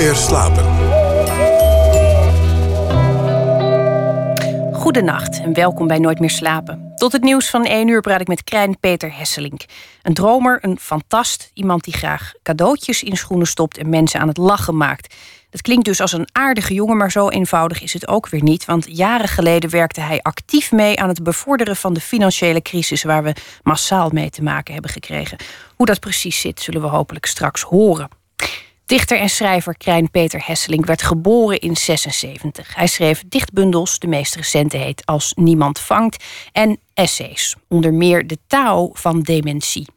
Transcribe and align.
meer 0.00 0.14
slapen. 0.14 0.64
Goedenacht 4.74 5.40
en 5.40 5.54
welkom 5.54 5.86
bij 5.86 5.98
Nooit 5.98 6.20
meer 6.20 6.30
slapen. 6.30 6.92
Tot 6.94 7.12
het 7.12 7.22
nieuws 7.22 7.50
van 7.50 7.64
1 7.64 7.88
uur 7.88 8.00
praat 8.00 8.20
ik 8.20 8.28
met 8.28 8.44
Krijn 8.44 8.80
Peter 8.80 9.16
Hesselink. 9.16 9.64
Een 10.02 10.14
dromer, 10.14 10.58
een 10.60 10.78
fantast, 10.78 11.50
iemand 11.54 11.84
die 11.84 11.94
graag 11.94 12.32
cadeautjes 12.42 13.02
in 13.02 13.16
schoenen 13.16 13.46
stopt 13.46 13.78
en 13.78 13.88
mensen 13.88 14.20
aan 14.20 14.28
het 14.28 14.36
lachen 14.36 14.76
maakt. 14.76 15.14
Dat 15.50 15.62
klinkt 15.62 15.84
dus 15.84 16.00
als 16.00 16.12
een 16.12 16.28
aardige 16.32 16.74
jongen, 16.74 16.96
maar 16.96 17.10
zo 17.10 17.28
eenvoudig 17.28 17.82
is 17.82 17.92
het 17.92 18.08
ook 18.08 18.28
weer 18.28 18.42
niet. 18.42 18.64
Want 18.64 18.96
jaren 18.96 19.28
geleden 19.28 19.70
werkte 19.70 20.00
hij 20.00 20.22
actief 20.22 20.72
mee 20.72 21.00
aan 21.00 21.08
het 21.08 21.22
bevorderen 21.22 21.76
van 21.76 21.92
de 21.92 22.00
financiële 22.00 22.62
crisis 22.62 23.02
waar 23.02 23.22
we 23.22 23.34
massaal 23.62 24.10
mee 24.12 24.30
te 24.30 24.42
maken 24.42 24.72
hebben 24.72 24.90
gekregen. 24.90 25.38
Hoe 25.76 25.86
dat 25.86 26.00
precies 26.00 26.40
zit, 26.40 26.60
zullen 26.60 26.80
we 26.80 26.86
hopelijk 26.86 27.26
straks 27.26 27.62
horen. 27.62 28.19
Dichter 28.90 29.18
en 29.18 29.28
schrijver 29.28 29.76
Krijn 29.76 30.10
Peter 30.10 30.42
Hesseling 30.46 30.86
werd 30.86 31.02
geboren 31.02 31.58
in 31.58 31.76
76. 31.76 32.74
Hij 32.74 32.86
schreef 32.86 33.22
dichtbundels, 33.26 33.98
de 33.98 34.06
meest 34.06 34.34
recente 34.34 34.76
heet 34.76 35.06
Als 35.06 35.32
Niemand 35.36 35.78
Vangt, 35.78 36.24
en 36.52 36.78
essays, 36.94 37.56
onder 37.68 37.94
meer 37.94 38.26
De 38.26 38.38
Tao 38.46 38.90
van 38.92 39.20
Dementie. 39.20 39.88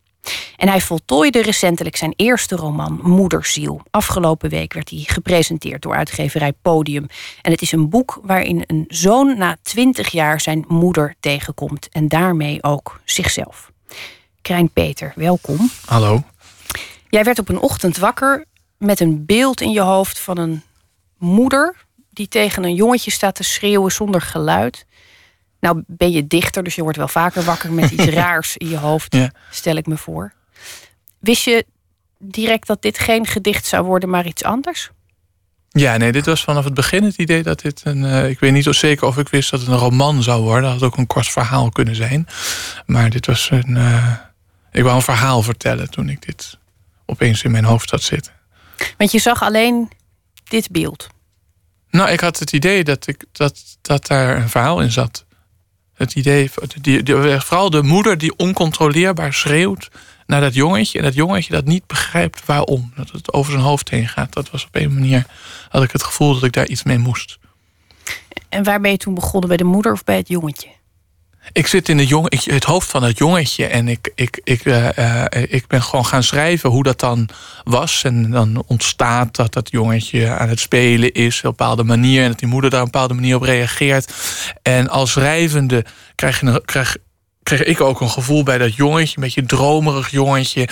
En 0.58 0.70
hij 0.70 0.82
voltooide 0.82 1.42
recentelijk 1.42 1.96
zijn 1.96 2.14
eerste 2.16 2.56
roman 2.56 3.00
Moederziel. 3.04 3.82
Afgelopen 3.92 4.50
week 4.50 4.74
werd 4.74 4.90
hij 4.90 5.04
gepresenteerd 5.06 5.82
door 5.82 5.96
uitgeverij 5.96 6.54
Podium. 6.62 7.08
En 7.42 7.52
het 7.52 7.62
is 7.62 7.72
een 7.72 7.90
boek 7.90 8.20
waarin 8.24 8.64
een 8.68 8.86
zoon 8.88 9.38
na 9.38 9.58
twintig 9.62 10.10
jaar 10.10 10.42
zijn 10.42 10.66
moeder 10.68 11.16
tegenkomt. 11.20 11.90
En 11.90 12.08
daarmee 12.08 12.64
ook 12.64 13.02
zichzelf. 13.06 13.72
Krijn 14.42 14.70
Peter, 14.70 15.14
welkom. 15.16 15.70
Hallo. 15.86 16.24
Jij 17.10 17.24
werd 17.24 17.40
op 17.40 17.50
een 17.50 17.60
ochtend 17.60 17.98
wakker 17.98 18.46
met 18.84 19.00
een 19.00 19.26
beeld 19.26 19.62
in 19.62 19.72
je 19.72 19.82
hoofd 19.82 20.20
van 20.20 20.38
een 20.38 20.64
moeder 21.18 21.76
die 22.10 22.28
tegen 22.28 22.64
een 22.64 22.76
jongetje 22.76 23.12
staat 23.12 23.36
te 23.36 23.44
schreeuwen 23.44 23.92
zonder 23.92 24.22
geluid. 24.22 24.86
Nou 25.60 25.84
ben 25.88 26.12
je 26.12 26.28
dichter, 26.28 26.64
dus 26.64 26.76
je 26.76 26.82
wordt 26.82 26.98
wel 26.98 27.08
vaker 27.08 27.44
wakker 27.44 27.72
met 27.72 27.92
iets 27.92 28.06
raars 28.20 28.58
in 28.58 28.70
je 28.70 28.78
hoofd, 28.78 29.16
Ja. 29.16 29.32
stel 29.50 29.76
ik 29.76 29.86
me 29.86 29.98
voor. 29.98 30.34
Wist 31.20 31.44
je 31.44 31.66
direct 32.18 32.68
dat 32.68 32.82
dit 32.82 33.00
geen 33.00 33.26
gedicht 33.28 33.66
zou 33.66 33.86
worden, 33.86 34.10
maar 34.10 34.26
iets 34.26 34.44
anders? 34.44 34.90
Ja, 35.70 35.98
nee, 35.98 36.12
dit 36.12 36.26
was 36.26 36.44
vanaf 36.44 36.64
het 36.64 36.74
begin 36.74 37.04
het 37.04 37.18
idee 37.18 37.44
dat 37.44 37.60
dit 37.62 37.82
een. 37.84 38.04
eh, 38.06 38.30
ik 38.30 38.40
weet 38.40 38.52
niet 38.52 38.64
zo 38.64 38.72
zeker 38.72 39.08
of 39.08 39.18
ik 39.18 39.30
wist 39.30 39.52
dat 39.52 39.60
het 39.60 39.70
een 39.70 39.76
roman 39.78 40.24
zou 40.24 40.42
worden. 40.44 40.64
Dat 40.64 40.72
had 40.80 40.84
ook 40.84 40.98
een 40.98 41.08
kort 41.08 41.28
verhaal 41.28 41.70
kunnen 41.70 41.96
zijn. 41.96 42.28
Maar 42.86 43.10
dit 43.10 43.26
was 43.26 43.50
een. 43.52 43.78
eh, 43.78 44.14
ik 44.72 44.84
wou 44.84 44.96
een 44.96 45.02
verhaal 45.02 45.42
vertellen 45.42 45.90
toen 45.90 46.10
ik 46.10 46.26
dit 46.26 46.58
opeens 47.06 47.44
in 47.44 47.52
mijn 47.52 47.64
hoofd 47.66 47.90
had 47.90 48.02
zitten. 48.02 48.33
Want 48.98 49.12
je 49.12 49.20
zag 49.20 49.42
alleen 49.42 49.92
dit 50.44 50.72
beeld. 50.72 51.08
Nou, 51.90 52.10
ik 52.10 52.20
had 52.20 52.40
het 52.40 52.52
idee 52.52 52.84
dat, 52.84 53.08
ik, 53.08 53.26
dat, 53.32 53.78
dat 53.82 54.08
daar 54.08 54.36
een 54.36 54.50
verhaal 54.50 54.82
in 54.82 54.92
zat. 54.92 55.26
Het 55.94 56.16
idee, 56.16 56.52
die, 56.82 57.04
die, 57.04 57.16
vooral 57.40 57.70
de 57.70 57.84
moeder 57.84 58.18
die 58.18 58.36
oncontroleerbaar 58.36 59.34
schreeuwt 59.34 59.90
naar 60.26 60.42
dat 60.42 60.54
jongetje. 60.54 60.98
En 60.98 61.04
dat 61.04 61.14
jongetje 61.14 61.54
dat 61.54 61.66
niet 61.66 61.88
begrijpt 61.88 62.46
waarom. 62.46 62.92
Dat 62.96 63.10
het 63.10 63.34
over 63.34 63.52
zijn 63.52 63.64
hoofd 63.64 63.90
heen 63.90 64.08
gaat. 64.08 64.34
Dat 64.34 64.50
was 64.50 64.66
op 64.66 64.76
een 64.76 64.94
manier, 64.94 65.26
had 65.70 65.84
ik 65.84 65.92
het 65.92 66.04
gevoel 66.04 66.34
dat 66.34 66.44
ik 66.44 66.54
daar 66.54 66.68
iets 66.68 66.84
mee 66.84 66.98
moest. 66.98 67.38
En 68.50 68.64
waar 68.64 68.82
ben 68.82 68.92
je 68.92 68.98
toen 68.98 69.14
begonnen? 69.14 69.48
Bij 69.48 69.58
de 69.58 69.64
moeder 69.64 69.92
of 69.92 70.04
bij 70.04 70.18
het 70.18 70.28
jongetje? 70.28 70.70
Ik 71.52 71.68
zit 71.68 71.90
in 71.90 72.00
het 72.44 72.64
hoofd 72.64 72.90
van 72.90 73.04
het 73.04 73.18
jongetje 73.18 73.66
en 73.66 73.88
ik, 73.88 74.12
ik, 74.16 74.42
ik, 74.44 74.66
eh, 74.66 75.26
eh, 75.26 75.44
ik 75.50 75.68
ben 75.68 75.84
gewoon 75.84 76.06
gaan 76.06 76.24
schrijven 76.24 76.70
hoe 76.70 76.84
dat 76.84 77.00
dan 77.00 77.30
was. 77.64 78.04
En 78.04 78.32
dan 78.32 78.64
ontstaat 78.68 79.36
dat 79.36 79.54
dat 79.54 79.72
jongetje 79.72 80.30
aan 80.30 80.50
het 80.50 80.60
spelen 80.60 81.12
is 81.12 81.38
op 81.38 81.44
een 81.44 81.50
bepaalde 81.50 81.84
manier. 81.84 82.22
En 82.24 82.30
dat 82.30 82.40
die 82.40 82.48
moeder 82.48 82.70
daar 82.70 82.80
op 82.80 82.86
een 82.86 82.92
bepaalde 82.92 83.14
manier 83.14 83.36
op 83.36 83.42
reageert. 83.42 84.14
En 84.62 84.90
als 84.90 85.12
schrijvende 85.12 85.86
krijg, 86.16 86.42
je 86.42 86.62
krijg, 86.66 86.98
kreeg 87.44 87.64
ik 87.64 87.82
ook 87.82 88.02
een 88.02 88.10
gevoel 88.10 88.44
bij 88.44 88.58
dat 88.58 88.76
jongetje, 88.76 89.18
een 89.18 89.24
beetje 89.24 89.46
dromerig 89.46 90.10
jongetje. 90.10 90.68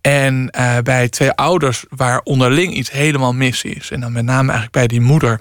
En 0.00 0.50
eh, 0.50 0.78
bij 0.78 1.08
twee 1.08 1.32
ouders 1.32 1.84
waar 1.88 2.20
onderling 2.24 2.74
iets 2.74 2.90
helemaal 2.90 3.32
mis 3.32 3.62
is. 3.62 3.90
En 3.90 4.00
dan 4.00 4.12
met 4.12 4.24
name 4.24 4.52
eigenlijk 4.52 4.72
bij 4.72 4.86
die 4.86 5.00
moeder. 5.00 5.40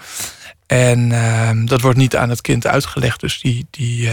En 0.68 1.12
ehm, 1.12 1.66
dat 1.66 1.82
wordt 1.82 1.98
niet 1.98 2.16
aan 2.16 2.30
het 2.30 2.42
kind 2.42 2.68
uitgelegd. 2.68 3.20
Dus 3.20 3.40
die, 3.40 3.68
die, 3.70 4.10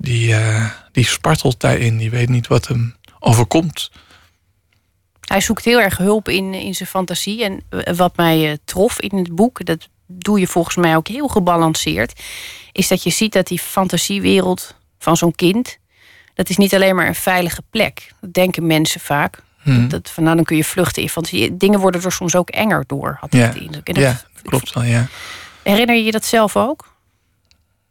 die, 0.00 0.34
eh, 0.34 0.70
die 0.92 1.04
spartelt 1.06 1.60
daarin. 1.60 1.96
Die 1.96 2.10
weet 2.10 2.28
niet 2.28 2.46
wat 2.46 2.66
hem 2.68 2.96
overkomt. 3.18 3.90
Hij 5.20 5.40
zoekt 5.40 5.64
heel 5.64 5.80
erg 5.80 5.96
hulp 5.96 6.28
in, 6.28 6.54
in 6.54 6.74
zijn 6.74 6.88
fantasie. 6.88 7.44
En 7.44 7.60
eh, 7.68 7.94
wat 7.94 8.16
mij 8.16 8.50
eh, 8.50 8.56
trof 8.64 9.00
in 9.00 9.18
het 9.18 9.34
boek, 9.34 9.64
dat 9.64 9.88
doe 10.06 10.40
je 10.40 10.46
volgens 10.46 10.76
mij 10.76 10.96
ook 10.96 11.08
heel 11.08 11.28
gebalanceerd, 11.28 12.20
is 12.72 12.88
dat 12.88 13.02
je 13.02 13.10
ziet 13.10 13.32
dat 13.32 13.46
die 13.46 13.58
fantasiewereld 13.58 14.74
van 14.98 15.16
zo'n 15.16 15.34
kind, 15.34 15.78
dat 16.34 16.48
is 16.48 16.56
niet 16.56 16.74
alleen 16.74 16.94
maar 16.94 17.06
een 17.06 17.14
veilige 17.14 17.62
plek. 17.70 18.12
Dat 18.20 18.32
denken 18.34 18.66
mensen 18.66 19.00
vaak. 19.00 19.42
Hmm. 19.62 19.88
Dat, 19.88 20.10
van 20.10 20.22
nou, 20.22 20.36
dan 20.36 20.44
kun 20.44 20.56
je 20.56 20.64
vluchten 20.64 21.02
in 21.02 21.08
fantasie. 21.08 21.56
Dingen 21.56 21.80
worden 21.80 22.02
er 22.02 22.12
soms 22.12 22.34
ook 22.36 22.50
enger 22.50 22.84
door, 22.86 23.16
had 23.20 23.34
ik 23.34 23.40
Ja, 23.40 23.48
de 23.48 23.60
indruk. 23.60 23.88
En 23.88 23.94
dat- 23.94 24.02
ja 24.02 24.20
dat 24.32 24.42
klopt 24.42 24.72
wel, 24.72 24.82
ja. 24.84 25.06
Herinner 25.62 25.96
je 25.96 26.04
je 26.04 26.10
dat 26.10 26.24
zelf 26.24 26.56
ook? 26.56 26.94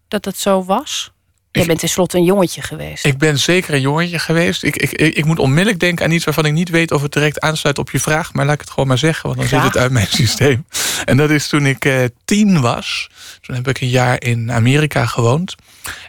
Dat 0.07 0.25
het 0.25 0.37
zo 0.37 0.63
was? 0.63 1.11
Jij 1.51 1.61
Ik- 1.61 1.67
bent 1.67 1.79
tenslotte 1.79 2.17
een 2.17 2.23
jongetje 2.23 2.61
geweest. 2.61 3.05
Ik 3.05 3.17
ben 3.17 3.39
zeker 3.39 3.73
een 3.73 3.81
jongetje 3.81 4.19
geweest. 4.19 4.63
Ik, 4.63 4.75
ik, 4.75 4.91
ik, 4.91 5.25
moet 5.25 5.39
onmiddellijk 5.39 5.79
denken 5.79 6.05
aan 6.05 6.11
iets 6.11 6.25
waarvan 6.25 6.45
ik 6.45 6.53
niet 6.53 6.69
weet 6.69 6.91
of 6.91 7.01
het 7.01 7.11
direct 7.11 7.39
aansluit 7.39 7.77
op 7.77 7.89
je 7.91 7.99
vraag. 7.99 8.33
Maar 8.33 8.45
laat 8.45 8.53
ik 8.53 8.59
het 8.61 8.69
gewoon 8.69 8.87
maar 8.87 8.97
zeggen, 8.97 9.25
want 9.25 9.39
dan 9.39 9.47
Graag. 9.47 9.63
zit 9.63 9.73
het 9.73 9.81
uit 9.81 9.91
mijn 9.91 10.07
systeem. 10.07 10.65
En 11.05 11.17
dat 11.17 11.29
is 11.29 11.47
toen 11.47 11.65
ik 11.65 11.85
eh, 11.85 12.03
tien 12.25 12.61
was. 12.61 13.09
Toen 13.41 13.55
heb 13.55 13.67
ik 13.67 13.81
een 13.81 13.89
jaar 13.89 14.21
in 14.23 14.51
Amerika 14.51 15.05
gewoond. 15.05 15.55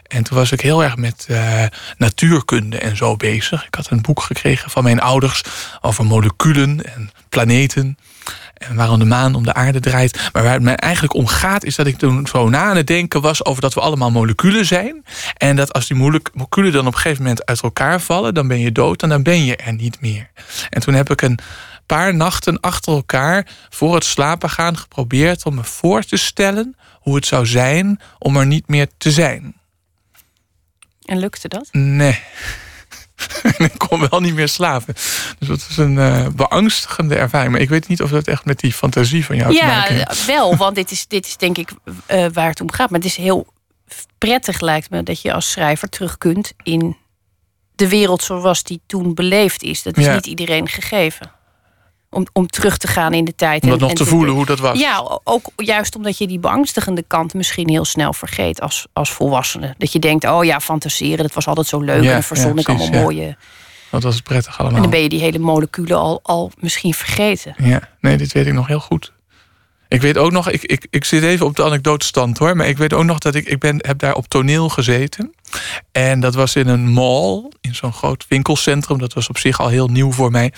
En 0.07 0.23
toen 0.23 0.37
was 0.37 0.51
ik 0.51 0.61
heel 0.61 0.83
erg 0.83 0.95
met 0.95 1.25
eh, 1.29 1.63
natuurkunde 1.97 2.77
en 2.77 2.97
zo 2.97 3.15
bezig. 3.15 3.65
Ik 3.65 3.75
had 3.75 3.89
een 3.89 4.01
boek 4.01 4.21
gekregen 4.21 4.69
van 4.69 4.83
mijn 4.83 4.99
ouders 5.01 5.43
over 5.81 6.05
moleculen 6.05 6.85
en 6.95 7.11
planeten. 7.29 7.97
En 8.61 8.75
waarom 8.75 8.99
de 8.99 9.05
maan 9.05 9.35
om 9.35 9.43
de 9.43 9.53
aarde 9.53 9.79
draait. 9.79 10.29
Maar 10.33 10.43
waar 10.43 10.53
het 10.53 10.61
mij 10.61 10.75
eigenlijk 10.75 11.13
om 11.13 11.27
gaat, 11.27 11.63
is 11.63 11.75
dat 11.75 11.87
ik 11.87 11.97
toen 11.97 12.27
zo 12.27 12.49
na 12.49 12.63
aan 12.63 12.75
het 12.75 12.87
denken 12.87 13.21
was 13.21 13.45
over 13.45 13.61
dat 13.61 13.73
we 13.73 13.79
allemaal 13.79 14.11
moleculen 14.11 14.65
zijn. 14.65 15.03
En 15.37 15.55
dat 15.55 15.73
als 15.73 15.87
die 15.87 15.97
molec- 15.97 16.29
moleculen 16.33 16.71
dan 16.71 16.87
op 16.87 16.93
een 16.93 16.99
gegeven 16.99 17.23
moment 17.23 17.45
uit 17.45 17.61
elkaar 17.61 18.01
vallen, 18.01 18.33
dan 18.33 18.47
ben 18.47 18.59
je 18.59 18.71
dood 18.71 19.03
en 19.03 19.09
dan 19.09 19.23
ben 19.23 19.45
je 19.45 19.55
er 19.55 19.73
niet 19.73 20.01
meer. 20.01 20.29
En 20.69 20.81
toen 20.81 20.93
heb 20.93 21.09
ik 21.09 21.21
een 21.21 21.39
paar 21.85 22.15
nachten 22.15 22.59
achter 22.59 22.93
elkaar 22.93 23.47
voor 23.69 23.95
het 23.95 24.03
slapen 24.05 24.49
gaan 24.49 24.77
geprobeerd 24.77 25.45
om 25.45 25.55
me 25.55 25.63
voor 25.63 26.03
te 26.03 26.17
stellen 26.17 26.75
hoe 26.99 27.15
het 27.15 27.25
zou 27.25 27.45
zijn 27.45 27.99
om 28.19 28.37
er 28.37 28.45
niet 28.45 28.67
meer 28.67 28.87
te 28.97 29.11
zijn. 29.11 29.55
En 31.05 31.17
lukte 31.19 31.47
dat? 31.47 31.67
Nee. 31.71 32.19
ik 33.57 33.73
kon 33.77 34.07
wel 34.09 34.19
niet 34.19 34.33
meer 34.33 34.47
slapen. 34.47 34.93
Dus 35.39 35.47
dat 35.47 35.65
is 35.69 35.77
een 35.77 35.97
eh, 35.99 36.27
beangstigende 36.35 37.15
ervaring. 37.15 37.51
Maar 37.51 37.61
ik 37.61 37.69
weet 37.69 37.87
niet 37.87 38.01
of 38.01 38.09
dat 38.09 38.27
echt 38.27 38.45
met 38.45 38.59
die 38.59 38.73
fantasie 38.73 39.25
van 39.25 39.35
jou 39.35 39.49
te 39.51 39.57
Ja, 39.57 39.65
maken 39.67 39.95
heeft. 39.95 40.25
wel, 40.25 40.55
want 40.55 40.75
dit 40.75 40.91
is, 40.91 41.07
dit 41.07 41.25
is 41.25 41.37
denk 41.37 41.57
ik 41.57 41.69
eh, 42.05 42.25
waar 42.33 42.49
het 42.49 42.61
om 42.61 42.71
gaat. 42.71 42.89
Maar 42.89 42.99
het 42.99 43.09
is 43.09 43.15
heel 43.15 43.47
prettig, 44.17 44.59
lijkt 44.59 44.89
me, 44.89 45.03
dat 45.03 45.21
je 45.21 45.33
als 45.33 45.51
schrijver 45.51 45.89
terug 45.89 46.17
kunt 46.17 46.51
in 46.63 46.97
de 47.75 47.89
wereld 47.89 48.23
zoals 48.23 48.63
die 48.63 48.81
toen 48.87 49.13
beleefd 49.13 49.63
is. 49.63 49.83
Dat 49.83 49.97
is 49.97 50.05
Ja. 50.05 50.13
niet 50.13 50.25
iedereen 50.25 50.67
gegeven. 50.67 51.31
Om, 52.13 52.25
om 52.33 52.47
terug 52.47 52.77
te 52.77 52.87
gaan 52.87 53.13
in 53.13 53.25
de 53.25 53.35
tijd. 53.35 53.63
Om 53.63 53.69
dat 53.69 53.77
en- 53.77 53.81
nog 53.81 53.89
en 53.89 53.95
te 53.95 54.05
voelen 54.05 54.33
hoe 54.33 54.45
dat 54.45 54.59
was. 54.59 54.79
Ja, 54.79 55.19
ook 55.23 55.45
juist 55.55 55.95
omdat 55.95 56.17
je 56.17 56.27
die 56.27 56.39
beangstigende 56.39 57.03
kant 57.07 57.33
misschien 57.33 57.69
heel 57.69 57.85
snel 57.85 58.13
vergeet 58.13 58.61
als, 58.61 58.87
als 58.93 59.11
volwassene. 59.11 59.75
Dat 59.77 59.91
je 59.91 59.99
denkt, 59.99 60.25
oh 60.25 60.43
ja, 60.43 60.59
fantaseren, 60.59 61.17
dat 61.17 61.33
was 61.33 61.47
altijd 61.47 61.67
zo 61.67 61.79
leuk. 61.79 62.03
Ja, 62.03 62.07
en 62.07 62.13
dan 62.13 62.23
verzon 62.23 62.53
ja, 62.53 62.59
ik 62.59 62.69
allemaal 62.69 62.91
ja. 62.91 63.01
mooie... 63.01 63.37
Wat 63.89 64.03
was 64.03 64.15
het 64.15 64.23
prettig 64.23 64.59
allemaal. 64.59 64.75
En 64.75 64.81
dan 64.81 64.91
ben 64.91 65.01
je 65.01 65.09
die 65.09 65.19
hele 65.19 65.39
moleculen 65.39 65.97
al, 65.97 66.19
al 66.23 66.51
misschien 66.59 66.93
vergeten. 66.93 67.55
Ja, 67.57 67.89
nee, 67.99 68.17
dit 68.17 68.31
weet 68.31 68.47
ik 68.47 68.53
nog 68.53 68.67
heel 68.67 68.79
goed. 68.79 69.11
Ik 69.87 70.01
weet 70.01 70.17
ook 70.17 70.31
nog, 70.31 70.49
ik, 70.49 70.63
ik, 70.63 70.87
ik 70.89 71.05
zit 71.05 71.23
even 71.23 71.45
op 71.45 71.55
de 71.55 71.63
anekdotestand 71.63 72.37
hoor. 72.37 72.55
Maar 72.55 72.67
ik 72.67 72.77
weet 72.77 72.93
ook 72.93 73.03
nog 73.03 73.17
dat 73.17 73.35
ik, 73.35 73.45
ik 73.45 73.59
ben, 73.59 73.77
heb 73.87 73.99
daar 73.99 74.15
op 74.15 74.27
toneel 74.27 74.69
gezeten. 74.69 75.33
En 75.91 76.19
dat 76.19 76.35
was 76.35 76.55
in 76.55 76.67
een 76.67 76.87
mall, 76.87 77.49
in 77.61 77.75
zo'n 77.75 77.93
groot 77.93 78.25
winkelcentrum. 78.27 78.99
Dat 78.99 79.13
was 79.13 79.29
op 79.29 79.37
zich 79.37 79.59
al 79.59 79.67
heel 79.67 79.87
nieuw 79.87 80.11
voor 80.11 80.31
mij. 80.31 80.53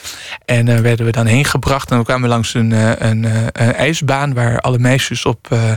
En 0.45 0.66
daar 0.66 0.81
werden 0.81 1.06
we 1.06 1.12
dan 1.12 1.25
heen 1.25 1.45
gebracht. 1.45 1.92
En 1.92 1.98
we 1.98 2.04
kwamen 2.04 2.30
langs 2.30 2.54
een, 2.54 2.72
eh, 2.72 2.92
eh, 2.92 3.10
een 3.51 3.74
ijsbaan 3.74 4.34
waar 4.34 4.60
alle 4.60 4.80
meisjes 4.80 5.25
op, 5.25 5.48
eh, 5.50 5.72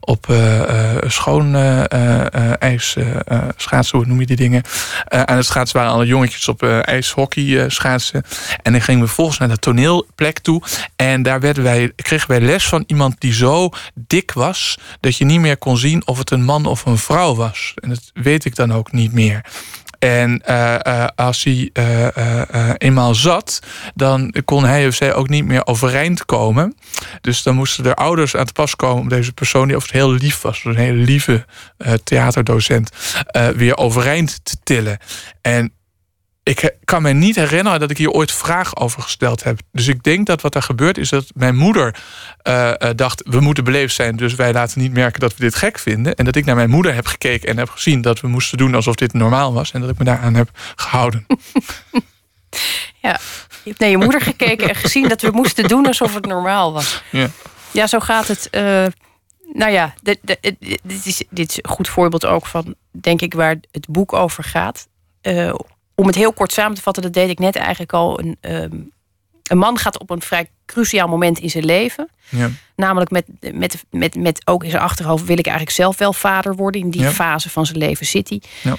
op 0.00 0.28
eh, 0.30 0.96
eh, 0.96 1.02
schoon 1.06 1.54
eh, 1.54 1.84
eh, 1.84 2.26
eh, 2.34 2.52
ijs 2.58 2.96
eh, 2.96 3.16
eh, 3.24 3.42
schaatsen, 3.56 3.98
hoe 3.98 4.06
noem 4.06 4.20
je 4.20 4.26
die 4.26 4.36
dingen? 4.36 4.62
Eh, 5.08 5.22
aan 5.22 5.36
het 5.36 5.46
schaatsen 5.46 5.78
waren 5.78 5.92
alle 5.92 6.06
jongetjes 6.06 6.48
op 6.48 6.62
eh, 6.62 6.86
ijshockey 6.86 7.60
eh, 7.60 7.68
schaatsen. 7.68 8.22
En 8.62 8.72
dan 8.72 8.80
gingen 8.80 9.00
we 9.00 9.06
vervolgens 9.06 9.38
naar 9.38 9.48
de 9.48 9.56
toneelplek 9.56 10.38
toe. 10.38 10.62
En 10.96 11.22
daar 11.22 11.40
werden 11.40 11.62
wij, 11.62 11.92
kregen 11.96 12.28
wij 12.28 12.40
les 12.40 12.66
van 12.66 12.84
iemand 12.86 13.20
die 13.20 13.32
zo 13.32 13.70
dik 13.94 14.32
was... 14.32 14.78
dat 15.00 15.16
je 15.16 15.24
niet 15.24 15.40
meer 15.40 15.56
kon 15.56 15.76
zien 15.76 16.06
of 16.06 16.18
het 16.18 16.30
een 16.30 16.44
man 16.44 16.66
of 16.66 16.86
een 16.86 16.98
vrouw 16.98 17.34
was. 17.34 17.74
En 17.74 17.88
dat 17.88 18.10
weet 18.14 18.44
ik 18.44 18.54
dan 18.66 18.76
ook 18.78 18.92
niet 18.92 19.12
meer. 19.12 19.44
En 19.98 20.42
als 21.14 21.44
hij 21.44 21.70
eenmaal 22.78 23.14
zat, 23.14 23.60
dan 23.94 24.34
kon 24.44 24.64
hij 24.64 24.86
of 24.86 24.94
zij 24.94 25.14
ook 25.14 25.28
niet 25.28 25.44
meer 25.44 25.66
overeind 25.66 26.24
komen. 26.24 26.76
Dus 27.20 27.42
dan 27.42 27.54
moesten 27.54 27.84
er 27.84 27.94
ouders 27.94 28.36
aan 28.36 28.44
te 28.44 28.52
pas 28.52 28.76
komen 28.76 29.02
om 29.02 29.08
deze 29.08 29.32
persoon, 29.32 29.66
die 29.66 29.76
of 29.76 29.82
het 29.82 29.92
heel 29.92 30.12
lief 30.12 30.40
was, 30.40 30.64
een 30.64 30.76
hele 30.76 31.04
lieve 31.04 31.44
theaterdocent, 32.04 32.90
weer 33.54 33.76
overeind 33.76 34.40
te 34.44 34.56
tillen. 34.62 34.98
En 35.42 35.72
ik 36.42 36.74
kan 36.84 37.02
me 37.02 37.12
niet 37.12 37.36
herinneren 37.36 37.80
dat 37.80 37.90
ik 37.90 37.98
hier 37.98 38.10
ooit 38.10 38.32
vraag 38.32 38.76
over 38.76 39.02
gesteld 39.02 39.42
heb. 39.42 39.58
Dus 39.72 39.88
ik 39.88 40.02
denk 40.02 40.26
dat 40.26 40.40
wat 40.40 40.54
er 40.54 40.62
gebeurt 40.62 40.98
is 40.98 41.08
dat 41.08 41.26
mijn 41.34 41.56
moeder 41.56 41.96
uh, 42.48 42.72
dacht... 42.96 43.22
we 43.28 43.40
moeten 43.40 43.64
beleefd 43.64 43.94
zijn, 43.94 44.16
dus 44.16 44.34
wij 44.34 44.52
laten 44.52 44.80
niet 44.80 44.92
merken 44.92 45.20
dat 45.20 45.36
we 45.36 45.40
dit 45.40 45.54
gek 45.54 45.78
vinden. 45.78 46.14
En 46.14 46.24
dat 46.24 46.36
ik 46.36 46.44
naar 46.44 46.56
mijn 46.56 46.70
moeder 46.70 46.94
heb 46.94 47.06
gekeken 47.06 47.48
en 47.48 47.58
heb 47.58 47.70
gezien... 47.70 48.00
dat 48.00 48.20
we 48.20 48.28
moesten 48.28 48.58
doen 48.58 48.74
alsof 48.74 48.94
dit 48.94 49.12
normaal 49.12 49.52
was. 49.52 49.72
En 49.72 49.80
dat 49.80 49.90
ik 49.90 49.98
me 49.98 50.04
daaraan 50.04 50.34
heb 50.34 50.48
gehouden. 50.76 51.26
ja, 53.02 53.18
je 53.62 53.68
hebt 53.68 53.78
naar 53.78 53.88
je 53.88 53.96
moeder 53.96 54.20
gekeken 54.20 54.68
en 54.68 54.74
gezien 54.74 55.08
dat 55.08 55.20
we 55.20 55.30
moesten 55.30 55.68
doen 55.68 55.86
alsof 55.86 56.14
het 56.14 56.26
normaal 56.26 56.72
was. 56.72 57.02
Ja, 57.10 57.30
ja 57.70 57.86
zo 57.86 58.00
gaat 58.00 58.28
het... 58.28 58.48
Uh, 58.50 58.86
nou 59.52 59.72
ja, 59.72 59.94
dit, 60.02 60.18
dit, 60.22 61.06
is, 61.06 61.22
dit 61.30 61.50
is 61.50 61.58
een 61.62 61.70
goed 61.70 61.88
voorbeeld 61.88 62.26
ook 62.26 62.46
van, 62.46 62.74
denk 62.90 63.20
ik, 63.20 63.34
waar 63.34 63.56
het 63.70 63.86
boek 63.88 64.12
over 64.12 64.44
gaat. 64.44 64.88
Uh, 65.22 65.54
om 65.94 66.06
het 66.06 66.14
heel 66.14 66.32
kort 66.32 66.52
samen 66.52 66.74
te 66.74 66.82
vatten, 66.82 67.02
dat 67.02 67.12
deed 67.12 67.28
ik 67.28 67.38
net 67.38 67.56
eigenlijk 67.56 67.92
al. 67.92 68.20
Een, 68.20 68.36
ehm, 68.40 68.80
een 69.42 69.58
man 69.58 69.78
gaat 69.78 69.98
op 69.98 70.10
een 70.10 70.22
vrij 70.22 70.50
cruciaal 70.66 71.08
moment 71.08 71.38
in 71.38 71.50
zijn 71.50 71.64
leven. 71.64 72.08
Ja. 72.28 72.50
Namelijk 72.76 73.10
met, 73.10 73.26
met, 73.52 73.84
met, 73.90 74.14
met 74.14 74.46
ook 74.46 74.64
in 74.64 74.70
zijn 74.70 74.82
achterhoofd 74.82 75.24
wil 75.24 75.38
ik 75.38 75.46
eigenlijk 75.46 75.76
zelf 75.76 75.98
wel 75.98 76.12
vader 76.12 76.54
worden. 76.54 76.80
In 76.80 76.90
die 76.90 77.04
fase 77.06 77.50
van 77.50 77.66
zijn 77.66 77.78
leven 77.78 78.06
zit 78.06 78.28
hij. 78.28 78.42
Ja. 78.62 78.76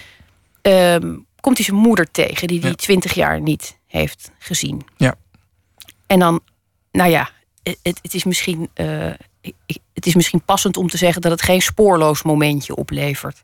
Ehm, 0.62 1.15
komt 1.39 1.57
hij 1.57 1.65
zijn 1.65 1.77
moeder 1.77 2.12
tegen, 2.12 2.48
die 2.48 2.62
hij 2.62 2.75
twintig 2.75 3.13
jaar 3.13 3.42
niet 3.42 3.77
heeft 3.88 4.31
gezien. 4.39 4.81
Ja. 4.98 5.16
En 6.07 6.19
dan, 6.19 6.39
nou 6.92 7.09
ja, 7.09 7.30
het, 7.63 8.00
het 8.01 8.13
is 8.13 8.24
misschien. 8.24 8.69
Uh, 8.75 9.12
het 9.94 10.06
is 10.06 10.16
misschien 10.16 10.42
passend 10.42 10.77
om 10.77 10.89
te 10.89 10.98
zeggen 10.98 11.21
dat 11.21 11.31
het 11.31 11.42
geen 11.42 11.62
spoorloos 11.62 12.24
momentje 12.24 12.75
oplevert. 12.75 13.44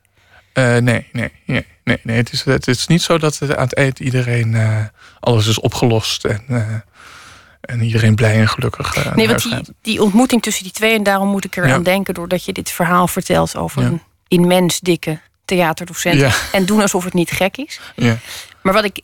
Uh, 0.54 0.76
nee, 0.76 1.06
nee, 1.12 1.32
nee, 1.46 1.66
nee, 1.90 2.00
nee. 2.02 2.16
Het, 2.16 2.32
is, 2.32 2.44
het 2.44 2.68
is 2.68 2.86
niet 2.86 3.02
zo 3.02 3.18
dat 3.18 3.38
het 3.38 3.56
aan 3.56 3.64
het 3.64 3.74
eind 3.74 4.00
iedereen 4.00 4.52
uh, 4.52 4.84
alles 5.20 5.46
is 5.46 5.60
opgelost 5.60 6.24
en, 6.24 6.42
uh, 6.48 6.66
en 7.60 7.82
iedereen 7.82 8.14
blij 8.14 8.40
en 8.40 8.48
gelukkig. 8.48 9.14
nee, 9.14 9.28
want 9.28 9.42
die, 9.42 9.74
die, 9.82 10.02
ontmoeting 10.02 10.42
tussen 10.42 10.62
die 10.62 10.72
twee, 10.72 10.94
en 10.94 11.02
daarom 11.02 11.28
moet 11.28 11.44
ik 11.44 11.56
eraan 11.56 11.68
ja. 11.68 11.78
denken, 11.78 12.14
doordat 12.14 12.44
je 12.44 12.52
dit 12.52 12.70
verhaal 12.70 13.08
vertelt 13.08 13.56
over 13.56 13.82
ja. 13.82 13.88
een 13.88 14.02
immens 14.28 14.80
dikke 14.80 15.20
theaterdocent. 15.44 16.20
Ja. 16.20 16.32
En 16.52 16.66
doen 16.66 16.80
alsof 16.80 17.04
het 17.04 17.14
niet 17.14 17.30
gek 17.30 17.56
is. 17.56 17.80
Ja. 17.96 18.16
Maar 18.62 18.72
wat 18.72 18.84
ik 18.84 19.02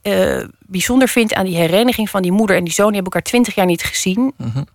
bijzonder 0.58 1.08
vind 1.08 1.34
aan 1.34 1.44
die 1.44 1.56
hereniging 1.56 2.10
van 2.10 2.22
die 2.22 2.32
moeder 2.32 2.56
en 2.56 2.64
die 2.64 2.72
zoon, 2.72 2.86
die 2.86 2.94
hebben 2.94 3.12
elkaar 3.12 3.30
twintig 3.30 3.54
jaar 3.54 3.66
niet 3.66 3.84
gezien. 3.84 4.32
-hmm. 4.36 4.66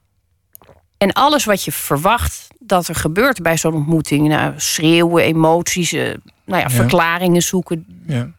En 1.01 1.13
alles 1.13 1.45
wat 1.45 1.63
je 1.63 1.71
verwacht 1.71 2.47
dat 2.59 2.87
er 2.87 2.95
gebeurt 2.95 3.41
bij 3.41 3.57
zo'n 3.57 3.73
ontmoeting, 3.73 4.27
nou, 4.27 4.53
schreeuwen, 4.57 5.23
emoties, 5.23 5.93
uh, 5.93 6.13
nou 6.45 6.61
ja, 6.61 6.69
verklaringen 6.69 7.41
zoeken, 7.41 7.85
ja. 8.07 8.29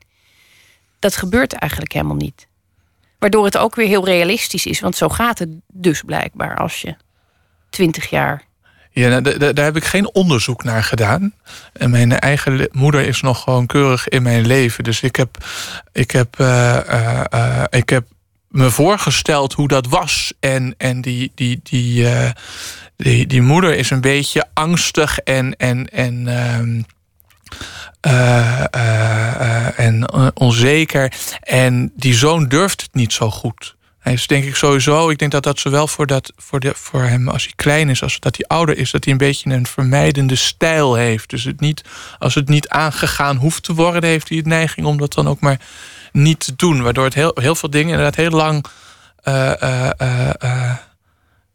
dat 0.98 1.16
gebeurt 1.16 1.52
eigenlijk 1.52 1.92
helemaal 1.92 2.16
niet. 2.16 2.46
Waardoor 3.18 3.44
het 3.44 3.58
ook 3.58 3.74
weer 3.74 3.86
heel 3.86 4.04
realistisch 4.04 4.66
is, 4.66 4.80
want 4.80 4.96
zo 4.96 5.08
gaat 5.08 5.38
het 5.38 5.48
dus 5.66 6.02
blijkbaar 6.02 6.56
als 6.56 6.80
je 6.80 6.96
twintig 7.70 8.10
jaar. 8.10 8.44
Ja, 8.90 9.18
nou, 9.18 9.52
daar 9.52 9.64
heb 9.64 9.76
ik 9.76 9.84
geen 9.84 10.14
onderzoek 10.14 10.64
naar 10.64 10.82
gedaan. 10.82 11.34
En 11.72 11.90
mijn 11.90 12.18
eigen 12.18 12.68
moeder 12.72 13.06
is 13.06 13.20
nog 13.20 13.42
gewoon 13.42 13.66
keurig 13.66 14.08
in 14.08 14.22
mijn 14.22 14.46
leven. 14.46 14.84
Dus 14.84 15.00
ik 15.00 15.16
heb, 15.16 15.44
ik 15.92 16.10
heb, 16.10 16.38
uh, 16.38 16.78
uh, 17.34 17.64
ik 17.70 17.88
heb 17.88 18.04
me 18.52 18.70
voorgesteld 18.70 19.52
hoe 19.52 19.68
dat 19.68 19.86
was. 19.86 20.32
En, 20.40 20.74
en 20.78 21.00
die, 21.00 21.32
die, 21.34 21.60
die, 21.62 22.02
uh, 22.02 22.30
die, 22.96 23.26
die 23.26 23.42
moeder 23.42 23.76
is 23.76 23.90
een 23.90 24.00
beetje 24.00 24.44
angstig 24.54 25.18
en, 25.18 25.56
en, 25.56 25.88
en, 25.88 26.26
uh, 26.26 26.86
uh, 28.06 28.64
uh, 28.76 29.78
en 29.78 30.12
onzeker. 30.34 31.12
En 31.40 31.92
die 31.96 32.14
zoon 32.14 32.48
durft 32.48 32.82
het 32.82 32.94
niet 32.94 33.12
zo 33.12 33.30
goed. 33.30 33.76
Hij 34.02 34.12
is 34.12 34.26
denk 34.26 34.44
ik 34.44 34.56
sowieso, 34.56 35.10
ik 35.10 35.18
denk 35.18 35.32
dat 35.32 35.42
dat 35.42 35.58
zowel 35.58 35.86
voor, 35.86 36.06
dat, 36.06 36.32
voor, 36.36 36.60
de, 36.60 36.72
voor 36.74 37.02
hem 37.02 37.28
als 37.28 37.42
hij 37.42 37.52
klein 37.56 37.88
is, 37.88 38.02
als 38.02 38.20
dat 38.20 38.36
hij 38.36 38.46
ouder 38.46 38.78
is, 38.78 38.90
dat 38.90 39.04
hij 39.04 39.12
een 39.12 39.18
beetje 39.18 39.50
een 39.50 39.66
vermijdende 39.66 40.34
stijl 40.34 40.94
heeft. 40.94 41.30
Dus 41.30 41.44
het 41.44 41.60
niet, 41.60 41.84
als 42.18 42.34
het 42.34 42.48
niet 42.48 42.68
aangegaan 42.68 43.36
hoeft 43.36 43.62
te 43.62 43.74
worden, 43.74 44.10
heeft 44.10 44.28
hij 44.28 44.38
het 44.38 44.46
neiging 44.46 44.86
om 44.86 44.98
dat 44.98 45.12
dan 45.12 45.28
ook 45.28 45.40
maar 45.40 45.60
niet 46.12 46.40
te 46.40 46.56
doen. 46.56 46.82
Waardoor 46.82 47.04
het 47.04 47.14
heel, 47.14 47.36
heel 47.40 47.54
veel 47.54 47.70
dingen 47.70 47.88
inderdaad 47.88 48.16
heel 48.16 48.30
lang 48.30 48.64
uh, 49.24 49.52
uh, 50.42 50.76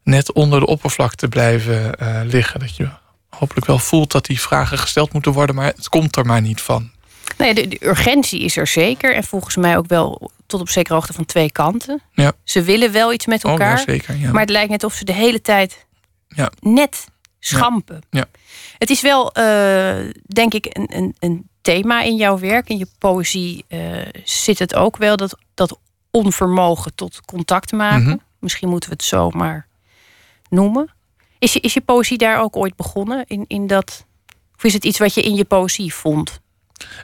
net 0.02 0.32
onder 0.32 0.60
de 0.60 0.66
oppervlakte 0.66 1.28
blijven 1.28 1.94
liggen. 2.24 2.60
Dat 2.60 2.76
je 2.76 2.88
hopelijk 3.30 3.66
wel 3.66 3.78
voelt 3.78 4.12
dat 4.12 4.26
die 4.26 4.40
vragen 4.40 4.78
gesteld 4.78 5.12
moeten 5.12 5.32
worden, 5.32 5.54
maar 5.54 5.72
het 5.76 5.88
komt 5.88 6.16
er 6.16 6.26
maar 6.26 6.40
niet 6.40 6.60
van. 6.60 6.90
Nee, 7.38 7.54
de, 7.54 7.68
de, 7.68 7.86
urgentie 7.86 8.40
is 8.40 8.56
er 8.56 8.66
zeker. 8.66 9.14
En 9.14 9.24
volgens 9.24 9.56
mij 9.56 9.76
ook 9.76 9.86
wel 9.86 10.30
tot 10.46 10.60
op 10.60 10.68
zekere 10.68 10.94
hoogte 10.94 11.12
van 11.12 11.24
twee 11.24 11.52
kanten. 11.52 12.02
Ja. 12.12 12.32
Ze 12.44 12.62
willen 12.62 12.92
wel 12.92 13.12
iets 13.12 13.26
met 13.26 13.44
elkaar. 13.44 13.78
Oh, 13.78 13.84
zeker, 13.84 14.16
ja. 14.16 14.30
Maar 14.32 14.40
het 14.40 14.50
lijkt 14.50 14.70
net 14.70 14.84
of 14.84 14.94
ze 14.94 15.04
de 15.04 15.12
hele 15.12 15.40
tijd 15.40 15.86
ja. 16.28 16.50
net 16.60 17.06
schampen. 17.38 18.00
Ja. 18.10 18.24
Het 18.78 18.90
is 18.90 19.00
wel, 19.00 19.32
denk 20.26 20.54
ik, 20.54 20.66
een, 20.66 20.88
een, 20.96 21.16
een 21.18 21.47
thema 21.60 22.02
in 22.02 22.16
jouw 22.16 22.38
werk, 22.38 22.68
in 22.68 22.78
je 22.78 22.86
poëzie, 22.98 23.64
uh, 23.68 24.06
zit 24.24 24.58
het 24.58 24.74
ook 24.74 24.96
wel 24.96 25.16
dat, 25.16 25.38
dat 25.54 25.78
onvermogen 26.10 26.94
tot 26.94 27.20
contact 27.24 27.72
maken. 27.72 28.02
Mhm. 28.02 28.16
Misschien 28.38 28.68
moeten 28.68 28.88
we 28.88 28.94
het 28.94 29.04
zo 29.04 29.30
maar 29.30 29.66
noemen. 30.48 30.94
Is 31.38 31.52
je, 31.52 31.60
is 31.60 31.74
je 31.74 31.80
poëzie 31.80 32.18
daar 32.18 32.40
ook 32.40 32.56
ooit 32.56 32.76
begonnen? 32.76 33.24
In, 33.26 33.44
in 33.46 33.66
dat, 33.66 34.06
of 34.56 34.64
is 34.64 34.72
het 34.72 34.84
iets 34.84 34.98
wat 34.98 35.14
je 35.14 35.22
in 35.22 35.34
je 35.34 35.44
poëzie 35.44 35.94
vond? 35.94 36.40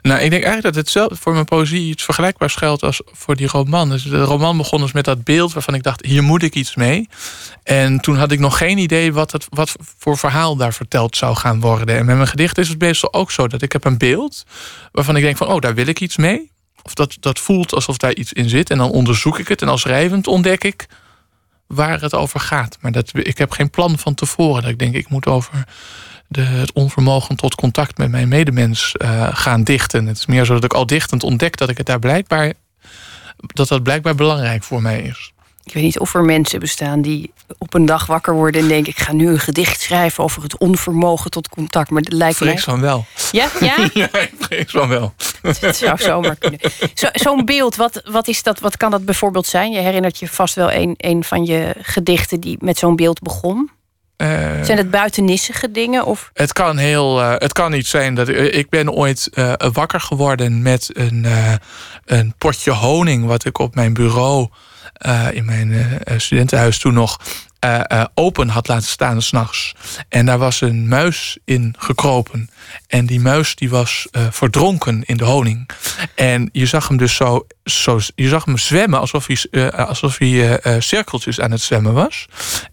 Nou, 0.01 0.21
ik 0.21 0.29
denk 0.29 0.43
eigenlijk 0.43 0.75
dat 0.75 0.93
het 0.93 1.19
voor 1.19 1.33
mijn 1.33 1.45
poëzie 1.45 1.89
iets 1.89 2.03
vergelijkbaars 2.03 2.55
geldt 2.55 2.83
als 2.83 3.01
voor 3.05 3.35
die 3.35 3.47
roman. 3.47 3.89
Dus 3.89 4.03
de 4.03 4.23
roman 4.23 4.57
begon 4.57 4.81
dus 4.81 4.91
met 4.91 5.05
dat 5.05 5.23
beeld 5.23 5.53
waarvan 5.53 5.73
ik 5.73 5.83
dacht, 5.83 6.05
hier 6.05 6.23
moet 6.23 6.43
ik 6.43 6.55
iets 6.55 6.75
mee. 6.75 7.09
En 7.63 7.99
toen 7.99 8.17
had 8.17 8.31
ik 8.31 8.39
nog 8.39 8.57
geen 8.57 8.77
idee 8.77 9.13
wat, 9.13 9.31
het, 9.31 9.45
wat 9.49 9.75
voor 9.97 10.17
verhaal 10.17 10.55
daar 10.55 10.73
verteld 10.73 11.17
zou 11.17 11.35
gaan 11.35 11.59
worden. 11.59 11.97
En 11.97 12.05
met 12.05 12.15
mijn 12.15 12.27
gedicht 12.27 12.57
is 12.57 12.69
het 12.69 12.79
meestal 12.79 13.13
ook 13.13 13.31
zo 13.31 13.47
dat 13.47 13.61
ik 13.61 13.71
heb 13.71 13.85
een 13.85 13.97
beeld 13.97 14.43
waarvan 14.91 15.15
ik 15.15 15.23
denk 15.23 15.37
van, 15.37 15.47
oh, 15.47 15.59
daar 15.59 15.75
wil 15.75 15.87
ik 15.87 15.99
iets 15.99 16.17
mee. 16.17 16.51
Of 16.81 16.93
dat, 16.93 17.17
dat 17.19 17.39
voelt 17.39 17.73
alsof 17.73 17.97
daar 17.97 18.15
iets 18.15 18.33
in 18.33 18.49
zit. 18.49 18.69
En 18.69 18.77
dan 18.77 18.91
onderzoek 18.91 19.39
ik 19.39 19.47
het. 19.47 19.61
En 19.61 19.67
als 19.67 19.81
schrijvend 19.81 20.27
ontdek 20.27 20.63
ik 20.63 20.85
waar 21.67 22.01
het 22.01 22.13
over 22.13 22.39
gaat. 22.39 22.77
Maar 22.81 22.91
dat, 22.91 23.11
ik 23.13 23.37
heb 23.37 23.51
geen 23.51 23.69
plan 23.69 23.97
van 23.97 24.13
tevoren. 24.13 24.61
Dat 24.61 24.71
ik 24.71 24.79
denk, 24.79 24.95
ik 24.95 25.09
moet 25.09 25.27
over 25.27 25.65
de, 26.27 26.41
het 26.41 26.73
onvermogen 26.73 27.35
tot 27.35 27.55
contact 27.55 27.97
met 27.97 28.11
mijn 28.11 28.27
medemens 28.27 28.95
uh, 28.97 29.27
gaan 29.31 29.63
dichten. 29.63 30.05
Het 30.05 30.17
is 30.17 30.25
meer 30.25 30.45
zo 30.45 30.53
dat 30.53 30.63
ik 30.63 30.73
al 30.73 30.85
dichtend 30.85 31.23
ontdek 31.23 31.57
dat 31.57 31.69
ik 31.69 31.77
het 31.77 31.85
daar 31.85 31.99
blijkbaar 31.99 32.53
dat 33.37 33.67
dat 33.67 33.83
blijkbaar 33.83 34.15
belangrijk 34.15 34.63
voor 34.63 34.81
mij 34.81 35.01
is. 35.01 35.33
Ik 35.63 35.73
weet 35.73 35.83
niet 35.83 35.99
of 35.99 36.15
er 36.15 36.23
mensen 36.23 36.59
bestaan 36.59 37.01
die 37.01 37.33
op 37.57 37.73
een 37.73 37.85
dag 37.85 38.05
wakker 38.05 38.33
worden 38.33 38.61
en 38.61 38.67
denken: 38.67 38.91
ik 38.91 38.99
ga 38.99 39.13
nu 39.13 39.27
een 39.27 39.39
gedicht 39.39 39.81
schrijven 39.81 40.23
over 40.23 40.43
het 40.43 40.57
onvermogen 40.57 41.31
tot 41.31 41.49
contact. 41.49 41.89
Maar 41.89 42.01
het 42.01 42.13
lijkt 42.13 42.37
vrees 42.37 42.63
van 42.63 42.81
wel. 42.81 43.05
Ja, 43.31 43.49
ja? 43.59 43.75
ja, 43.93 44.13
ik 44.13 44.33
vrees 44.39 44.71
van 44.71 44.87
wel. 44.87 45.13
Het 45.41 45.75
zou 45.75 45.97
zomaar 45.97 46.35
kunnen. 46.35 46.59
Zo'n 47.13 47.45
beeld, 47.45 47.75
wat, 47.75 48.01
wat, 48.05 48.27
is 48.27 48.43
dat, 48.43 48.59
wat 48.59 48.77
kan 48.77 48.91
dat 48.91 49.05
bijvoorbeeld 49.05 49.45
zijn? 49.45 49.71
Je 49.71 49.79
herinnert 49.79 50.19
je 50.19 50.27
vast 50.27 50.55
wel 50.55 50.71
een, 50.71 50.93
een 50.97 51.23
van 51.23 51.45
je 51.45 51.75
gedichten 51.81 52.39
die 52.39 52.57
met 52.59 52.77
zo'n 52.77 52.95
beeld 52.95 53.21
begon. 53.21 53.71
Uh, 54.17 54.63
zijn 54.63 54.77
het 54.77 54.91
buitennissige 54.91 55.71
dingen? 55.71 56.05
Of? 56.05 56.29
Het 56.33 56.53
kan 56.53 56.77
heel. 56.77 57.19
Uh, 57.19 57.33
het 57.37 57.53
kan 57.53 57.71
niet 57.71 57.87
zijn 57.87 58.15
dat. 58.15 58.27
Ik, 58.27 58.53
ik 58.53 58.69
ben 58.69 58.91
ooit 58.91 59.29
uh, 59.33 59.53
wakker 59.57 60.01
geworden 60.01 60.61
met 60.61 60.89
een, 60.93 61.25
een 62.05 62.33
potje 62.37 62.71
honing. 62.71 63.25
wat 63.25 63.45
ik 63.45 63.57
op 63.57 63.75
mijn 63.75 63.93
bureau. 63.93 64.47
in 65.31 65.45
mijn 65.45 66.01
studentenhuis 66.17 66.79
toen 66.79 66.93
nog. 66.93 67.19
Open 68.13 68.49
had 68.49 68.67
laten 68.67 68.87
staan 68.87 69.21
s'nachts. 69.21 69.75
En 70.09 70.25
daar 70.25 70.37
was 70.37 70.61
een 70.61 70.87
muis 70.87 71.37
in 71.45 71.75
gekropen. 71.77 72.49
En 72.87 73.05
die 73.05 73.19
muis 73.19 73.55
die 73.55 73.69
was 73.69 74.07
verdronken 74.11 75.03
in 75.05 75.17
de 75.17 75.23
honing. 75.23 75.69
En 76.15 76.49
je 76.51 76.65
zag 76.65 76.87
hem 76.87 76.97
dus 76.97 77.15
zo. 77.15 77.47
zo 77.63 77.99
je 78.15 78.27
zag 78.27 78.45
hem 78.45 78.57
zwemmen 78.57 78.99
alsof 78.99 79.27
hij, 79.27 79.71
alsof 79.71 80.17
hij 80.17 80.59
cirkeltjes 80.79 81.39
aan 81.39 81.51
het 81.51 81.61
zwemmen 81.61 81.93
was. 81.93 82.25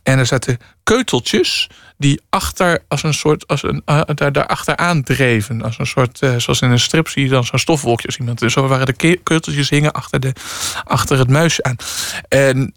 En 0.03 0.19
er 0.19 0.27
zaten 0.27 0.59
keuteltjes 0.83 1.69
die 1.99 2.21
achter 2.31 2.85
als 2.89 3.03
een 3.03 3.15
soort 3.15 3.47
als 3.47 3.63
een 3.63 3.83
daar, 4.15 4.33
daar 4.33 4.47
achteraan 4.47 5.03
dreven 5.03 5.63
als 5.63 5.79
een 5.79 5.87
soort 5.87 6.19
zoals 6.19 6.61
in 6.61 6.71
een 6.71 6.81
strip 6.81 7.09
zie 7.09 7.23
je 7.23 7.29
dan 7.29 7.45
zo'n 7.45 7.59
stofwolkje 7.59 8.07
als 8.07 8.17
iemand 8.17 8.39
dus 8.39 8.53
zo 8.53 8.67
waren 8.67 8.87
de 8.87 9.19
keuteltjes 9.23 9.71
hingen 9.71 9.93
achter 9.93 10.21
de 10.21 10.33
achter 10.85 11.19
het 11.19 11.29
muisje 11.29 11.63
aan 11.63 11.77
en 12.29 12.75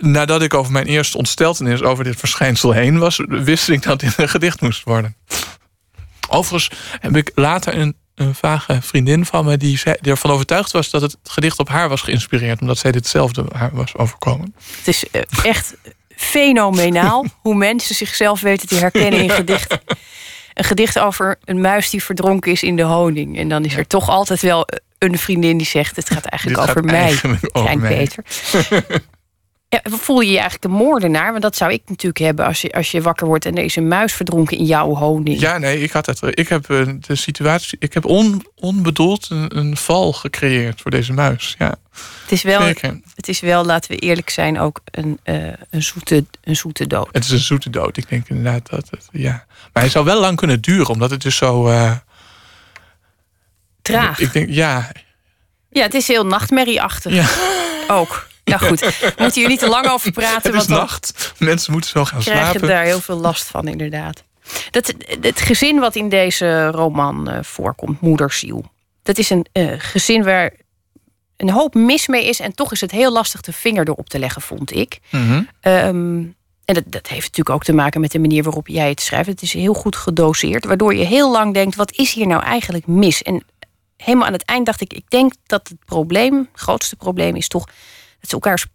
nadat 0.00 0.42
ik 0.42 0.54
over 0.54 0.72
mijn 0.72 0.86
eerste 0.86 1.16
ontsteltenis 1.16 1.82
over 1.82 2.04
dit 2.04 2.16
verschijnsel 2.16 2.72
heen 2.72 2.98
was 2.98 3.20
wist 3.26 3.68
ik 3.68 3.82
dat 3.82 4.00
dit 4.00 4.18
een 4.18 4.28
gedicht 4.28 4.60
moest 4.60 4.84
worden 4.84 5.16
overigens 6.28 6.70
heb 7.00 7.16
ik 7.16 7.30
later 7.34 7.78
een 7.78 7.96
een 8.20 8.34
vage 8.34 8.78
vriendin 8.82 9.24
van 9.26 9.44
me 9.44 9.56
die, 9.56 9.78
zei, 9.78 9.96
die 10.00 10.12
ervan 10.12 10.30
overtuigd 10.30 10.70
was 10.70 10.90
dat 10.90 11.02
het 11.02 11.16
gedicht 11.22 11.58
op 11.58 11.68
haar 11.68 11.88
was 11.88 12.00
geïnspireerd, 12.00 12.60
omdat 12.60 12.78
zij 12.78 12.92
ditzelfde 12.92 13.44
haar 13.52 13.70
was 13.72 13.96
overkomen. 13.96 14.54
Het 14.76 14.88
is 14.88 15.10
eh, 15.10 15.22
echt 15.42 15.74
fenomenaal 16.16 17.26
hoe 17.42 17.54
mensen 17.54 17.94
zichzelf 17.94 18.40
weten 18.40 18.68
te 18.68 18.74
herkennen 18.74 19.22
in 19.22 19.30
gedichten. 19.30 19.80
Een 20.54 20.64
gedicht 20.64 20.98
over 20.98 21.38
een 21.44 21.60
muis 21.60 21.90
die 21.90 22.04
verdronken 22.04 22.52
is 22.52 22.62
in 22.62 22.76
de 22.76 22.82
honing. 22.82 23.38
En 23.38 23.48
dan 23.48 23.64
is 23.64 23.76
er 23.76 23.86
toch 23.86 24.08
altijd 24.08 24.40
wel 24.40 24.68
een 24.98 25.18
vriendin 25.18 25.56
die 25.56 25.66
zegt: 25.66 25.96
Het 25.96 26.10
gaat 26.10 26.24
eigenlijk 26.24 26.62
over 26.68 26.84
mij, 26.84 27.20
Klein 27.52 27.80
Peter. 27.80 28.24
Ja, 29.70 29.80
voel 29.84 30.20
je 30.20 30.30
je 30.30 30.38
eigenlijk 30.38 30.64
een 30.64 30.70
moordenaar? 30.70 31.30
Want 31.30 31.42
dat 31.42 31.56
zou 31.56 31.72
ik 31.72 31.82
natuurlijk 31.86 32.18
hebben 32.18 32.46
als 32.46 32.60
je, 32.60 32.72
als 32.72 32.90
je 32.90 33.02
wakker 33.02 33.26
wordt 33.26 33.44
en 33.44 33.54
er 33.54 33.64
is 33.64 33.76
een 33.76 33.88
muis 33.88 34.12
verdronken 34.12 34.56
in 34.56 34.64
jouw 34.64 34.94
honing. 34.94 35.40
Ja, 35.40 35.58
nee, 35.58 35.82
ik 35.82 35.90
had 35.90 36.06
het. 36.06 36.20
Ik 36.22 36.48
heb 36.48 36.70
eh, 36.70 36.88
de 37.00 37.14
situatie. 37.14 37.78
Ik 37.80 37.94
heb 37.94 38.04
on, 38.04 38.46
onbedoeld 38.54 39.30
een, 39.30 39.56
een 39.58 39.76
val 39.76 40.12
gecreëerd 40.12 40.80
voor 40.80 40.90
deze 40.90 41.12
muis. 41.12 41.54
Ja. 41.58 41.74
Het 42.22 42.32
is 42.32 42.42
wel, 42.42 42.60
het 43.14 43.28
is 43.28 43.40
wel, 43.40 43.64
laten 43.64 43.90
we 43.90 43.96
eerlijk 43.96 44.30
zijn, 44.30 44.58
ook 44.58 44.80
een, 44.84 45.18
uh, 45.24 45.52
een, 45.70 45.82
zoete, 45.82 46.24
een 46.44 46.56
zoete 46.56 46.86
dood. 46.86 47.08
Het 47.12 47.24
is 47.24 47.30
een 47.30 47.38
zoete 47.38 47.70
dood. 47.70 47.96
Ik 47.96 48.08
denk 48.08 48.28
inderdaad 48.28 48.70
dat 48.70 48.90
het. 48.90 49.08
Ja. 49.12 49.44
Maar 49.72 49.82
hij 49.82 49.88
zou 49.88 50.04
wel 50.04 50.20
lang 50.20 50.36
kunnen 50.36 50.60
duren, 50.60 50.88
omdat 50.88 51.10
het 51.10 51.22
dus 51.22 51.36
zo. 51.36 51.68
Uh, 51.68 51.96
Traag. 53.82 54.18
Ik 54.18 54.32
denk, 54.32 54.48
ja. 54.48 54.92
Ja, 55.70 55.82
het 55.82 55.94
is 55.94 56.08
heel 56.08 56.26
nachtmerrieachtig. 56.26 57.12
Ja. 57.12 57.26
Ook. 57.88 58.28
Nou 58.50 58.66
goed, 58.66 58.80
we 58.80 59.12
moeten 59.16 59.40
hier 59.40 59.48
niet 59.48 59.58
te 59.58 59.68
lang 59.68 59.86
over 59.86 60.10
praten. 60.10 60.52
Het 60.52 60.60
is 60.60 60.66
nacht. 60.66 61.34
Mensen 61.38 61.72
moeten 61.72 61.90
zo 61.90 62.04
gaan 62.04 62.22
slapen. 62.22 62.40
krijgen 62.40 62.68
daar 62.68 62.84
heel 62.84 63.00
veel 63.00 63.16
last 63.16 63.44
van, 63.44 63.68
inderdaad. 63.68 64.24
Dat, 64.70 64.94
het 65.20 65.40
gezin 65.40 65.78
wat 65.78 65.96
in 65.96 66.08
deze 66.08 66.66
roman 66.66 67.30
uh, 67.30 67.38
voorkomt, 67.42 68.00
Moedersiel. 68.00 68.64
Dat 69.02 69.18
is 69.18 69.30
een 69.30 69.46
uh, 69.52 69.72
gezin 69.78 70.24
waar 70.24 70.52
een 71.36 71.50
hoop 71.50 71.74
mis 71.74 72.06
mee 72.06 72.28
is. 72.28 72.40
En 72.40 72.54
toch 72.54 72.72
is 72.72 72.80
het 72.80 72.90
heel 72.90 73.12
lastig 73.12 73.40
de 73.40 73.52
vinger 73.52 73.88
erop 73.88 74.08
te 74.08 74.18
leggen, 74.18 74.42
vond 74.42 74.74
ik. 74.74 74.98
Mm 75.10 75.26
-hmm. 75.26 75.48
um, 75.72 76.34
en 76.64 76.74
dat, 76.74 76.84
dat, 76.86 77.06
heeft 77.06 77.22
natuurlijk 77.22 77.50
ook 77.50 77.64
te 77.64 77.72
maken 77.72 78.00
met 78.00 78.12
de 78.12 78.18
manier 78.18 78.42
waarop 78.42 78.68
jij 78.68 78.88
het 78.88 79.00
schrijft. 79.00 79.28
Het 79.28 79.42
is 79.42 79.52
heel 79.52 79.74
goed 79.74 79.96
gedoseerd, 79.96 80.64
waardoor 80.64 80.94
je 80.94 81.04
heel 81.04 81.30
lang 81.30 81.54
denkt: 81.54 81.76
wat 81.76 81.92
is 81.92 82.12
hier 82.12 82.26
nou 82.26 82.42
eigenlijk 82.42 82.86
mis? 82.86 83.22
En 83.22 83.44
helemaal 83.96 84.26
aan 84.26 84.32
het 84.32 84.44
eind 84.44 84.66
dacht 84.66 84.80
ik: 84.80 84.92
ik 84.92 85.10
denk 85.10 85.32
dat 85.46 85.68
het 85.68 85.84
probleem, 85.84 86.48
het 86.52 86.60
grootste 86.60 86.96
probleem, 86.96 87.36
is 87.36 87.48
toch 87.48 87.68
dat 88.20 88.28
ze 88.28 88.34
elkaars 88.34 88.66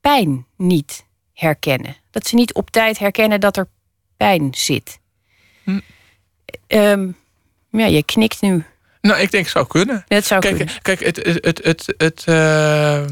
pijn 0.00 0.46
niet 0.56 1.04
herkennen. 1.32 1.96
Dat 2.10 2.26
ze 2.26 2.34
niet 2.34 2.54
op 2.54 2.70
tijd 2.70 2.98
herkennen 2.98 3.40
dat 3.40 3.56
er 3.56 3.68
pijn 4.16 4.48
zit. 4.54 4.98
Hm. 5.64 5.80
Um, 6.68 7.16
ja, 7.70 7.86
je 7.86 8.02
knikt 8.02 8.40
nu. 8.40 8.64
Nou, 9.00 9.20
ik 9.20 9.30
denk 9.30 9.44
het 9.44 9.52
zou 9.52 9.66
kunnen. 9.66 10.04
Het 10.08 10.26
zou 10.26 10.40
kijk, 10.40 10.56
kunnen. 10.56 10.82
Kijk, 10.82 11.00
het, 11.04 11.16
het, 11.16 11.44
het, 11.44 11.64
het, 11.64 11.94
het, 11.96 12.24
uh, 12.28 13.04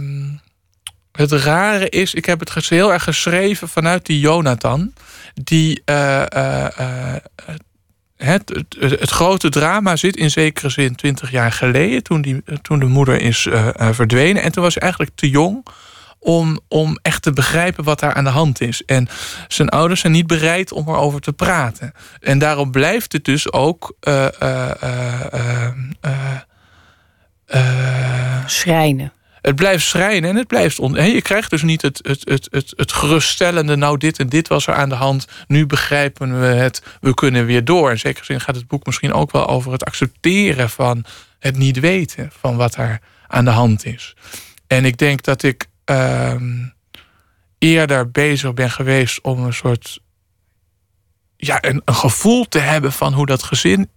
het 1.12 1.32
rare 1.32 1.88
is, 1.88 2.14
ik 2.14 2.24
heb 2.24 2.40
het 2.40 2.68
heel 2.68 2.92
erg 2.92 3.04
geschreven 3.04 3.68
vanuit 3.68 4.06
die 4.06 4.20
Jonathan. 4.20 4.92
Die 5.34 5.82
uh, 5.84 6.24
uh, 6.34 6.66
het, 8.24 8.64
het, 8.78 9.10
grote 9.10 9.48
drama 9.48 9.96
zit 9.96 10.16
in 10.16 10.30
zekere 10.30 10.68
zin 10.68 10.94
twintig 10.94 11.30
jaar 11.30 11.52
geleden, 11.52 12.02
toen, 12.02 12.22
die, 12.22 12.42
toen 12.62 12.78
de 12.78 12.86
moeder 12.86 13.20
is 13.20 13.44
uh, 13.44 13.68
verdwenen. 13.90 14.42
En 14.42 14.52
toen 14.52 14.62
was 14.62 14.74
hij 14.74 14.82
eigenlijk 14.82 15.12
te 15.14 15.30
jong 15.30 15.66
om, 16.18 16.60
om 16.68 16.98
echt 17.02 17.22
te 17.22 17.32
begrijpen 17.32 17.84
wat 17.84 18.00
daar 18.00 18.14
aan 18.14 18.24
de 18.24 18.30
hand 18.30 18.60
is. 18.60 18.84
En 18.84 19.08
zijn 19.48 19.68
ouders 19.68 20.00
zijn 20.00 20.12
niet 20.12 20.26
bereid 20.26 20.72
om 20.72 20.88
erover 20.88 21.20
te 21.20 21.32
praten. 21.32 21.92
En 22.20 22.38
daarom 22.38 22.70
blijft 22.70 23.12
het 23.12 23.24
dus 23.24 23.52
ook. 23.52 23.96
Uh, 24.08 24.26
Schrijnen 28.46 29.12
het 29.40 29.56
blijft 29.56 29.86
schrijnen 29.86 30.30
en 30.30 30.36
het 30.36 30.46
blijft 30.46 30.78
on. 30.78 30.94
je 30.94 31.22
krijgt 31.22 31.50
dus 31.50 31.62
niet 31.62 31.82
het, 31.82 32.00
het, 32.02 32.28
het, 32.28 32.48
het, 32.50 32.72
het 32.76 32.92
geruststellende. 32.92 33.76
Nou, 33.76 33.98
dit 33.98 34.18
en 34.18 34.28
dit 34.28 34.48
was 34.48 34.66
er 34.66 34.74
aan 34.74 34.88
de 34.88 34.94
hand. 34.94 35.26
Nu 35.46 35.66
begrijpen 35.66 36.40
we 36.40 36.46
het. 36.46 36.82
We 37.00 37.14
kunnen 37.14 37.46
weer 37.46 37.64
door. 37.64 37.90
In 37.90 37.98
zekere 37.98 38.24
zin 38.24 38.40
gaat 38.40 38.54
het 38.54 38.66
boek 38.66 38.86
misschien 38.86 39.12
ook 39.12 39.30
wel 39.32 39.48
over 39.48 39.72
het 39.72 39.84
accepteren 39.84 40.70
van 40.70 41.04
het 41.38 41.56
niet 41.56 41.80
weten 41.80 42.30
van 42.38 42.56
wat 42.56 42.76
er 42.76 43.00
aan 43.26 43.44
de 43.44 43.50
hand 43.50 43.84
is. 43.84 44.14
En 44.66 44.84
ik 44.84 44.98
denk 44.98 45.22
dat 45.22 45.42
ik 45.42 45.66
uh, 45.90 46.34
eerder 47.58 48.10
bezig 48.10 48.54
ben 48.54 48.70
geweest 48.70 49.20
om 49.20 49.44
een 49.44 49.54
soort. 49.54 50.00
Ja, 51.36 51.58
een, 51.60 51.82
een 51.84 51.94
gevoel 51.94 52.48
te 52.48 52.58
hebben 52.58 52.92
van 52.92 53.12
hoe 53.12 53.26
dat 53.26 53.42
gezin 53.42 53.90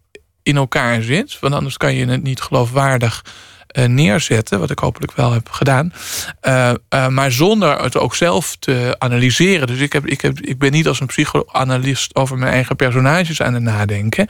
in 0.44 0.56
elkaar 0.56 1.02
zit. 1.02 1.40
Want 1.40 1.54
anders 1.54 1.78
kan 1.78 1.96
je 1.96 2.06
het 2.06 2.24
niet 2.24 2.42
geloofwaardig 2.42 3.26
neerzetten, 3.74 4.60
wat 4.60 4.72
ik 4.72 4.80
hopelijk 4.80 5.12
wel 5.16 5.32
heb 5.32 5.50
gedaan. 5.50 5.94
Uh, 6.42 6.72
uh, 6.90 7.08
maar 7.08 7.32
zonder 7.32 7.82
het 7.82 7.98
ook 7.98 8.16
zelf 8.16 8.56
te 8.60 8.96
analyseren. 8.98 9.68
Dus 9.68 9.80
ik, 9.80 9.94
heb, 9.94 10.08
ik, 10.08 10.22
heb, 10.22 10.40
ik 10.40 10.58
ben 10.58 10.72
niet 10.72 10.88
als 10.88 11.00
een 11.00 11.08
psychoanalist 11.08 12.16
over 12.16 12.38
mijn 12.38 12.54
eigen 12.54 12.76
personages 12.76 13.42
aan 13.42 13.54
het 13.54 13.64
nadenken. 13.64 14.28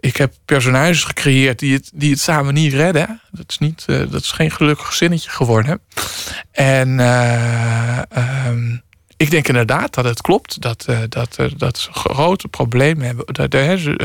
Ik 0.00 0.16
heb 0.16 0.32
personages 0.44 1.04
gecreëerd 1.04 1.58
die 1.58 1.72
het, 1.74 1.90
die 1.94 2.10
het 2.10 2.20
samen 2.20 2.54
niet 2.54 2.72
redden. 2.72 3.20
Dat 3.30 3.44
is, 3.48 3.58
niet, 3.58 3.84
dat 3.86 4.22
is 4.22 4.30
geen 4.30 4.50
gelukkig 4.50 4.92
zinnetje 4.92 5.30
geworden. 5.30 5.80
En 6.52 7.00
um, 8.46 8.82
ik 9.16 9.30
denk 9.30 9.48
inderdaad 9.48 9.94
dat 9.94 10.04
het 10.04 10.20
klopt 10.20 10.60
dat, 10.60 10.86
dat, 11.08 11.36
dat 11.56 11.78
ze 11.78 11.92
grote 11.92 12.48
problemen 12.48 13.06
hebben. 13.06 13.24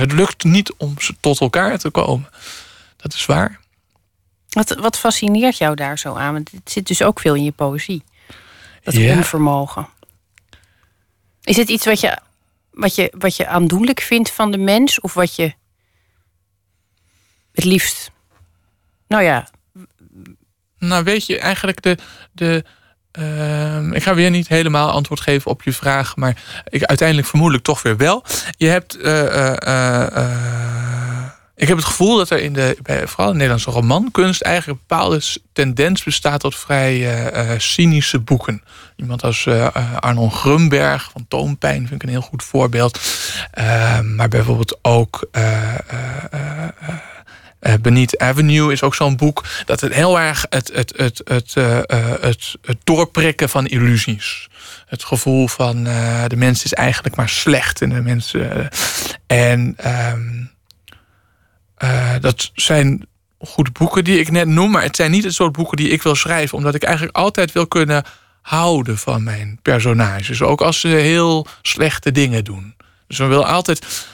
Het 0.02 0.12
lukt 0.12 0.44
niet 0.44 0.74
om 0.78 0.96
ze 1.00 1.16
tot 1.20 1.40
elkaar 1.40 1.78
te 1.78 1.90
komen. 1.90 2.30
Dat 2.98 3.14
is 3.14 3.26
waar. 3.26 3.60
Wat, 4.50 4.76
wat 4.76 4.98
fascineert 4.98 5.58
jou 5.58 5.76
daar 5.76 6.00
zo 6.00 6.16
aan? 6.16 6.34
Want 6.34 6.52
het 6.52 6.72
zit 6.72 6.88
dus 6.88 7.02
ook 7.02 7.20
veel 7.20 7.36
in 7.36 7.44
je 7.44 7.52
poëzie. 7.52 8.04
Dat 8.84 8.94
ja. 8.94 9.16
onvermogen. 9.16 9.88
Is 11.42 11.58
het 11.58 11.70
iets 11.70 11.86
wat 11.86 12.00
je, 12.00 12.18
wat, 12.72 12.96
je, 12.96 13.14
wat 13.18 13.36
je 13.36 13.48
aandoenlijk 13.48 14.02
vindt 14.02 14.32
van 14.32 14.52
de 14.52 14.58
mens? 14.58 15.00
Of 15.00 15.14
wat 15.14 15.36
je 15.36 15.54
het 17.52 17.64
liefst... 17.64 18.12
Nou 19.08 19.24
ja... 19.24 19.50
Nou 20.78 21.04
weet 21.04 21.26
je, 21.26 21.40
eigenlijk 21.40 21.82
de... 21.82 21.98
de 22.32 22.64
uh, 23.20 23.92
ik 23.92 24.04
ga 24.04 24.14
weer 24.14 24.30
niet 24.30 24.48
helemaal 24.48 24.92
antwoord 24.92 25.22
geven 25.22 25.52
op 25.52 25.64
je 25.64 25.74
vraag... 25.74 26.16
maar 26.16 26.64
ik, 26.70 26.84
uiteindelijk 26.84 27.28
vermoedelijk 27.28 27.66
toch 27.66 27.82
weer 27.82 27.98
wel. 27.98 28.24
Je 28.58 28.68
hebt... 28.68 28.98
Uh, 28.98 29.56
uh, 29.68 31.26
ik 31.58 31.68
heb 31.68 31.78
het 31.78 31.86
gevoel 31.86 32.18
dat 32.18 32.30
er 32.30 32.40
in 32.40 32.54
de, 32.54 32.78
vooral 32.84 33.26
in 33.26 33.32
de 33.32 33.38
Nederlandse 33.38 33.72
romankunst 33.72 34.42
eigenlijk 34.42 34.80
een 34.80 34.86
bepaalde 34.88 35.22
tendens 35.54 36.04
bestaat 36.04 36.40
tot 36.40 36.56
vrij 36.56 36.98
uh, 37.34 37.52
cynische 37.58 38.20
boeken. 38.20 38.64
Iemand 38.96 39.24
als 39.24 39.46
uh, 39.46 39.68
Arnold 40.00 40.34
Grunberg 40.34 41.10
van 41.12 41.26
Toompijn 41.28 41.88
vind 41.88 41.92
ik 41.92 42.04
een 42.04 42.10
heel 42.10 42.22
goed 42.22 42.44
voorbeeld. 42.44 43.00
Uh, 43.60 44.00
maar 44.00 44.28
bijvoorbeeld 44.28 44.80
ook 44.82 45.30
Beneath 47.82 48.18
Avenue 48.18 48.72
is 48.72 48.84
ook 48.84 48.96
zo'n 48.96 49.16
boek 49.16 49.46
dat 49.66 49.82
het 49.82 49.94
heel 49.94 50.20
erg 50.20 50.46
het, 50.50 50.72
het, 50.74 50.94
het, 50.98 51.22
het, 51.24 51.54
het, 52.22 52.56
het 52.62 52.78
doorprikken 52.84 53.50
van 53.50 53.68
illusies. 53.68 54.50
Het 54.86 55.04
gevoel 55.04 55.48
van 55.48 55.84
de 56.28 56.36
mens 56.36 56.64
is 56.64 56.74
eigenlijk 56.74 57.16
maar 57.16 57.30
slecht 57.30 57.82
en 57.82 57.90
de 57.90 58.02
mensen. 58.02 58.70
en 59.28 59.74
ehm, 59.78 60.46
uh, 61.84 62.14
dat 62.20 62.52
zijn 62.54 63.08
goede 63.40 63.72
boeken 63.72 64.04
die 64.04 64.20
ik 64.20 64.32
net 64.32 64.48
noem, 64.48 64.72
maar 64.72 64.84
het 64.84 64.96
zijn 64.96 65.12
niet 65.12 65.24
het 65.24 65.34
soort 65.34 65.52
boeken 65.52 65.78
die 65.78 65.90
ik 65.90 66.04
wil 66.04 66.16
schrijven, 66.16 66.58
omdat 66.58 66.76
ik 66.76 66.84
eigenlijk 66.84 67.18
altijd 67.18 67.52
wil 67.52 67.68
kunnen 67.68 68.04
houden 68.42 68.98
van 68.98 69.24
mijn 69.24 69.60
personages, 69.62 70.42
ook 70.42 70.62
als 70.62 70.80
ze 70.80 70.88
heel 70.88 71.48
slechte 71.62 72.12
dingen 72.12 72.44
doen. 72.44 72.76
Dus 73.08 73.18
we 73.18 73.26
willen 73.26 73.48
altijd 73.48 74.08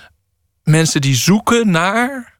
mensen 0.63 1.01
die 1.01 1.15
zoeken 1.15 1.69
naar 1.69 2.37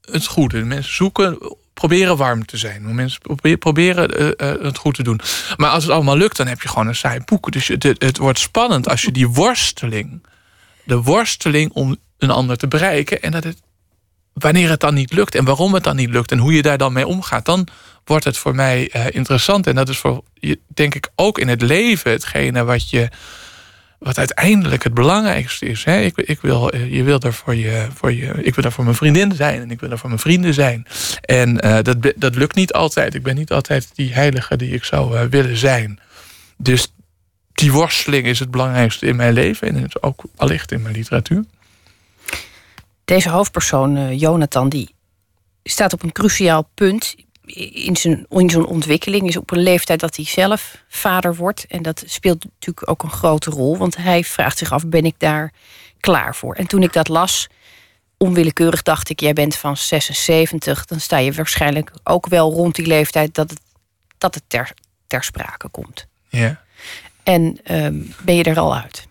het 0.00 0.26
goede. 0.26 0.64
Mensen 0.64 0.94
zoeken, 0.94 1.56
proberen 1.74 2.16
warm 2.16 2.46
te 2.46 2.56
zijn. 2.56 2.94
Mensen 2.94 3.20
proberen 3.58 4.22
uh, 4.22 4.26
uh, 4.26 4.62
het 4.62 4.78
goed 4.78 4.94
te 4.94 5.02
doen. 5.02 5.20
Maar 5.56 5.70
als 5.70 5.82
het 5.82 5.92
allemaal 5.92 6.16
lukt, 6.16 6.36
dan 6.36 6.46
heb 6.46 6.62
je 6.62 6.68
gewoon 6.68 6.86
een 6.86 6.94
saai 6.94 7.20
boek. 7.24 7.52
Dus 7.52 7.68
het, 7.68 7.82
het 7.82 8.18
wordt 8.18 8.38
spannend 8.38 8.88
als 8.88 9.02
je 9.02 9.12
die 9.12 9.28
worsteling, 9.28 10.26
de 10.84 11.02
worsteling 11.02 11.70
om 11.72 11.96
een 12.18 12.30
ander 12.30 12.56
te 12.56 12.68
bereiken, 12.68 13.22
en 13.22 13.30
dat 13.30 13.44
het 13.44 13.62
wanneer 14.38 14.68
het 14.70 14.80
dan 14.80 14.94
niet 14.94 15.12
lukt 15.12 15.34
en 15.34 15.44
waarom 15.44 15.74
het 15.74 15.84
dan 15.84 15.96
niet 15.96 16.10
lukt 16.10 16.32
en 16.32 16.38
hoe 16.38 16.52
je 16.52 16.62
daar 16.62 16.78
dan 16.78 16.92
mee 16.92 17.06
omgaat, 17.06 17.44
dan 17.44 17.68
wordt 18.04 18.24
het 18.24 18.38
voor 18.38 18.54
mij 18.54 18.90
uh, 18.96 19.06
interessant. 19.10 19.66
En 19.66 19.74
dat 19.74 19.88
is 19.88 19.98
voor 19.98 20.22
je, 20.34 20.58
denk 20.66 20.94
ik, 20.94 21.08
ook 21.14 21.38
in 21.38 21.48
het 21.48 21.62
leven 21.62 22.10
hetgene 22.10 22.64
wat 22.64 22.90
je. 22.90 23.08
Wat 23.98 24.18
uiteindelijk 24.18 24.84
het 24.84 24.94
belangrijkste 24.94 25.66
is. 25.66 25.84
Hè? 25.84 26.00
Ik, 26.00 26.16
ik, 26.16 26.40
wil, 26.40 26.70
eh, 26.70 26.92
je 26.92 27.02
wil 27.02 27.20
er 27.20 27.32
voor 27.32 27.54
je, 27.54 27.86
voor 27.94 28.12
je, 28.12 28.32
ik 28.42 28.54
wil 28.54 28.64
er 28.64 28.72
voor 28.72 28.84
mijn 28.84 28.96
vriendin 28.96 29.32
zijn 29.32 29.60
en 29.60 29.70
ik 29.70 29.80
wil 29.80 29.90
er 29.90 29.98
voor 29.98 30.08
mijn 30.08 30.20
vrienden 30.20 30.54
zijn. 30.54 30.86
En 31.20 31.66
uh, 31.66 31.78
dat, 31.82 31.96
dat 32.16 32.34
lukt 32.34 32.54
niet 32.54 32.72
altijd. 32.72 33.14
Ik 33.14 33.22
ben 33.22 33.34
niet 33.34 33.52
altijd 33.52 33.90
die 33.94 34.14
heilige 34.14 34.56
die 34.56 34.70
ik 34.70 34.84
zou 34.84 35.28
willen 35.28 35.56
zijn. 35.56 36.00
Dus 36.56 36.92
die 37.52 37.72
worsteling 37.72 38.26
is 38.26 38.38
het 38.38 38.50
belangrijkste 38.50 39.06
in 39.06 39.16
mijn 39.16 39.32
leven 39.32 39.68
en 39.68 39.88
ook 40.00 40.22
allicht 40.36 40.72
in 40.72 40.82
mijn 40.82 40.94
literatuur 40.94 41.44
deze 43.06 43.30
hoofdpersoon, 43.30 43.96
uh, 43.96 44.20
Jonathan, 44.20 44.68
die 44.68 44.94
staat 45.64 45.92
op 45.92 46.02
een 46.02 46.12
cruciaal 46.12 46.68
punt 46.74 47.14
in 47.72 47.96
zijn, 47.96 48.26
in 48.28 48.50
zijn 48.50 48.66
ontwikkeling. 48.66 49.28
Is 49.28 49.36
op 49.36 49.50
een 49.50 49.62
leeftijd 49.62 50.00
dat 50.00 50.16
hij 50.16 50.24
zelf 50.24 50.84
vader 50.88 51.36
wordt. 51.36 51.66
En 51.66 51.82
dat 51.82 52.02
speelt 52.06 52.44
natuurlijk 52.44 52.90
ook 52.90 53.02
een 53.02 53.10
grote 53.10 53.50
rol. 53.50 53.76
Want 53.76 53.96
hij 53.96 54.24
vraagt 54.24 54.58
zich 54.58 54.72
af, 54.72 54.86
ben 54.86 55.04
ik 55.04 55.14
daar 55.18 55.52
klaar 56.00 56.34
voor? 56.34 56.54
En 56.54 56.66
toen 56.66 56.82
ik 56.82 56.92
dat 56.92 57.08
las, 57.08 57.48
onwillekeurig 58.16 58.82
dacht 58.82 59.08
ik... 59.08 59.20
jij 59.20 59.32
bent 59.32 59.56
van 59.56 59.76
76, 59.76 60.84
dan 60.84 61.00
sta 61.00 61.18
je 61.18 61.32
waarschijnlijk 61.32 61.92
ook 62.02 62.26
wel 62.26 62.52
rond 62.52 62.74
die 62.74 62.86
leeftijd... 62.86 63.34
dat 63.34 63.50
het, 63.50 63.60
dat 64.18 64.34
het 64.34 64.42
ter, 64.46 64.72
ter 65.06 65.24
sprake 65.24 65.68
komt. 65.68 66.06
Ja. 66.28 66.62
En 67.22 67.58
um, 67.70 68.14
ben 68.24 68.34
je 68.34 68.44
er 68.44 68.58
al 68.58 68.76
uit? 68.76 69.06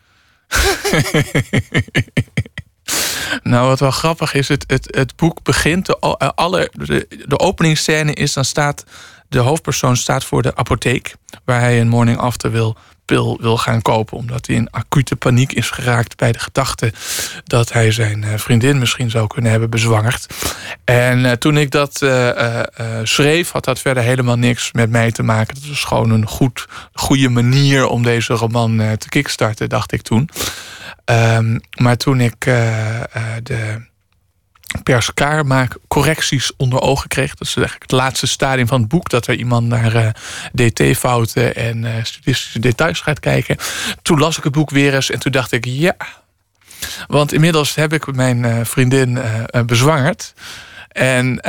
Nou, 3.44 3.68
wat 3.68 3.80
wel 3.80 3.92
grappig 3.92 4.34
is, 4.34 4.48
het, 4.48 4.64
het, 4.68 4.96
het 4.96 5.16
boek 5.16 5.44
begint, 5.44 5.86
de, 5.86 6.00
alle, 6.36 6.72
de, 6.72 7.24
de 7.28 7.40
openingsscène 7.40 8.14
is, 8.14 8.34
dan 8.34 8.46
staat 8.46 8.84
de 9.30 9.40
hoofdpersoon 9.40 9.98
staat 9.98 10.24
voor 10.24 10.42
de 10.42 10.56
apotheek, 10.56 11.16
waar 11.46 11.60
hij 11.60 11.82
een 11.82 11.88
morning 11.88 12.18
after 12.18 12.52
wil, 12.52 12.78
pil 13.06 13.38
wil 13.42 13.58
gaan 13.58 13.82
kopen, 13.82 14.18
omdat 14.18 14.48
hij 14.48 14.56
in 14.56 14.72
acute 14.72 15.16
paniek 15.16 15.54
is 15.54 15.70
geraakt 15.70 16.18
bij 16.18 16.32
de 16.32 16.40
gedachte 16.40 16.94
dat 17.44 17.72
hij 17.72 17.92
zijn 17.92 18.24
eh, 18.24 18.38
vriendin 18.38 18.80
misschien 18.80 19.10
zou 19.10 19.28
kunnen 19.28 19.52
hebben 19.52 19.70
bezwangerd. 19.70 20.28
En 20.84 21.20
uh, 21.20 21.32
toen 21.32 21.58
ik 21.58 21.72
dat 21.72 22.02
uh, 22.04 22.62
schreef, 23.04 23.52
had 23.52 23.66
dat 23.66 23.80
verder 23.80 24.04
helemaal 24.04 24.38
niks 24.38 24.72
met 24.72 24.90
mij 24.90 25.12
te 25.12 25.24
maken. 25.24 25.56
Dat 25.56 25.68
was 25.68 25.84
gewoon 25.84 26.10
een 26.10 26.28
goed, 26.28 26.68
goede 26.94 27.30
manier 27.30 27.88
om 27.88 28.04
deze 28.04 28.34
roman 28.34 28.98
te 28.98 29.10
kickstarten, 29.10 29.70
dacht 29.70 29.92
ik 29.92 30.02
toen. 30.02 30.30
Um, 31.06 31.62
maar 31.78 31.98
toen 31.98 32.20
ik 32.20 32.46
uh, 32.46 33.00
uh, 34.74 34.76
de 34.76 34.84
perskaarmaak 34.84 35.78
correcties 35.88 36.52
onder 36.58 36.82
ogen 36.82 37.08
kreeg. 37.08 37.36
Dat 37.36 37.48
is 37.48 37.56
eigenlijk 37.56 37.92
het 37.92 38.00
laatste 38.00 38.28
stadium 38.28 38.68
van 38.68 38.80
het 38.80 38.90
boek. 38.90 39.10
Dat 39.10 39.28
er 39.28 39.36
iemand 39.36 39.68
naar 39.68 39.96
uh, 39.96 40.10
dt-fouten 40.68 41.56
en 41.56 41.84
uh, 41.84 41.94
statistische 42.04 42.60
details 42.60 43.00
gaat 43.00 43.20
kijken. 43.20 43.58
Toen 44.02 44.20
las 44.20 44.38
ik 44.38 44.44
het 44.44 44.54
boek 44.54 44.70
weer 44.70 44.94
eens 44.94 45.10
en 45.12 45.20
toen 45.20 45.32
dacht 45.32 45.52
ik 45.52 45.66
ja. 45.66 45.96
Want 47.08 47.34
inmiddels 47.34 47.76
heb 47.76 47.94
ik 47.94 48.16
mijn 48.16 48.66
vriendin 48.66 49.20
bezwangerd. 49.66 50.34
En 50.88 51.40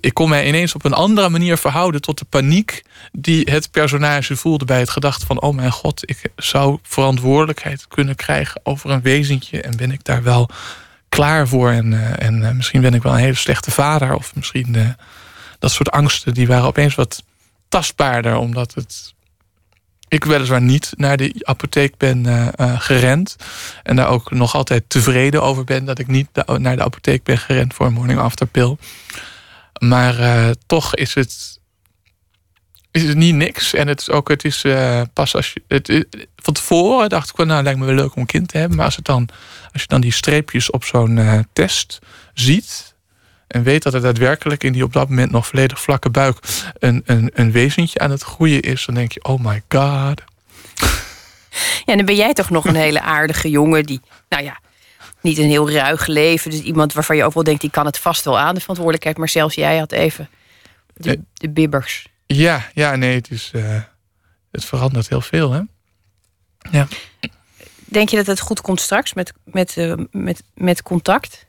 ik 0.00 0.14
kon 0.14 0.28
mij 0.28 0.46
ineens 0.46 0.74
op 0.74 0.84
een 0.84 0.92
andere 0.92 1.28
manier 1.28 1.56
verhouden 1.56 2.00
tot 2.00 2.18
de 2.18 2.24
paniek 2.24 2.82
die 3.12 3.50
het 3.50 3.70
personage 3.70 4.36
voelde 4.36 4.64
bij 4.64 4.78
het 4.78 4.90
gedachte 4.90 5.26
van: 5.26 5.40
oh 5.40 5.54
mijn 5.54 5.70
god, 5.70 6.10
ik 6.10 6.20
zou 6.36 6.78
verantwoordelijkheid 6.82 7.88
kunnen 7.88 8.16
krijgen 8.16 8.60
over 8.64 8.90
een 8.90 9.02
wezentje 9.02 9.60
en 9.60 9.76
ben 9.76 9.92
ik 9.92 10.04
daar 10.04 10.22
wel 10.22 10.50
klaar 11.14 11.48
voor? 11.48 11.70
En, 11.70 11.92
uh, 11.92 12.22
en 12.22 12.42
uh, 12.42 12.50
misschien 12.50 12.80
ben 12.80 12.94
ik 12.94 13.02
wel 13.02 13.12
een 13.12 13.18
hele 13.18 13.34
slechte 13.34 13.70
vader, 13.70 14.14
of 14.14 14.34
misschien 14.34 14.96
dat 15.58 15.70
soort 15.70 15.90
angsten 15.90 16.34
die 16.34 16.46
waren 16.46 16.66
opeens 16.66 16.94
wat 16.94 17.22
tastbaarder, 17.68 18.36
omdat 18.36 18.74
het 18.74 19.14
ik 20.08 20.24
weliswaar 20.24 20.62
niet 20.62 20.92
naar 20.96 21.16
de 21.16 21.34
apotheek 21.42 21.96
ben 21.96 22.52
gerend. 22.78 23.36
En 23.82 23.96
daar 23.96 24.08
ook 24.08 24.30
nog 24.30 24.54
altijd 24.54 24.84
tevreden 24.88 25.42
over 25.42 25.64
ben 25.64 25.84
dat 25.84 25.98
ik 25.98 26.06
niet 26.06 26.28
naar 26.56 26.76
de 26.76 26.84
apotheek 26.84 27.22
ben 27.22 27.38
gerend 27.38 27.74
voor 27.74 27.86
een 27.86 27.92
morning 27.92 28.18
after 28.18 28.46
pill. 28.46 28.76
Maar 29.78 30.16
toch 30.66 30.94
is 30.94 31.14
het, 31.14 31.53
is 32.94 33.02
het 33.02 33.16
niet 33.16 33.34
niks. 33.34 33.74
En 33.74 33.88
het 33.88 34.00
is 34.00 34.10
ook, 34.10 34.28
het 34.28 34.44
is 34.44 34.64
pas 35.12 35.34
als 35.34 35.52
je. 35.52 35.62
Het, 35.68 36.06
van 36.36 36.54
tevoren 36.54 37.08
dacht 37.08 37.30
ik 37.30 37.46
nou 37.46 37.62
lijkt 37.62 37.78
me 37.78 37.84
wel 37.84 37.94
leuk 37.94 38.14
om 38.14 38.20
een 38.20 38.26
kind 38.26 38.48
te 38.48 38.58
hebben. 38.58 38.76
Maar 38.76 38.86
als, 38.86 38.96
het 38.96 39.04
dan, 39.04 39.28
als 39.72 39.82
je 39.82 39.88
dan 39.88 40.00
die 40.00 40.12
streepjes 40.12 40.70
op 40.70 40.84
zo'n 40.84 41.46
test 41.52 41.98
ziet 42.34 42.94
en 43.46 43.62
weet 43.62 43.82
dat 43.82 43.94
er 43.94 44.00
daadwerkelijk 44.00 44.64
in 44.64 44.72
die 44.72 44.84
op 44.84 44.92
dat 44.92 45.08
moment 45.08 45.30
nog 45.30 45.46
volledig 45.46 45.80
vlakke 45.80 46.10
buik 46.10 46.38
een, 46.78 47.02
een, 47.04 47.30
een 47.34 47.52
wezentje 47.52 47.98
aan 47.98 48.10
het 48.10 48.22
groeien 48.22 48.60
is, 48.60 48.84
dan 48.84 48.94
denk 48.94 49.12
je, 49.12 49.24
oh 49.24 49.44
my 49.44 49.62
god. 49.68 50.22
Ja, 51.84 51.96
dan 51.96 52.04
ben 52.04 52.14
jij 52.14 52.32
toch 52.32 52.50
nog 52.50 52.64
een 52.64 52.74
hele 52.74 53.00
aardige 53.00 53.50
jongen 53.50 53.84
die, 53.84 54.00
nou 54.28 54.44
ja, 54.44 54.58
niet 55.20 55.38
een 55.38 55.48
heel 55.48 55.70
ruig 55.70 56.06
leven. 56.06 56.50
Dus 56.50 56.60
iemand 56.60 56.92
waarvan 56.92 57.16
je 57.16 57.24
ook 57.24 57.34
wel 57.34 57.42
denkt, 57.42 57.60
die 57.60 57.70
kan 57.70 57.86
het 57.86 57.98
vast 57.98 58.24
wel 58.24 58.38
aan, 58.38 58.54
de 58.54 58.60
verantwoordelijkheid. 58.60 59.16
Maar 59.16 59.28
zelfs 59.28 59.54
jij 59.54 59.78
had 59.78 59.92
even 59.92 60.28
de, 60.94 61.20
de 61.34 61.48
bibbers. 61.50 62.06
Ja, 62.26 62.66
ja, 62.74 62.96
nee, 62.96 63.14
het 63.14 63.30
is, 63.30 63.50
uh, 63.54 63.80
het 64.50 64.64
verandert 64.64 65.08
heel 65.08 65.20
veel, 65.20 65.52
hè? 65.52 65.60
Ja. 66.70 66.88
Denk 67.84 68.08
je 68.08 68.16
dat 68.16 68.26
het 68.26 68.40
goed 68.40 68.60
komt 68.60 68.80
straks 68.80 69.14
met, 69.14 69.32
met, 69.44 69.76
uh, 69.76 69.94
met, 70.10 70.42
met 70.54 70.82
contact? 70.82 71.46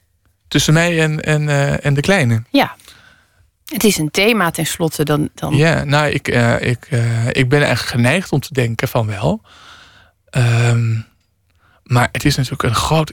tussen 0.47 0.73
mij 0.73 1.01
en, 1.01 1.21
en, 1.21 1.41
uh, 1.41 1.85
en 1.85 1.93
de 1.93 2.01
kleine. 2.01 2.43
Ja. 2.49 2.75
Het 3.65 3.83
is 3.83 3.97
een 3.97 4.11
thema 4.11 4.51
tenslotte 4.51 5.03
dan. 5.03 5.29
dan... 5.33 5.55
Ja, 5.55 5.83
nou, 5.83 6.09
ik, 6.09 6.27
ik, 6.59 6.87
ik 7.29 7.49
ben 7.49 7.61
eigenlijk 7.61 7.87
geneigd 7.87 8.31
om 8.31 8.39
te 8.39 8.53
denken 8.53 8.87
van 8.87 9.07
wel. 9.07 9.41
Um, 10.31 11.05
maar 11.85 12.09
het 12.11 12.25
is 12.25 12.35
natuurlijk 12.35 12.63
een 12.63 12.75
groot. 12.75 13.11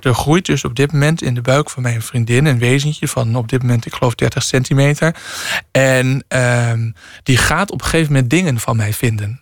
Er 0.00 0.14
groeit 0.14 0.46
dus 0.46 0.64
op 0.64 0.76
dit 0.76 0.92
moment 0.92 1.22
in 1.22 1.34
de 1.34 1.40
buik 1.40 1.70
van 1.70 1.82
mijn 1.82 2.02
vriendin 2.02 2.44
een 2.44 2.58
wezentje 2.58 3.08
van 3.08 3.36
op 3.36 3.48
dit 3.48 3.62
moment, 3.62 3.86
ik 3.86 3.94
geloof, 3.94 4.14
30 4.14 4.42
centimeter. 4.42 5.16
En 5.70 6.24
um, 6.28 6.94
die 7.22 7.36
gaat 7.36 7.70
op 7.70 7.80
een 7.80 7.86
gegeven 7.86 8.12
moment 8.12 8.30
dingen 8.30 8.60
van 8.60 8.76
mij 8.76 8.92
vinden. 8.92 9.40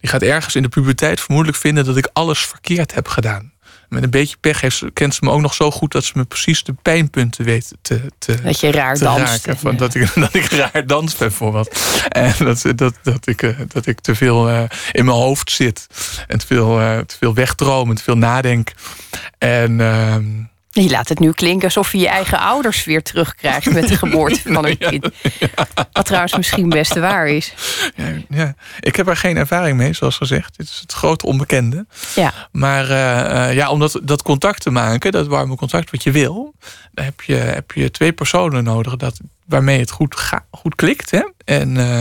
Die 0.00 0.10
gaat 0.10 0.22
ergens 0.22 0.54
in 0.54 0.62
de 0.62 0.68
puberteit 0.68 1.20
vermoedelijk 1.20 1.58
vinden 1.58 1.84
dat 1.84 1.96
ik 1.96 2.10
alles 2.12 2.38
verkeerd 2.38 2.94
heb 2.94 3.08
gedaan 3.08 3.52
met 3.88 4.02
een 4.02 4.10
beetje 4.10 4.36
pech 4.40 4.60
heeft, 4.60 4.84
kent 4.92 5.14
ze 5.14 5.24
me 5.24 5.30
ook 5.30 5.40
nog 5.40 5.54
zo 5.54 5.70
goed 5.70 5.92
dat 5.92 6.04
ze 6.04 6.12
me 6.14 6.24
precies 6.24 6.64
de 6.64 6.74
pijnpunten 6.82 7.44
weet 7.44 7.72
te, 7.82 8.00
te 8.18 8.42
Dat 8.42 8.60
je 8.60 8.70
raar 8.70 8.98
danst. 8.98 9.48
Van, 9.56 9.76
dat, 9.76 9.94
ik, 9.94 10.14
dat 10.24 10.34
ik 10.34 10.44
raar 10.44 10.86
dans 10.86 11.16
bijvoorbeeld. 11.16 11.80
En 12.08 12.34
dat, 12.38 12.62
dat, 12.74 12.94
dat, 13.02 13.26
ik, 13.26 13.42
eh, 13.42 13.58
dat 13.68 13.86
ik 13.86 14.00
te 14.00 14.14
veel 14.14 14.50
uh, 14.50 14.62
in 14.92 15.04
mijn 15.04 15.16
hoofd 15.16 15.50
zit. 15.50 15.86
En 16.26 16.38
te 16.38 16.46
veel, 16.46 16.80
uh, 16.80 16.98
te 16.98 17.16
veel 17.18 17.34
wegdroom 17.34 17.90
en 17.90 17.96
te 17.96 18.02
veel 18.02 18.18
nadenk. 18.18 18.72
En. 19.38 19.78
Uh, 19.78 20.16
je 20.82 20.90
laat 20.90 21.08
het 21.08 21.18
nu 21.18 21.32
klinken 21.32 21.64
alsof 21.64 21.92
je 21.92 21.98
je 21.98 22.08
eigen 22.08 22.38
ouders 22.38 22.84
weer 22.84 23.02
terugkrijgt 23.02 23.72
met 23.72 23.88
de 23.88 23.96
geboorte 23.96 24.40
van 24.52 24.66
een 24.66 24.78
kind. 24.78 25.08
Wat 25.92 26.06
trouwens 26.06 26.36
misschien 26.36 26.68
best 26.68 26.94
waar 26.94 27.28
is. 27.28 27.54
Ja, 27.94 28.12
ja, 28.28 28.54
ik 28.80 28.96
heb 28.96 29.08
er 29.08 29.16
geen 29.16 29.36
ervaring 29.36 29.76
mee, 29.76 29.92
zoals 29.92 30.16
gezegd. 30.16 30.56
Dit 30.56 30.66
is 30.66 30.78
het 30.80 30.92
grote 30.92 31.26
onbekende. 31.26 31.86
Ja. 32.14 32.32
Maar 32.52 32.84
uh, 32.90 33.54
ja, 33.54 33.70
om 33.70 33.78
dat, 33.78 34.00
dat 34.02 34.22
contact 34.22 34.62
te 34.62 34.70
maken, 34.70 35.12
dat 35.12 35.26
warme 35.26 35.56
contact 35.56 35.90
wat 35.90 36.02
je 36.02 36.10
wil, 36.10 36.54
dan 36.92 37.04
heb 37.04 37.20
je, 37.20 37.34
heb 37.34 37.70
je 37.70 37.90
twee 37.90 38.12
personen 38.12 38.64
nodig 38.64 38.96
dat, 38.96 39.20
waarmee 39.46 39.80
het 39.80 39.90
goed, 39.90 40.16
ga, 40.16 40.44
goed 40.50 40.74
klikt. 40.74 41.10
Hè? 41.10 41.22
En 41.44 41.76
uh, 41.76 42.00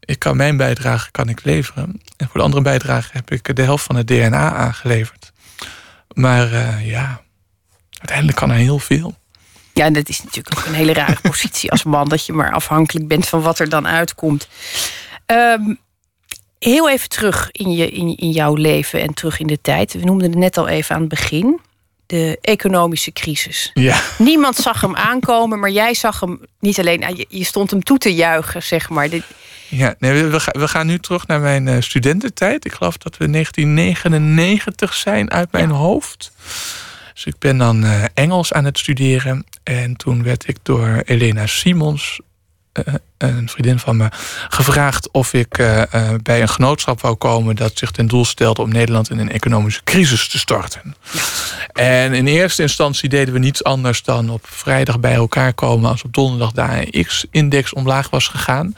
ik 0.00 0.18
kan 0.18 0.36
mijn 0.36 0.56
bijdrage 0.56 1.10
kan 1.10 1.28
ik 1.28 1.44
leveren. 1.44 2.00
En 2.16 2.26
voor 2.26 2.36
de 2.36 2.42
andere 2.42 2.62
bijdrage 2.62 3.10
heb 3.12 3.30
ik 3.30 3.56
de 3.56 3.62
helft 3.62 3.84
van 3.84 3.96
het 3.96 4.06
DNA 4.06 4.52
aangeleverd. 4.52 5.32
Maar 6.14 6.52
uh, 6.52 6.90
ja 6.90 7.21
uiteindelijk 8.02 8.38
kan 8.38 8.50
er 8.50 8.56
heel 8.56 8.78
veel. 8.78 9.14
Ja, 9.72 9.84
en 9.84 9.92
dat 9.92 10.08
is 10.08 10.22
natuurlijk 10.22 10.58
ook 10.58 10.66
een 10.66 10.74
hele 10.74 10.92
rare 10.92 11.20
positie 11.30 11.70
als 11.70 11.82
man, 11.82 12.08
dat 12.08 12.26
je 12.26 12.32
maar 12.32 12.52
afhankelijk 12.52 13.08
bent 13.08 13.28
van 13.28 13.42
wat 13.42 13.58
er 13.58 13.68
dan 13.68 13.86
uitkomt. 13.86 14.48
Um, 15.26 15.78
heel 16.58 16.90
even 16.90 17.08
terug 17.08 17.48
in, 17.50 17.72
je, 17.72 17.90
in, 17.90 18.16
in 18.16 18.30
jouw 18.30 18.54
leven 18.54 19.00
en 19.00 19.14
terug 19.14 19.40
in 19.40 19.46
de 19.46 19.60
tijd. 19.60 19.92
We 19.92 20.04
noemden 20.04 20.30
het 20.30 20.38
net 20.38 20.56
al 20.56 20.68
even 20.68 20.94
aan 20.94 21.00
het 21.00 21.10
begin. 21.10 21.60
De 22.06 22.38
economische 22.40 23.12
crisis. 23.12 23.70
Ja. 23.74 24.00
Niemand 24.18 24.56
zag 24.56 24.80
hem 24.80 24.96
aankomen, 24.96 25.60
maar 25.60 25.70
jij 25.70 25.94
zag 25.94 26.20
hem 26.20 26.40
niet 26.60 26.78
alleen. 26.78 27.00
Nou, 27.00 27.24
je, 27.28 27.44
stond 27.44 27.70
hem 27.70 27.82
toe 27.82 27.98
te 27.98 28.14
juichen, 28.14 28.62
zeg 28.62 28.88
maar. 28.88 29.08
Ja, 29.68 29.94
nee, 29.98 30.24
we, 30.24 30.42
we, 30.52 30.68
gaan 30.68 30.86
nu 30.86 30.98
terug 30.98 31.26
naar 31.26 31.40
mijn 31.40 31.66
uh, 31.66 31.76
studententijd. 31.80 32.64
Ik 32.64 32.72
geloof 32.72 32.96
dat 32.96 33.16
we 33.16 33.30
1999 33.30 34.94
zijn 34.94 35.30
uit 35.30 35.52
mijn 35.52 35.68
ja. 35.68 35.74
hoofd. 35.74 36.32
Dus 37.14 37.24
ik 37.24 37.38
ben 37.38 37.58
dan 37.58 37.84
uh, 37.84 38.04
Engels 38.14 38.52
aan 38.52 38.64
het 38.64 38.78
studeren. 38.78 39.44
En 39.62 39.96
toen 39.96 40.22
werd 40.22 40.48
ik 40.48 40.56
door 40.62 41.02
Elena 41.04 41.46
Simons, 41.46 42.20
uh, 42.86 42.94
een 43.18 43.48
vriendin 43.48 43.78
van 43.78 43.96
me, 43.96 44.08
gevraagd 44.48 45.10
of 45.10 45.32
ik 45.32 45.58
uh, 45.58 45.82
bij 46.22 46.42
een 46.42 46.48
genootschap 46.48 47.00
wou 47.00 47.14
komen 47.14 47.56
dat 47.56 47.78
zich 47.78 47.90
ten 47.90 48.06
doel 48.06 48.24
stelde 48.24 48.62
om 48.62 48.68
Nederland 48.68 49.10
in 49.10 49.18
een 49.18 49.32
economische 49.32 49.84
crisis 49.84 50.28
te 50.28 50.38
storten. 50.38 50.94
En 51.72 52.12
in 52.12 52.26
eerste 52.26 52.62
instantie 52.62 53.08
deden 53.08 53.34
we 53.34 53.40
niets 53.40 53.64
anders 53.64 54.02
dan 54.02 54.30
op 54.30 54.46
vrijdag 54.46 55.00
bij 55.00 55.14
elkaar 55.14 55.54
komen 55.54 55.90
als 55.90 56.04
op 56.04 56.14
donderdag 56.14 56.52
de 56.52 57.04
X-index 57.04 57.72
omlaag 57.72 58.10
was 58.10 58.28
gegaan. 58.28 58.76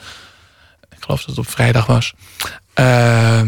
Ik 0.89 1.03
geloof 1.03 1.19
dat 1.19 1.29
het 1.35 1.45
op 1.45 1.49
vrijdag 1.49 1.85
was. 1.85 2.13
Uh, 2.79 3.41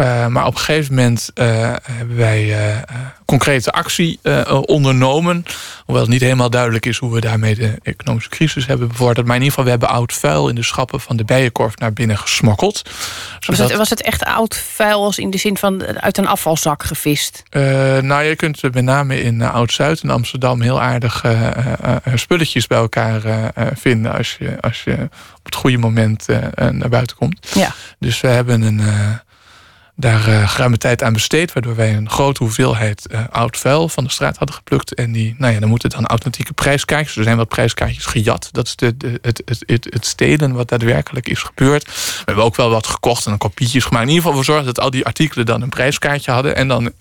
Uh, 0.00 0.26
maar 0.26 0.46
op 0.46 0.54
een 0.54 0.60
gegeven 0.60 0.94
moment 0.94 1.30
uh, 1.34 1.44
hebben 1.82 2.16
wij 2.16 2.70
uh, 2.70 2.76
concrete 3.24 3.72
actie 3.72 4.20
ondernomen. 4.64 5.44
Hoewel 5.84 6.02
het 6.02 6.12
niet 6.12 6.20
helemaal 6.20 6.50
duidelijk 6.50 6.86
is 6.86 6.98
hoe 6.98 7.12
we 7.12 7.20
daarmee 7.20 7.54
de 7.54 7.78
economische 7.82 8.30
crisis 8.30 8.66
hebben 8.66 8.88
bevorderd. 8.88 9.26
Maar 9.26 9.36
in 9.36 9.42
ieder 9.42 9.58
geval, 9.58 9.64
we 9.64 9.78
hebben 9.78 9.98
oud 9.98 10.12
vuil 10.12 10.48
in 10.48 10.54
de 10.54 10.62
schappen 10.62 11.00
van 11.00 11.16
de 11.16 11.24
bijenkorf 11.24 11.76
naar 11.76 11.92
binnen 11.92 12.18
gesmokkeld. 12.18 12.82
Was, 13.46 13.58
het, 13.58 13.76
was 13.76 13.90
het 13.90 14.02
echt 14.02 14.24
oud 14.24 14.56
vuil 14.56 15.04
als 15.04 15.18
in 15.18 15.30
de 15.30 15.38
zin 15.38 15.56
van 15.56 15.86
uit 15.86 16.18
een 16.18 16.26
afvalzak 16.26 16.82
gevist? 16.82 17.42
nou, 18.00 18.22
je 18.22 18.36
kunt 18.36 18.62
met 18.62 18.84
name 18.84 19.22
in 19.22 19.42
Oud-Zuid 19.42 20.02
in 20.02 20.10
Amsterdam 20.10 20.60
heel 20.60 20.80
aardig 20.80 21.24
spulletjes 22.14 22.66
bij 22.66 22.78
elkaar 22.78 23.52
vinden. 23.74 24.12
Als 24.12 24.36
je, 24.38 24.56
als 24.60 24.84
je 24.84 25.08
op 25.36 25.44
het 25.44 25.54
goede 25.54 25.78
moment 25.78 26.26
naar 26.54 26.88
buiten 26.88 27.16
komt. 27.16 27.48
Ja. 27.54 27.74
Dus 27.98 28.20
we 28.20 28.28
hebben 28.28 28.62
een 28.62 28.80
daar 30.00 30.28
uh, 30.28 30.48
geruime 30.48 30.78
tijd 30.78 31.02
aan 31.02 31.12
besteed. 31.12 31.52
Waardoor 31.52 31.76
wij 31.76 31.96
een 31.96 32.10
grote 32.10 32.42
hoeveelheid 32.42 33.06
uh, 33.10 33.20
oud 33.30 33.56
vuil 33.56 33.88
van 33.88 34.04
de 34.04 34.10
straat 34.10 34.36
hadden 34.36 34.56
geplukt. 34.56 34.94
En 34.94 35.12
die, 35.12 35.34
nou 35.38 35.54
ja, 35.54 35.60
dan 35.60 35.68
moeten 35.68 35.90
dan 35.90 36.06
authentieke 36.06 36.52
prijskaartjes. 36.52 37.16
Er 37.16 37.22
zijn 37.22 37.36
wat 37.36 37.48
prijskaartjes 37.48 38.06
gejat. 38.06 38.48
Dat 38.52 38.66
is 38.66 38.76
de, 38.76 38.96
de, 38.96 39.18
het, 39.22 39.42
het, 39.44 39.86
het, 39.90 40.06
stelen 40.06 40.52
wat 40.52 40.68
daadwerkelijk 40.68 41.28
is 41.28 41.42
gebeurd. 41.42 41.84
We 41.84 42.22
hebben 42.24 42.44
ook 42.44 42.56
wel 42.56 42.70
wat 42.70 42.86
gekocht 42.86 43.26
en 43.26 43.38
kopietjes 43.38 43.84
gemaakt. 43.84 44.04
In 44.04 44.08
ieder 44.08 44.22
geval 44.22 44.36
voor 44.36 44.54
zorgen 44.54 44.66
dat 44.66 44.80
al 44.80 44.90
die 44.90 45.04
artikelen 45.04 45.46
dan 45.46 45.62
een 45.62 45.68
prijskaartje 45.68 46.30
hadden. 46.30 46.56
En 46.56 46.68
dan 46.68 46.92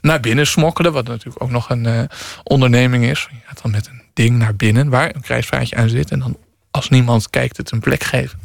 naar 0.00 0.20
binnen 0.20 0.46
smokkelen. 0.46 0.92
Wat 0.92 1.06
natuurlijk 1.06 1.42
ook 1.42 1.50
nog 1.50 1.70
een 1.70 1.84
uh, 1.84 2.00
onderneming 2.42 3.04
is. 3.04 3.28
Je 3.30 3.36
gaat 3.46 3.62
dan 3.62 3.70
met 3.70 3.86
een 3.86 4.02
ding 4.14 4.38
naar 4.38 4.54
binnen 4.54 4.88
waar 4.88 5.14
een 5.14 5.20
prijskaartje 5.20 5.76
aan 5.76 5.88
zit. 5.88 6.10
En 6.10 6.18
dan 6.18 6.36
als 6.70 6.88
niemand 6.88 7.30
kijkt 7.30 7.56
het 7.56 7.70
een 7.70 7.80
plek 7.80 8.02
geven. 8.02 8.43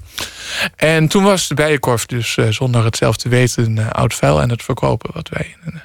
En 0.76 1.08
toen 1.08 1.24
was 1.24 1.48
de 1.48 1.54
bijenkorf 1.54 2.06
dus 2.06 2.36
uh, 2.38 2.48
zonder 2.50 2.86
het 2.86 2.98
zelf 2.98 3.18
te 3.18 3.30
weten 3.30 3.66
een 3.66 3.78
uh, 3.80 3.90
oud 3.90 4.14
vuil 4.14 4.42
aan 4.42 4.50
het 4.50 4.64
verkopen. 4.64 5.10
Wat 5.14 5.30
wij 5.30 5.46
in 5.46 5.74
een 5.74 5.82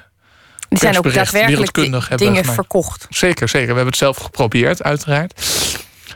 Die 0.69 0.79
zijn 0.79 0.97
ook 0.97 1.13
daadwerkelijk 1.13 2.17
dingen 2.17 2.45
verkocht. 2.45 3.07
Zeker, 3.09 3.49
zeker. 3.49 3.67
We 3.67 3.73
hebben 3.73 3.91
het 3.91 3.97
zelf 3.97 4.17
geprobeerd, 4.17 4.83
uiteraard. 4.83 5.41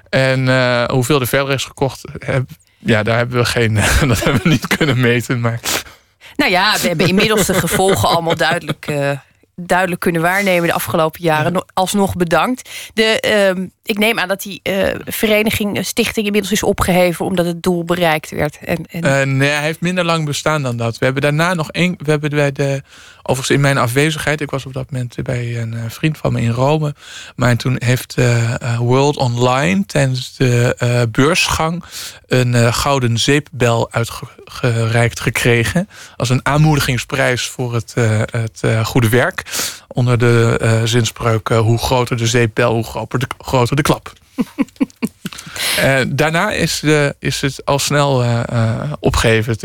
En 0.10 0.48
uh, 0.48 0.84
hoeveel 0.84 1.22
er 1.22 1.28
verder 1.28 1.54
is 1.54 1.64
gekocht, 1.64 2.04
heb, 2.20 2.50
ja, 2.78 3.04
daar 3.04 3.18
hebben 3.18 3.38
we 3.38 3.46
geen. 3.46 3.74
dat 4.08 4.24
hebben 4.24 4.42
we 4.44 4.50
niet 4.50 4.68
kunnen 4.78 5.00
meten. 5.00 5.40
Maar. 5.40 5.60
Nou 6.36 6.52
ja, 6.52 6.78
we 6.82 6.88
hebben 6.88 7.08
inmiddels 7.08 7.46
de 7.46 7.54
gevolgen 7.54 8.10
allemaal 8.10 8.36
duidelijk 8.36 8.88
duidelijk 9.62 10.02
kunnen 10.02 10.22
waarnemen 10.22 10.68
de 10.68 10.74
afgelopen 10.74 11.22
jaren. 11.22 11.66
Alsnog 11.74 12.16
bedankt. 12.16 12.70
De, 12.94 13.54
uh, 13.58 13.66
ik 13.84 13.98
neem 13.98 14.20
aan 14.20 14.28
dat 14.28 14.42
die 14.42 14.60
uh, 14.64 14.88
vereniging, 15.06 15.86
stichting 15.86 16.26
inmiddels 16.26 16.54
is 16.54 16.64
opgeheven 16.64 17.26
omdat 17.26 17.46
het 17.46 17.64
doel 17.64 17.84
bereikt 17.84 18.30
werd. 18.30 18.58
En, 18.66 18.86
en... 18.86 19.06
Uh, 19.06 19.36
nee, 19.36 19.50
hij 19.50 19.64
heeft 19.64 19.82
minder 19.82 20.06
lang 20.06 20.26
bestaan 20.26 20.62
dan 20.62 20.78
dat. 20.78 20.98
We 20.98 21.06
hebben 21.06 21.24
daarna 21.24 21.54
nog 21.54 21.72
één. 21.72 21.96
We 21.98 22.12
hebben 22.12 22.30
bij 22.30 22.52
de. 22.52 22.82
Overigens 23.30 23.56
in 23.56 23.62
mijn 23.62 23.78
afwezigheid. 23.78 24.42
Ik 24.42 24.50
was 24.50 24.66
op 24.66 24.74
dat 24.74 24.92
moment 24.92 25.16
bij 25.24 25.62
een 25.62 25.74
eh, 25.74 25.84
vriend 25.88 26.18
van 26.18 26.34
me 26.34 26.42
in 26.42 26.52
Rome. 26.52 26.96
Maar 27.36 27.56
toen 27.56 27.76
heeft 27.80 28.16
World 28.78 29.18
Online 29.18 29.86
tijdens 29.86 30.36
de 30.36 31.08
beursgang 31.12 31.84
een 32.28 32.74
gouden 32.74 33.18
zeepbel 33.18 33.92
uitgereikt 33.92 35.20
gekregen. 35.20 35.90
Als 36.18 36.30
een 36.30 36.46
aanmoedigingsprijs 36.46 37.48
voor 37.48 37.74
het, 37.74 37.94
het 38.32 38.64
goede 38.84 39.10
werk. 39.10 39.44
Onder 39.88 40.18
de 40.18 40.82
zinspreuk: 40.84 41.48
hoe 41.48 41.78
groter 41.78 42.18
de 42.18 42.28
zeepbel, 42.28 42.74
hoe 42.74 42.84
groter 42.84 43.20
de, 43.20 43.28
groter 43.38 43.76
de 43.76 43.82
klap. 43.82 44.14
uh, 45.80 46.02
daarna 46.08 46.52
is, 46.52 46.80
de, 46.80 47.16
is 47.20 47.42
het 47.42 47.66
al 47.66 47.80
snel 47.80 48.24
uh, 48.24 48.44
uh, 48.54 48.92
opgegeven, 49.00 49.60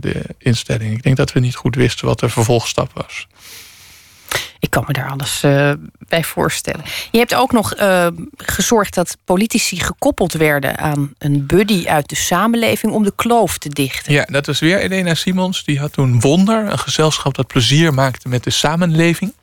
de 0.00 0.22
instelling. 0.38 0.92
Ik 0.92 1.02
denk 1.02 1.16
dat 1.16 1.32
we 1.32 1.40
niet 1.40 1.54
goed 1.54 1.74
wisten 1.74 2.06
wat 2.06 2.20
de 2.20 2.28
vervolgstap 2.28 2.90
was. 2.94 3.26
Ik 4.66 4.72
kan 4.72 4.84
me 4.86 4.92
daar 4.92 5.10
alles 5.10 5.42
uh, 5.44 5.72
bij 6.08 6.24
voorstellen. 6.24 6.84
Je 7.10 7.18
hebt 7.18 7.34
ook 7.34 7.52
nog 7.52 7.76
uh, 7.76 8.06
gezorgd 8.36 8.94
dat 8.94 9.16
politici 9.24 9.80
gekoppeld 9.80 10.32
werden 10.32 10.78
aan 10.78 11.12
een 11.18 11.46
buddy 11.46 11.86
uit 11.88 12.08
de 12.08 12.16
samenleving 12.16 12.92
om 12.92 13.02
de 13.02 13.12
kloof 13.16 13.58
te 13.58 13.68
dichten. 13.68 14.12
Ja, 14.12 14.24
dat 14.24 14.46
was 14.46 14.60
weer 14.60 14.78
Elena 14.78 15.14
Simons. 15.14 15.64
Die 15.64 15.78
had 15.78 15.92
toen 15.92 16.20
Wonder, 16.20 16.70
een 16.72 16.78
gezelschap 16.78 17.34
dat 17.34 17.46
plezier 17.46 17.94
maakte 17.94 18.28
met 18.28 18.44
de 18.44 18.50
samenleving. 18.50 19.34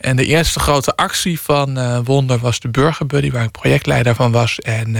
En 0.00 0.16
de 0.16 0.26
eerste 0.26 0.60
grote 0.60 0.96
actie 0.96 1.40
van 1.40 1.78
uh, 1.78 1.98
Wonder 2.04 2.38
was 2.38 2.60
de 2.60 2.68
Burgerbuddy, 2.68 3.30
waar 3.30 3.44
ik 3.44 3.50
projectleider 3.50 4.14
van 4.14 4.32
was. 4.32 4.58
En 4.58 4.96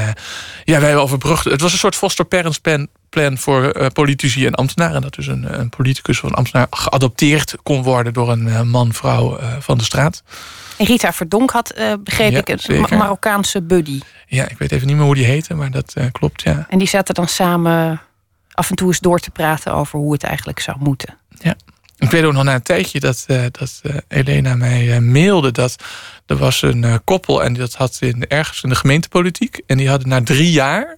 ja, 0.65 0.81
wij 0.81 0.97
overbrugden. 0.97 1.53
Het 1.53 1.61
was 1.61 1.73
een 1.73 1.79
soort 1.79 1.97
foster 1.97 2.25
parents 2.25 2.59
plan, 2.59 2.89
plan 3.11 3.39
voor 3.39 3.77
uh, 3.77 3.87
politici 3.87 4.47
en 4.47 4.55
ambtenaren. 4.55 5.03
Dat 5.03 5.15
dus 5.15 5.27
een, 5.27 5.61
een 5.61 5.69
politicus 5.69 6.23
of 6.23 6.31
een 6.31 6.37
ambtenaar 6.37 6.67
geadopteerd 6.71 7.55
kon 7.63 7.83
worden 7.83 8.13
door 8.13 8.31
een 8.31 8.47
uh, 8.47 8.63
man-vrouw 8.63 9.41
uh, 9.41 9.57
van 9.59 9.79
de 9.79 9.85
straat. 9.85 10.23
En 10.77 10.87
Rita 10.87 11.13
Verdonk 11.13 11.51
had, 11.51 11.75
begreep 12.05 12.33
ja, 12.33 12.39
ik, 12.45 12.69
een 12.69 12.99
Marokkaanse 12.99 13.63
buddy. 13.63 14.01
Ja, 14.27 14.49
ik 14.49 14.59
weet 14.59 14.73
even 14.73 14.87
niet 14.87 14.97
meer 14.97 15.05
hoe 15.05 15.15
die 15.15 15.25
heette, 15.25 15.55
maar 15.55 15.71
dat 15.71 15.95
klopt, 16.13 16.43
ja. 16.43 16.67
En 16.69 16.79
die 16.79 16.89
zaten 16.89 17.15
dan 17.15 17.29
samen 17.29 18.01
af 18.53 18.71
en 18.71 18.77
toe 18.77 18.89
eens 18.89 19.01
door 19.01 19.19
te 19.19 19.31
praten 19.31 19.75
over 19.75 19.99
hoe 19.99 20.13
het 20.13 20.23
eigenlijk 20.23 20.61
zou 20.61 20.77
moeten. 20.81 21.17
Ja. 21.39 21.55
Ik 21.99 22.11
weet 22.11 22.25
ook 22.25 22.33
nog 22.33 22.45
na 22.45 22.55
een 22.55 22.63
tijdje 22.63 23.01
dat, 23.01 23.25
dat 23.51 23.81
Elena 24.09 24.55
mij 24.55 25.01
mailde 25.01 25.53
dat 25.53 25.85
er 26.27 26.37
was 26.37 26.63
een 26.63 27.01
koppel 27.05 27.45
en 27.45 27.55
dat 27.55 27.75
had 27.75 27.97
in, 28.01 28.27
ergens 28.29 28.63
in 28.63 28.69
de 28.69 28.75
gemeentepolitiek. 28.75 29.61
En 29.67 29.77
die 29.77 29.89
hadden 29.89 30.09
na 30.09 30.23
drie 30.23 30.51
jaar 30.51 30.97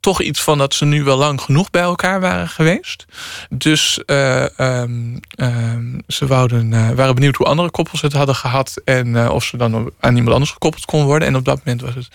toch 0.00 0.22
iets 0.22 0.40
van 0.40 0.58
dat 0.58 0.74
ze 0.74 0.84
nu 0.84 1.04
wel 1.04 1.16
lang 1.16 1.40
genoeg 1.40 1.70
bij 1.70 1.82
elkaar 1.82 2.20
waren 2.20 2.48
geweest. 2.48 3.04
Dus 3.50 4.02
uh, 4.06 4.44
um, 4.58 5.20
um, 5.36 6.02
ze 6.06 6.26
wouden, 6.26 6.72
uh, 6.72 6.90
waren 6.90 7.14
benieuwd 7.14 7.36
hoe 7.36 7.46
andere 7.46 7.70
koppels 7.70 8.00
het 8.00 8.12
hadden 8.12 8.34
gehad. 8.34 8.80
En 8.84 9.06
uh, 9.06 9.30
of 9.30 9.44
ze 9.44 9.56
dan 9.56 9.92
aan 10.00 10.16
iemand 10.16 10.32
anders 10.32 10.50
gekoppeld 10.50 10.84
kon 10.84 11.04
worden. 11.04 11.28
En 11.28 11.36
op 11.36 11.44
dat 11.44 11.56
moment 11.64 11.80
was 11.80 11.94
het. 11.94 12.08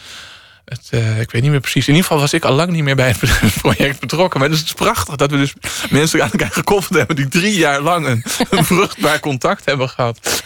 Het, 0.66 0.90
ik 1.20 1.32
weet 1.32 1.42
niet 1.42 1.52
meer 1.52 1.60
precies. 1.60 1.88
In 1.88 1.94
ieder 1.94 2.08
geval 2.08 2.22
was 2.22 2.34
ik 2.34 2.46
al 2.46 2.54
lang 2.54 2.72
niet 2.72 2.84
meer 2.84 2.96
bij 2.96 3.08
het 3.20 3.58
project 3.62 4.00
betrokken. 4.00 4.40
Maar 4.40 4.50
dus 4.50 4.60
het 4.60 4.68
is 4.68 4.74
prachtig 4.74 5.16
dat 5.16 5.32
we 5.32 5.38
dus 5.38 5.54
mensen 5.90 6.24
aan 6.24 6.32
elkaar 6.32 6.52
gekoppeld 6.52 6.98
hebben... 6.98 7.16
die 7.16 7.28
drie 7.28 7.56
jaar 7.56 7.82
lang 7.82 8.08
een, 8.08 8.24
een 8.50 8.66
vruchtbaar 8.66 9.20
contact 9.20 9.66
hebben 9.66 9.90
gehad. 9.90 10.44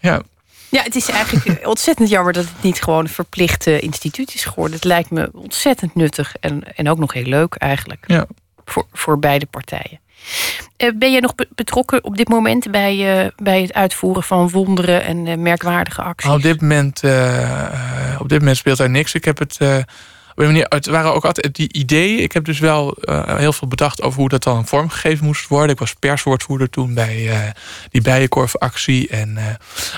Ja. 0.00 0.22
Ja, 0.68 0.82
het 0.82 0.96
is 0.96 1.08
eigenlijk 1.08 1.66
ontzettend 1.74 2.08
jammer 2.08 2.32
dat 2.32 2.44
het 2.44 2.62
niet 2.62 2.82
gewoon 2.82 3.04
een 3.04 3.08
verplicht 3.08 3.66
instituut 3.66 4.34
is 4.34 4.44
geworden. 4.44 4.74
Het 4.74 4.84
lijkt 4.84 5.10
me 5.10 5.30
ontzettend 5.32 5.94
nuttig 5.94 6.34
en, 6.40 6.76
en 6.76 6.88
ook 6.88 6.98
nog 6.98 7.12
heel 7.12 7.24
leuk 7.24 7.54
eigenlijk. 7.54 8.04
Ja. 8.06 8.26
Voor, 8.64 8.86
voor 8.92 9.18
beide 9.18 9.46
partijen. 9.46 10.00
Uh, 10.78 10.90
ben 10.94 11.12
je 11.12 11.20
nog 11.20 11.34
betrokken 11.54 12.04
op 12.04 12.16
dit 12.16 12.28
moment 12.28 12.70
bij, 12.70 13.22
uh, 13.24 13.30
bij 13.36 13.62
het 13.62 13.74
uitvoeren 13.74 14.22
van 14.22 14.50
wonderen 14.50 15.04
en 15.04 15.26
uh, 15.26 15.36
merkwaardige 15.36 16.02
acties? 16.02 16.30
Op 16.30 16.42
dit, 16.42 16.60
moment, 16.60 17.02
op 18.18 18.28
dit 18.28 18.38
moment 18.38 18.56
speelt 18.56 18.78
er 18.78 18.90
niks. 18.90 19.14
Ik 19.14 19.24
heb 19.24 19.38
het 19.38 19.58
het 20.46 20.86
waren 20.86 21.14
ook 21.14 21.24
altijd 21.24 21.54
die 21.54 21.72
ideeën. 21.72 22.22
Ik 22.22 22.32
heb 22.32 22.44
dus 22.44 22.58
wel 22.58 22.96
uh, 23.00 23.36
heel 23.36 23.52
veel 23.52 23.68
bedacht 23.68 24.02
over 24.02 24.20
hoe 24.20 24.28
dat 24.28 24.42
dan 24.42 24.66
vormgegeven 24.66 25.24
moest 25.24 25.48
worden. 25.48 25.70
Ik 25.70 25.78
was 25.78 25.94
perswoordvoerder 25.94 26.70
toen 26.70 26.94
bij 26.94 27.16
uh, 27.16 27.50
die 27.90 28.02
bijenkorfactie. 28.02 29.08
En, 29.08 29.34
uh, 29.36 29.46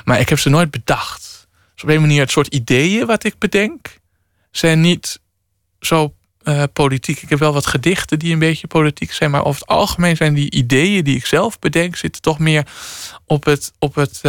maar 0.04 0.20
ik 0.20 0.28
heb 0.28 0.38
ze 0.38 0.48
nooit 0.48 0.70
bedacht. 0.70 1.48
Dus 1.74 1.82
op 1.82 1.88
een 1.88 2.00
manier 2.00 2.20
het 2.20 2.30
soort 2.30 2.46
ideeën 2.46 3.06
wat 3.06 3.24
ik 3.24 3.38
bedenk... 3.38 3.98
zijn 4.50 4.80
niet 4.80 5.20
zo 5.80 6.14
politiek. 6.72 7.22
Ik 7.22 7.28
heb 7.28 7.38
wel 7.38 7.52
wat 7.52 7.66
gedichten 7.66 8.18
die 8.18 8.32
een 8.32 8.38
beetje 8.38 8.66
politiek 8.66 9.12
zijn. 9.12 9.30
Maar 9.30 9.44
over 9.44 9.60
het 9.60 9.70
algemeen 9.70 10.16
zijn 10.16 10.34
die 10.34 10.50
ideeën 10.50 11.04
die 11.04 11.16
ik 11.16 11.26
zelf 11.26 11.58
bedenk... 11.58 11.96
zitten 11.96 12.22
toch 12.22 12.38
meer 12.38 12.66
op 13.26 13.44
het, 13.44 13.72
op 13.78 13.94
het, 13.94 14.20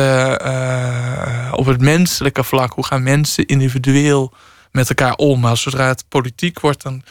op 1.52 1.65
het 1.65 1.82
menselijke 1.82 2.43
vlak. 2.43 2.74
Hoe 2.74 2.86
gaan 2.86 3.04
mensen 3.04 3.45
individueel 3.45 4.34
met 4.72 4.90
elkaar 4.90 5.16
om. 5.16 5.40
Maar 5.40 5.58
zodra 5.58 5.88
het 5.88 6.04
politiek 6.08 6.60
wordt, 6.60 6.82
dan, 6.82 7.04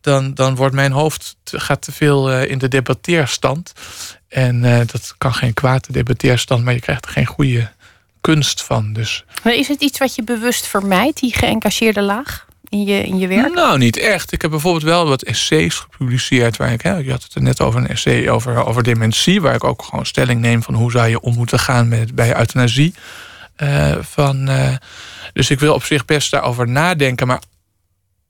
dan, 0.00 0.34
dan 0.34 0.54
wordt 0.54 0.74
mijn 0.74 0.92
hoofd 0.92 1.36
te, 1.42 1.60
gaat 1.60 1.82
te 1.82 1.92
veel 1.92 2.32
uh, 2.32 2.50
in 2.50 2.58
de 2.58 2.68
debatteerstand. 2.68 3.72
En 4.28 4.64
uh, 4.64 4.78
dat 4.78 5.14
kan 5.18 5.34
geen 5.34 5.54
kwaad, 5.54 5.86
de 5.86 5.92
debatteerstand, 5.92 6.64
maar 6.64 6.74
je 6.74 6.80
krijgt 6.80 7.04
er 7.04 7.10
geen 7.10 7.26
goede 7.26 7.70
kunst 8.20 8.62
van. 8.62 8.92
Dus. 8.92 9.24
Maar 9.42 9.54
is 9.54 9.68
het 9.68 9.82
iets 9.82 9.98
wat 9.98 10.14
je 10.14 10.22
bewust 10.22 10.66
vermijdt, 10.66 11.20
die 11.20 11.34
geëngageerde 11.34 12.02
laag? 12.02 12.46
In 12.68 12.84
je, 12.84 13.02
in 13.02 13.18
je 13.18 13.26
werk? 13.26 13.54
Nou, 13.54 13.78
niet 13.78 13.96
echt. 13.96 14.32
Ik 14.32 14.42
heb 14.42 14.50
bijvoorbeeld 14.50 14.84
wel 14.84 15.08
wat 15.08 15.22
essays 15.22 15.74
gepubliceerd. 15.74 16.56
Waar 16.56 16.72
ik, 16.72 16.82
hè, 16.82 16.96
je 16.96 17.10
had 17.10 17.22
het 17.22 17.34
er 17.34 17.42
net 17.42 17.60
over 17.60 17.80
een 17.80 17.88
essay 17.88 18.28
over, 18.28 18.66
over 18.66 18.82
dementie. 18.82 19.40
Waar 19.40 19.54
ik 19.54 19.64
ook 19.64 19.82
gewoon 19.82 20.06
stelling 20.06 20.40
neem 20.40 20.62
van 20.62 20.74
hoe 20.74 20.90
zou 20.90 21.08
je 21.08 21.20
om 21.20 21.34
moeten 21.34 21.58
gaan 21.58 21.88
met, 21.88 22.14
bij 22.14 22.36
euthanasie. 22.36 22.94
Uh, 23.62 23.96
van, 24.00 24.50
uh, 24.50 24.74
dus 25.32 25.50
ik 25.50 25.60
wil 25.60 25.74
op 25.74 25.84
zich 25.84 26.04
best 26.04 26.30
daarover 26.30 26.68
nadenken. 26.68 27.26
Maar 27.26 27.40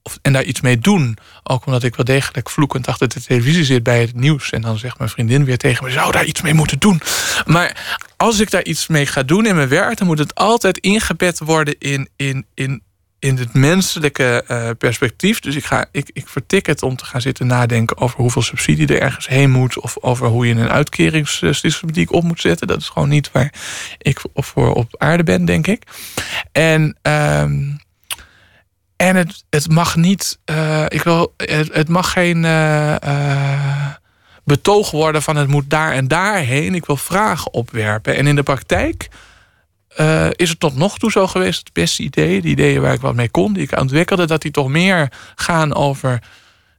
of, 0.03 0.19
en 0.23 0.33
daar 0.33 0.45
iets 0.45 0.61
mee 0.61 0.79
doen. 0.79 1.19
Ook 1.43 1.67
omdat 1.67 1.83
ik 1.83 1.97
wel 1.97 2.05
degelijk 2.05 2.51
vloekend 2.51 2.87
achter 2.87 3.09
de 3.09 3.23
televisie 3.23 3.65
zit 3.65 3.83
bij 3.83 4.01
het 4.01 4.15
nieuws. 4.15 4.51
En 4.51 4.61
dan 4.61 4.79
zegt 4.79 4.99
mijn 4.99 5.11
vriendin 5.11 5.45
weer 5.45 5.59
tegen 5.59 5.85
me: 5.85 5.91
zou 5.91 6.13
daar 6.13 6.25
iets 6.25 6.43
mee 6.43 6.55
moeten 6.55 6.79
doen. 6.79 7.01
Maar 7.47 8.01
als 8.17 8.41
ik 8.41 8.51
daar 8.51 8.65
iets 8.65 8.87
mee 8.87 9.07
ga 9.07 9.23
doen 9.23 9.47
in 9.47 9.55
mijn 9.55 9.69
werk, 9.69 9.99
dan 9.99 10.07
moet 10.07 10.19
het 10.19 10.35
altijd 10.35 10.79
ingebed 10.79 11.39
worden 11.39 11.79
in, 11.79 12.09
in, 12.17 12.47
in 12.55 12.83
in 13.19 13.37
het 13.37 13.55
menselijke 13.55 14.45
uh, 14.49 14.71
perspectief. 14.79 15.41
Dus 15.41 15.57
ik, 15.57 15.65
ga, 15.65 15.85
ik, 15.93 16.11
ik 16.13 16.29
vertik 16.29 16.67
het 16.67 16.83
om 16.83 16.97
te 16.97 17.05
gaan 17.05 17.21
zitten 17.21 17.47
nadenken 17.47 17.99
over 17.99 18.21
hoeveel 18.21 18.43
subsidie 18.43 18.87
er 18.87 19.01
ergens 19.01 19.29
heen 19.29 19.51
moet. 19.51 19.81
Of 19.81 19.97
over 20.01 20.27
hoe 20.27 20.47
je 20.47 20.55
een 20.55 20.71
uitkeringssystematiek 20.71 22.13
op 22.13 22.23
moet 22.23 22.41
zetten. 22.41 22.67
Dat 22.67 22.81
is 22.81 22.89
gewoon 22.89 23.09
niet 23.09 23.31
waar 23.33 23.53
ik 23.99 24.21
voor 24.35 24.75
op 24.75 24.95
aarde 24.99 25.23
ben, 25.23 25.45
denk 25.45 25.67
ik. 25.67 25.83
En, 26.53 26.97
um, 27.03 27.81
en 28.97 29.17
het, 29.17 29.45
het 29.51 29.69
mag 29.69 29.97
niet. 29.97 30.39
Uh, 30.51 30.85
ik 30.89 31.03
wil, 31.03 31.35
het, 31.37 31.75
het 31.75 31.89
mag 31.89 32.13
geen. 32.13 32.45
Uh, 32.45 32.97
betoog 34.47 34.91
worden 34.91 35.23
van 35.23 35.37
het 35.37 35.49
moet 35.49 35.71
daar 35.71 35.93
en 35.93 36.09
daarheen. 36.09 36.75
Ik 36.75 36.87
wil 36.87 36.97
vragen 36.97 37.53
opwerpen. 37.53 38.17
En 38.17 38.27
in 38.27 38.35
de 38.35 38.43
praktijk 38.43 39.09
uh, 40.01 40.29
is 40.33 40.49
het 40.49 40.61
tot 40.61 40.77
nog 40.77 40.99
toe 40.99 41.11
zo 41.11 41.27
geweest, 41.27 41.59
het 41.59 41.73
beste 41.73 42.03
idee, 42.03 42.41
de 42.41 42.49
ideeën 42.49 42.81
waar 42.81 42.93
ik 42.93 43.01
wat 43.01 43.15
mee 43.15 43.31
kon, 43.31 43.53
die 43.53 43.63
ik 43.63 43.79
ontwikkelde, 43.81 44.27
dat 44.27 44.43
die 44.43 44.51
toch 44.51 44.69
meer 44.69 45.13
gaan 45.35 45.75
over 45.75 46.23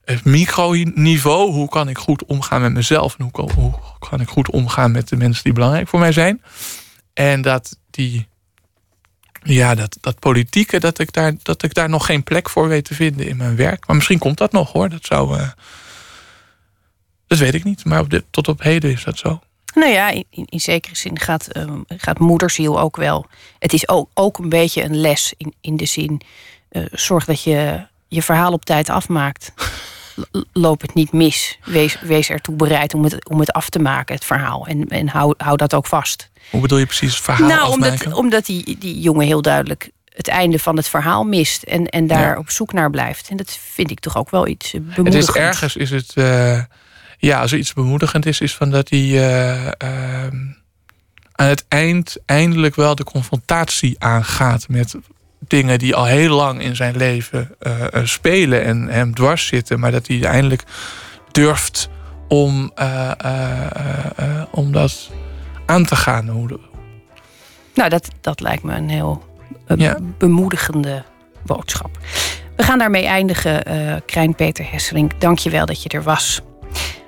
het 0.04 0.26
microniveau. 0.26 1.52
Hoe 1.52 1.70
kan 1.70 1.90
ik 1.90 1.98
goed 1.98 2.26
omgaan 2.26 2.62
met 2.62 2.74
mezelf 2.74 3.16
en 3.18 3.30
hoe, 3.54 3.74
kan 4.00 4.22
ik 4.22 4.30
goed 4.30 4.50
omgaan 4.50 4.92
met 4.92 5.08
de 5.08 5.16
mensen 5.16 5.44
die 5.44 5.54
belangrijk 5.54 5.88
voor 5.88 6.00
mij 6.00 6.12
zijn. 6.12 6.42
En 7.14 7.42
dat 7.42 7.78
die, 7.90 8.28
ja, 9.44 9.76
dat, 9.76 9.98
dat 10.02 10.20
politieke, 10.20 10.80
dat 10.80 11.00
ik, 11.00 11.14
daar, 11.14 11.34
dat 11.44 11.64
ik 11.64 11.74
daar 11.74 11.90
nog 11.90 12.06
geen 12.06 12.24
plek 12.24 12.50
voor 12.50 12.68
weet 12.68 12.86
te 12.86 12.94
vinden 12.94 13.28
in 13.28 13.38
mijn 13.38 13.56
werk. 13.56 13.88
Maar 13.88 13.96
misschien 13.96 14.20
komt 14.20 14.38
dat 14.38 14.52
nog 14.52 14.72
hoor. 14.72 14.90
Dat 14.90 15.06
zou. 15.06 15.38
Uh, 15.40 15.48
dat 17.28 17.38
weet 17.38 17.54
ik 17.54 17.64
niet, 17.64 17.86
maar 17.86 18.04
tot 18.30 18.48
op 18.48 18.62
heden 18.62 18.92
is 18.92 19.04
dat 19.04 19.18
zo. 19.18 19.40
Nou 19.78 19.92
ja, 19.92 20.10
in, 20.10 20.26
in 20.30 20.60
zekere 20.60 20.96
zin 20.96 21.20
gaat, 21.20 21.58
um, 21.58 21.86
gaat 21.88 22.20
moederziel 22.20 22.80
ook 22.80 22.96
wel. 22.96 23.26
Het 23.60 23.74
is 23.74 23.88
ook, 23.88 24.10
ook 24.14 24.38
een 24.38 24.50
beetje 24.50 24.84
een 24.84 24.98
les 24.98 25.34
in, 25.38 25.54
in 25.62 25.78
de 25.78 25.86
zin. 25.86 26.22
Uh, 26.72 26.86
zorg 26.92 27.26
dat 27.26 27.44
je 27.44 27.88
je 28.08 28.22
verhaal 28.22 28.52
op 28.52 28.66
tijd 28.66 28.90
afmaakt. 28.90 29.54
Loop 30.54 30.82
het 30.82 30.94
niet 30.94 31.12
mis. 31.12 31.60
Wees, 31.64 32.00
wees 32.02 32.30
ertoe 32.30 32.56
bereid 32.56 32.94
om 32.94 33.04
het, 33.04 33.30
om 33.30 33.40
het 33.40 33.52
af 33.52 33.70
te 33.70 33.80
maken, 33.80 34.16
het 34.16 34.26
verhaal. 34.26 34.68
En, 34.68 34.88
en 34.88 35.08
hou, 35.08 35.34
hou 35.38 35.58
dat 35.58 35.74
ook 35.74 35.88
vast. 35.88 36.30
Hoe 36.50 36.62
bedoel 36.62 36.78
je 36.78 36.86
precies 36.86 37.16
het 37.16 37.24
verhaal 37.24 37.48
nou, 37.48 37.62
afmaken? 37.62 38.06
Omdat, 38.06 38.20
omdat 38.20 38.46
die, 38.46 38.78
die 38.78 39.00
jongen 39.00 39.26
heel 39.26 39.42
duidelijk 39.42 39.90
het 40.06 40.28
einde 40.28 40.60
van 40.60 40.78
het 40.78 40.88
verhaal 40.88 41.24
mist. 41.24 41.64
En, 41.64 41.88
en 41.88 42.08
daar 42.08 42.34
ja. 42.34 42.38
op 42.38 42.50
zoek 42.50 42.74
naar 42.74 42.90
blijft. 42.90 43.30
En 43.30 43.38
dat 43.38 43.58
vind 43.62 43.92
ik 43.92 44.00
toch 44.00 44.18
ook 44.18 44.30
wel 44.30 44.48
iets 44.48 44.72
bemoedigends. 44.72 45.28
Het 45.28 45.36
is 45.36 45.42
ergens 45.42 45.76
is 45.76 45.90
het... 45.90 46.12
Uh 46.16 46.62
ja, 47.18 47.42
als 47.42 47.52
er 47.52 47.58
iets 47.58 47.74
bemoedigend 47.74 48.26
is, 48.26 48.42
is 48.42 48.56
van 48.56 48.72
dat 48.72 48.90
hij 48.90 49.00
uh, 49.00 49.66
uh, 49.66 49.72
aan 51.32 51.48
het 51.48 51.66
eind 51.68 52.18
eindelijk 52.26 52.76
wel 52.76 52.96
de 52.96 53.04
confrontatie 53.04 53.96
aangaat 54.00 54.70
met 54.70 54.96
dingen 55.40 55.80
die 55.80 55.96
al 55.96 56.06
heel 56.06 56.36
lang 56.36 56.62
in 56.62 56.76
zijn 56.76 56.98
leven 56.98 57.56
uh, 57.62 57.74
spelen 58.04 58.64
en 58.64 58.88
hem 58.88 59.14
dwars 59.14 59.48
zitten, 59.48 59.80
maar 59.80 59.92
dat 59.92 60.08
hij 60.08 60.24
eindelijk 60.24 60.64
durft 61.32 61.90
om, 62.28 62.72
om 64.52 64.72
dat 64.72 65.10
aan 65.66 65.86
te 65.86 65.96
gaan. 65.96 66.26
Nou, 67.74 67.90
dat, 67.90 68.08
dat 68.22 68.40
lijkt 68.40 68.64
me 68.64 68.76
een 68.76 68.90
heel 68.90 69.24
ja. 69.76 69.98
bemoedigende 70.18 71.04
boodschap. 71.46 71.98
We 72.56 72.64
gaan 72.64 72.80
daarmee 72.80 73.06
eindigen, 73.06 73.64
Krijn 74.06 74.36
Peter 74.36 74.72
Hesseling. 74.72 75.18
Dank 75.18 75.40
je 75.40 75.50
wel 75.50 75.66
dat 75.66 75.84
je 75.84 75.90
er 75.90 76.04
was. 76.04 76.42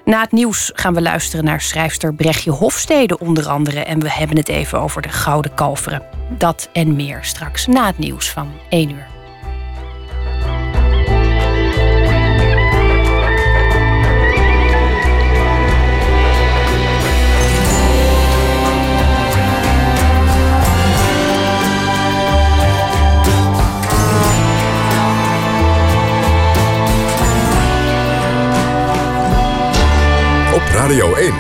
Na 0.10 0.22
het 0.22 0.32
nieuws 0.32 0.72
gaan 0.74 0.94
we 0.94 1.02
luisteren 1.02 1.46
naar 1.46 1.62
schrijfster 1.62 2.14
Brechtje 2.14 2.52
Hofstede 2.52 3.20
onder 3.20 3.50
andere. 3.50 3.80
En 3.80 4.00
we 4.00 4.12
hebben 4.12 4.38
het 4.38 4.50
even 4.50 4.80
over 4.80 5.02
de 5.02 5.10
Gouden 5.10 5.54
Kalveren. 5.54 6.02
Dat 6.38 6.70
en 6.74 6.96
meer 6.96 7.20
straks 7.22 7.66
na 7.66 7.86
het 7.86 7.98
nieuws 7.98 8.30
van 8.30 8.52
1 8.70 8.90
uur. 8.90 9.09
Radio 30.90 31.16
1. 31.16 31.34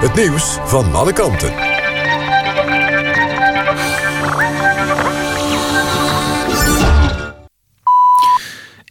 Het 0.00 0.14
nieuws 0.14 0.58
van 0.64 0.94
alle 0.94 1.12
kanten. 1.12 1.52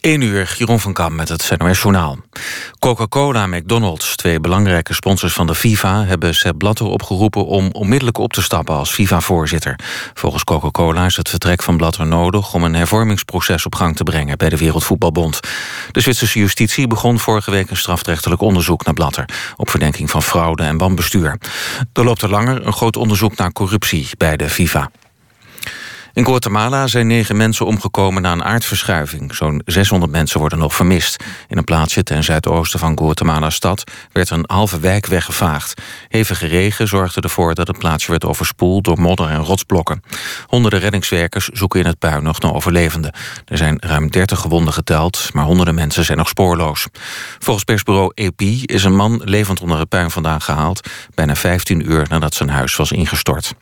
1 0.06 0.21
uur, 0.21 0.56
Jeroen 0.58 0.80
van 0.80 0.93
Kam 0.93 1.15
met 1.15 1.30
het 1.30 1.51
NOS 1.58 1.82
Journaal. 1.82 2.17
Coca-Cola 2.80 3.43
en 3.43 3.49
McDonald's, 3.49 4.15
twee 4.15 4.39
belangrijke 4.39 4.93
sponsors 4.93 5.34
van 5.34 5.47
de 5.47 5.56
FIFA... 5.56 6.06
hebben 6.06 6.36
Sepp 6.36 6.58
Blatter 6.58 6.86
opgeroepen 6.86 7.45
om 7.45 7.69
onmiddellijk 7.71 8.17
op 8.17 8.34
te 8.34 8.41
stappen 8.41 8.75
als 8.75 8.91
FIFA-voorzitter. 8.91 9.80
Volgens 10.13 10.43
Coca-Cola 10.43 11.06
is 11.06 11.15
het 11.15 11.30
vertrek 11.30 11.63
van 11.63 11.78
Blatter 11.78 12.08
nodig... 12.08 12.54
om 12.54 12.63
een 12.63 12.75
hervormingsproces 12.75 13.65
op 13.65 13.75
gang 13.75 13.95
te 13.95 14.04
brengen 14.04 14.38
bij 14.38 14.49
de 14.49 14.58
Wereldvoetbalbond. 14.58 15.39
De 15.96 16.02
Zwitserse 16.02 16.40
justitie 16.40 16.88
begon 16.88 17.20
vorige 17.20 17.52
week 17.52 17.70
een 17.70 17.78
strafrechtelijk 17.78 18.42
onderzoek 18.42 18.86
naar 18.86 18.94
Blatter... 18.94 19.30
op 19.56 19.70
verdenking 19.70 20.10
van 20.10 20.24
fraude 20.24 20.64
en 20.64 20.78
wanbestuur. 20.78 21.38
Er 21.94 22.04
loopt 22.04 22.22
er 22.22 22.30
langer 22.30 22.66
een 22.66 22.74
groot 22.74 22.96
onderzoek 22.96 23.36
naar 23.36 23.52
corruptie 23.52 24.10
bij 24.18 24.38
de 24.38 24.50
FIFA. 24.50 24.92
In 26.15 26.25
Guatemala 26.25 26.88
zijn 26.88 27.08
negen 27.08 27.38
mensen 27.38 27.65
omgekomen 27.65 28.21
na 28.21 28.32
een 28.32 28.43
aardverschuiving. 28.43 29.36
Zo'n 29.36 29.62
600 29.65 30.12
mensen 30.12 30.39
worden 30.39 30.60
nog 30.60 30.75
vermist. 30.75 31.23
In 31.47 31.58
een 31.58 31.63
plaatsje 31.63 32.04
ten 32.04 32.23
zuidoosten 32.23 32.80
van 32.80 32.97
Guatemala-stad... 32.97 33.84
werd 34.12 34.30
een 34.30 34.43
halve 34.47 34.80
wijk 34.80 35.06
weggevaagd. 35.06 35.82
Hevige 36.08 36.47
regen 36.47 36.88
zorgde 36.88 37.21
ervoor 37.21 37.56
dat 37.56 37.67
het 37.67 37.78
plaatsje 37.78 38.12
werd 38.12 38.25
overspoeld... 38.25 38.84
door 38.84 38.99
modder 38.99 39.30
en 39.30 39.43
rotsblokken. 39.43 40.04
Honderden 40.47 40.80
reddingswerkers 40.80 41.47
zoeken 41.47 41.80
in 41.80 41.86
het 41.86 41.99
puin 41.99 42.23
nog 42.23 42.39
naar 42.39 42.54
overlevenden. 42.54 43.13
Er 43.45 43.58
zijn 43.58 43.78
ruim 43.80 44.12
30 44.12 44.39
gewonden 44.39 44.73
geteld... 44.73 45.30
maar 45.34 45.45
honderden 45.45 45.75
mensen 45.75 46.06
zijn 46.06 46.17
nog 46.17 46.28
spoorloos. 46.28 46.88
Volgens 47.39 47.65
persbureau 47.65 48.12
AP 48.15 48.41
is 48.41 48.84
een 48.84 48.95
man 48.95 49.21
levend 49.23 49.62
onder 49.62 49.80
het 49.80 49.89
puin 49.89 50.12
vandaan 50.12 50.41
gehaald... 50.41 50.89
bijna 51.15 51.36
15 51.36 51.91
uur 51.91 52.06
nadat 52.10 52.34
zijn 52.34 52.49
huis 52.49 52.75
was 52.75 52.91
ingestort. 52.91 53.54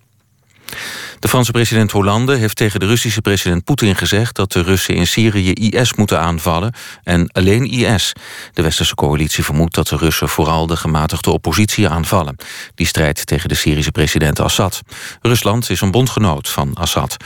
De 1.19 1.27
Franse 1.27 1.51
president 1.51 1.91
Hollande 1.91 2.36
heeft 2.36 2.55
tegen 2.55 2.79
de 2.79 2.86
Russische 2.86 3.21
president 3.21 3.63
Poetin 3.63 3.95
gezegd... 3.95 4.36
dat 4.36 4.51
de 4.51 4.62
Russen 4.62 4.95
in 4.95 5.07
Syrië 5.07 5.51
IS 5.53 5.93
moeten 5.93 6.19
aanvallen 6.19 6.73
en 7.03 7.31
alleen 7.31 7.65
IS. 7.65 8.13
De 8.53 8.62
westerse 8.62 8.95
coalitie 8.95 9.43
vermoedt 9.43 9.75
dat 9.75 9.88
de 9.88 9.97
Russen 9.97 10.29
vooral 10.29 10.67
de 10.67 10.75
gematigde 10.75 11.31
oppositie 11.31 11.89
aanvallen. 11.89 12.36
Die 12.75 12.88
strijdt 12.88 13.25
tegen 13.25 13.49
de 13.49 13.55
Syrische 13.55 13.91
president 13.91 14.39
Assad. 14.39 14.81
Rusland 15.21 15.69
is 15.69 15.81
een 15.81 15.91
bondgenoot 15.91 16.49
van 16.49 16.73
Assad. 16.73 17.17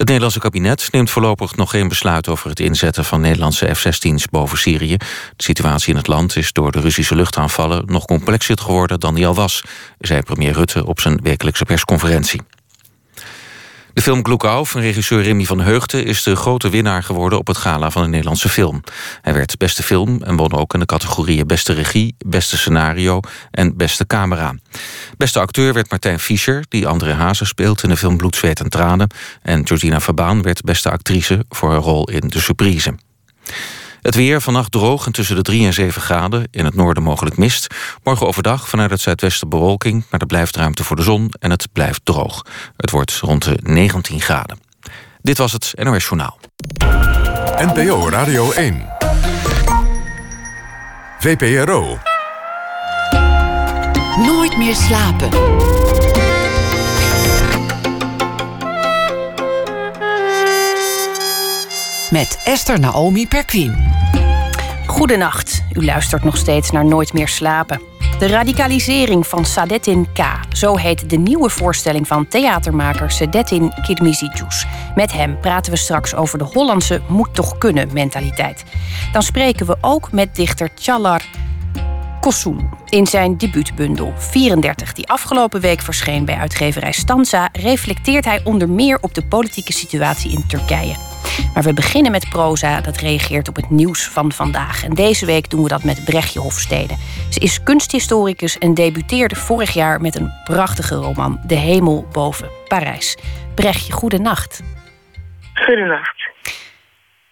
Het 0.00 0.08
Nederlandse 0.08 0.40
kabinet 0.40 0.88
neemt 0.92 1.10
voorlopig 1.10 1.56
nog 1.56 1.70
geen 1.70 1.88
besluit 1.88 2.28
over 2.28 2.48
het 2.48 2.60
inzetten 2.60 3.04
van 3.04 3.20
Nederlandse 3.20 3.74
F-16's 3.74 4.26
boven 4.30 4.58
Syrië. 4.58 4.96
De 4.96 5.06
situatie 5.36 5.90
in 5.90 5.96
het 5.96 6.06
land 6.06 6.36
is 6.36 6.52
door 6.52 6.72
de 6.72 6.80
Russische 6.80 7.14
luchtaanvallen 7.14 7.82
nog 7.86 8.04
complexer 8.04 8.58
geworden 8.58 9.00
dan 9.00 9.14
die 9.14 9.26
al 9.26 9.34
was, 9.34 9.62
zei 9.98 10.22
premier 10.22 10.52
Rutte 10.52 10.86
op 10.86 11.00
zijn 11.00 11.20
wekelijkse 11.22 11.64
persconferentie. 11.64 12.40
De 13.92 14.02
film 14.02 14.24
Gloekau 14.24 14.66
van 14.66 14.80
regisseur 14.80 15.22
Remy 15.22 15.44
van 15.44 15.60
Heugden... 15.60 16.04
is 16.04 16.22
de 16.22 16.36
grote 16.36 16.68
winnaar 16.68 17.02
geworden 17.02 17.38
op 17.38 17.46
het 17.46 17.56
gala 17.56 17.90
van 17.90 18.02
de 18.02 18.08
Nederlandse 18.08 18.48
film. 18.48 18.82
Hij 19.22 19.34
werd 19.34 19.58
beste 19.58 19.82
film 19.82 20.22
en 20.22 20.36
won 20.36 20.52
ook 20.52 20.74
in 20.74 20.80
de 20.80 20.86
categorieën 20.86 21.46
beste 21.46 21.72
regie... 21.72 22.14
beste 22.26 22.58
scenario 22.58 23.20
en 23.50 23.76
beste 23.76 24.06
camera. 24.06 24.54
Beste 25.16 25.40
acteur 25.40 25.72
werd 25.72 25.90
Martijn 25.90 26.20
Fischer, 26.20 26.64
die 26.68 26.86
André 26.86 27.12
Hazen 27.12 27.46
speelt... 27.46 27.82
in 27.82 27.88
de 27.88 27.96
film 27.96 28.16
Bloed, 28.16 28.36
Zweet 28.36 28.60
en 28.60 28.68
Tranen. 28.68 29.10
En 29.42 29.66
Georgina 29.66 30.00
Verbaan 30.00 30.42
werd 30.42 30.62
beste 30.62 30.90
actrice 30.90 31.44
voor 31.48 31.70
haar 31.70 31.80
rol 31.80 32.10
in 32.10 32.28
De 32.28 32.40
Surprise. 32.40 32.94
Het 34.00 34.14
weer 34.14 34.40
vannacht 34.40 34.72
droog 34.72 35.06
en 35.06 35.12
tussen 35.12 35.36
de 35.36 35.42
3 35.42 35.66
en 35.66 35.72
7 35.72 36.02
graden. 36.02 36.48
In 36.50 36.64
het 36.64 36.74
noorden 36.74 37.02
mogelijk 37.02 37.36
mist. 37.36 37.74
Morgen 38.02 38.26
overdag 38.26 38.68
vanuit 38.68 38.90
het 38.90 39.00
zuidwesten 39.00 39.48
bewolking. 39.48 40.04
Maar 40.10 40.20
er 40.20 40.26
blijft 40.26 40.56
ruimte 40.56 40.84
voor 40.84 40.96
de 40.96 41.02
zon 41.02 41.30
en 41.38 41.50
het 41.50 41.68
blijft 41.72 42.00
droog. 42.04 42.46
Het 42.76 42.90
wordt 42.90 43.12
rond 43.12 43.44
de 43.44 43.58
19 43.62 44.20
graden. 44.20 44.58
Dit 45.22 45.38
was 45.38 45.52
het 45.52 45.72
NOS 45.76 46.04
Journaal. 46.04 46.38
NPO 47.56 48.08
Radio 48.08 48.50
1. 48.50 48.88
VPRO. 51.18 51.98
Nooit 54.16 54.56
meer 54.56 54.74
slapen. 54.74 55.28
Met 62.10 62.40
Esther 62.44 62.80
Naomi 62.80 63.28
Perquin. 63.28 63.92
Goedenacht. 64.86 65.62
U 65.72 65.84
luistert 65.84 66.24
nog 66.24 66.36
steeds 66.36 66.70
naar 66.70 66.84
Nooit 66.84 67.12
meer 67.12 67.28
slapen. 67.28 67.80
De 68.18 68.26
radicalisering 68.26 69.26
van 69.26 69.44
Sadettin 69.44 70.06
K. 70.12 70.20
Zo 70.52 70.76
heet 70.76 71.10
de 71.10 71.16
nieuwe 71.16 71.50
voorstelling 71.50 72.06
van 72.06 72.28
theatermaker 72.28 73.10
Sadettin 73.10 73.72
Kidmizidjoes. 73.82 74.66
Met 74.94 75.12
hem 75.12 75.40
praten 75.40 75.72
we 75.72 75.78
straks 75.78 76.14
over 76.14 76.38
de 76.38 76.44
Hollandse 76.44 77.00
moet 77.08 77.34
toch 77.34 77.58
kunnen 77.58 77.88
mentaliteit. 77.92 78.64
Dan 79.12 79.22
spreken 79.22 79.66
we 79.66 79.76
ook 79.80 80.12
met 80.12 80.36
dichter 80.36 80.68
Chalar 80.74 81.22
Kossoen 82.20 82.68
in 82.88 83.06
zijn 83.06 83.36
debuutbundel 83.36 84.12
34, 84.16 84.92
die 84.92 85.08
afgelopen 85.08 85.60
week 85.60 85.80
verscheen 85.80 86.24
bij 86.24 86.36
uitgeverij 86.36 86.92
Stanza, 86.92 87.48
reflecteert 87.52 88.24
hij 88.24 88.40
onder 88.44 88.68
meer 88.68 88.98
op 89.00 89.14
de 89.14 89.24
politieke 89.24 89.72
situatie 89.72 90.32
in 90.32 90.46
Turkije. 90.46 91.09
Maar 91.54 91.62
we 91.62 91.72
beginnen 91.72 92.12
met 92.12 92.28
proza 92.28 92.80
dat 92.80 92.96
reageert 92.96 93.48
op 93.48 93.56
het 93.56 93.70
nieuws 93.70 94.08
van 94.08 94.32
vandaag. 94.32 94.84
En 94.84 94.94
deze 94.94 95.26
week 95.26 95.50
doen 95.50 95.62
we 95.62 95.68
dat 95.68 95.84
met 95.84 96.04
Brechtje 96.04 96.40
Hofstede. 96.40 96.94
Ze 97.30 97.40
is 97.40 97.62
kunsthistoricus 97.62 98.58
en 98.58 98.74
debuteerde 98.74 99.34
vorig 99.36 99.70
jaar 99.70 100.00
met 100.00 100.16
een 100.16 100.32
prachtige 100.44 100.94
roman, 100.94 101.40
De 101.46 101.54
Hemel 101.54 102.06
boven 102.12 102.48
Parijs. 102.68 103.16
Brechtje, 103.54 103.92
goedenacht. 103.92 104.62
Goedenacht. 105.54 106.28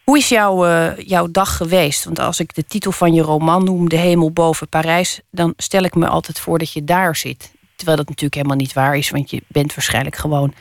Hoe 0.04 0.18
is 0.18 0.28
jouw, 0.28 0.66
uh, 0.66 0.96
jouw 0.96 1.30
dag 1.30 1.56
geweest? 1.56 2.04
Want 2.04 2.18
als 2.18 2.40
ik 2.40 2.54
de 2.54 2.64
titel 2.64 2.92
van 2.92 3.14
je 3.14 3.22
roman 3.22 3.64
noem, 3.64 3.88
De 3.88 3.96
Hemel 3.96 4.30
boven 4.30 4.68
Parijs, 4.68 5.20
dan 5.30 5.52
stel 5.56 5.82
ik 5.82 5.94
me 5.94 6.06
altijd 6.06 6.40
voor 6.40 6.58
dat 6.58 6.72
je 6.72 6.84
daar 6.84 7.16
zit. 7.16 7.52
Terwijl 7.76 7.96
dat 7.96 8.08
natuurlijk 8.08 8.34
helemaal 8.34 8.56
niet 8.56 8.72
waar 8.72 8.96
is, 8.96 9.10
want 9.10 9.30
je 9.30 9.42
bent 9.46 9.74
waarschijnlijk 9.74 10.16
gewoon 10.16 10.54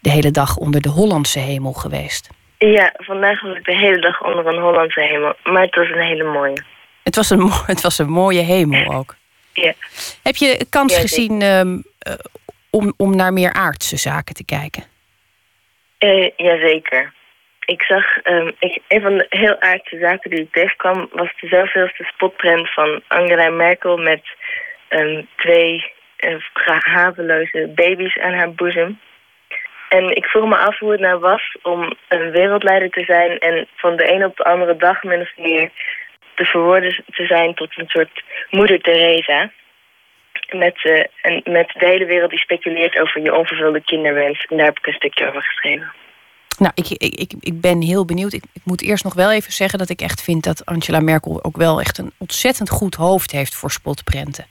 de 0.00 0.10
hele 0.10 0.30
dag 0.30 0.56
onder 0.56 0.80
de 0.80 0.88
Hollandse 0.88 1.38
hemel 1.38 1.72
geweest. 1.72 2.28
Ja, 2.70 2.92
vandaag 2.96 3.40
was 3.40 3.56
ik 3.56 3.64
de 3.64 3.76
hele 3.76 4.00
dag 4.00 4.22
onder 4.22 4.46
een 4.46 4.62
Hollandse 4.62 5.00
hemel. 5.00 5.34
Maar 5.44 5.62
het 5.62 5.74
was 5.74 5.90
een 5.90 6.06
hele 6.06 6.24
mooie. 6.24 6.62
Het 7.02 7.16
was 7.16 7.30
een, 7.30 7.50
het 7.66 7.80
was 7.80 7.98
een 7.98 8.10
mooie 8.10 8.42
hemel 8.42 8.94
ook. 8.94 9.14
Ja. 9.52 9.72
Heb 10.22 10.36
je 10.36 10.66
kans 10.70 10.98
gezien 10.98 11.42
um, 11.42 11.84
uh, 12.08 12.14
om, 12.70 12.94
om 12.96 13.16
naar 13.16 13.32
meer 13.32 13.52
aardse 13.52 13.96
zaken 13.96 14.34
te 14.34 14.44
kijken? 14.44 14.84
Uh, 15.98 16.30
jazeker. 16.36 17.12
Ik 17.64 17.82
zag, 17.82 18.26
um, 18.26 18.52
ik, 18.58 18.78
een 18.88 19.00
van 19.00 19.18
de 19.18 19.26
heel 19.28 19.60
aardse 19.60 19.98
zaken 19.98 20.30
die 20.30 20.40
ik 20.40 20.52
tegenkwam... 20.52 21.08
was 21.12 21.34
de 21.40 21.48
zoveelste 21.48 22.04
spotprint 22.04 22.72
van 22.72 23.02
Angela 23.08 23.50
Merkel... 23.50 23.96
met 23.96 24.22
um, 24.88 25.28
twee 25.36 25.92
uh, 26.18 26.36
haveloze 26.78 27.72
baby's 27.74 28.18
aan 28.18 28.34
haar 28.34 28.52
boezem. 28.52 28.98
En 29.98 30.16
ik 30.16 30.24
vroeg 30.24 30.48
me 30.48 30.56
af 30.56 30.78
hoe 30.78 30.90
het 30.90 31.00
nou 31.00 31.18
was 31.20 31.56
om 31.62 31.96
een 32.08 32.30
wereldleider 32.30 32.90
te 32.90 33.04
zijn... 33.04 33.38
en 33.38 33.66
van 33.76 33.96
de 33.96 34.04
ene 34.04 34.26
op 34.26 34.36
de 34.36 34.44
andere 34.44 34.76
dag 34.76 35.02
min 35.02 35.20
of 35.20 35.32
meer 35.36 35.70
te 36.34 36.44
verwoorden 36.44 37.04
te 37.06 37.26
zijn... 37.26 37.54
tot 37.54 37.78
een 37.78 37.88
soort 37.88 38.22
moeder 38.50 38.80
Teresa... 38.80 39.50
Met, 40.50 40.84
uh, 40.84 41.04
en 41.22 41.42
met 41.44 41.68
de 41.78 41.86
hele 41.86 42.04
wereld 42.04 42.30
die 42.30 42.38
speculeert 42.38 43.00
over 43.00 43.22
je 43.22 43.36
onvervulde 43.36 43.80
kinderwens. 43.80 44.46
En 44.48 44.56
daar 44.56 44.66
heb 44.66 44.78
ik 44.78 44.86
een 44.86 44.92
stukje 44.92 45.28
over 45.28 45.42
geschreven. 45.42 45.92
Nou, 46.58 46.72
ik, 46.74 46.88
ik, 46.88 47.32
ik 47.40 47.60
ben 47.60 47.82
heel 47.82 48.04
benieuwd. 48.04 48.32
Ik, 48.32 48.44
ik, 48.52 48.62
moet 48.64 48.82
eerst 48.82 49.04
nog 49.04 49.14
wel 49.14 49.32
even 49.32 49.52
zeggen 49.52 49.78
dat 49.78 49.88
ik 49.88 50.00
echt 50.00 50.22
vind 50.22 50.44
dat 50.44 50.64
Angela 50.64 51.00
Merkel 51.00 51.44
ook 51.44 51.56
wel 51.56 51.80
echt 51.80 51.98
een 51.98 52.12
ontzettend 52.18 52.70
goed 52.70 52.94
hoofd 52.94 53.30
heeft 53.30 53.54
voor 53.54 53.70
spotprenten. 53.70 54.46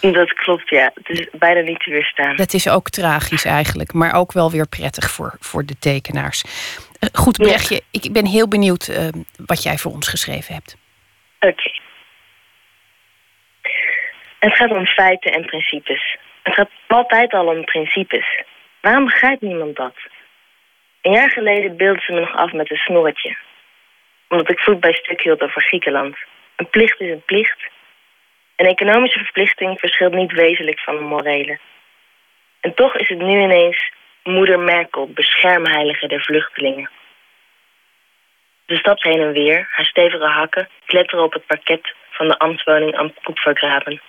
Dat 0.00 0.32
klopt, 0.32 0.68
ja. 0.68 0.90
Het 0.94 1.08
is 1.08 1.26
bijna 1.32 1.60
niet 1.60 1.80
te 1.80 1.90
weerstaan. 1.90 2.36
Dat 2.36 2.52
is 2.52 2.68
ook 2.68 2.88
tragisch 2.88 3.44
eigenlijk, 3.44 3.92
maar 3.92 4.14
ook 4.14 4.32
wel 4.32 4.50
weer 4.50 4.68
prettig 4.68 5.10
voor, 5.10 5.36
voor 5.40 5.64
de 5.64 5.78
tekenaars. 5.78 6.44
Uh, 6.44 7.08
goed, 7.12 7.36
Brechtje, 7.36 7.74
ja. 7.74 8.00
ik 8.00 8.12
ben 8.12 8.26
heel 8.26 8.48
benieuwd 8.48 8.88
uh, 8.88 9.08
wat 9.46 9.62
jij 9.62 9.76
voor 9.76 9.92
ons 9.92 10.08
geschreven 10.08 10.54
hebt. 10.54 10.76
Oké. 11.40 11.46
Okay. 11.46 11.80
Het 14.38 14.56
gaat 14.56 14.70
om 14.70 14.86
feiten 14.86 15.32
en 15.32 15.44
principes. 15.44 16.16
Het 16.42 16.54
gaat 16.54 16.70
altijd 16.86 17.32
al 17.32 17.46
om 17.46 17.64
principes. 17.64 18.42
Waarom 18.80 19.04
begrijpt 19.04 19.42
niemand 19.42 19.76
dat? 19.76 19.94
Een 21.02 21.12
jaar 21.12 21.30
geleden 21.30 21.76
beeldde 21.76 22.02
ze 22.02 22.12
me 22.12 22.20
nog 22.20 22.36
af 22.36 22.52
met 22.52 22.70
een 22.70 22.76
snorretje. 22.76 23.36
Omdat 24.28 24.50
ik 24.50 24.58
voet 24.58 24.80
bij 24.80 24.92
stuk 24.92 25.22
hield 25.22 25.40
over 25.42 25.62
Griekenland. 25.62 26.16
Een 26.56 26.70
plicht 26.70 27.00
is 27.00 27.10
een 27.10 27.22
plicht. 27.26 27.70
Een 28.60 28.66
economische 28.66 29.18
verplichting 29.18 29.78
verschilt 29.78 30.14
niet 30.14 30.32
wezenlijk 30.32 30.80
van 30.80 30.96
een 30.96 31.04
morele. 31.04 31.58
En 32.60 32.74
toch 32.74 32.96
is 32.96 33.08
het 33.08 33.18
nu 33.18 33.40
ineens 33.40 33.92
moeder 34.22 34.58
Merkel, 34.58 35.08
beschermheilige 35.08 36.06
der 36.06 36.20
vluchtelingen. 36.20 36.90
Ze 38.66 38.76
stapt 38.76 39.02
heen 39.02 39.20
en 39.20 39.32
weer, 39.32 39.68
haar 39.70 39.84
stevige 39.84 40.26
hakken 40.26 40.68
kletteren 40.84 41.24
op 41.24 41.32
het 41.32 41.46
parket 41.46 41.94
van 42.10 42.28
de 42.28 42.38
ambtswoning 42.38 42.96
am 42.96 43.14
Koepvergraven. 43.22 44.00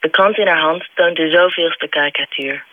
De 0.00 0.08
krant 0.08 0.38
in 0.38 0.46
haar 0.46 0.60
hand 0.60 0.88
toont 0.94 1.16
de 1.16 1.30
zoveelste 1.30 1.88
karikatuur. 1.88 2.64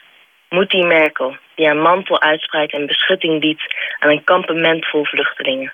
Moet 0.50 0.70
die 0.70 0.86
Merkel, 0.86 1.38
die 1.56 1.66
haar 1.66 1.78
mantel 1.78 2.22
uitspreidt 2.22 2.74
en 2.74 2.86
beschutting 2.86 3.40
biedt 3.40 3.76
aan 4.00 4.10
een 4.10 4.24
kampement 4.24 4.86
vol 4.86 5.06
vluchtelingen. 5.06 5.74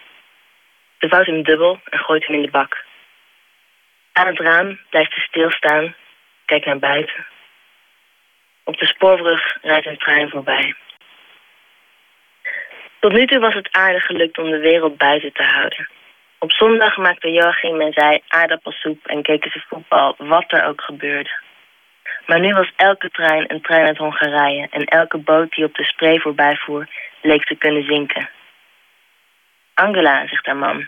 Ze 1.00 1.08
vouwt 1.08 1.26
hem 1.26 1.44
dubbel 1.44 1.80
en 1.90 2.00
gooit 2.00 2.26
hem 2.26 2.36
in 2.36 2.42
de 2.42 2.52
bak. 2.52 2.85
Aan 4.18 4.28
het 4.28 4.40
raam 4.40 4.80
blijft 4.90 5.14
ze 5.14 5.20
stilstaan, 5.20 5.96
kijkt 6.46 6.66
naar 6.66 6.80
buiten. 6.80 7.26
Op 8.64 8.78
de 8.78 8.86
spoorbrug 8.86 9.58
rijdt 9.62 9.86
een 9.86 9.98
trein 9.98 10.30
voorbij. 10.30 10.76
Tot 13.00 13.12
nu 13.12 13.28
toe 13.28 13.40
was 13.40 13.54
het 13.54 13.72
aardig 13.72 14.06
gelukt 14.06 14.38
om 14.38 14.50
de 14.50 14.60
wereld 14.60 14.98
buiten 14.98 15.34
te 15.34 15.44
houden. 15.44 15.90
Op 16.40 16.52
zondag 16.52 16.98
maakte 16.98 17.32
Joachim 17.32 17.82
en 17.82 17.94
zij 17.94 18.22
aardappelsoep 18.28 19.08
en 19.08 19.22
keken 19.22 19.52
ze 19.52 19.64
voetbal, 19.68 20.16
wat 20.18 20.46
er 20.48 20.66
ook 20.66 20.82
gebeurde. 20.82 21.32
Maar 22.26 22.40
nu 22.40 22.54
was 22.54 22.72
elke 22.76 23.10
trein 23.10 23.46
een 23.48 23.62
trein 23.62 23.86
uit 23.86 23.98
Hongarije 23.98 24.68
en 24.70 24.86
elke 24.86 25.18
boot 25.18 25.52
die 25.52 25.66
op 25.66 25.76
de 25.76 25.84
spree 25.84 26.22
voorbij 26.22 26.56
voer 26.56 26.88
leek 27.22 27.46
te 27.46 27.56
kunnen 27.56 27.84
zinken. 27.84 28.30
Angela, 29.74 30.28
zegt 30.28 30.46
haar 30.46 30.58
man. 30.58 30.88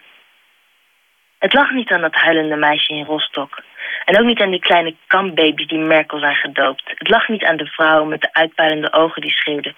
Het 1.47 1.55
lag 1.55 1.71
niet 1.71 1.91
aan 1.91 2.01
dat 2.01 2.15
huilende 2.15 2.55
meisje 2.55 2.93
in 2.93 3.05
Rostock. 3.05 3.59
En 4.05 4.19
ook 4.19 4.25
niet 4.25 4.41
aan 4.41 4.51
die 4.51 4.59
kleine 4.59 4.95
kampbaby's 5.07 5.67
die 5.67 5.79
Merkel 5.79 6.19
zijn 6.19 6.35
gedoopt. 6.35 6.83
Het 6.85 7.09
lag 7.09 7.27
niet 7.27 7.43
aan 7.43 7.57
de 7.57 7.65
vrouw 7.65 8.05
met 8.05 8.21
de 8.21 8.33
uitpuilende 8.33 8.93
ogen 8.93 9.21
die 9.21 9.31
schreeuwde... 9.31 9.73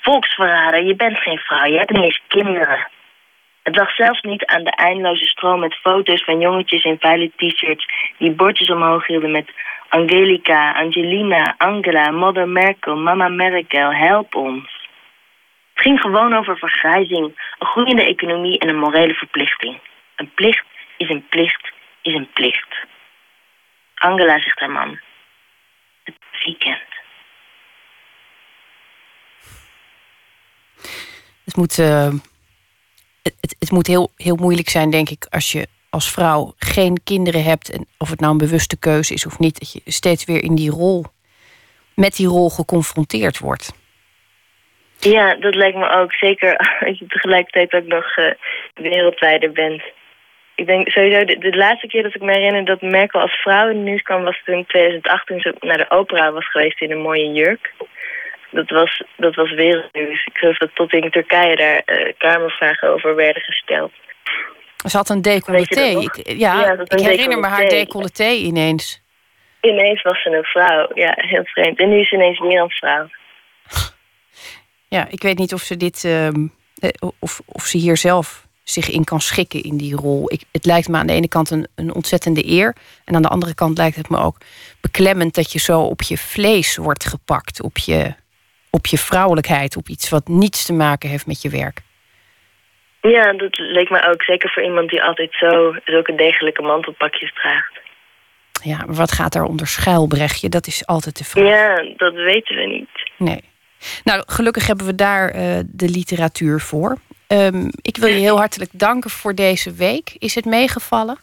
Volksverrader, 0.00 0.82
je 0.82 0.94
bent 0.94 1.18
geen 1.18 1.38
vrouw, 1.38 1.64
je 1.64 1.78
hebt 1.78 1.90
ineens 1.90 2.20
kinderen. 2.28 2.88
Het 3.62 3.76
lag 3.76 3.94
zelfs 3.94 4.20
niet 4.20 4.44
aan 4.44 4.64
de 4.64 4.70
eindeloze 4.70 5.24
stroom 5.24 5.60
met 5.60 5.74
foto's 5.74 6.24
van 6.24 6.40
jongetjes 6.40 6.84
in 6.84 6.96
vuile 7.00 7.30
t-shirts... 7.36 7.86
die 8.18 8.30
bordjes 8.30 8.70
omhoog 8.70 9.06
hielden 9.06 9.30
met 9.30 9.50
Angelica, 9.88 10.72
Angelina, 10.72 11.54
Angela, 11.58 12.10
Mother 12.10 12.48
Merkel, 12.48 12.96
Mama 12.96 13.28
Merkel, 13.28 13.92
help 13.92 14.34
ons. 14.34 14.88
Het 15.74 15.82
ging 15.82 16.00
gewoon 16.00 16.34
over 16.34 16.58
vergrijzing, 16.58 17.24
een 17.58 17.66
groeiende 17.66 18.04
economie 18.04 18.58
en 18.58 18.68
een 18.68 18.78
morele 18.78 19.14
verplichting. 19.14 19.78
Een 20.16 20.30
plicht 20.34 20.69
is 21.00 21.08
een 21.08 21.26
plicht 21.28 21.72
is 22.02 22.14
een 22.14 22.30
plicht. 22.34 22.86
Angela 23.94 24.40
zegt 24.40 24.58
haar 24.58 24.70
man. 24.70 25.00
Het 26.04 26.14
weekend. 26.44 26.88
Het 31.44 31.56
moet, 31.56 31.78
uh, 31.78 32.12
het, 33.22 33.56
het 33.58 33.70
moet 33.70 33.86
heel, 33.86 34.10
heel 34.16 34.36
moeilijk 34.36 34.68
zijn, 34.68 34.90
denk 34.90 35.08
ik, 35.08 35.26
als 35.30 35.52
je 35.52 35.66
als 35.90 36.12
vrouw 36.12 36.54
geen 36.58 37.02
kinderen 37.04 37.44
hebt, 37.44 37.70
en 37.70 37.86
of 37.98 38.10
het 38.10 38.20
nou 38.20 38.32
een 38.32 38.38
bewuste 38.38 38.78
keuze 38.78 39.14
is 39.14 39.26
of 39.26 39.38
niet, 39.38 39.58
dat 39.58 39.72
je 39.72 39.80
steeds 39.84 40.24
weer 40.24 40.42
in 40.42 40.54
die 40.54 40.70
rol, 40.70 41.04
met 41.94 42.16
die 42.16 42.26
rol 42.26 42.50
geconfronteerd 42.50 43.38
wordt. 43.38 43.72
Ja, 44.98 45.34
dat 45.34 45.54
lijkt 45.54 45.76
me 45.76 45.90
ook. 45.90 46.12
Zeker 46.12 46.56
als 46.86 46.98
je 46.98 47.06
tegelijkertijd 47.06 47.72
ook 47.72 47.86
nog 47.86 48.16
uh, 48.16 48.30
wereldleider 48.74 49.52
bent. 49.52 49.82
Ik 50.60 50.66
denk 50.66 50.88
sowieso, 50.90 51.24
de, 51.24 51.38
de, 51.38 51.56
laatste 51.56 51.86
keer 51.86 52.02
dat 52.02 52.14
ik 52.14 52.20
me 52.20 52.32
herinner 52.32 52.64
dat 52.64 52.80
Merkel 52.80 53.20
als 53.20 53.32
vrouw 53.32 53.68
in 53.68 53.76
het 53.76 53.84
nieuws 53.84 54.02
kwam... 54.02 54.22
was 54.22 54.40
toen 54.44 54.54
in 54.54 54.66
2018 54.66 55.40
ze 55.40 55.54
naar 55.60 55.76
de 55.76 55.90
opera 55.90 56.32
was 56.32 56.50
geweest 56.50 56.80
in 56.80 56.90
een 56.90 57.00
mooie 57.00 57.32
jurk. 57.32 57.72
Dat 58.50 58.70
was, 58.70 59.02
dat 59.16 59.34
was 59.34 59.54
wereldnieuws. 59.54 60.26
Ik 60.26 60.38
geloof 60.38 60.56
dat 60.56 60.70
tot 60.74 60.92
in 60.92 61.10
Turkije 61.10 61.56
daar 61.56 61.82
uh, 61.86 62.12
kamervragen 62.18 62.88
over 62.88 63.14
werden 63.14 63.42
gesteld. 63.42 63.92
Ze 64.88 64.96
had 64.96 65.08
een 65.08 65.22
decolleté. 65.22 65.80
Ik, 65.80 66.20
ja, 66.24 66.60
ja 66.60 66.72
ik 66.84 67.00
herinner 67.00 67.38
me 67.38 67.46
haar 67.46 67.68
decolleté 67.68 68.30
ineens. 68.30 69.02
Ineens 69.60 70.02
was 70.02 70.22
ze 70.22 70.30
een 70.30 70.44
vrouw. 70.44 70.88
Ja, 70.94 71.12
heel 71.16 71.44
vreemd. 71.44 71.78
En 71.78 71.88
nu 71.88 72.00
is 72.00 72.08
ze 72.08 72.14
ineens 72.14 72.40
weer 72.40 72.60
een 72.60 72.70
vrouw. 72.70 73.08
Ja, 74.88 75.06
ik 75.10 75.22
weet 75.22 75.38
niet 75.38 75.54
of 75.54 75.60
ze 75.60 75.76
dit... 75.76 76.04
Uh, 76.04 76.28
of, 77.18 77.40
of 77.46 77.62
ze 77.62 77.78
hier 77.78 77.96
zelf 77.96 78.48
zich 78.72 78.90
in 78.90 79.04
kan 79.04 79.20
schikken 79.20 79.62
in 79.62 79.76
die 79.76 79.94
rol. 79.94 80.32
Ik, 80.32 80.42
het 80.52 80.64
lijkt 80.64 80.88
me 80.88 80.96
aan 80.96 81.06
de 81.06 81.12
ene 81.12 81.28
kant 81.28 81.50
een, 81.50 81.68
een 81.74 81.94
ontzettende 81.94 82.46
eer. 82.46 82.76
En 83.04 83.14
aan 83.14 83.22
de 83.22 83.28
andere 83.28 83.54
kant 83.54 83.78
lijkt 83.78 83.96
het 83.96 84.08
me 84.08 84.18
ook 84.18 84.36
beklemmend... 84.80 85.34
dat 85.34 85.52
je 85.52 85.58
zo 85.58 85.80
op 85.80 86.02
je 86.02 86.18
vlees 86.18 86.76
wordt 86.76 87.04
gepakt. 87.04 87.62
Op 87.62 87.78
je, 87.78 88.14
op 88.70 88.86
je 88.86 88.98
vrouwelijkheid. 88.98 89.76
Op 89.76 89.88
iets 89.88 90.08
wat 90.08 90.28
niets 90.28 90.64
te 90.64 90.72
maken 90.72 91.08
heeft 91.08 91.26
met 91.26 91.42
je 91.42 91.48
werk. 91.48 91.80
Ja, 93.00 93.32
dat 93.32 93.58
leek 93.58 93.90
me 93.90 94.08
ook. 94.08 94.22
Zeker 94.22 94.50
voor 94.50 94.62
iemand 94.62 94.90
die 94.90 95.02
altijd 95.02 95.32
zo 95.32 95.74
zulke 95.84 96.14
degelijke 96.14 96.62
mantelpakjes 96.62 97.32
draagt. 97.34 97.78
Ja, 98.62 98.76
maar 98.76 98.94
wat 98.94 99.12
gaat 99.12 99.32
daaronder 99.32 99.66
schuil, 99.66 100.06
Brechtje? 100.06 100.48
Dat 100.48 100.66
is 100.66 100.86
altijd 100.86 101.18
de 101.18 101.24
vraag. 101.24 101.44
Ja, 101.44 101.94
dat 101.96 102.14
weten 102.14 102.56
we 102.56 102.66
niet. 102.66 103.10
Nee. 103.16 103.44
Nou, 104.04 104.22
gelukkig 104.26 104.66
hebben 104.66 104.86
we 104.86 104.94
daar 104.94 105.34
uh, 105.34 105.58
de 105.66 105.88
literatuur 105.88 106.60
voor. 106.60 106.98
Um, 107.32 107.70
ik 107.82 107.96
wil 107.96 108.08
je 108.08 108.20
heel 108.20 108.38
hartelijk 108.38 108.70
danken 108.72 109.10
voor 109.10 109.34
deze 109.34 109.72
week. 109.72 110.14
Is 110.18 110.34
het 110.34 110.44
meegevallen? 110.44 111.18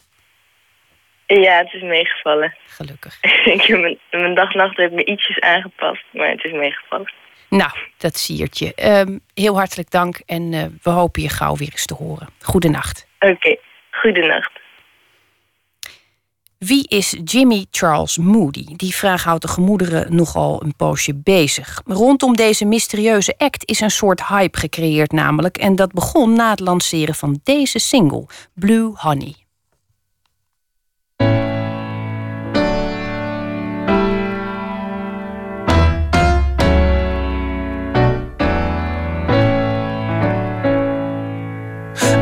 Ja, 1.26 1.58
het 1.58 1.72
is 1.72 1.82
meegevallen. 1.82 2.54
Gelukkig. 2.66 3.18
ik 3.56 3.62
heb 3.62 3.80
mijn, 3.80 3.98
mijn 4.10 4.34
dag-nacht 4.34 4.76
heeft 4.76 4.92
me 4.92 5.04
ietsjes 5.04 5.40
aangepast, 5.40 6.04
maar 6.12 6.30
het 6.30 6.44
is 6.44 6.52
meegevallen. 6.52 7.12
Nou, 7.48 7.70
dat 7.96 8.16
siert 8.16 8.58
je. 8.58 8.72
Um, 9.06 9.20
heel 9.34 9.56
hartelijk 9.56 9.90
dank 9.90 10.20
en 10.26 10.52
uh, 10.52 10.64
we 10.82 10.90
hopen 10.90 11.22
je 11.22 11.28
gauw 11.28 11.56
weer 11.56 11.70
eens 11.70 11.86
te 11.86 11.94
horen. 11.94 12.28
Goedenacht. 12.42 13.06
Oké, 13.20 13.32
okay. 13.32 13.58
goedenacht. 13.90 14.50
Wie 16.58 16.84
is 16.88 17.16
Jimmy 17.24 17.66
Charles 17.70 18.16
Moody? 18.16 18.64
Die 18.76 18.94
vraag 18.94 19.24
houdt 19.24 19.42
de 19.42 19.48
gemoederen 19.48 20.14
nogal 20.14 20.62
een 20.62 20.76
poosje 20.76 21.14
bezig. 21.14 21.82
Rondom 21.84 22.36
deze 22.36 22.64
mysterieuze 22.64 23.34
act 23.36 23.68
is 23.68 23.80
een 23.80 23.90
soort 23.90 24.26
hype 24.26 24.58
gecreëerd 24.58 25.12
namelijk... 25.12 25.56
en 25.56 25.76
dat 25.76 25.92
begon 25.92 26.32
na 26.32 26.50
het 26.50 26.60
lanceren 26.60 27.14
van 27.14 27.40
deze 27.42 27.78
single, 27.78 28.26
Blue 28.54 28.90
Honey. 28.94 29.34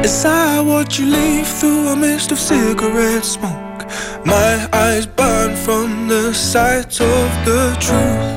As 0.05 0.24
I 0.24 0.61
watch 0.64 0.97
you 0.97 1.11
leave 1.11 1.59
through 1.59 1.89
a 1.89 1.95
mist 1.95 2.32
of 2.32 2.39
cigarette 2.39 3.24
smoke 3.24 3.66
My 4.24 4.68
eyes 4.72 5.07
burn 5.07 5.55
from 5.57 6.09
the 6.09 6.32
sight 6.34 7.01
of 7.01 7.28
the 7.45 7.76
truth. 7.80 8.37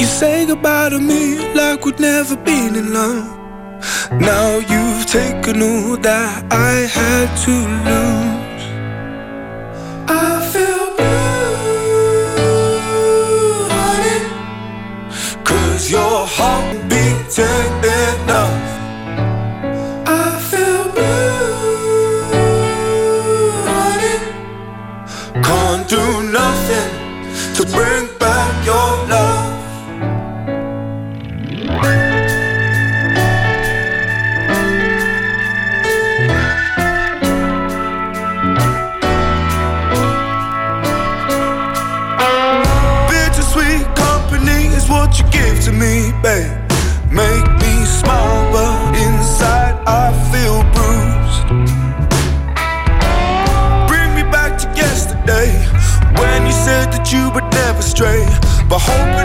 You 0.00 0.06
say 0.06 0.46
goodbye 0.46 0.90
to 0.90 0.98
me 0.98 1.54
like 1.54 1.84
we'd 1.84 2.00
never 2.00 2.36
been 2.36 2.76
in 2.76 2.92
love. 2.92 3.38
Now 4.12 4.58
you've 4.58 5.06
taken 5.06 5.62
all 5.62 5.96
that 5.98 6.44
I 6.52 6.86
had 6.98 7.28
to 7.44 7.54
lose. 7.88 8.64
I 10.08 10.40
feel 10.52 10.86
blue, 10.98 12.48
honey. 13.76 14.20
Cause 15.44 15.90
your 15.90 16.26
heart 16.26 16.88
beating 16.90 17.79
hope 58.86 59.19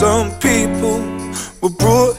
some 0.00 0.30
people 0.38 0.98
were 1.60 1.68
brought 1.76 2.16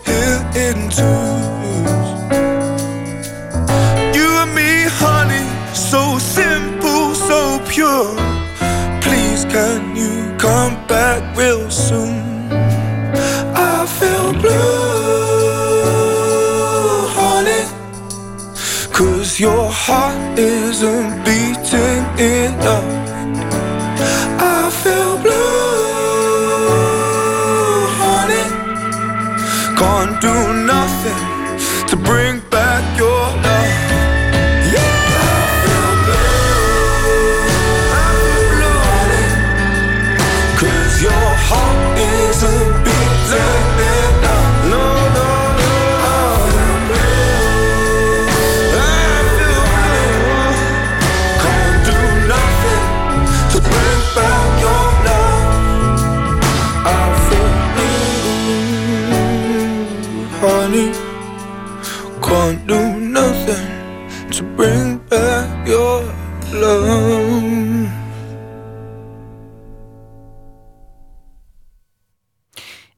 to 64.32 64.44
bring 64.56 65.00
back 65.10 65.68
your 65.68 66.04
love. 66.52 67.90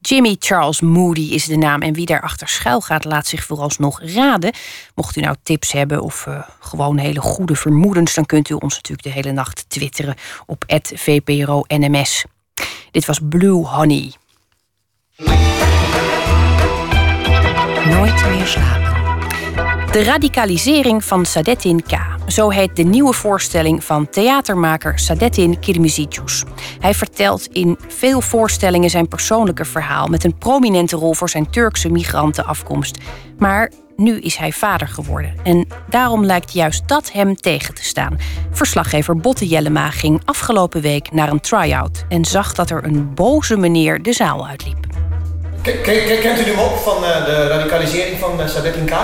Jimmy 0.00 0.36
Charles 0.38 0.80
Moody 0.80 1.32
is 1.32 1.44
de 1.44 1.56
naam. 1.56 1.82
En 1.82 1.92
wie 1.92 2.06
daarachter 2.06 2.48
schuil 2.48 2.80
gaat, 2.80 3.04
laat 3.04 3.26
zich 3.26 3.44
vooralsnog 3.44 4.00
raden. 4.02 4.52
Mocht 4.94 5.16
u 5.16 5.20
nou 5.20 5.36
tips 5.42 5.72
hebben 5.72 6.02
of 6.02 6.26
uh, 6.26 6.42
gewoon 6.60 6.98
hele 6.98 7.20
goede 7.20 7.56
vermoedens... 7.56 8.14
dan 8.14 8.26
kunt 8.26 8.48
u 8.48 8.54
ons 8.54 8.74
natuurlijk 8.74 9.02
de 9.02 9.12
hele 9.12 9.32
nacht 9.32 9.64
twitteren 9.68 10.14
op 10.46 10.64
@vpro_nms. 10.94 12.24
Dit 12.90 13.04
was 13.04 13.18
Blue 13.22 13.66
Honey. 13.66 14.12
Nooit 17.88 18.24
meer 18.30 18.46
slapen. 18.46 18.94
De 19.92 20.02
radicalisering 20.04 21.04
van 21.04 21.24
Sadettin 21.24 21.82
K. 21.82 21.98
Zo 22.26 22.50
heet 22.50 22.76
de 22.76 22.82
nieuwe 22.82 23.12
voorstelling 23.12 23.84
van 23.84 24.08
theatermaker 24.08 24.98
Sadettin 24.98 25.58
Kirmizicius. 25.58 26.44
Hij 26.80 26.94
vertelt 26.94 27.46
in 27.46 27.78
veel 27.88 28.20
voorstellingen 28.20 28.90
zijn 28.90 29.08
persoonlijke 29.08 29.64
verhaal... 29.64 30.06
met 30.06 30.24
een 30.24 30.38
prominente 30.38 30.96
rol 30.96 31.14
voor 31.14 31.28
zijn 31.28 31.50
Turkse 31.50 31.90
migrantenafkomst. 31.90 32.98
Maar 33.38 33.70
nu 33.96 34.20
is 34.20 34.36
hij 34.36 34.52
vader 34.52 34.88
geworden. 34.88 35.34
En 35.42 35.66
daarom 35.88 36.24
lijkt 36.24 36.52
juist 36.52 36.88
dat 36.88 37.12
hem 37.12 37.36
tegen 37.36 37.74
te 37.74 37.84
staan. 37.84 38.18
Verslaggever 38.50 39.16
Botte 39.16 39.46
Jellema 39.46 39.90
ging 39.90 40.22
afgelopen 40.24 40.80
week 40.80 41.12
naar 41.12 41.28
een 41.28 41.40
try-out... 41.40 42.04
en 42.08 42.24
zag 42.24 42.54
dat 42.54 42.70
er 42.70 42.84
een 42.84 43.14
boze 43.14 43.56
meneer 43.56 44.02
de 44.02 44.12
zaal 44.12 44.46
uitliep. 44.46 44.83
Kent 45.64 46.40
u 46.40 46.44
de 46.44 46.52
mop 46.56 46.76
van 46.76 47.00
de 47.00 47.46
radicalisering 47.48 48.18
van 48.18 48.48
Sadettin 48.48 48.84
K? 48.84 48.94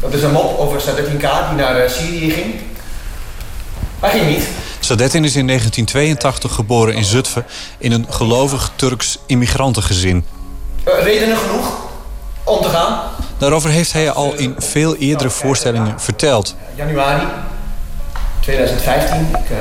Dat 0.00 0.12
is 0.12 0.22
een 0.22 0.32
mop 0.32 0.58
over 0.58 0.80
Sadettin 0.80 1.16
K 1.16 1.20
die 1.20 1.56
naar 1.56 1.90
Syrië 1.90 2.30
ging. 2.30 2.54
Hij 4.00 4.10
ging 4.10 4.26
niet. 4.26 4.48
Sadettin 4.80 5.24
is 5.24 5.36
in 5.36 5.46
1982 5.46 6.54
geboren 6.54 6.94
in 6.94 7.04
Zutphen 7.04 7.46
in 7.78 7.92
een 7.92 8.06
gelovig 8.08 8.70
Turks 8.76 9.18
immigrantengezin. 9.26 10.24
Redenen 10.84 11.36
genoeg 11.36 11.72
om 12.44 12.62
te 12.62 12.68
gaan? 12.68 13.00
Daarover 13.38 13.70
heeft 13.70 13.92
hij 13.92 14.10
al 14.10 14.34
in 14.34 14.54
veel 14.58 14.96
eerdere 14.96 15.30
voorstellingen 15.30 16.00
verteld. 16.00 16.56
Januari 16.74 17.26
2015. 18.40 19.16
Ik 19.18 19.50
uh, 19.50 19.56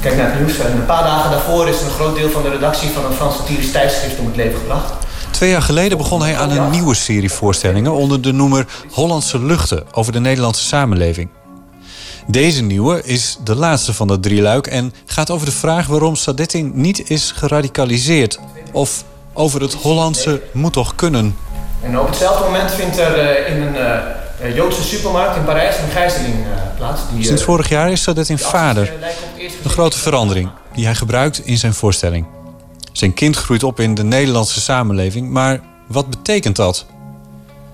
kijk 0.00 0.16
naar 0.16 0.30
het 0.30 0.40
nieuws. 0.40 0.58
En 0.58 0.72
een 0.72 0.86
paar 0.86 1.02
dagen 1.02 1.30
daarvoor 1.30 1.68
is 1.68 1.80
een 1.80 1.90
groot 1.90 2.16
deel 2.16 2.30
van 2.30 2.42
de 2.42 2.50
redactie 2.50 2.88
van 2.88 3.04
een 3.04 3.12
Frans 3.12 3.36
satirisch 3.36 3.70
tijdschrift 3.70 4.18
om 4.18 4.26
het 4.26 4.36
leven 4.36 4.58
gebracht. 4.58 4.92
Twee 5.30 5.50
jaar 5.50 5.62
geleden 5.62 5.98
begon 5.98 6.22
hij 6.22 6.36
aan 6.36 6.50
een 6.50 6.70
nieuwe 6.70 6.94
serie 6.94 7.32
voorstellingen 7.32 7.92
onder 7.92 8.22
de 8.22 8.32
noemer 8.32 8.66
Hollandse 8.92 9.38
Luchten 9.44 9.84
over 9.92 10.12
de 10.12 10.20
Nederlandse 10.20 10.64
samenleving. 10.64 11.28
Deze 12.26 12.62
nieuwe 12.62 13.02
is 13.04 13.38
de 13.44 13.54
laatste 13.54 13.94
van 13.94 14.06
de 14.06 14.20
drieluik 14.20 14.66
en 14.66 14.94
gaat 15.06 15.30
over 15.30 15.46
de 15.46 15.52
vraag 15.52 15.86
waarom 15.86 16.16
Sadettin 16.16 16.70
niet 16.74 17.10
is 17.10 17.32
geradicaliseerd. 17.36 18.38
Of 18.72 19.04
over 19.32 19.60
het 19.60 19.74
Hollandse 19.74 20.42
moet 20.52 20.72
toch 20.72 20.94
kunnen. 20.94 21.36
En 21.82 21.98
op 21.98 22.06
hetzelfde 22.06 22.44
moment 22.44 22.70
vindt 22.70 22.98
er 22.98 23.18
uh, 23.18 23.56
in 23.56 23.62
een 23.62 23.74
uh, 23.74 23.98
Joodse 24.54 24.82
supermarkt 24.82 25.36
in 25.36 25.44
Parijs 25.44 25.78
een 25.78 25.90
gijzeling 25.90 26.34
uh, 26.34 26.46
plaats. 26.76 27.00
Die, 27.12 27.24
Sinds 27.24 27.42
vorig 27.42 27.68
jaar 27.68 27.90
is 27.90 28.02
Sadettin 28.02 28.38
vader. 28.38 28.92
Een 29.64 29.70
grote 29.70 29.98
verandering 29.98 30.50
die 30.74 30.84
hij 30.84 30.94
gebruikt 30.94 31.46
in 31.46 31.58
zijn 31.58 31.74
voorstelling. 31.74 32.26
Zijn 32.92 33.14
kind 33.14 33.36
groeit 33.36 33.62
op 33.62 33.80
in 33.80 33.94
de 33.94 34.04
Nederlandse 34.04 34.60
samenleving, 34.60 35.30
maar 35.30 35.60
wat 35.86 36.10
betekent 36.10 36.56
dat? 36.56 36.86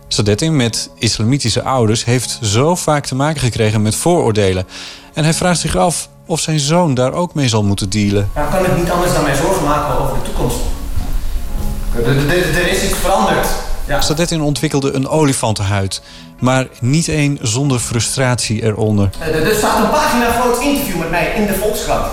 Sadettin 0.08 0.56
met 0.56 0.90
islamitische 0.98 1.62
ouders 1.62 2.04
heeft 2.04 2.38
zo 2.42 2.74
vaak 2.74 3.06
te 3.06 3.14
maken 3.14 3.40
gekregen 3.40 3.82
met 3.82 3.94
vooroordelen. 3.94 4.66
En 5.12 5.24
hij 5.24 5.34
vraagt 5.34 5.60
zich 5.60 5.76
af 5.76 6.08
of 6.26 6.40
zijn 6.40 6.60
zoon 6.60 6.94
daar 6.94 7.12
ook 7.12 7.34
mee 7.34 7.48
zal 7.48 7.62
moeten 7.62 7.90
dealen. 7.90 8.30
Nou, 8.34 8.50
kan 8.50 8.64
ik 8.64 8.76
niet 8.76 8.90
anders 8.90 9.12
dan 9.12 9.22
mij 9.22 9.34
zorgen 9.34 9.64
maken 9.64 9.98
over 9.98 10.14
de 10.14 10.22
toekomst. 10.22 10.56
Er 12.56 12.68
is 12.70 12.82
iets 12.82 12.98
veranderd. 12.98 13.46
Ja. 13.86 14.00
Ontwikkelde 14.40 14.92
een 14.92 15.08
olifantenhuid, 15.08 16.02
maar 16.40 16.66
niet 16.80 17.08
één 17.08 17.38
zonder 17.42 17.78
frustratie 17.78 18.62
eronder. 18.62 19.10
Er 19.20 19.54
staat 19.54 19.78
een 19.84 19.90
pagina 19.90 20.30
groot 20.30 20.62
interview 20.62 20.98
met 20.98 21.10
mij 21.10 21.32
in 21.36 21.46
de 21.46 21.54
Volkskrant. 21.54 22.06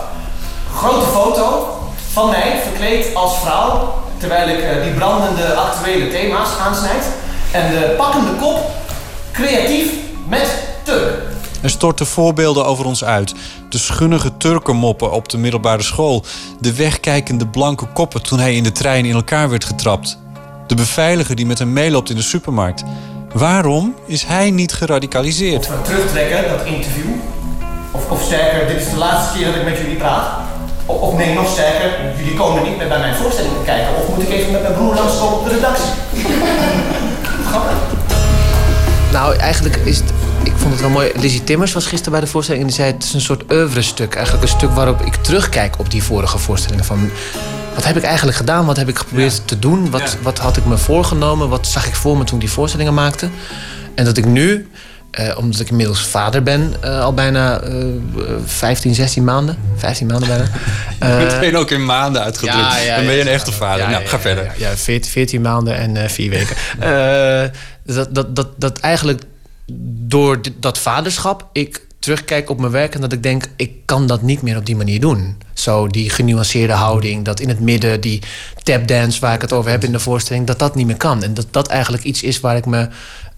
Grote 0.76 1.06
foto 1.06 1.78
van 2.12 2.30
mij 2.30 2.60
verkleed 2.64 3.16
als 3.16 3.40
vrouw, 3.40 3.94
terwijl 4.18 4.48
ik 4.48 4.84
die 4.84 4.94
brandende 4.94 5.54
actuele 5.54 6.10
thema's 6.10 6.50
aansnijd. 6.60 7.06
En 7.52 7.72
de 7.72 7.94
pakkende 7.98 8.32
kop, 8.40 8.72
creatief 9.32 9.92
met 10.28 10.64
Turk. 10.84 11.30
Er 11.62 11.70
storten 11.70 12.06
voorbeelden 12.06 12.66
over 12.66 12.86
ons 12.86 13.04
uit. 13.04 13.34
De 13.70 13.78
schunnige 13.78 14.38
Turkenmoppen 14.38 15.12
op 15.12 15.30
de 15.30 15.38
middelbare 15.38 15.82
school. 15.82 16.24
De 16.60 16.76
wegkijkende 16.76 17.48
blanke 17.48 17.86
koppen 17.86 18.22
toen 18.22 18.40
hij 18.40 18.56
in 18.56 18.64
de 18.64 18.72
trein 18.72 19.06
in 19.06 19.16
elkaar 19.16 19.50
werd 19.50 19.66
getrapt. 19.66 20.18
De 20.72 20.78
beveiliger 20.78 21.36
die 21.36 21.46
met 21.46 21.60
hem 21.60 21.74
meeloopt 21.74 22.10
in 22.10 22.16
de 22.16 22.22
supermarkt. 22.22 22.84
Waarom 23.34 23.96
is 24.06 24.24
hij 24.24 24.52
niet 24.52 24.74
geradicaliseerd? 24.74 25.70
Of 25.70 25.84
terugtrekken, 25.84 26.58
dat 26.58 26.66
interview. 26.66 27.06
Of, 27.92 28.10
of 28.10 28.22
sterker, 28.22 28.68
dit 28.68 28.82
is 28.82 28.90
de 28.90 28.98
laatste 28.98 29.38
keer 29.38 29.46
dat 29.46 29.56
ik 29.56 29.64
met 29.64 29.78
jullie 29.78 29.96
praat. 29.96 30.28
Of, 30.86 31.02
of 31.02 31.18
nee, 31.18 31.34
nog 31.34 31.50
sterker, 31.50 31.90
jullie 32.18 32.34
komen 32.34 32.64
niet 32.64 32.78
meer 32.78 32.88
bij 32.88 33.00
mijn 33.00 33.16
voorstelling 33.16 33.54
kijken. 33.66 33.96
Of 33.96 34.16
moet 34.16 34.24
ik 34.24 34.30
even 34.30 34.52
met 34.52 34.62
mijn 34.62 34.74
broer 34.74 34.96
langskomen 34.96 35.38
op 35.38 35.50
de 35.50 35.54
redactie? 35.56 35.92
Nou, 39.12 39.36
eigenlijk 39.36 39.76
is 39.76 39.98
het... 39.98 40.14
Ik 40.44 40.54
vond 40.56 40.72
het 40.72 40.82
wel 40.82 40.90
mooi. 40.90 41.12
Lizzie 41.16 41.44
Timmers 41.44 41.74
was 41.74 41.86
gisteren 41.86 42.12
bij 42.12 42.22
de 42.22 42.28
voorstelling 42.28 42.64
en 42.64 42.70
die 42.70 42.78
zei... 42.78 42.92
het 42.92 43.04
is 43.04 43.14
een 43.14 43.22
soort 43.22 43.52
oeuvre-stuk. 43.52 44.16
Eigenlijk 44.16 44.44
een 44.44 44.58
stuk 44.58 44.72
waarop 44.72 45.02
ik 45.02 45.16
terugkijk 45.16 45.80
op 45.80 45.92
die 45.92 46.04
vorige 46.04 46.38
voorstellingen. 46.38 46.86
Van, 46.86 47.10
wat 47.76 47.86
heb 47.86 47.98
ik 47.98 48.04
eigenlijk 48.04 48.38
gedaan? 48.38 48.66
Wat 48.66 48.78
heb 48.78 48.88
ik 48.88 48.98
geprobeerd 48.98 49.36
ja. 49.36 49.42
te 49.46 49.60
doen? 49.60 49.90
Wat, 49.90 50.18
wat 50.22 50.38
had 50.38 50.58
ik 50.58 50.66
me 50.66 50.78
voorgenomen? 50.78 51.50
Wat 51.50 51.68
zag 51.68 51.88
ik 51.88 51.96
voor 51.96 52.18
me 52.18 52.24
toen 52.24 52.36
ik 52.36 52.42
die 52.42 52.54
voorstellingen 52.54 52.94
maakte? 52.94 53.30
En 53.96 54.06
dat 54.06 54.18
ik 54.18 54.26
nu... 54.26 54.70
Uh, 55.20 55.38
omdat 55.38 55.60
ik 55.60 55.70
inmiddels 55.70 56.08
vader 56.08 56.44
ben, 56.44 56.74
uh, 56.84 57.04
al 57.04 57.14
bijna 57.14 57.64
uh, 57.64 57.86
15, 58.46 58.96
16 58.96 59.24
maanden. 59.24 59.58
15 59.76 60.08
maanden 60.08 60.28
bijna. 60.28 60.46
Meteen 61.24 61.58
ook 61.58 61.72
in 61.72 61.86
maanden 61.86 62.22
uitgedrukt. 62.22 62.58
Ja, 62.58 62.78
ja, 62.78 62.96
Dan 62.96 63.06
ben 63.06 63.16
je 63.16 63.22
een 63.22 63.28
echte 63.28 63.52
vader. 63.52 63.90
nou, 63.90 64.06
ga 64.06 64.20
verder. 64.20 64.52
Ja, 64.58 64.76
14, 64.76 65.12
14, 65.12 65.42
maanden 65.42 65.98
en 65.98 66.10
4 66.10 66.30
weken. 66.30 66.56
dat, 67.86 68.16
dat, 68.16 68.36
dat, 68.36 68.48
dat 68.58 68.80
eigenlijk 68.80 69.22
door 70.08 70.40
dat 70.60 70.78
vaderschap 70.78 71.50
ik 71.54 71.88
terugkijk 72.02 72.50
op 72.50 72.60
mijn 72.60 72.72
werk 72.72 72.96
en 72.96 73.02
dat 73.02 73.14
ik 73.14 73.24
denk, 73.24 73.50
ik 73.56 73.72
kan 73.86 74.08
dat 74.08 74.22
niet 74.22 74.42
meer 74.42 74.58
op 74.58 74.66
die 74.66 74.76
manier 74.76 75.00
doen. 75.00 75.36
Zo 75.54 75.88
die 75.88 76.10
genuanceerde 76.10 76.74
houding, 76.74 77.26
dat 77.26 77.40
in 77.40 77.50
het 77.50 77.60
midden, 77.60 78.02
die 78.02 78.22
tapdance 78.64 79.20
waar 79.20 79.34
ik 79.34 79.42
het 79.42 79.54
over 79.54 79.72
heb 79.72 79.84
in 79.84 79.92
de 79.92 80.00
voorstelling, 80.00 80.48
dat 80.48 80.60
dat 80.60 80.76
niet 80.76 80.86
meer 80.86 80.98
kan. 80.98 81.24
En 81.24 81.34
dat 81.34 81.48
dat 81.52 81.68
eigenlijk 81.68 82.04
iets 82.04 82.24
is 82.24 82.40
waar 82.40 82.56
ik 82.56 82.66
me 82.66 82.88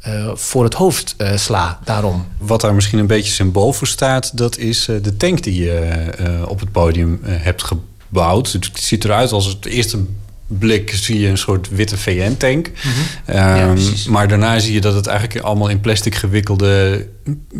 uh, 0.07 0.31
voor 0.35 0.63
het 0.63 0.73
hoofd 0.73 1.15
uh, 1.17 1.37
sla. 1.37 1.79
Daarom. 1.83 2.25
Wat 2.37 2.61
daar 2.61 2.73
misschien 2.73 2.99
een 2.99 3.07
beetje 3.07 3.31
symbool 3.31 3.73
voor 3.73 3.87
staat, 3.87 4.37
dat 4.37 4.57
is 4.57 4.87
uh, 4.87 5.03
de 5.03 5.17
tank 5.17 5.43
die 5.43 5.63
je 5.63 6.43
op 6.47 6.59
het 6.59 6.71
podium 6.71 7.19
hebt 7.23 7.63
gebouwd. 7.63 8.51
Het 8.51 8.69
ziet 8.73 9.03
eruit 9.03 9.31
als 9.31 9.45
het 9.45 9.65
eerste 9.65 9.99
blik 10.47 10.91
zie 10.95 11.19
je 11.19 11.27
een 11.27 11.37
soort 11.37 11.69
witte 11.69 11.97
VN-tank. 11.97 12.67
Mm 12.67 12.91
-hmm. 12.91 13.35
um, 13.35 13.77
ja, 13.77 14.09
maar 14.09 14.27
daarna 14.27 14.59
zie 14.59 14.73
je 14.73 14.81
dat 14.81 14.93
het 14.93 15.07
eigenlijk 15.07 15.45
allemaal 15.45 15.67
in 15.67 15.79
plastic 15.79 16.15
gewikkelde 16.15 17.05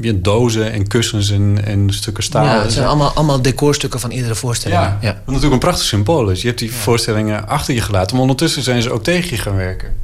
ja, 0.02 0.14
dozen 0.16 0.72
en 0.72 0.88
kussens 0.88 1.32
en, 1.32 1.66
en 1.66 1.94
stukken 1.94 2.24
staal 2.24 2.46
Ja, 2.46 2.62
het 2.62 2.72
zijn 2.72 2.88
allemaal, 2.88 3.12
allemaal 3.14 3.42
decorstukken 3.42 4.00
van 4.00 4.12
iedere 4.12 4.36
voorstelling. 4.36 4.82
Ja, 4.82 4.98
ja. 5.02 5.14
Wat 5.14 5.26
natuurlijk 5.26 5.54
een 5.54 5.60
prachtig 5.60 5.86
symbool 5.86 6.30
is. 6.30 6.42
Je 6.42 6.48
hebt 6.48 6.60
die 6.60 6.70
ja. 6.70 6.76
voorstellingen 6.76 7.48
achter 7.48 7.74
je 7.74 7.82
gelaten, 7.82 8.12
maar 8.12 8.22
ondertussen 8.22 8.64
zijn 8.64 8.82
ze 8.82 8.92
ook 8.92 9.04
tegen 9.04 9.30
je 9.30 9.38
gaan 9.38 9.56
werken. 9.56 10.02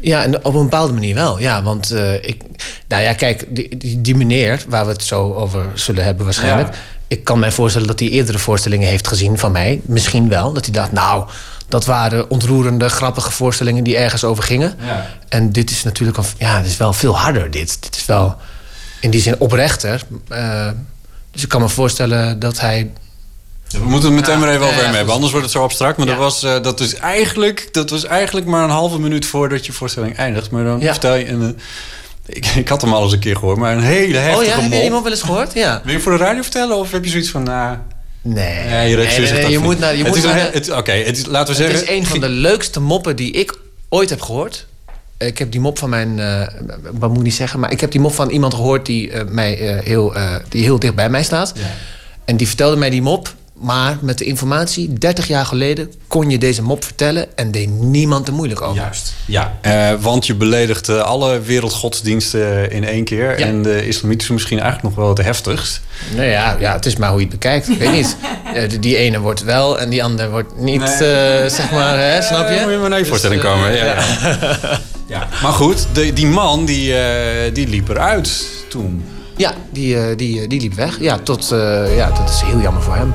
Ja, 0.00 0.22
en 0.22 0.44
op 0.44 0.54
een 0.54 0.62
bepaalde 0.62 0.92
manier 0.92 1.14
wel. 1.14 1.40
Ja, 1.40 1.62
want 1.62 1.92
uh, 1.92 2.14
ik... 2.14 2.42
Nou 2.88 3.02
ja, 3.02 3.12
kijk, 3.12 3.46
die, 3.48 3.76
die, 3.76 4.00
die, 4.00 4.14
meneer... 4.16 4.64
waar 4.68 4.86
we 4.86 4.92
het 4.92 5.02
zo 5.02 5.32
over 5.32 5.66
zullen 5.74 6.04
hebben 6.04 6.24
waarschijnlijk... 6.24 6.76
Ik 7.12 7.24
kan 7.24 7.38
mij 7.38 7.52
voorstellen 7.52 7.86
dat 7.86 8.00
hij 8.00 8.08
eerdere 8.08 8.38
voorstellingen 8.38 8.88
heeft 8.88 9.08
gezien 9.08 9.38
van 9.38 9.52
mij. 9.52 9.80
Misschien 9.84 10.28
wel. 10.28 10.52
Dat 10.52 10.64
hij 10.64 10.74
dacht, 10.74 10.92
nou... 10.92 11.28
dat 11.68 11.84
waren 11.84 12.30
ontroerende, 12.30 12.88
grappige 12.88 13.30
voorstellingen... 13.30 13.84
die 13.84 13.96
ergens 13.96 14.24
over 14.24 14.44
gingen. 14.44 14.76
Ja. 14.86 15.06
En 15.28 15.52
dit 15.52 15.70
is 15.70 15.82
natuurlijk... 15.82 16.18
Ja, 16.38 16.58
dit 16.58 16.70
is 16.70 16.76
wel 16.76 16.92
veel 16.92 17.18
harder, 17.18 17.50
dit. 17.50 17.82
Dit 17.82 17.96
is 17.96 18.06
wel 18.06 18.36
in 19.00 19.10
die 19.10 19.20
zin 19.20 19.40
oprechter. 19.40 20.02
Uh, 20.28 20.68
dus 21.30 21.42
ik 21.42 21.48
kan 21.48 21.60
me 21.60 21.68
voorstellen 21.68 22.38
dat 22.38 22.60
hij 22.60 22.90
we 23.70 23.88
moeten 23.88 24.12
het 24.12 24.20
meteen 24.20 24.38
maar 24.38 24.48
even 24.48 24.66
over 24.66 24.84
hem 24.84 24.94
hebben, 24.94 25.14
anders 25.14 25.32
wordt 25.32 25.46
het 25.46 25.56
zo 25.56 25.62
abstract. 25.62 25.96
Maar 25.96 26.06
ja. 26.06 26.12
dat, 26.12 26.22
was, 26.22 26.44
uh, 26.44 26.62
dat, 26.62 26.80
is 26.80 26.94
eigenlijk, 26.94 27.68
dat 27.72 27.90
was 27.90 28.04
eigenlijk 28.04 28.46
maar 28.46 28.64
een 28.64 28.70
halve 28.70 28.98
minuut 28.98 29.26
voordat 29.26 29.66
je 29.66 29.72
voorstelling 29.72 30.16
eindigt. 30.16 30.50
Maar 30.50 30.64
dan 30.64 30.80
vertel 30.80 31.14
je... 31.14 31.28
Een, 31.28 31.58
ik, 32.26 32.46
ik, 32.46 32.68
had 32.68 32.82
hem 32.82 32.92
al 32.92 33.02
eens 33.02 33.12
een 33.12 33.18
keer 33.18 33.36
gehoord, 33.36 33.58
maar 33.58 33.76
een 33.76 33.82
hele 33.82 34.18
heftige 34.18 34.38
Oh 34.38 34.44
ja, 34.44 34.60
heb 34.60 34.72
je 34.72 34.82
iemand 34.82 35.02
wel 35.02 35.12
eens 35.12 35.22
gehoord? 35.22 35.54
Ja. 35.54 35.80
Wil 35.84 35.92
je 35.92 36.00
voor 36.00 36.12
de 36.12 36.18
radio 36.18 36.42
vertellen 36.42 36.76
of 36.76 36.90
heb 36.90 37.04
je 37.04 37.10
zoiets 37.10 37.30
van... 37.30 37.48
Uh, 37.48 37.70
nee, 38.22 38.64
nee, 38.64 38.90
je, 38.90 38.96
nee, 38.96 39.18
nee, 39.18 39.32
nee 39.32 39.50
je 39.50 39.58
moet 39.58 39.78
naar... 39.78 39.96
Je 39.96 40.04
het 40.04 40.14
moet 40.14 40.24
naar 40.24 40.52
het, 40.52 40.68
Oké, 40.68 40.78
okay, 40.78 41.16
laten 41.28 41.54
we 41.54 41.60
zeggen... 41.60 41.78
Het 41.78 41.88
is 41.88 41.96
een 41.96 42.06
van 42.06 42.20
de 42.20 42.28
leukste 42.28 42.80
moppen 42.80 43.16
die 43.16 43.32
ik 43.32 43.58
ooit 43.88 44.10
heb 44.10 44.20
gehoord. 44.20 44.66
Ik 45.18 45.38
heb 45.38 45.52
die 45.52 45.60
mop 45.60 45.78
van 45.78 45.90
mijn... 45.90 46.18
Uh, 46.18 46.46
wat 46.92 47.08
moet 47.08 47.18
ik 47.18 47.24
niet 47.24 47.34
zeggen? 47.34 47.60
Maar 47.60 47.70
ik 47.70 47.80
heb 47.80 47.90
die 47.90 48.00
mop 48.00 48.14
van 48.14 48.30
iemand 48.30 48.54
gehoord 48.54 48.86
die, 48.86 49.10
uh, 49.10 49.20
mij, 49.28 49.76
uh, 49.76 49.82
heel, 49.82 50.14
die 50.48 50.62
heel 50.62 50.78
dicht 50.78 50.94
bij 50.94 51.10
mij 51.10 51.22
staat. 51.22 51.52
Ja. 51.56 51.62
En 52.24 52.36
die 52.36 52.46
vertelde 52.46 52.76
mij 52.76 52.90
die 52.90 53.02
mop 53.02 53.34
maar 53.62 53.98
met 54.00 54.18
de 54.18 54.24
informatie, 54.24 54.92
30 54.92 55.26
jaar 55.26 55.46
geleden 55.46 55.92
kon 56.06 56.30
je 56.30 56.38
deze 56.38 56.62
mop 56.62 56.84
vertellen 56.84 57.36
en 57.36 57.50
deed 57.50 57.70
niemand 57.70 58.28
er 58.28 58.34
moeilijk 58.34 58.60
over. 58.60 58.82
Juist. 58.82 59.14
Ja, 59.26 59.58
uh, 59.66 59.92
want 60.00 60.26
je 60.26 60.34
beledigde 60.34 61.02
alle 61.02 61.40
wereldgodsdiensten 61.40 62.70
in 62.70 62.84
één 62.84 63.04
keer. 63.04 63.38
Ja. 63.38 63.46
En 63.46 63.62
de 63.62 63.86
islamitische 63.86 64.32
misschien 64.32 64.60
eigenlijk 64.60 64.88
nog 64.88 65.04
wel 65.04 65.14
het 65.14 65.24
heftigst. 65.24 65.80
Nou 66.14 66.26
ja, 66.26 66.56
ja, 66.60 66.72
het 66.72 66.86
is 66.86 66.96
maar 66.96 67.10
hoe 67.10 67.18
je 67.18 67.26
het 67.26 67.34
bekijkt. 67.34 67.68
Ik 67.68 67.78
weet 67.78 67.92
niet. 67.92 68.16
Uh, 68.56 68.62
die 68.80 68.96
ene 68.96 69.18
wordt 69.20 69.42
wel 69.44 69.78
en 69.78 69.88
die 69.88 70.04
andere 70.04 70.30
wordt 70.30 70.58
niet, 70.58 70.80
nee. 70.80 71.42
uh, 71.42 71.50
zeg 71.50 71.70
maar, 71.70 71.98
hè, 71.98 72.22
snap 72.22 72.48
je? 72.48 72.60
moet 72.62 72.72
je 72.72 72.78
maar 72.78 72.88
naar 72.88 72.98
je 72.98 73.04
voorstelling 73.04 73.40
dus, 73.42 73.50
komen. 73.50 73.74
Ja, 73.74 73.84
ja. 73.84 74.02
ja. 75.06 75.28
Maar 75.42 75.52
goed, 75.52 75.86
de, 75.92 76.12
die 76.12 76.26
man 76.26 76.64
die, 76.64 76.94
die 77.52 77.68
liep 77.68 77.88
eruit 77.88 78.46
toen. 78.68 79.04
Ja, 79.36 79.52
die, 79.70 80.14
die, 80.14 80.46
die 80.46 80.60
liep 80.60 80.74
weg. 80.74 81.00
Ja, 81.00 81.18
tot, 81.18 81.48
ja, 81.96 82.10
dat 82.10 82.28
is 82.28 82.40
heel 82.44 82.60
jammer 82.60 82.82
voor 82.82 82.94
hem. 82.94 83.14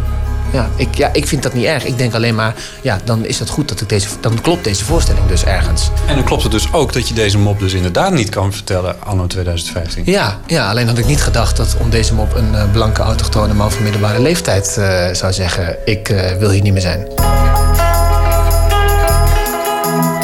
Ja 0.51 0.69
ik, 0.75 0.95
ja, 0.95 1.09
ik 1.13 1.27
vind 1.27 1.43
dat 1.43 1.53
niet 1.53 1.65
erg. 1.65 1.85
Ik 1.85 1.97
denk 1.97 2.13
alleen 2.13 2.35
maar, 2.35 2.55
ja, 2.81 2.99
dan 3.03 3.25
is 3.25 3.39
het 3.39 3.49
goed 3.49 3.67
dat 3.67 3.81
ik 3.81 3.89
deze... 3.89 4.07
Dan 4.19 4.41
klopt 4.41 4.63
deze 4.63 4.85
voorstelling 4.85 5.27
dus 5.27 5.43
ergens. 5.43 5.89
En 6.07 6.15
dan 6.15 6.23
klopt 6.23 6.43
het 6.43 6.51
dus 6.51 6.73
ook 6.73 6.93
dat 6.93 7.07
je 7.07 7.13
deze 7.13 7.37
mop 7.37 7.59
dus 7.59 7.73
inderdaad 7.73 8.11
niet 8.11 8.29
kan 8.29 8.53
vertellen 8.53 8.95
anno 9.03 9.27
2015. 9.27 10.03
Ja, 10.05 10.39
ja 10.45 10.69
alleen 10.69 10.87
had 10.87 10.97
ik 10.97 11.05
niet 11.05 11.21
gedacht 11.21 11.57
dat 11.57 11.75
om 11.79 11.89
deze 11.89 12.13
mop 12.13 12.35
een 12.35 12.53
uh, 12.53 12.71
blanke 12.71 13.01
autochtone 13.01 13.53
man 13.53 13.71
van 13.71 13.83
middelbare 13.83 14.19
leeftijd 14.19 14.75
uh, 14.79 15.07
zou 15.11 15.33
zeggen... 15.33 15.77
ik 15.85 16.09
uh, 16.09 16.31
wil 16.31 16.49
hier 16.49 16.61
niet 16.61 16.73
meer 16.73 16.81
zijn. 16.81 17.07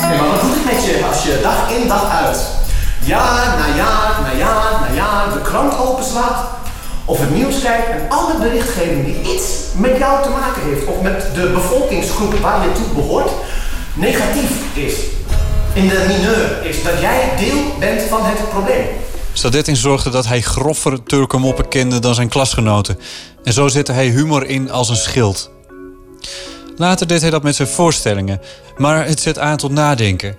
Hey, 0.01 0.17
maar 0.17 0.27
wat 0.27 0.41
doet 0.41 0.53
het 0.53 0.65
met 0.65 0.83
je 0.83 1.05
als 1.09 1.23
je 1.23 1.39
dag 1.41 1.71
in 1.71 1.87
dag 1.87 2.09
uit... 2.25 2.39
jaar 2.99 3.57
na 3.57 3.75
jaar 3.75 4.19
na 4.21 4.37
jaar 4.37 4.71
na 4.81 4.95
jaar 4.95 5.33
de 5.33 5.41
krant 5.41 5.77
openslaat 5.77 6.32
of 7.05 7.19
het 7.19 7.35
nieuws 7.35 7.63
en 7.63 8.09
alle 8.09 8.37
berichtgeving 8.39 9.05
die 9.05 9.33
iets 9.33 9.45
met 9.77 9.97
jou 9.97 10.23
te 10.23 10.29
maken 10.29 10.61
heeft 10.63 10.85
of 10.85 11.01
met 11.01 11.25
de 11.35 11.51
bevolkingsgroep 11.53 12.33
waar 12.33 12.63
je 12.63 12.71
toe 12.71 12.93
behoort, 12.95 13.31
negatief 13.93 14.75
is. 14.75 14.93
In 15.73 15.87
de 15.87 16.05
mineur 16.07 16.65
is 16.65 16.83
dat 16.83 16.99
jij 17.01 17.29
deel 17.37 17.63
bent 17.79 18.01
van 18.01 18.19
het 18.23 18.49
probleem. 18.49 18.85
Sadettin 19.33 19.75
zorgde 19.75 20.09
dat 20.09 20.27
hij 20.27 20.41
groffere 20.41 21.03
Turkenmoppen 21.03 21.67
kende 21.67 21.99
dan 21.99 22.15
zijn 22.15 22.29
klasgenoten. 22.29 22.99
En 23.43 23.53
zo 23.53 23.67
zette 23.67 23.91
hij 23.91 24.07
humor 24.07 24.45
in 24.45 24.71
als 24.71 24.89
een 24.89 24.95
schild. 24.95 25.51
Later 26.75 27.07
deed 27.07 27.21
hij 27.21 27.29
dat 27.29 27.43
met 27.43 27.55
zijn 27.55 27.67
voorstellingen. 27.67 28.41
Maar 28.77 29.05
het 29.05 29.19
zet 29.19 29.39
aan 29.39 29.57
tot 29.57 29.71
nadenken. 29.71 30.35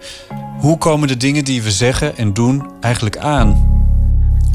Hoe 0.59 0.79
komen 0.79 1.09
de 1.09 1.17
dingen 1.17 1.45
die 1.45 1.62
we 1.62 1.71
zeggen 1.71 2.17
en 2.17 2.33
doen 2.33 2.71
eigenlijk 2.81 3.17
aan? 3.17 3.84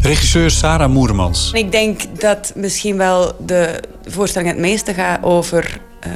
Regisseur 0.02 0.52
Sarah 0.52 0.89
Moermans. 0.89 1.52
Ik 1.54 1.72
denk 1.72 2.02
dat 2.20 2.52
misschien 2.56 2.97
wel 2.97 3.36
de 3.45 3.80
voorstelling 4.06 4.50
het 4.50 4.60
meeste 4.60 4.93
gaat 4.93 5.24
over 5.24 5.80
uh, 6.08 6.14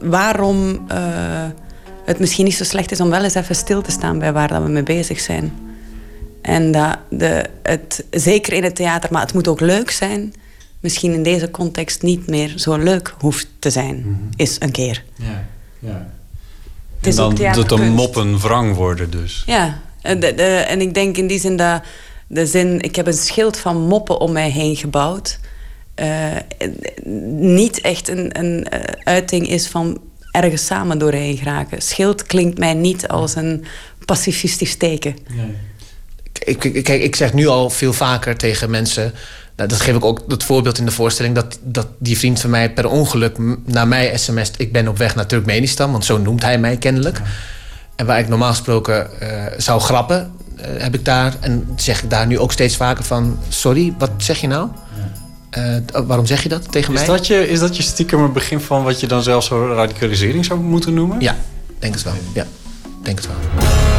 waarom 0.00 0.86
uh, 0.92 0.98
het 2.04 2.18
misschien 2.18 2.44
niet 2.44 2.54
zo 2.54 2.64
slecht 2.64 2.92
is 2.92 3.00
om 3.00 3.10
wel 3.10 3.22
eens 3.22 3.34
even 3.34 3.54
stil 3.54 3.82
te 3.82 3.90
staan 3.90 4.18
bij 4.18 4.32
waar 4.32 4.48
dat 4.48 4.62
we 4.62 4.68
mee 4.68 4.82
bezig 4.82 5.20
zijn. 5.20 5.52
En 6.42 6.72
dat 6.72 6.98
de, 7.08 7.44
het, 7.62 8.04
zeker 8.10 8.52
in 8.52 8.62
het 8.62 8.74
theater, 8.74 9.12
maar 9.12 9.22
het 9.22 9.34
moet 9.34 9.48
ook 9.48 9.60
leuk 9.60 9.90
zijn, 9.90 10.34
misschien 10.80 11.12
in 11.12 11.22
deze 11.22 11.50
context 11.50 12.02
niet 12.02 12.26
meer 12.26 12.52
zo 12.56 12.76
leuk 12.76 13.14
hoeft 13.18 13.48
te 13.58 13.70
zijn, 13.70 13.96
mm 13.96 14.02
-hmm. 14.02 14.28
is 14.36 14.56
een 14.58 14.72
keer. 14.72 15.04
Ja, 15.14 15.44
ja. 15.78 16.10
Het 16.96 17.06
is 17.06 17.16
en 17.16 17.34
dan 17.34 17.52
dat 17.52 17.68
de 17.68 17.76
moppen 17.76 18.38
wrang 18.38 18.74
worden 18.74 19.10
dus. 19.10 19.42
Ja, 19.46 19.78
de, 20.02 20.18
de, 20.18 20.64
en 20.68 20.80
ik 20.80 20.94
denk 20.94 21.16
in 21.16 21.26
die 21.26 21.40
zin 21.40 21.56
dat 21.56 21.82
de 22.30 22.46
zin... 22.46 22.80
Ik 22.80 22.96
heb 22.96 23.06
een 23.06 23.12
schild 23.12 23.56
van 23.56 23.76
moppen 23.76 24.20
om 24.20 24.32
mij 24.32 24.50
heen 24.50 24.76
gebouwd. 24.76 25.38
Uh, 25.96 26.36
niet 27.40 27.80
echt 27.80 28.08
een, 28.08 28.38
een 28.38 28.66
uiting 29.04 29.48
is 29.48 29.66
van 29.66 30.00
ergens 30.30 30.66
samen 30.66 30.98
doorheen 30.98 31.36
geraken. 31.36 31.82
Schild 31.82 32.26
klinkt 32.26 32.58
mij 32.58 32.74
niet 32.74 33.08
als 33.08 33.34
een 33.34 33.64
pacifistisch 34.04 34.76
teken. 34.76 35.16
Nee. 35.36 35.54
Ik, 36.44 36.64
ik, 36.64 36.84
kijk, 36.84 37.02
ik 37.02 37.16
zeg 37.16 37.32
nu 37.32 37.46
al 37.46 37.70
veel 37.70 37.92
vaker 37.92 38.36
tegen 38.36 38.70
mensen... 38.70 39.12
Nou, 39.56 39.68
dat 39.68 39.80
geef 39.80 39.96
ik 39.96 40.04
ook 40.04 40.24
het 40.28 40.44
voorbeeld 40.44 40.78
in 40.78 40.84
de 40.84 40.90
voorstelling... 40.90 41.34
Dat, 41.34 41.58
dat 41.62 41.86
die 41.98 42.18
vriend 42.18 42.40
van 42.40 42.50
mij 42.50 42.72
per 42.72 42.86
ongeluk 42.86 43.36
naar 43.64 43.88
mij 43.88 44.16
sms't... 44.16 44.54
ik 44.60 44.72
ben 44.72 44.88
op 44.88 44.98
weg 44.98 45.14
naar 45.14 45.26
Turkmenistan, 45.26 45.92
want 45.92 46.04
zo 46.04 46.18
noemt 46.18 46.42
hij 46.42 46.58
mij 46.58 46.76
kennelijk. 46.76 47.18
Ja. 47.18 47.24
En 47.96 48.06
waar 48.06 48.18
ik 48.18 48.28
normaal 48.28 48.50
gesproken 48.50 49.10
uh, 49.22 49.44
zou 49.56 49.80
grappen... 49.80 50.32
Uh, 50.60 50.82
heb 50.82 50.94
ik 50.94 51.04
daar, 51.04 51.36
en 51.40 51.68
zeg 51.76 52.02
ik 52.02 52.10
daar 52.10 52.26
nu 52.26 52.38
ook 52.38 52.52
steeds 52.52 52.76
vaker 52.76 53.04
van... 53.04 53.38
sorry, 53.48 53.94
wat 53.98 54.10
zeg 54.16 54.40
je 54.40 54.46
nou? 54.46 54.68
Ja. 55.50 55.80
Uh, 55.92 56.06
waarom 56.06 56.26
zeg 56.26 56.42
je 56.42 56.48
dat 56.48 56.72
tegen 56.72 56.94
is 56.94 56.98
mij? 56.98 57.08
Dat 57.08 57.26
je, 57.26 57.48
is 57.48 57.58
dat 57.58 57.76
je 57.76 57.82
stiekem 57.82 58.22
het 58.22 58.32
begin 58.32 58.60
van 58.60 58.84
wat 58.84 59.00
je 59.00 59.06
dan 59.06 59.22
zelfs 59.22 59.48
radicalisering 59.48 60.44
zou 60.44 60.60
moeten 60.60 60.94
noemen? 60.94 61.20
Ja, 61.20 61.36
denk 61.78 61.94
het 61.94 62.02
wel. 62.02 62.14
Ja, 62.34 62.46
denk 63.02 63.18
het 63.18 63.26
wel. 63.26 63.89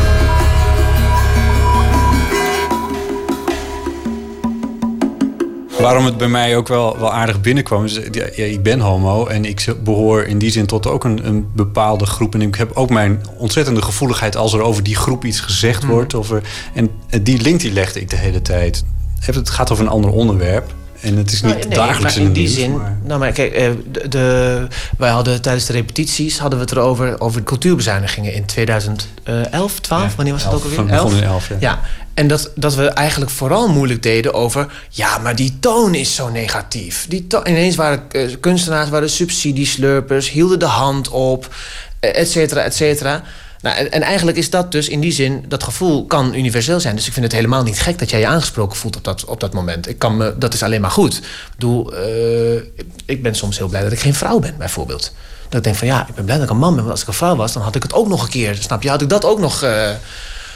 Waarom 5.82 6.05
het 6.05 6.17
bij 6.17 6.27
mij 6.27 6.55
ook 6.57 6.67
wel, 6.67 6.99
wel 6.99 7.13
aardig 7.13 7.41
binnenkwam. 7.41 7.86
Is, 7.86 7.99
ja, 8.11 8.43
ik 8.43 8.63
ben 8.63 8.79
homo 8.79 9.25
en 9.27 9.45
ik 9.45 9.65
behoor 9.84 10.23
in 10.23 10.38
die 10.38 10.51
zin 10.51 10.65
tot 10.65 10.88
ook 10.88 11.03
een, 11.03 11.25
een, 11.27 11.47
bepaalde 11.55 12.05
groep. 12.05 12.34
En 12.34 12.41
ik 12.41 12.55
heb 12.55 12.71
ook 12.73 12.89
mijn 12.89 13.21
ontzettende 13.38 13.82
gevoeligheid 13.82 14.36
als 14.36 14.53
er 14.53 14.61
over 14.61 14.84
die 14.84 14.95
groep 14.95 15.25
iets 15.25 15.39
gezegd 15.39 15.86
wordt. 15.86 16.13
Of 16.13 16.32
er, 16.32 16.41
en 16.73 16.89
die 17.21 17.41
link 17.41 17.59
die 17.59 17.71
legde 17.73 17.99
ik 18.01 18.09
de 18.09 18.15
hele 18.15 18.41
tijd. 18.41 18.84
Het 19.19 19.49
gaat 19.49 19.71
over 19.71 19.84
een 19.84 19.89
ander 19.91 20.11
onderwerp. 20.11 20.73
En 21.01 21.17
het 21.17 21.32
is 21.32 21.41
niet 21.41 21.53
nou, 21.55 21.67
nee, 21.67 21.77
dagelijks 21.77 22.17
in, 22.17 22.23
in 22.25 22.34
die 22.34 22.43
nieuws, 22.43 22.55
zin. 22.55 22.77
maar- 22.77 22.97
Nou, 23.03 23.19
maar 23.19 23.32
kijk, 23.32 23.53
eh, 23.53 23.69
de, 23.91 24.07
de- 24.07 24.67
wij 24.97 25.09
hadden 25.09 25.41
tijdens 25.41 25.65
de 25.65 25.73
repetities 25.73 26.39
hadden 26.39 26.59
we 26.59 26.65
het 26.65 26.73
erover 26.73 27.19
over 27.21 27.43
cultuurbezuinigingen 27.43 28.34
in 28.34 28.45
2011, 28.45 29.79
12. 29.79 30.15
Wanneer 30.15 30.34
was 30.34 30.43
dat 30.43 30.53
ook 30.53 30.61
alweer? 30.61 30.75
van- 30.75 30.88
begon 30.88 31.15
in 31.15 31.23
elf, 31.23 31.49
ja. 31.59 31.79
En 32.14 32.28
dat, 32.28 32.51
dat 32.55 32.76
we 32.76 32.88
eigenlijk 32.88 33.32
vooral 33.32 33.68
moeilijk 33.68 34.03
deden 34.03 34.34
over... 34.34 34.68
ja, 34.89 35.18
maar 35.18 35.36
die 35.36 35.57
toon 35.59 35.95
is 35.95 36.16
zo 36.16 36.30
negatief. 36.30 37.05
Die 37.09 37.28
to- 37.28 37.43
Ineens 37.43 37.76
waren 37.76 38.12
eh, 38.12 38.36
kunstenaars 38.39 38.89
waren 38.89 39.09
subsidieslurpers... 39.09 40.30
hielden 40.30 40.59
de 40.59 40.66
hand 40.66 41.09
op, 41.09 41.55
eh, 41.99 42.20
et 42.20 42.32
cetera, 42.32 42.62
et 42.62 42.76
cetera. 42.76 43.24
Nou, 43.62 43.76
en, 43.76 43.91
en 43.91 44.01
eigenlijk 44.01 44.38
is 44.38 44.49
dat 44.49 44.72
dus 44.72 44.89
in 44.89 44.99
die 44.99 45.12
zin... 45.12 45.45
dat 45.47 45.64
gevoel 45.64 46.05
kan 46.05 46.34
universeel 46.34 46.80
zijn. 46.80 46.95
Dus 46.95 47.07
ik 47.07 47.14
vind 47.14 47.26
het 47.26 47.36
helemaal 47.36 47.64
niet 47.64 47.80
gek 47.80 47.99
dat 47.99 48.09
jij 48.09 48.20
je 48.20 48.28
aangesproken 48.28 48.78
voelt 48.78 48.95
op 48.95 49.03
dat, 49.03 49.26
op 49.26 49.39
dat 49.39 49.53
moment. 49.53 49.89
Ik 49.89 49.99
kan 49.99 50.18
me, 50.18 50.36
dat 50.38 50.53
is 50.53 50.64
alleen 50.64 50.82
maar 50.82 50.91
goed. 50.91 51.18
Ik 51.18 51.24
bedoel, 51.55 51.93
eh, 51.95 52.62
ik 53.05 53.24
ben 53.24 53.36
soms 53.36 53.57
heel 53.57 53.68
blij 53.68 53.84
dat 53.84 53.91
ik 53.91 53.99
geen 53.99 54.16
vrouw 54.16 54.39
ben, 54.39 54.55
bijvoorbeeld. 54.57 55.14
Dat 55.49 55.57
ik 55.57 55.64
denk 55.64 55.76
van 55.76 55.88
ja, 55.88 56.07
ik 56.07 56.16
ben 56.16 56.24
blij 56.26 56.36
dat 56.36 56.45
ik 56.45 56.51
een 56.51 56.57
man 56.57 56.74
ben. 56.74 56.80
Want 56.84 56.91
als 56.91 57.01
ik 57.01 57.07
een 57.07 57.14
vrouw 57.14 57.36
was, 57.36 57.53
dan 57.53 57.62
had 57.62 57.76
ik 57.76 57.84
het 57.84 57.93
ook 57.93 58.07
nog 58.07 58.24
een 58.24 58.30
keer. 58.30 58.55
Snap 58.55 58.84
je? 58.84 58.89
Had 58.89 59.01
ik 59.01 59.09
dat 59.09 59.26
ook 59.26 59.39
nog... 59.39 59.66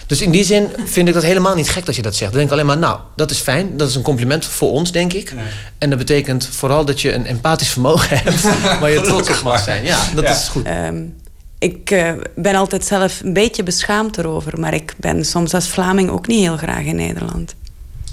dus 0.08 0.22
in 0.22 0.32
die 0.32 0.44
zin 0.44 0.70
vind 0.86 1.08
ik 1.08 1.14
dat 1.14 1.24
helemaal 1.24 1.56
niet 1.56 1.70
gek 1.70 1.86
dat 1.86 1.96
je 1.96 2.02
dat 2.02 2.16
zegt. 2.16 2.32
Dan 2.32 2.40
denk 2.40 2.52
ik 2.52 2.54
alleen 2.54 2.80
maar, 2.80 2.90
nou, 2.90 3.00
dat 3.16 3.32
is 3.32 3.40
fijn. 3.40 3.78
Dat 3.78 3.90
is 3.90 3.96
een 3.96 4.02
compliment 4.02 4.46
voor 4.46 4.72
ons, 4.72 4.92
denk 4.92 5.14
ik. 5.14 5.34
En 5.78 5.90
dat 5.90 5.98
betekent 5.98 6.48
vooral 6.52 6.86
dat 6.86 7.02
je 7.02 7.14
een 7.14 7.26
empathisch 7.26 7.70
vermogen 7.70 8.18
hebt... 8.24 8.42
waar 8.80 8.92
je 8.92 9.02
trots 9.02 9.30
op 9.30 9.42
mag 9.44 9.60
zijn. 9.64 9.84
Ja, 9.84 10.00
dat 10.16 10.30
is 10.30 10.48
goed. 10.48 10.66
Ehm, 10.66 11.04
ik 11.60 11.92
eh, 11.92 12.12
ben 12.36 12.56
altijd 12.56 12.86
zelf 12.86 13.22
een 13.24 13.34
beetje 13.34 13.64
beschaamd 13.64 14.18
erover, 14.18 14.60
maar 14.60 14.74
ik 14.74 14.94
ben 14.98 15.26
soms 15.26 15.54
als 15.54 15.68
Vlaming 15.68 16.10
ook 16.10 16.28
niet 16.28 16.40
heel 16.40 16.58
graag 16.58 16.84
in 16.84 16.96
Nederland. 16.96 17.56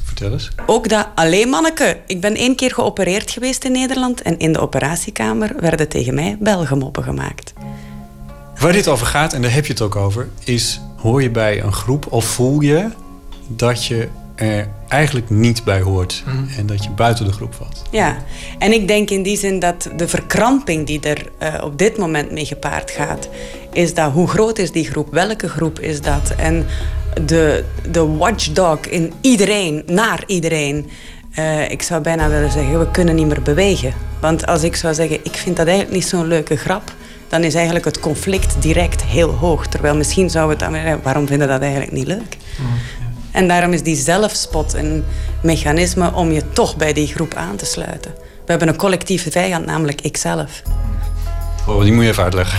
Vertel 0.05 0.33
eens. 0.33 0.51
Ook 0.67 0.89
dat, 0.89 1.07
alleen 1.15 1.49
manneke. 1.49 2.01
Ik 2.07 2.21
ben 2.21 2.35
één 2.35 2.57
keer 2.57 2.71
geopereerd 2.71 3.31
geweest 3.31 3.65
in 3.65 3.73
Nederland 3.73 4.23
en 4.23 4.39
in 4.39 4.53
de 4.53 4.59
operatiekamer 4.59 5.53
werden 5.61 5.89
tegen 5.89 6.15
mij 6.15 6.37
Belgemoppen 6.41 7.03
gemaakt. 7.03 7.53
Waar 8.59 8.73
dit 8.73 8.89
over 8.89 9.07
gaat, 9.07 9.33
en 9.33 9.43
daar 9.43 9.53
heb 9.53 9.67
je 9.67 9.73
het 9.73 9.83
ook 9.83 9.97
over, 9.97 10.29
is 10.45 10.81
hoor 11.03 11.23
je 11.23 11.31
bij 11.31 11.63
een 11.63 11.73
groep 11.73 12.07
of 12.13 12.25
voel 12.25 12.61
je 12.61 12.89
dat 13.49 13.85
je 13.87 14.09
er 14.35 14.69
eigenlijk 14.89 15.31
niet 15.31 15.65
bij 15.65 15.81
hoort 15.81 16.23
Mhm. 16.27 16.59
en 16.59 16.67
dat 16.67 16.85
je 16.85 16.91
buiten 16.91 17.25
de 17.25 17.33
groep 17.33 17.55
valt. 17.55 17.83
Ja, 17.91 18.17
en 18.59 18.73
ik 18.73 18.89
denk 18.89 19.11
in 19.11 19.23
die 19.23 19.37
zin 19.39 19.59
dat 19.59 19.89
de 19.97 20.09
verkramping 20.09 20.87
die 20.87 21.01
er 21.01 21.27
eh, 21.39 21.55
op 21.65 21.79
dit 21.79 21.97
moment 21.99 22.31
mee 22.33 22.45
gepaard 22.47 22.91
gaat, 22.91 23.29
is 23.73 23.95
dat 23.95 24.13
hoe 24.13 24.29
groot 24.29 24.59
is 24.59 24.71
die 24.73 24.85
groep, 24.85 25.13
welke 25.13 25.49
groep 25.49 25.81
is 25.81 26.01
dat? 26.01 26.35
En 26.37 26.67
de, 27.27 27.65
de 27.91 28.07
watchdog 28.07 28.79
in 28.81 29.13
iedereen, 29.21 29.83
naar 29.87 30.23
iedereen. 30.27 30.91
Eh, 31.35 31.71
ik 31.71 31.83
zou 31.83 32.03
bijna 32.03 32.29
willen 32.29 32.51
zeggen, 32.53 32.79
we 32.79 32.91
kunnen 32.91 33.15
niet 33.15 33.27
meer 33.27 33.43
bewegen. 33.43 33.93
Want 34.21 34.47
als 34.47 34.63
ik 34.63 34.77
zou 34.77 34.95
zeggen, 34.95 35.19
ik 35.25 35.35
vind 35.35 35.57
dat 35.57 35.67
eigenlijk 35.67 35.97
niet 35.97 36.07
zo'n 36.07 36.27
leuke 36.27 36.57
grap, 36.57 36.93
dan 37.33 37.45
is 37.45 37.55
eigenlijk 37.55 37.85
het 37.85 38.01
conflict 38.01 38.63
direct 38.63 39.03
heel 39.03 39.31
hoog. 39.31 39.67
Terwijl 39.67 39.97
misschien 39.97 40.31
zou 40.31 40.51
het 40.51 40.59
dan 40.59 40.73
weer, 40.73 41.03
waarom 41.03 41.27
vinden 41.27 41.47
we 41.47 41.53
dat 41.53 41.63
eigenlijk 41.63 41.93
niet 41.93 42.07
leuk? 42.07 42.37
En 43.31 43.49
daarom 43.49 43.73
is 43.73 43.83
die 43.83 43.97
zelfspot 43.97 44.75
een 44.75 45.05
mechanisme 45.43 46.13
om 46.15 46.33
je 46.33 46.53
toch 46.53 46.77
bij 46.77 46.93
die 46.93 47.07
groep 47.07 47.35
aan 47.35 47.57
te 47.57 47.65
sluiten. 47.65 48.11
We 48.21 48.51
hebben 48.51 48.69
een 48.69 48.77
collectieve 48.77 49.31
vijand, 49.31 49.67
namelijk 49.67 50.01
ikzelf. 50.01 50.63
Oh, 51.67 51.83
die 51.83 51.93
moet 51.93 52.05
je 52.05 52.11
even 52.11 52.23
uitleggen. 52.23 52.59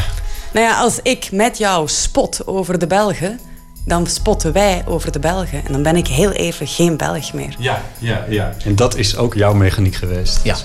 Nou 0.53 0.65
ja, 0.65 0.79
als 0.79 0.99
ik 1.03 1.31
met 1.31 1.57
jou 1.57 1.87
spot 1.87 2.47
over 2.47 2.79
de 2.79 2.87
Belgen, 2.87 3.39
dan 3.85 4.07
spotten 4.07 4.53
wij 4.53 4.83
over 4.87 5.11
de 5.11 5.19
Belgen. 5.19 5.65
En 5.65 5.71
dan 5.71 5.83
ben 5.83 5.95
ik 5.95 6.07
heel 6.07 6.31
even 6.31 6.67
geen 6.67 6.97
Belg 6.97 7.33
meer. 7.33 7.55
Ja, 7.57 7.81
ja, 7.97 8.25
ja. 8.29 8.53
En 8.65 8.75
dat 8.75 8.95
is 8.95 9.17
ook 9.17 9.33
jouw 9.33 9.53
mechaniek 9.53 9.95
geweest. 9.95 10.39
Ja. 10.43 10.55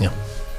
ja. 0.00 0.12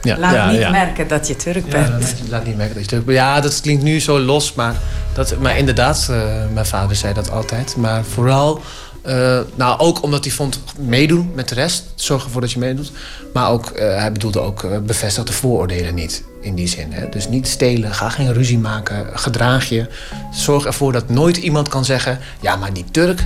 Ja. 0.03 0.17
Laat 0.17 0.33
ja, 0.33 0.51
niet 0.51 0.59
ja. 0.59 0.69
merken 0.69 1.07
dat 1.07 1.27
je 1.27 1.35
Turk 1.35 1.65
Ja, 1.65 1.71
bent. 1.71 1.89
laat, 1.89 2.13
laat 2.29 2.45
niet 2.45 2.57
merken 2.57 2.73
dat 2.73 2.83
je 2.83 2.89
terug 2.89 3.03
bent. 3.03 3.17
Ja, 3.17 3.41
dat 3.41 3.61
klinkt 3.61 3.83
nu 3.83 3.99
zo 3.99 4.19
los, 4.19 4.53
maar, 4.53 4.75
dat, 5.13 5.37
maar 5.39 5.57
inderdaad, 5.57 6.07
eh, 6.09 6.17
mijn 6.53 6.65
vader 6.65 6.95
zei 6.95 7.13
dat 7.13 7.31
altijd. 7.31 7.75
Maar 7.75 8.03
vooral, 8.03 8.61
eh, 9.01 9.39
nou 9.55 9.79
ook 9.79 10.03
omdat 10.03 10.23
hij 10.23 10.33
vond 10.33 10.59
meedoen 10.77 11.31
met 11.35 11.49
de 11.49 11.55
rest, 11.55 11.83
zorg 11.95 12.23
ervoor 12.23 12.41
dat 12.41 12.51
je 12.51 12.59
meedoet. 12.59 12.91
Maar 13.33 13.49
ook, 13.49 13.69
eh, 13.69 13.97
hij 13.97 14.11
bedoelde 14.11 14.39
ook, 14.39 14.85
bevestig 14.85 15.23
de 15.23 15.33
vooroordelen 15.33 15.95
niet 15.95 16.23
in 16.41 16.55
die 16.55 16.67
zin. 16.67 16.91
Hè? 16.91 17.09
Dus 17.09 17.27
niet 17.29 17.47
stelen, 17.47 17.93
ga 17.93 18.09
geen 18.09 18.33
ruzie 18.33 18.59
maken, 18.59 19.05
gedraag 19.13 19.69
je. 19.69 19.87
Zorg 20.31 20.65
ervoor 20.65 20.91
dat 20.91 21.09
nooit 21.09 21.37
iemand 21.37 21.67
kan 21.67 21.85
zeggen, 21.85 22.19
ja, 22.39 22.55
maar 22.55 22.73
die 22.73 22.85
Turk. 22.91 23.23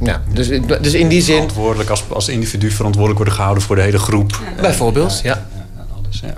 Ja, 0.00 0.22
dus, 0.32 0.48
dus 0.80 0.94
in 0.94 1.08
die 1.08 1.22
zin, 1.22 1.34
Verantwoordelijk 1.34 1.90
als, 1.90 2.04
als 2.08 2.28
individu 2.28 2.70
verantwoordelijk 2.70 3.16
worden 3.18 3.34
gehouden 3.34 3.62
voor 3.62 3.76
de 3.76 3.82
hele 3.82 3.98
groep. 3.98 4.40
bijvoorbeeld, 4.60 5.20
ja. 5.22 5.46
Ja. 6.20 6.34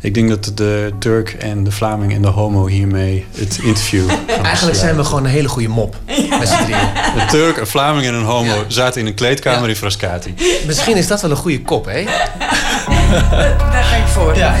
Ik 0.00 0.14
denk 0.14 0.28
dat 0.28 0.52
de 0.54 0.92
Turk 0.98 1.32
en 1.32 1.64
de 1.64 1.70
Vlaming 1.70 2.14
en 2.14 2.22
de 2.22 2.28
homo 2.28 2.66
hiermee 2.66 3.26
het 3.34 3.58
interview 3.62 4.10
Eigenlijk 4.44 4.76
zijn 4.76 4.96
we 4.96 5.04
gewoon 5.04 5.24
een 5.24 5.30
hele 5.30 5.48
goede 5.48 5.68
mop. 5.68 5.96
Met 6.38 6.48
z'n 6.48 6.62
drieën. 6.62 6.88
Een 7.16 7.26
Turk, 7.28 7.56
een 7.56 7.66
Vlaming 7.66 8.06
en 8.06 8.14
een 8.14 8.24
homo 8.24 8.64
zaten 8.68 9.00
in 9.00 9.06
een 9.06 9.14
kleedkamer 9.14 9.68
in 9.68 9.76
Frascati. 9.76 10.34
Misschien 10.66 10.96
is 10.96 11.06
dat 11.06 11.22
wel 11.22 11.30
een 11.30 11.36
goede 11.36 11.62
kop, 11.62 11.84
hè? 11.84 12.04
Daar 13.72 13.86
ben 13.90 14.00
ik 14.00 14.06
voor. 14.06 14.36
Ja, 14.36 14.56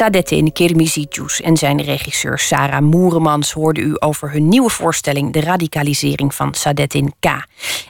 Sadettin 0.00 0.52
Kirmizidjus 0.52 1.40
en 1.40 1.56
zijn 1.56 1.82
regisseur 1.82 2.38
Sarah 2.38 2.82
Moeremans 2.82 3.52
hoorden 3.52 3.84
u 3.84 3.96
over 3.98 4.32
hun 4.32 4.48
nieuwe 4.48 4.70
voorstelling 4.70 5.32
De 5.32 5.40
radicalisering 5.40 6.34
van 6.34 6.54
Sadettin 6.54 7.14
K. 7.18 7.26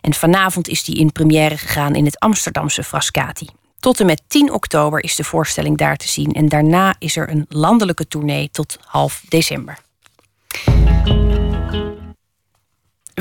En 0.01 0.15
vanavond 0.15 0.69
is 0.69 0.85
die 0.85 0.99
in 0.99 1.13
première 1.13 1.57
gegaan 1.57 1.95
in 1.95 2.05
het 2.05 2.19
Amsterdamse 2.19 2.85
Frascati. 2.85 3.47
Tot 3.81 4.01
en 4.01 4.07
met 4.07 4.23
10 4.27 4.53
oktober 4.53 5.05
is 5.05 5.17
de 5.17 5.25
voorstelling 5.25 5.77
daar 5.77 5.97
te 5.97 6.09
zien 6.09 6.33
en 6.33 6.49
daarna 6.49 6.95
is 6.99 7.17
er 7.17 7.31
een 7.31 7.47
landelijke 7.49 8.09
tournee 8.09 8.49
tot 8.51 8.79
half 8.81 9.23
december. 9.29 9.79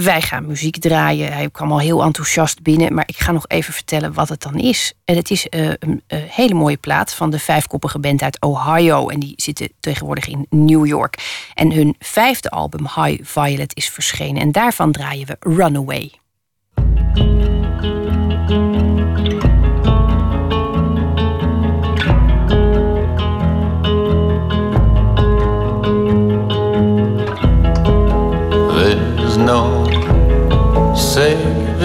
Wij 0.03 0.21
gaan 0.21 0.47
muziek 0.47 0.77
draaien. 0.77 1.33
Hij 1.33 1.49
kwam 1.49 1.71
al 1.71 1.79
heel 1.79 2.03
enthousiast 2.03 2.61
binnen, 2.61 2.93
maar 2.93 3.03
ik 3.07 3.17
ga 3.17 3.31
nog 3.31 3.47
even 3.47 3.73
vertellen 3.73 4.13
wat 4.13 4.29
het 4.29 4.41
dan 4.41 4.55
is. 4.55 4.93
En 5.05 5.15
het 5.15 5.31
is 5.31 5.47
uh, 5.49 5.71
een 5.79 6.03
uh, 6.07 6.19
hele 6.27 6.53
mooie 6.53 6.77
plaat 6.77 7.13
van 7.13 7.29
de 7.29 7.39
vijfkoppige 7.39 7.99
band 7.99 8.21
uit 8.21 8.41
Ohio. 8.41 9.07
En 9.09 9.19
die 9.19 9.33
zitten 9.35 9.69
tegenwoordig 9.79 10.27
in 10.27 10.45
New 10.49 10.85
York. 10.85 11.43
En 11.53 11.71
hun 11.71 11.95
vijfde 11.99 12.49
album, 12.49 12.87
High 12.95 13.23
Violet, 13.23 13.75
is 13.75 13.89
verschenen. 13.89 14.41
En 14.41 14.51
daarvan 14.51 14.91
draaien 14.91 15.27
we 15.27 15.35
Runaway. 15.39 16.11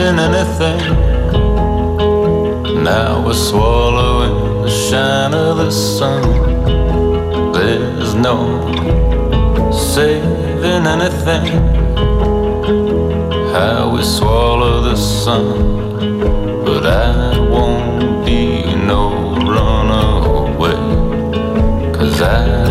Saving 0.05 0.19
anything. 0.19 0.81
Now 2.83 3.25
we're 3.25 3.33
swallowing 3.33 4.63
the 4.63 4.69
shine 4.69 5.35
of 5.35 5.57
the 5.57 5.71
sun. 5.71 6.23
There's 7.53 8.15
no 8.15 8.37
saving 9.73 10.87
anything. 10.97 11.47
How 13.53 13.93
we 13.95 14.03
swallow 14.03 14.83
the 14.83 14.97
sun. 14.97 16.65
But 16.65 16.85
I 16.87 17.39
won't 17.39 18.27
be 18.27 18.75
no 18.75 19.37
runaway. 19.53 20.77
Cause 21.93 22.21
I 22.21 22.64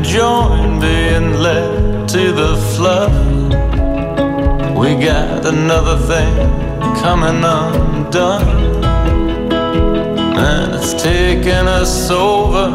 enjoying 0.00 0.80
being 0.80 1.34
led 1.34 2.08
to 2.08 2.32
the 2.32 2.56
flood? 2.74 3.12
We 4.74 4.88
got 4.96 5.44
another 5.44 5.98
thing 6.10 6.34
coming 7.02 7.44
undone. 7.44 8.82
And 10.46 10.74
it's 10.74 10.94
taking 11.02 11.66
us 11.80 12.10
over. 12.10 12.66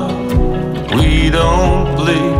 We 0.97 1.31
don't 1.31 1.95
bleed 1.95 2.35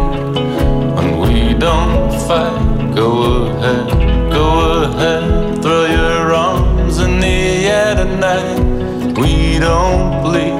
when 0.95 1.09
we 1.23 1.57
don't 1.57 2.11
fight. 2.27 2.93
Go 2.95 3.09
ahead, 3.47 3.89
go 4.31 4.47
ahead, 4.83 5.63
throw 5.63 5.85
your 5.85 6.31
arms 6.31 6.99
in 6.99 7.19
the 7.19 7.39
air 7.79 7.95
tonight. 7.95 8.59
We 9.17 9.57
don't 9.57 10.21
bleed 10.25 10.53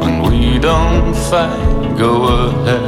when 0.00 0.22
we 0.22 0.58
don't 0.58 1.14
fight. 1.30 1.70
Go 1.98 2.12
ahead, 2.48 2.79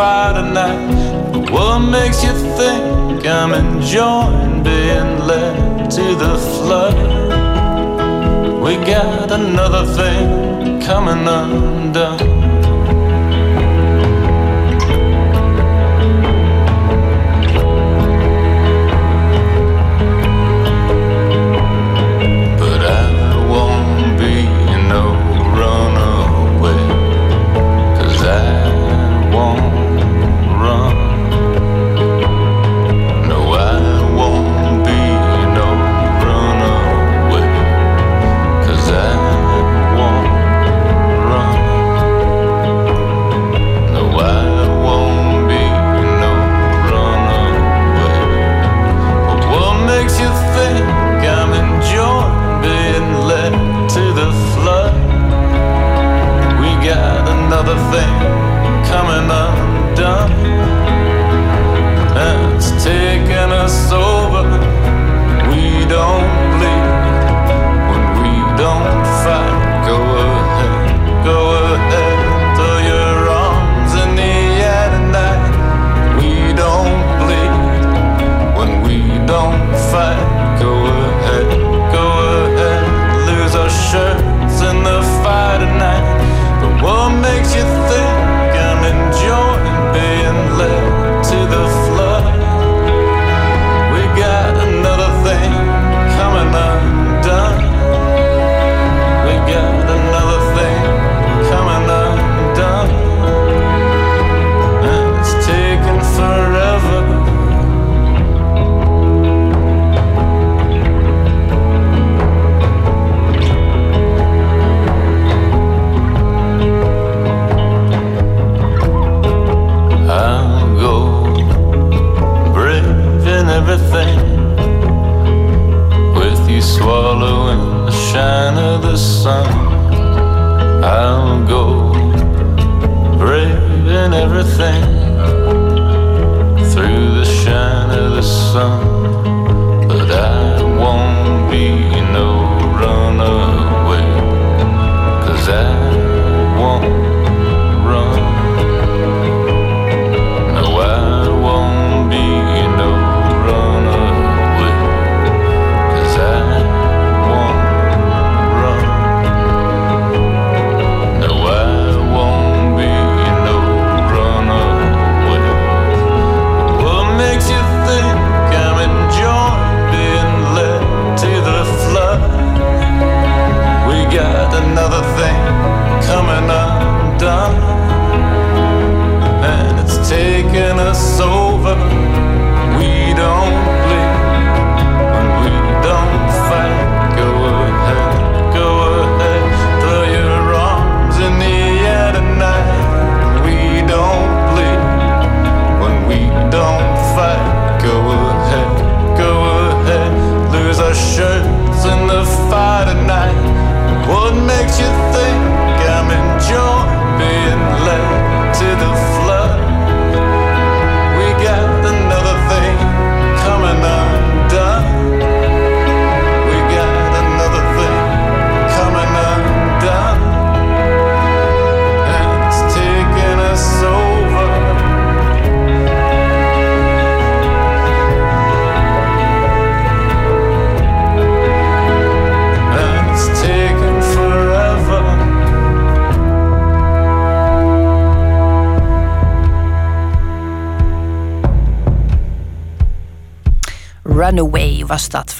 fire 0.00 0.32
tonight. 0.32 1.30
But 1.30 1.50
what 1.50 1.78
makes 1.80 2.24
you 2.24 2.32
think 2.58 3.26
I'm 3.26 3.52
enjoying 3.52 4.62
being 4.62 5.12
led 5.28 5.90
to 5.96 6.04
the 6.22 6.34
flood? 6.52 6.96
We 8.64 8.76
got 8.76 9.30
another 9.30 9.84
thing 9.98 10.80
coming 10.80 11.28
undone. 11.28 12.39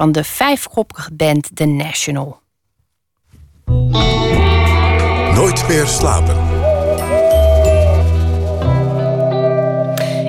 Van 0.01 0.13
de 0.13 0.25
vijfkoppige 0.25 1.15
band 1.15 1.51
The 1.55 1.65
National. 1.65 2.41
Nooit 5.35 5.69
meer 5.69 5.87
slapen. 5.87 6.37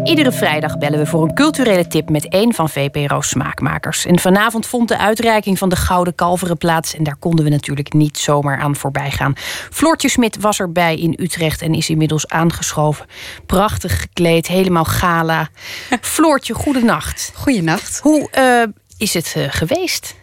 Iedere 0.04 0.32
vrijdag 0.32 0.78
bellen 0.78 1.00
we 1.00 1.06
voor 1.06 1.24
een 1.24 1.34
culturele 1.34 1.88
tip 1.88 2.10
met 2.10 2.30
één 2.30 2.54
van 2.54 2.70
VPRO's 2.70 3.30
smaakmakers. 3.30 4.06
En 4.06 4.20
vanavond 4.20 4.66
vond 4.66 4.88
de 4.88 4.98
uitreiking 4.98 5.58
van 5.58 5.70
de 5.70 5.76
Gouden 5.76 6.16
Kalveren 6.16 6.58
plaats. 6.58 6.96
En 6.96 7.04
daar 7.04 7.18
konden 7.18 7.46
we 7.46 7.52
natuurlijk 7.52 7.94
niet 7.94 8.18
zomaar 8.18 8.60
aan 8.60 8.76
voorbij 8.76 9.12
gaan. 9.12 9.34
Floortje 9.72 10.10
Smit 10.10 10.40
was 10.40 10.60
erbij 10.60 10.96
in 10.96 11.18
Utrecht 11.20 11.62
en 11.62 11.74
is 11.74 11.90
inmiddels 11.90 12.28
aangeschoven. 12.28 13.06
Prachtig 13.46 14.02
gekleed, 14.02 14.48
helemaal 14.48 14.86
gala. 14.86 15.50
Floortje, 16.02 16.54
goedenacht. 16.54 17.32
Goedenacht. 17.36 18.00
Hoe 18.00 18.30
eh, 18.32 18.64
is 19.02 19.14
het 19.14 19.34
eh, 19.36 19.46
geweest? 19.50 20.16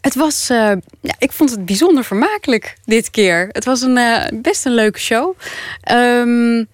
Het 0.00 0.14
was, 0.14 0.50
eh, 0.50 0.72
ja, 1.00 1.14
ik 1.18 1.32
vond 1.32 1.50
het 1.50 1.64
bijzonder 1.64 2.04
vermakelijk 2.04 2.76
dit 2.84 3.10
keer. 3.10 3.48
Het 3.52 3.64
was 3.64 3.80
een, 3.80 3.96
eh, 3.96 4.40
best 4.40 4.64
een 4.64 4.74
leuke 4.74 4.98
show. 4.98 5.34
Ehm, 5.80 6.64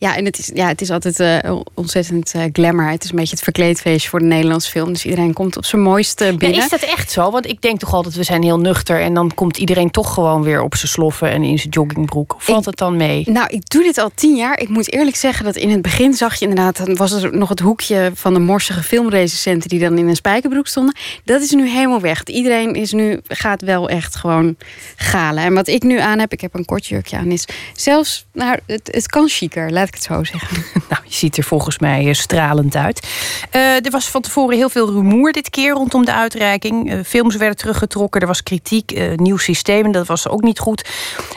ja, 0.00 0.16
en 0.16 0.24
het 0.24 0.38
is, 0.38 0.50
ja, 0.54 0.66
het 0.68 0.80
is 0.80 0.90
altijd 0.90 1.20
eh, 1.20 1.60
ontzettend 1.74 2.32
eh, 2.34 2.42
glamour. 2.52 2.90
Het 2.90 3.04
is 3.04 3.10
een 3.10 3.16
beetje 3.16 3.34
het 3.34 3.42
verkleedfeestje 3.42 4.08
voor 4.08 4.18
de 4.18 4.24
Nederlandse 4.24 4.70
film. 4.70 4.92
Dus 4.92 5.04
iedereen 5.04 5.32
komt 5.32 5.56
op 5.56 5.64
zijn 5.64 5.82
mooiste 5.82 6.24
binnen. 6.24 6.58
Ja, 6.58 6.64
is 6.64 6.70
dat 6.70 6.80
echt 6.82 7.10
zo? 7.10 7.30
Want 7.30 7.46
ik 7.46 7.62
denk 7.62 7.78
toch 7.78 7.94
altijd, 7.94 8.14
we 8.14 8.22
zijn 8.22 8.42
heel 8.42 8.58
nuchter... 8.58 9.00
en 9.00 9.14
dan 9.14 9.34
komt 9.34 9.58
iedereen 9.58 9.90
toch 9.90 10.14
gewoon 10.14 10.42
weer 10.42 10.62
op 10.62 10.74
zijn 10.76 10.88
sloffen 10.88 11.30
en 11.30 11.42
in 11.42 11.58
zijn 11.58 11.70
joggingbroek. 11.70 12.34
Valt 12.38 12.64
het 12.64 12.76
dan 12.76 12.96
mee? 12.96 13.30
Nou, 13.30 13.46
ik 13.48 13.68
doe 13.68 13.82
dit 13.82 13.98
al 13.98 14.10
tien 14.14 14.36
jaar. 14.36 14.58
Ik 14.58 14.68
moet 14.68 14.92
eerlijk 14.92 15.16
zeggen 15.16 15.44
dat 15.44 15.56
in 15.56 15.70
het 15.70 15.82
begin 15.82 16.14
zag 16.14 16.34
je 16.34 16.48
inderdaad... 16.48 16.86
dan 16.86 16.96
was 16.96 17.12
er 17.12 17.36
nog 17.36 17.48
het 17.48 17.60
hoekje 17.60 18.10
van 18.14 18.34
de 18.34 18.40
morsige 18.40 18.82
filmrecensenten... 18.82 19.68
die 19.68 19.80
dan 19.80 19.98
in 19.98 20.08
een 20.08 20.16
spijkerbroek 20.16 20.66
stonden. 20.66 20.94
Dat 21.24 21.42
is 21.42 21.50
nu 21.50 21.68
helemaal 21.68 22.00
weg. 22.00 22.24
Iedereen 22.24 22.74
is 22.74 22.92
nu, 22.92 23.20
gaat 23.28 23.62
wel 23.62 23.88
echt 23.88 24.16
gewoon 24.16 24.56
galen. 24.96 25.44
En 25.44 25.54
wat 25.54 25.68
ik 25.68 25.82
nu 25.82 25.98
aan 25.98 26.18
heb, 26.18 26.32
ik 26.32 26.40
heb 26.40 26.54
een 26.54 26.64
kort 26.64 26.86
jurkje 26.86 27.16
aan... 27.16 27.30
is 27.30 27.44
zelfs, 27.74 28.26
nou, 28.32 28.58
het, 28.66 28.88
het 28.92 29.06
kan 29.06 29.28
chiquer, 29.28 29.70
laat 29.70 29.88
ik 29.90 29.94
het 29.94 30.02
zo 30.02 30.24
zeggen. 30.24 30.64
Nou, 30.88 31.02
je 31.04 31.14
ziet 31.14 31.36
er 31.36 31.44
volgens 31.44 31.78
mij 31.78 32.06
eh, 32.06 32.14
stralend 32.14 32.76
uit. 32.76 33.08
Eh, 33.50 33.84
er 33.84 33.90
was 33.90 34.08
van 34.08 34.20
tevoren 34.20 34.56
heel 34.56 34.68
veel 34.68 34.90
rumoer 34.90 35.32
dit 35.32 35.50
keer 35.50 35.72
rondom 35.72 36.04
de 36.04 36.12
uitreiking. 36.12 36.90
Eh, 36.90 36.98
films 37.04 37.36
werden 37.36 37.56
teruggetrokken, 37.56 38.20
er 38.20 38.26
was 38.26 38.42
kritiek, 38.42 39.16
nieuw 39.16 39.36
systeem, 39.36 39.92
dat 39.92 40.06
was 40.06 40.28
ook 40.28 40.42
niet 40.42 40.58
goed. 40.58 40.88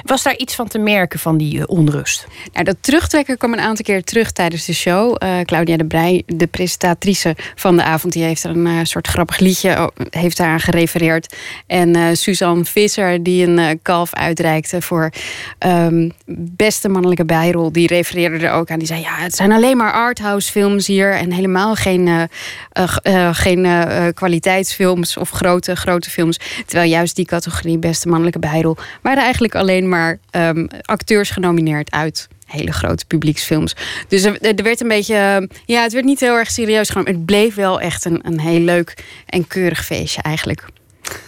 Was 0.04 0.24
daar 0.24 0.36
iets 0.36 0.56
van 0.56 0.68
te 0.68 0.78
merken 0.78 1.20
van 1.20 1.38
die 1.38 1.68
onrust? 1.68 2.28
Nou, 2.54 2.66
dat 2.66 2.76
terugtrekken 2.80 3.38
kwam 3.38 3.54
een 3.54 3.60
aantal 3.60 3.86
keer 3.86 4.04
terug 4.04 4.32
tijdens 4.32 4.66
de 4.66 4.74
show. 4.74 5.18
Claudia 5.44 5.78
de 5.78 5.86
Brij, 5.86 6.24
de 6.26 6.48
presentatrice 6.48 7.36
van 7.56 7.76
de 7.76 7.84
avond, 7.84 8.14
die 8.14 8.24
heeft 8.24 8.44
er 8.44 8.50
een 8.50 8.88
soort 8.88 9.08
grappig 9.08 9.40
liedje 9.40 9.70
oh, 9.70 9.88
heeft 10.10 10.38
daaraan 10.38 10.60
gerefereerd. 10.60 11.36
En 11.68 12.18
Suzanne 12.18 12.66
Visser, 12.66 13.24
die 13.24 13.48
een 13.48 13.80
kalf 13.82 14.14
uitreikte 14.14 14.82
voor 14.82 15.10
ehm, 15.58 16.10
beste 16.56 16.90
mannelijke 16.90 17.26
bijrol, 17.26 17.72
die 17.72 17.88
refereerde 17.88 18.43
er 18.44 18.52
ook 18.52 18.72
aan. 18.72 18.78
Die 18.78 18.88
zei: 18.88 19.02
Ja, 19.02 19.16
het 19.16 19.36
zijn 19.36 19.52
alleen 19.52 19.78
maar 19.78 19.92
arthouse 19.92 20.52
films 20.52 20.88
hier 20.88 21.14
en 21.14 21.32
helemaal 21.32 21.76
geen, 21.76 22.08
eh, 22.08 22.24
eh, 22.72 23.28
eh, 23.28 23.36
geen 23.36 24.14
kwaliteitsfilms 24.14 25.18
of 25.18 25.30
grote, 25.30 25.76
grote 25.76 26.10
films. 26.10 26.40
Terwijl 26.66 26.90
juist 26.90 27.16
die 27.16 27.26
categorie 27.26 27.78
beste 27.78 28.08
mannelijke 28.08 28.40
bijrol 28.40 28.78
waren 29.02 29.24
eigenlijk 29.24 29.56
alleen 29.56 29.90
maar 29.90 30.20
ehm, 30.32 30.68
acteurs 30.82 31.30
genomineerd 31.30 31.92
uit 31.92 32.28
hele 32.46 32.72
grote 32.72 33.06
publieksfilms. 33.06 33.76
Dus 34.08 34.24
er, 34.24 34.42
er 34.42 34.64
werd 34.64 34.82
een 34.82 34.88
beetje. 34.88 35.50
Ja, 35.66 35.82
het 35.82 35.94
werd 35.94 36.06
niet 36.06 36.20
heel 36.20 36.36
erg 36.36 36.52
serieus 36.52 36.90
genomen. 36.90 37.12
Het 37.12 37.26
bleef 37.26 37.56
wel 37.56 37.82
echt 37.82 38.06
een, 38.06 38.20
een 38.24 38.40
heel 38.40 38.60
leuk 38.60 39.04
en 39.26 39.48
keurig 39.48 39.86
feestje 39.86 40.22
eigenlijk. 40.22 40.66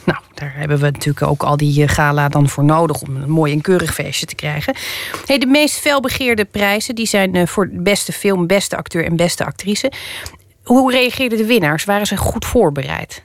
Nou, 0.05 0.19
daar 0.35 0.53
hebben 0.55 0.77
we 0.77 0.89
natuurlijk 0.89 1.27
ook 1.27 1.43
al 1.43 1.57
die 1.57 1.83
eh, 1.83 1.89
gala 1.89 2.29
dan 2.29 2.49
voor 2.49 2.63
nodig 2.63 3.01
om 3.01 3.15
een 3.15 3.29
mooi 3.29 3.53
en 3.53 3.61
keurig 3.61 3.93
feestje 3.93 4.25
te 4.25 4.35
krijgen. 4.35 4.75
Hey, 5.25 5.37
de 5.37 5.45
meest 5.45 5.79
felbegeerde 5.79 6.45
prijzen 6.45 6.95
die 6.95 7.07
zijn 7.07 7.35
eh, 7.35 7.47
voor 7.47 7.69
beste 7.71 8.11
film, 8.11 8.47
beste 8.47 8.77
acteur 8.77 9.05
en 9.05 9.15
beste 9.15 9.45
actrice. 9.45 9.91
Hoe 10.63 10.91
reageerden 10.91 11.37
de 11.37 11.45
winnaars? 11.45 11.83
Waren 11.83 12.07
ze 12.07 12.17
goed 12.17 12.45
voorbereid? 12.45 13.23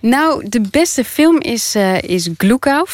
Nou, 0.00 0.48
de 0.48 0.60
beste 0.70 1.04
film 1.04 1.40
is, 1.40 1.74
eh 1.74 2.02
is. 2.02 2.30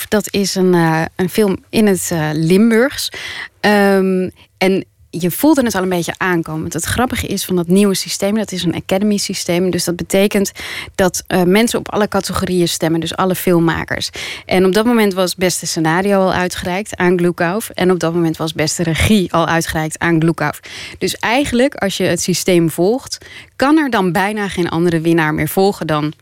Dat 0.08 0.28
is 0.30 0.54
een, 0.54 0.72
een 1.16 1.28
film 1.28 1.56
in 1.68 1.86
het 1.86 2.12
Limburgs. 2.32 3.12
Ehm, 3.60 4.28
en 4.58 4.84
je 5.10 5.30
voelde 5.30 5.62
het 5.62 5.74
al 5.74 5.82
een 5.82 5.88
beetje 5.88 6.14
aankomen. 6.16 6.64
Het 6.64 6.84
grappige 6.84 7.26
is 7.26 7.44
van 7.44 7.56
dat 7.56 7.66
nieuwe 7.66 7.94
systeem, 7.94 8.34
dat 8.34 8.52
is 8.52 8.62
een 8.62 8.74
academy 8.74 9.16
systeem. 9.16 9.70
Dus 9.70 9.84
dat 9.84 9.96
betekent 9.96 10.52
dat 10.94 11.24
eh, 11.26 11.42
mensen 11.42 11.78
op 11.78 11.92
alle 11.92 12.08
categorieën 12.08 12.68
stemmen. 12.68 13.00
Dus 13.00 13.16
alle 13.16 13.34
filmmakers. 13.34 14.10
En 14.46 14.66
op 14.66 14.72
dat 14.72 14.84
moment 14.84 15.14
was 15.14 15.34
beste 15.34 15.66
scenario 15.66 16.20
al 16.20 16.32
uitgereikt 16.32 16.96
aan 16.96 17.18
Glukov. 17.18 17.68
En 17.68 17.90
op 17.90 18.00
dat 18.00 18.14
moment 18.14 18.36
was 18.36 18.52
beste 18.52 18.82
regie 18.82 19.32
al 19.32 19.46
uitgereikt 19.46 19.98
aan 19.98 20.20
Glukov. 20.20 20.58
Dus 20.98 21.16
eigenlijk, 21.16 21.74
als 21.74 21.96
je 21.96 22.04
het 22.04 22.20
systeem 22.20 22.70
volgt, 22.70 23.18
kan 23.56 23.78
er 23.78 23.90
dan 23.90 24.12
bijna 24.12 24.48
geen 24.48 24.68
andere 24.68 25.00
winnaar 25.00 25.34
meer 25.34 25.48
volgen 25.48 25.86
dan 25.86 26.12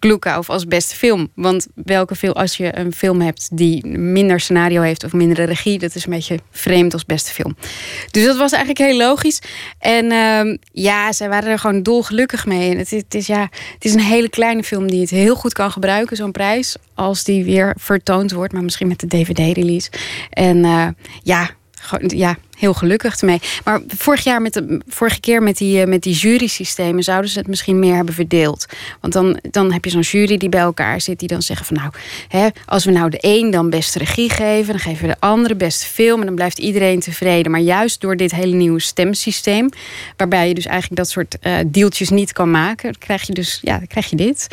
Glukov 0.00 0.50
als 0.50 0.64
beste 0.64 0.94
film. 0.94 1.28
Want 1.34 1.66
welke 1.74 2.16
film, 2.16 2.32
als 2.32 2.56
je 2.56 2.78
een 2.78 2.92
film 2.92 3.20
hebt 3.20 3.48
die 3.52 3.86
minder 3.86 4.40
scenario 4.40 4.82
heeft 4.82 5.04
of 5.04 5.12
minder 5.12 5.44
regie, 5.44 5.78
dat 5.78 5.94
is 5.94 6.04
een 6.04 6.12
beetje 6.12 6.38
vreemd 6.50 6.92
als 6.92 7.04
beste 7.04 7.32
film. 7.32 7.56
Dus 8.10 8.24
dat 8.24 8.36
was 8.36 8.52
eigenlijk 8.52 8.90
heel 8.90 8.98
logisch. 8.98 9.40
En 9.78 10.10
ehm, 10.10 10.56
ja, 10.72 11.12
zij 11.12 11.28
waren 11.28 11.50
er 11.50 11.58
gewoon 11.58 11.82
dolgelukkig 11.82 12.46
mee. 12.46 12.70
En 12.70 12.78
het, 12.78 12.90
het, 12.90 13.14
is, 13.14 13.26
ja, 13.26 13.48
het 13.74 13.84
is 13.84 13.94
een 13.94 14.00
hele 14.00 14.28
kleine 14.28 14.62
film 14.62 14.90
die 14.90 15.00
het 15.00 15.10
heel 15.10 15.34
goed 15.34 15.52
kan 15.52 15.70
gebruiken, 15.70 16.16
zo'n 16.16 16.32
prijs, 16.32 16.76
als 16.94 17.24
die 17.24 17.44
weer 17.44 17.74
vertoond 17.78 18.32
wordt, 18.32 18.52
maar 18.52 18.64
misschien 18.64 18.88
met 18.88 19.00
de 19.00 19.06
DVD-release. 19.06 19.90
En 20.30 20.64
eh, 20.64 20.88
ja, 21.22 21.50
gewoon, 21.80 22.10
ja, 22.14 22.36
heel 22.56 22.74
gelukkig 22.74 23.16
ermee. 23.20 23.40
Maar 23.64 23.80
vorig 23.86 24.24
jaar 24.24 24.42
met 24.42 24.52
de, 24.52 24.80
vorige 24.88 25.20
keer 25.20 25.42
met 25.42 25.56
die, 25.56 25.80
eh, 25.80 25.86
met 25.86 26.02
die 26.02 26.14
jury-systemen 26.14 27.02
zouden 27.02 27.30
ze 27.30 27.38
het 27.38 27.48
misschien 27.48 27.78
meer 27.78 27.94
hebben 27.94 28.14
verdeeld. 28.14 28.66
Want 29.00 29.12
dan, 29.12 29.38
dan 29.50 29.72
heb 29.72 29.84
je 29.84 29.90
zo'n 29.90 30.00
jury 30.00 30.36
die 30.36 30.48
bij 30.48 30.60
elkaar 30.60 31.00
zit, 31.00 31.18
die 31.18 31.28
dan 31.28 31.42
zeggen 31.42 31.66
van 31.66 31.76
nou, 31.76 31.90
hè, 32.28 32.48
als 32.66 32.84
we 32.84 32.90
nou 32.90 33.10
de 33.10 33.18
een 33.20 33.50
dan 33.50 33.70
beste 33.70 33.98
regie 33.98 34.30
geven, 34.30 34.66
dan 34.72 34.78
geven 34.82 35.06
we 35.06 35.12
de 35.12 35.26
andere 35.26 35.54
beste 35.54 35.86
film 35.86 36.20
en 36.20 36.26
dan 36.26 36.34
blijft 36.34 36.58
iedereen 36.58 37.00
tevreden. 37.00 37.50
Maar 37.50 37.60
juist 37.60 38.00
door 38.00 38.16
dit 38.16 38.30
hele 38.30 38.54
nieuwe 38.54 38.80
stemsysteem, 38.80 39.68
waarbij 40.16 40.48
je 40.48 40.54
dus 40.54 40.66
eigenlijk 40.66 41.00
dat 41.00 41.10
soort 41.10 41.38
eh 41.40 41.54
deeltjes 41.66 42.08
niet 42.08 42.32
kan 42.32 42.50
maken, 42.50 42.98
krijg 42.98 43.26
je 43.26 43.32
dus, 43.32 43.58
ja, 43.62 43.80
krijg 43.88 44.10
je 44.10 44.16
dit. 44.16 44.48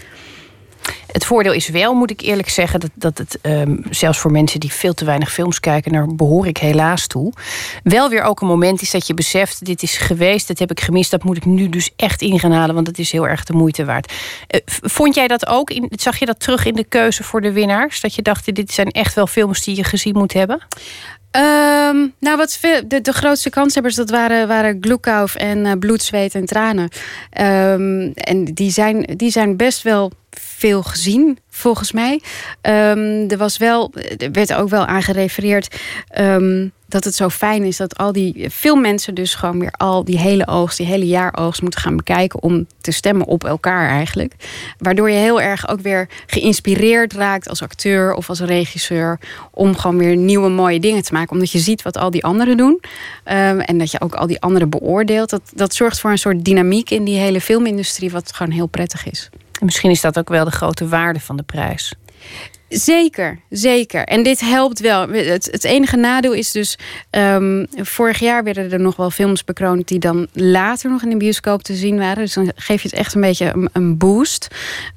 Het 1.12 1.26
voordeel 1.26 1.54
is 1.54 1.68
wel, 1.68 1.94
moet 1.94 2.12
ik 2.12 2.22
eerlijk 2.22 2.50
zeggen, 2.50 2.80
dat, 2.80 2.90
dat 2.94 3.18
het 3.18 3.40
ehm, 3.42 3.76
zelfs 3.90 4.20
voor 4.20 4.32
mensen 4.32 4.60
die 4.60 4.72
veel 4.72 4.94
te 4.94 5.06
weinig 5.06 5.32
films 5.32 5.60
kijken, 5.60 5.92
daar 5.92 6.16
behoor 6.16 6.48
ik 6.48 6.58
helaas 6.58 7.08
toe. 7.08 7.34
Wel 7.84 8.10
weer 8.10 8.24
ook 8.24 8.42
een 8.42 8.48
moment 8.48 8.82
is 8.82 8.92
dat 8.92 9.08
je 9.08 9.14
beseft: 9.14 9.66
dit 9.66 9.84
is 9.84 9.98
geweest, 9.98 10.48
dit 10.48 10.60
heb 10.60 10.72
ik 10.72 10.82
gemist, 10.82 11.12
dat 11.12 11.24
moet 11.24 11.38
ik 11.38 11.46
nu 11.46 11.70
dus 11.70 11.92
echt 11.96 12.22
in 12.22 12.40
gaan 12.40 12.52
halen, 12.52 12.76
want 12.76 12.88
het 12.88 13.00
is 13.00 13.12
heel 13.12 13.28
erg 13.28 13.44
de 13.44 13.54
moeite 13.54 13.86
waard. 13.86 14.14
Eh, 14.48 14.60
vond 14.66 15.16
jij 15.16 15.28
dat 15.28 15.48
ook? 15.48 15.70
In, 15.70 15.92
zag 15.96 16.18
je 16.18 16.26
dat 16.26 16.40
terug 16.40 16.66
in 16.66 16.76
de 16.76 16.84
keuze 16.84 17.24
voor 17.24 17.42
de 17.42 17.52
winnaars? 17.52 18.02
Dat 18.02 18.16
je 18.16 18.22
dacht: 18.22 18.56
dit 18.56 18.72
zijn 18.72 18.90
echt 18.92 19.16
wel 19.16 19.28
films 19.28 19.64
die 19.64 19.76
je 19.76 19.84
gezien 19.84 20.18
moet 20.18 20.34
hebben? 20.34 20.62
Ehm, 21.32 22.08
nou, 22.20 22.38
wat 22.38 22.60
de, 22.88 23.02
de 23.02 23.14
grootste 23.14 23.50
kanshebbers, 23.50 23.96
dat 23.96 24.10
waren, 24.10 24.48
waren 24.48 24.80
en 25.36 25.66
uh, 25.66 25.72
Bloed, 25.80 26.04
Zweet 26.04 26.36
en 26.36 26.46
Tranen. 26.46 26.90
Ehm, 27.30 28.12
en 28.14 28.44
die 28.54 28.72
zijn, 28.72 29.10
die 29.16 29.32
zijn 29.32 29.58
best 29.58 29.82
wel 29.82 30.12
veel 30.58 30.84
gezien, 30.84 31.38
volgens 31.50 31.92
mij. 31.92 32.22
Ehm, 32.62 33.30
er, 33.30 33.38
was 33.38 33.58
wel, 33.58 33.94
er 34.18 34.32
werd 34.32 34.54
ook 34.54 34.70
wel 34.70 34.86
aan 34.86 35.04
gerefereerd 35.04 35.76
ehm, 36.08 36.68
dat 36.94 37.04
het 37.04 37.16
zo 37.16 37.30
fijn 37.30 37.64
is 37.64 37.78
dat 37.78 37.98
al 37.98 38.12
die 38.12 38.50
veel 38.50 38.76
mensen 38.76 39.16
dus 39.16 39.36
gewoon 39.36 39.60
weer 39.60 39.72
al 39.72 40.04
die 40.04 40.20
hele 40.20 40.48
oogst, 40.48 40.78
die 40.78 40.86
hele 40.86 41.08
jaar 41.08 41.38
oogst 41.38 41.62
moeten 41.62 41.82
gaan 41.82 41.96
bekijken 41.96 42.42
om 42.42 42.68
te 42.82 42.92
stemmen 42.92 43.28
op 43.28 43.44
elkaar 43.44 43.90
eigenlijk. 43.90 44.34
Waardoor 44.78 45.10
je 45.10 45.18
heel 45.18 45.42
erg 45.42 45.68
ook 45.68 45.80
weer 45.80 46.10
geïnspireerd 46.26 47.14
raakt 47.14 47.50
als 47.50 47.62
acteur 47.62 48.14
of 48.14 48.30
als 48.30 48.40
regisseur 48.40 49.20
om 49.52 49.78
gewoon 49.78 49.98
weer 49.98 50.16
nieuwe 50.16 50.50
mooie 50.50 50.80
dingen 50.80 51.04
te 51.04 51.14
maken. 51.14 51.32
Omdat 51.32 51.52
je 51.52 51.60
ziet 51.60 51.82
wat 51.82 51.98
al 51.98 52.12
die 52.12 52.24
anderen 52.24 52.58
doen 52.58 52.82
ehm, 53.24 53.60
en 53.60 53.78
dat 53.78 53.92
je 53.92 54.02
ook 54.02 54.16
al 54.16 54.28
die 54.28 54.42
anderen 54.42 54.70
beoordeelt. 54.70 55.30
Dat, 55.30 55.42
dat 55.54 55.74
zorgt 55.74 56.00
voor 56.00 56.12
een 56.12 56.18
soort 56.18 56.46
dynamiek 56.46 56.90
in 56.90 57.04
die 57.04 57.18
hele 57.18 57.42
filmindustrie 57.42 58.12
wat 58.12 58.34
gewoon 58.34 58.52
heel 58.52 58.68
prettig 58.68 59.06
is. 59.06 59.30
Misschien 59.64 59.92
is 59.92 60.02
dat 60.02 60.18
ook 60.18 60.30
wel 60.30 60.46
de 60.46 60.52
grote 60.52 60.88
waarde 60.88 61.20
van 61.20 61.38
de 61.38 61.44
prijs. 61.44 61.94
Zeker, 62.70 63.40
zeker. 63.50 64.04
En 64.04 64.24
dit 64.24 64.40
helpt 64.40 64.80
wel. 64.80 65.10
Het, 65.10 65.48
het 65.52 65.64
enige 65.64 65.96
nadeel 65.96 66.34
is 66.34 66.52
dus... 66.52 66.78
Ehm, 67.10 67.66
vorig 67.76 68.20
jaar 68.20 68.44
werden 68.44 68.72
er 68.72 68.80
nog 68.80 68.96
wel 68.96 69.10
films 69.10 69.44
bekroond... 69.44 69.88
die 69.88 70.00
dan 70.00 70.28
later 70.34 70.90
nog 70.90 71.04
in 71.04 71.10
de 71.10 71.18
bioscoop 71.18 71.64
te 71.64 71.76
zien 71.76 71.98
waren. 71.98 72.24
Dus 72.24 72.34
dan 72.34 72.52
geef 72.56 72.82
je 72.82 72.90
het 72.90 72.98
echt 72.98 73.14
een 73.14 73.22
beetje 73.22 73.70
een, 73.74 73.98
boost. 73.98 74.48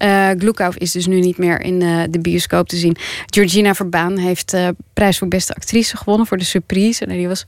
Uh, 0.04 0.30
is 0.74 0.92
dus 0.92 1.06
nu 1.06 1.20
niet 1.20 1.38
meer 1.38 1.60
in 1.60 1.82
eh, 1.82 2.02
de 2.10 2.18
bioscoop 2.18 2.68
te 2.68 2.76
zien. 2.76 2.96
Georgina 3.26 3.74
Verbaan 3.74 4.16
heeft 4.16 4.52
eh, 4.52 4.68
prijs 4.92 5.18
voor 5.18 5.28
beste 5.28 5.54
actrice 5.54 5.96
gewonnen... 5.96 6.26
voor 6.26 6.38
de 6.38 6.44
surprise. 6.44 7.04
En 7.04 7.16
die 7.16 7.28
was 7.28 7.46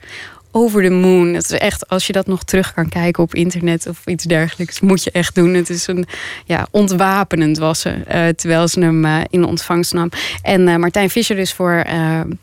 over 0.59 0.82
the 0.82 0.90
moon. 0.90 1.34
Het 1.34 1.44
is 1.44 1.59
echt, 1.59 1.88
als 1.88 2.06
je 2.06 2.12
dat 2.12 2.26
nog 2.26 2.42
terug 2.42 2.74
kan 2.74 2.88
kijken 2.88 3.22
op 3.22 3.34
internet 3.34 3.86
of 3.86 4.06
iets 4.06 4.24
dergelijks, 4.24 4.80
moet 4.80 5.02
je 5.04 5.11
echt 5.11 5.34
doen. 5.34 5.54
Het 5.54 5.70
is 5.70 5.86
een 5.86 6.06
ja, 6.44 6.66
ontwapenend 6.70 7.59
wassen, 7.59 8.06
eh, 8.06 8.28
terwijl 8.28 8.68
ze 8.68 8.80
hem 8.80 9.04
eh, 9.04 9.20
in 9.30 9.44
ontvangst 9.44 9.92
nam. 9.92 10.11
En 10.42 10.68
eh, 10.68 10.76
Martijn 10.76 11.11
Fischer 11.11 11.38
is 11.38 11.48
dus 11.48 11.56
voor, 11.56 11.86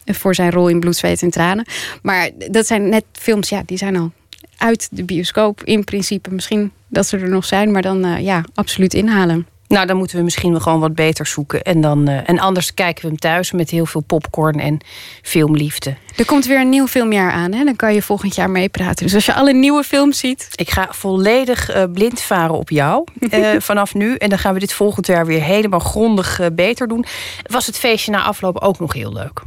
voor 0.05 0.35
zijn 0.35 0.51
rol 0.51 0.67
in 0.67 0.79
Bloed, 0.79 0.95
Zweet 0.95 1.21
en 1.21 1.29
Tranen. 1.29 1.65
Maar 2.01 2.29
dat 2.51 2.67
zijn 2.67 2.89
net 2.89 3.03
films, 3.11 3.49
ja, 3.49 3.63
die 3.65 3.77
zijn 3.77 3.95
al 3.97 4.11
uit 4.57 4.87
de 4.91 5.03
bioscoop 5.03 5.63
in 5.63 5.83
principe. 5.83 6.33
Misschien 6.33 6.71
dat 6.87 7.07
ze 7.07 7.17
er 7.17 7.29
nog 7.29 7.45
zijn, 7.45 7.71
maar 7.71 7.81
dan 7.81 8.23
ja, 8.23 8.43
absoluut 8.53 8.93
inhalen. 8.93 9.47
Nou, 9.67 9.87
dan 9.87 9.97
moeten 9.97 10.17
we 10.17 10.23
misschien 10.23 10.51
wel 10.51 10.59
gewoon 10.59 10.79
wat 10.79 10.95
beter 10.95 11.25
zoeken. 11.25 11.61
En, 11.61 11.81
dan, 11.81 12.07
eh, 12.07 12.29
en 12.29 12.39
anders 12.39 12.73
kijken 12.73 13.01
we 13.01 13.07
hem 13.07 13.17
thuis 13.17 13.51
met 13.51 13.69
heel 13.69 13.85
veel 13.85 14.01
popcorn 14.01 14.59
en 14.59 14.79
filmliefde. 15.21 15.95
Er 16.17 16.25
komt 16.25 16.45
weer 16.45 16.59
een 16.59 16.69
nieuw 16.69 16.87
filmjaar 16.87 17.31
aan, 17.31 17.53
hè? 17.53 17.63
Dan 17.63 17.75
kan 17.75 17.93
je 17.93 18.01
volgend 18.01 18.35
jaar 18.35 18.49
meepraten. 18.49 19.05
Dus 19.05 19.15
als 19.15 19.25
je 19.25 19.33
alle 19.33 19.53
nieuwe 19.53 19.83
films 19.83 20.19
ziet. 20.19 20.47
Ik 20.55 20.69
ga 20.69 20.87
volledig 20.91 21.69
eh, 21.69 21.83
blind 21.93 22.21
varen 22.21 22.55
op 22.55 22.69
jou 22.69 23.03
eh, 23.29 23.49
vanaf 23.69 23.93
nu. 23.93 24.15
En 24.15 24.29
dan 24.29 24.39
gaan 24.39 24.53
we 24.53 24.59
dit 24.59 24.73
volgend 24.73 25.07
jaar 25.07 25.25
weer 25.25 25.41
helemaal 25.41 25.79
grondig 25.79 26.39
beter 26.53 26.87
doen. 26.87 27.05
Was 27.43 27.65
het 27.65 27.77
feestje 27.77 28.11
na 28.11 28.23
afloop 28.23 28.57
ook 28.57 28.79
nog 28.79 28.93
heel 28.93 29.13
leuk? 29.13 29.41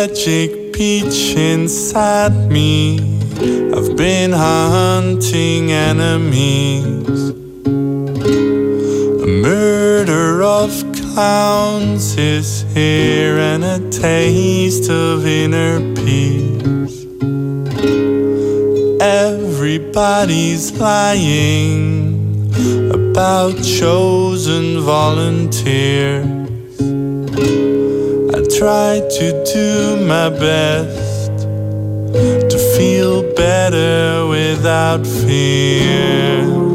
magic 0.09 0.73
peach 0.73 1.35
inside 1.37 2.51
me. 2.51 2.99
I've 3.75 3.95
been 3.97 4.33
hunting 4.33 5.71
enemies. 5.71 7.31
A 7.67 9.27
murder 9.27 10.43
of 10.43 10.71
clowns 10.95 12.17
is 12.17 12.63
here, 12.75 13.39
and 13.39 13.63
a 13.65 13.81
taste 13.91 14.89
of 14.91 15.27
inner 15.27 15.79
peace. 15.95 17.05
Everybody's 19.01 20.73
lying 20.81 22.51
about 22.93 23.63
chosen 23.63 24.81
volunteer 24.81 26.38
try 28.59 28.99
to 29.09 29.45
do 29.45 30.05
my 30.05 30.29
best 30.29 31.31
to 32.51 32.59
feel 32.77 33.23
better 33.35 34.27
without 34.27 35.07
fear. 35.07 36.68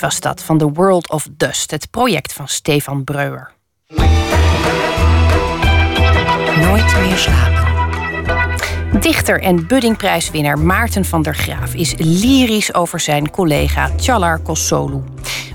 Was 0.00 0.20
dat 0.20 0.42
van 0.42 0.58
The 0.58 0.72
World 0.72 1.10
of 1.10 1.28
Dust, 1.30 1.70
het 1.70 1.90
project 1.90 2.32
van 2.32 2.48
Stefan 2.48 3.04
Breuer. 3.04 3.52
Nooit 6.60 6.96
meer 7.00 7.16
slapen. 7.16 7.64
Dichter 9.00 9.42
en 9.42 9.66
buddingprijswinnaar 9.66 10.58
Maarten 10.58 11.04
van 11.04 11.22
der 11.22 11.34
Graaf 11.34 11.74
is 11.74 11.94
lyrisch 11.98 12.74
over 12.74 13.00
zijn 13.00 13.30
collega 13.30 13.90
Çalar 13.96 14.38
Kossolu. 14.38 15.02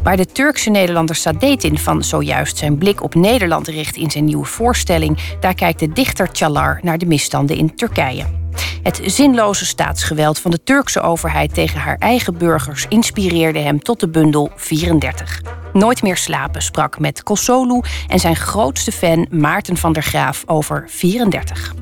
Waar 0.03 0.17
de 0.17 0.25
Turkse 0.25 0.69
Nederlander 0.69 1.15
Sadetin 1.15 1.77
van 1.77 2.03
zojuist 2.03 2.57
zijn 2.57 2.77
blik 2.77 3.03
op 3.03 3.15
Nederland 3.15 3.67
richt 3.67 3.95
in 3.95 4.11
zijn 4.11 4.25
nieuwe 4.25 4.45
voorstelling, 4.45 5.17
daar 5.39 5.53
kijkt 5.53 5.79
de 5.79 5.93
dichter 5.93 6.31
Çalar 6.31 6.79
naar 6.81 6.97
de 6.97 7.05
misstanden 7.05 7.57
in 7.57 7.75
Turkije. 7.75 8.40
Het 8.83 9.01
zinloze 9.03 9.65
staatsgeweld 9.65 10.39
van 10.39 10.51
de 10.51 10.63
Turkse 10.63 11.01
overheid 11.01 11.53
tegen 11.53 11.79
haar 11.79 11.97
eigen 11.97 12.37
burgers 12.37 12.85
inspireerde 12.89 13.59
hem 13.59 13.79
tot 13.79 13.99
de 13.99 14.07
bundel 14.07 14.51
34. 14.55 15.41
Nooit 15.73 16.01
meer 16.01 16.17
slapen 16.17 16.61
sprak 16.61 16.99
met 16.99 17.23
Kossolu 17.23 17.81
en 18.07 18.19
zijn 18.19 18.35
grootste 18.35 18.91
fan 18.91 19.27
Maarten 19.29 19.77
van 19.77 19.93
der 19.93 20.03
Graaf 20.03 20.43
over 20.45 20.85
34. 20.89 21.73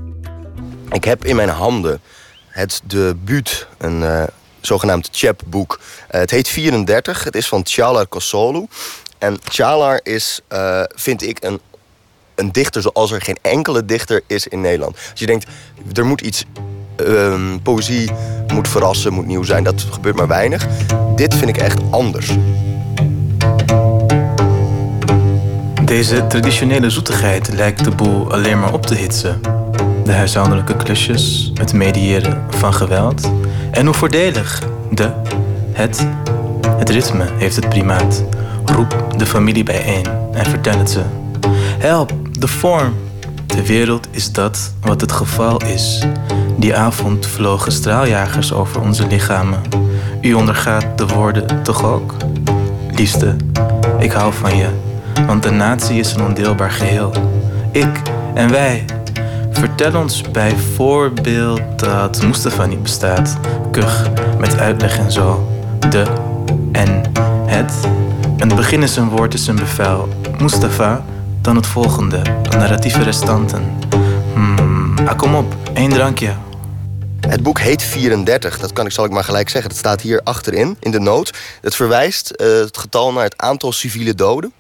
Ik 0.92 1.04
heb 1.04 1.26
in 1.26 1.36
mijn 1.36 1.50
handen 1.50 2.02
het 2.48 2.82
debuut, 2.84 3.68
een 3.78 4.02
uh, 4.02 4.24
zogenaamd 4.62 5.10
chapboek. 5.12 5.80
Uh, 5.80 6.20
het 6.20 6.32
heet 6.32 6.48
34, 6.48 7.24
het 7.24 7.36
is 7.36 7.48
van 7.48 7.64
Çalar 7.64 8.08
Kossolu. 8.08 8.66
En 9.18 9.40
Çalar 9.50 10.00
is, 10.04 10.42
uh, 10.54 10.84
vind 10.88 11.24
ik, 11.24 11.44
een, 11.44 11.60
een 12.36 12.52
dichter 12.52 12.82
zoals 12.82 13.12
er 13.12 13.22
geen 13.22 13.38
enkele 13.42 13.86
dichter 13.86 14.22
is 14.28 14.48
in 14.48 14.62
Nederland. 14.62 14.96
Als 15.12 15.20
je 15.20 15.26
denkt, 15.26 15.50
er 15.94 16.06
moet 16.06 16.22
iets 16.22 16.46
uh, 17.08 17.34
poëzie 17.64 18.12
moet 18.54 18.68
verrassen, 18.68 19.14
moet 19.14 19.26
nieuw 19.26 19.44
zijn. 19.44 19.64
Dat 19.64 19.86
gebeurt 19.92 20.16
maar 20.16 20.28
weinig. 20.28 20.68
Dit 21.16 21.36
vind 21.36 21.50
ik 21.50 21.58
echt 21.58 21.80
anders. 21.90 22.38
Deze 25.86 26.28
traditionele 26.28 26.90
zoetigheid 26.90 27.54
lijkt 27.54 27.84
de 27.84 27.92
boel 27.92 28.32
alleen 28.32 28.60
maar 28.60 28.74
op 28.74 28.86
te 28.86 28.96
hitsen. 28.96 29.42
De 30.04 30.12
huishoudelijke 30.12 30.76
klusjes, 30.76 31.52
het 31.54 31.74
mediëren 31.74 32.46
van 32.50 32.74
geweld. 32.74 33.32
En 33.72 33.86
hoe 33.86 33.94
voordelig 33.94 34.64
de, 34.92 35.12
het, 35.72 36.08
het 36.78 36.90
ritme 36.90 37.26
heeft 37.38 37.56
het 37.56 37.70
primaat. 37.70 38.24
Roep 38.66 39.06
de 39.18 39.26
familie 39.26 39.64
bijeen 39.64 40.06
en 40.34 40.46
vertel 40.46 40.78
het 40.78 40.90
ze. 40.90 41.02
Help, 41.80 42.14
de 42.40 42.48
vorm. 42.48 42.94
De 43.60 43.66
wereld 43.66 44.08
is 44.12 44.32
dat 44.32 44.74
wat 44.82 45.02
het 45.02 45.12
geval 45.12 45.64
is. 45.64 46.06
Die 46.58 46.76
avond 46.76 47.28
vlogen 47.28 47.72
straaljagers 47.72 48.54
over 48.54 48.82
onze 48.82 49.08
lichamen. 49.08 49.62
U 50.22 50.34
ondergaat 50.34 50.86
de 50.98 51.08
woorden 51.08 51.64
toch 51.64 51.86
ook? 51.86 52.16
Liefste, 52.92 53.36
ik 53.98 54.12
hou 54.12 54.34
van 54.34 54.58
je, 54.58 54.68
want 55.28 55.44
de 55.44 55.52
natie 55.52 56.00
is 56.00 56.14
een 56.14 56.24
ondeelbaar 56.24 56.72
geheel. 56.72 57.12
Ik 57.72 58.02
en 58.34 58.50
wij. 58.50 58.86
Vertel 59.52 60.02
ons 60.02 60.22
bijvoorbeeld 60.32 61.62
dat 61.76 62.22
Mustafa 62.22 62.66
niet 62.66 62.84
bestaat. 62.84 63.38
Kuch 63.72 64.10
met 64.38 64.60
uitleg 64.60 64.98
en 64.98 65.12
zo. 65.12 65.50
De 65.90 66.04
en 66.72 67.04
het. 67.46 67.74
Een 68.38 68.56
begin 68.56 68.84
is 68.84 68.96
een 68.96 69.10
woord, 69.10 69.34
is 69.34 69.48
een 69.48 69.56
bevel. 69.56 70.08
Mustafa, 70.38 71.04
dan 71.42 71.56
het 71.56 71.68
volgende. 71.68 72.22
Narratieve 72.50 73.04
restanten. 73.04 73.78
Hmm, 74.34 74.98
ah, 75.06 75.18
kom 75.18 75.36
op, 75.36 75.56
één 75.74 75.90
drankje. 75.90 76.36
Het 77.28 77.44
boek 77.44 77.60
heet 77.60 77.84
34, 77.84 78.60
dat 78.60 78.74
kan 78.74 78.86
ik, 78.86 78.92
zal 78.92 79.06
ik 79.06 79.12
maar 79.12 79.24
gelijk 79.24 79.50
zeggen. 79.50 79.70
Het 79.70 79.80
staat 79.80 80.02
hier 80.02 80.22
achterin, 80.24 80.78
in 80.80 80.92
de 80.92 81.00
noot. 81.00 81.38
Het 81.62 81.76
verwijst 81.76 82.34
uh, 82.36 82.48
het 82.48 82.78
getal 82.78 83.14
naar 83.14 83.24
het 83.24 83.38
aantal 83.38 83.72
civiele 83.72 84.16
doden. 84.16 84.54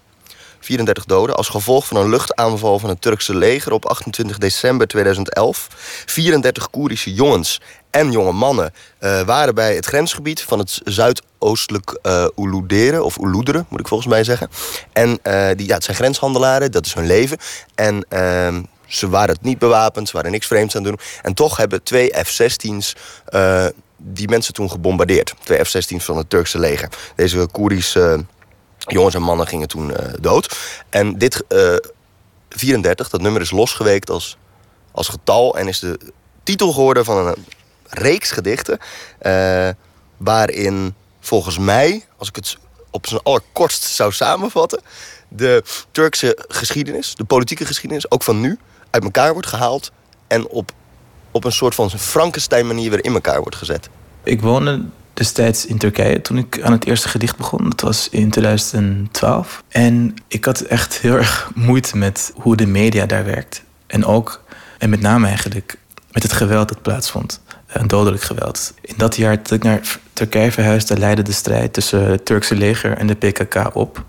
34 0.59 1.05
doden 1.05 1.35
als 1.35 1.49
gevolg 1.49 1.87
van 1.87 1.97
een 1.97 2.09
luchtaanval 2.09 2.79
van 2.79 2.89
het 2.89 3.01
Turkse 3.01 3.35
leger 3.35 3.71
op 3.71 3.85
28 3.85 4.37
december 4.37 4.87
2011. 4.87 5.67
34 6.05 6.69
Koerdische 6.69 7.13
jongens 7.13 7.61
en 7.89 8.11
jonge 8.11 8.31
mannen 8.31 8.73
uh, 8.99 9.21
waren 9.21 9.55
bij 9.55 9.75
het 9.75 9.85
grensgebied 9.85 10.41
van 10.41 10.59
het 10.59 10.81
zuidoostelijk 10.83 11.99
uh, 12.03 13.03
of 13.03 13.17
Uludere 13.17 13.65
moet 13.69 13.79
ik 13.79 13.87
volgens 13.87 14.09
mij 14.09 14.23
zeggen. 14.23 14.49
En 14.93 15.09
uh, 15.09 15.49
die, 15.55 15.67
ja, 15.67 15.73
het 15.73 15.83
zijn 15.83 15.97
grenshandelaren, 15.97 16.71
dat 16.71 16.85
is 16.85 16.93
hun 16.93 17.05
leven. 17.05 17.37
En 17.75 18.05
ehm, 18.09 18.61
ze 18.87 19.09
waren 19.09 19.35
het 19.35 19.43
niet 19.43 19.59
bewapend, 19.59 20.07
ze 20.07 20.15
waren 20.15 20.31
niks 20.31 20.47
vreemds 20.47 20.75
aan 20.75 20.83
het 20.83 20.91
doen. 20.91 21.05
En 21.21 21.33
toch 21.33 21.57
hebben 21.57 21.83
twee 21.83 22.13
F-16's 22.23 22.95
uh, 23.29 23.65
die 23.97 24.27
mensen 24.27 24.53
toen 24.53 24.71
gebombardeerd. 24.71 25.33
Twee 25.43 25.65
F-16's 25.65 26.05
van 26.05 26.17
het 26.17 26.29
Turkse 26.29 26.59
leger. 26.59 26.89
Deze 27.15 27.47
Koerdische 27.51 28.25
jongens 28.87 29.15
en 29.15 29.21
mannen 29.21 29.47
gingen 29.47 29.67
toen 29.67 29.89
uh, 29.89 29.95
dood. 30.19 30.57
En 30.89 31.17
dit 31.17 31.43
uh, 31.49 31.75
34, 32.49 33.09
dat 33.09 33.21
nummer 33.21 33.41
is 33.41 33.51
losgeweekt 33.51 34.09
als, 34.09 34.37
als 34.91 35.07
getal... 35.07 35.57
en 35.57 35.67
is 35.67 35.79
de 35.79 35.99
titel 36.43 36.71
geworden 36.71 37.05
van 37.05 37.27
een 37.27 37.45
reeks 37.89 38.31
gedichten... 38.31 38.79
waarin 40.17 40.95
volgens 41.19 41.57
mij, 41.57 42.05
als 42.17 42.27
ik 42.27 42.35
het 42.35 42.57
op 42.91 43.07
zijn 43.07 43.21
allerkortst 43.23 43.83
zou 43.83 44.11
samenvatten... 44.11 44.81
de 45.27 45.63
Turkse 45.91 46.45
geschiedenis, 46.47 47.15
de 47.15 47.23
politieke 47.23 47.65
geschiedenis, 47.65 48.11
ook 48.11 48.23
van 48.23 48.39
nu 48.39 48.59
uit 48.89 49.03
elkaar 49.03 49.33
wordt 49.33 49.47
gehaald 49.47 49.91
en 50.27 50.47
op, 50.47 50.71
op 51.31 51.43
een 51.43 51.51
soort 51.51 51.75
van 51.75 51.89
Frankenstein 51.89 52.67
manier 52.67 52.89
weer 52.89 53.03
in 53.03 53.13
elkaar 53.13 53.41
wordt 53.41 53.55
gezet. 53.55 53.89
Ik 54.23 54.41
woonde 54.41 54.85
destijds 55.19 55.65
in 55.65 55.77
Turkije 55.77 56.21
toen 56.21 56.37
ik 56.37 56.61
aan 56.61 56.71
het 56.71 56.85
eerste 56.85 57.09
gedicht 57.09 57.37
begon. 57.37 57.69
Dat 57.69 57.81
was 57.81 58.09
in 58.09 58.29
2012. 58.29 59.63
En 59.67 60.13
ik 60.27 60.45
had 60.45 60.61
echt 60.61 60.99
heel 60.99 61.15
erg 61.15 61.51
moeite 61.55 61.97
met 61.97 62.31
hoe 62.35 62.55
de 62.55 62.67
media 62.67 63.05
daar 63.05 63.25
werkt. 63.25 63.63
En 63.87 64.05
ook, 64.05 64.43
en 64.77 64.89
met 64.89 65.01
name 65.01 65.27
eigenlijk, 65.27 65.77
met 66.11 66.23
het 66.23 66.33
geweld 66.33 66.69
dat 66.69 66.81
plaatsvond. 66.81 67.41
Een 67.67 67.87
dodelijk 67.87 68.23
geweld. 68.23 68.73
In 68.81 68.93
dat 68.97 69.15
jaar 69.15 69.35
dat 69.37 69.51
ik 69.51 69.63
naar 69.63 69.99
Turkije 70.13 70.51
verhuisde, 70.51 70.97
leidde 70.97 71.21
de 71.21 71.31
strijd 71.31 71.73
tussen 71.73 72.05
het 72.05 72.25
Turkse 72.25 72.55
leger 72.55 72.97
en 72.97 73.07
de 73.07 73.15
PKK 73.15 73.75
op. 73.75 74.03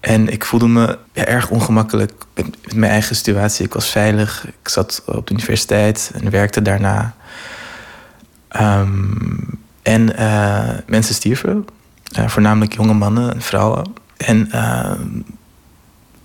En 0.00 0.28
ik 0.28 0.44
voelde 0.44 0.68
me 0.68 0.98
erg 1.12 1.50
ongemakkelijk 1.50 2.12
met, 2.34 2.74
mijn 2.74 2.92
eigen 2.92 3.16
situatie. 3.16 3.64
Ik 3.64 3.74
was 3.74 3.88
veilig, 3.88 4.46
ik 4.62 4.68
zat 4.68 5.02
op 5.06 5.26
de 5.26 5.32
universiteit 5.32 6.10
en 6.14 6.30
werkte 6.30 6.62
daarna. 6.62 7.14
Um, 8.60 9.58
en 9.82 10.12
uh, 10.18 10.68
mensen 10.86 11.14
stierven, 11.14 11.66
uh, 12.18 12.28
voornamelijk 12.28 12.74
jonge 12.74 12.94
mannen 12.94 13.34
en 13.34 13.42
vrouwen. 13.42 13.92
En 14.16 14.48
uh, 14.54 14.92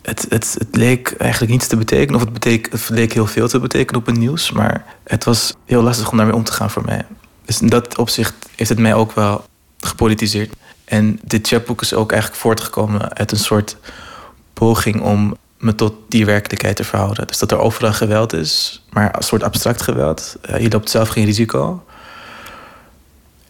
het, 0.01 0.25
het, 0.29 0.55
het, 0.59 0.67
leek 0.71 1.11
eigenlijk 1.17 1.51
niets 1.51 1.67
te 1.67 1.77
betekenen, 1.77 2.15
of 2.15 2.21
het, 2.21 2.33
betek, 2.33 2.71
het 2.71 2.89
leek 2.89 3.13
heel 3.13 3.27
veel 3.27 3.47
te 3.47 3.59
betekenen 3.59 4.01
op 4.01 4.05
het 4.05 4.17
nieuws, 4.17 4.51
maar 4.51 4.85
het 5.03 5.23
was 5.23 5.53
heel 5.65 5.81
lastig 5.81 6.11
om 6.11 6.17
daarmee 6.17 6.35
om 6.35 6.43
te 6.43 6.51
gaan 6.51 6.69
voor 6.69 6.85
mij. 6.85 7.05
Dus 7.45 7.61
in 7.61 7.67
dat 7.67 7.97
opzicht 7.97 8.33
heeft 8.55 8.69
het 8.69 8.79
mij 8.79 8.93
ook 8.93 9.11
wel 9.11 9.45
gepolitiseerd. 9.79 10.53
En 10.85 11.19
dit 11.23 11.47
chapboek 11.47 11.81
is 11.81 11.93
ook 11.93 12.11
eigenlijk 12.11 12.41
voortgekomen 12.41 13.13
uit 13.13 13.31
een 13.31 13.37
soort 13.37 13.77
poging 14.53 15.01
om 15.01 15.37
me 15.57 15.75
tot 15.75 15.93
die 16.09 16.25
werkelijkheid 16.25 16.75
te 16.75 16.83
verhouden. 16.83 17.27
Dus 17.27 17.39
dat 17.39 17.51
er 17.51 17.57
overal 17.57 17.93
geweld 17.93 18.33
is, 18.33 18.83
maar 18.89 19.15
een 19.15 19.23
soort 19.23 19.43
abstract 19.43 19.81
geweld. 19.81 20.35
Je 20.59 20.69
loopt 20.69 20.89
zelf 20.89 21.09
geen 21.09 21.25
risico. 21.25 21.83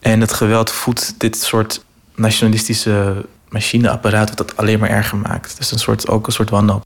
En 0.06 0.22
het 0.22 0.34
geweld 0.34 0.72
voedt 0.72 1.14
dit 1.18 1.38
soort 1.38 1.86
nationalistische 2.16 3.26
machineapparaat... 3.50 4.28
wat 4.30 4.38
dat 4.38 4.58
alleen 4.58 4.80
maar 4.80 4.90
erger 4.90 5.18
maakt. 5.18 5.58
Dus 5.58 5.72
een 5.72 5.80
soort, 5.80 6.08
ook 6.08 6.28
een 6.28 6.34
soort 6.34 6.50
wanhoop. 6.50 6.84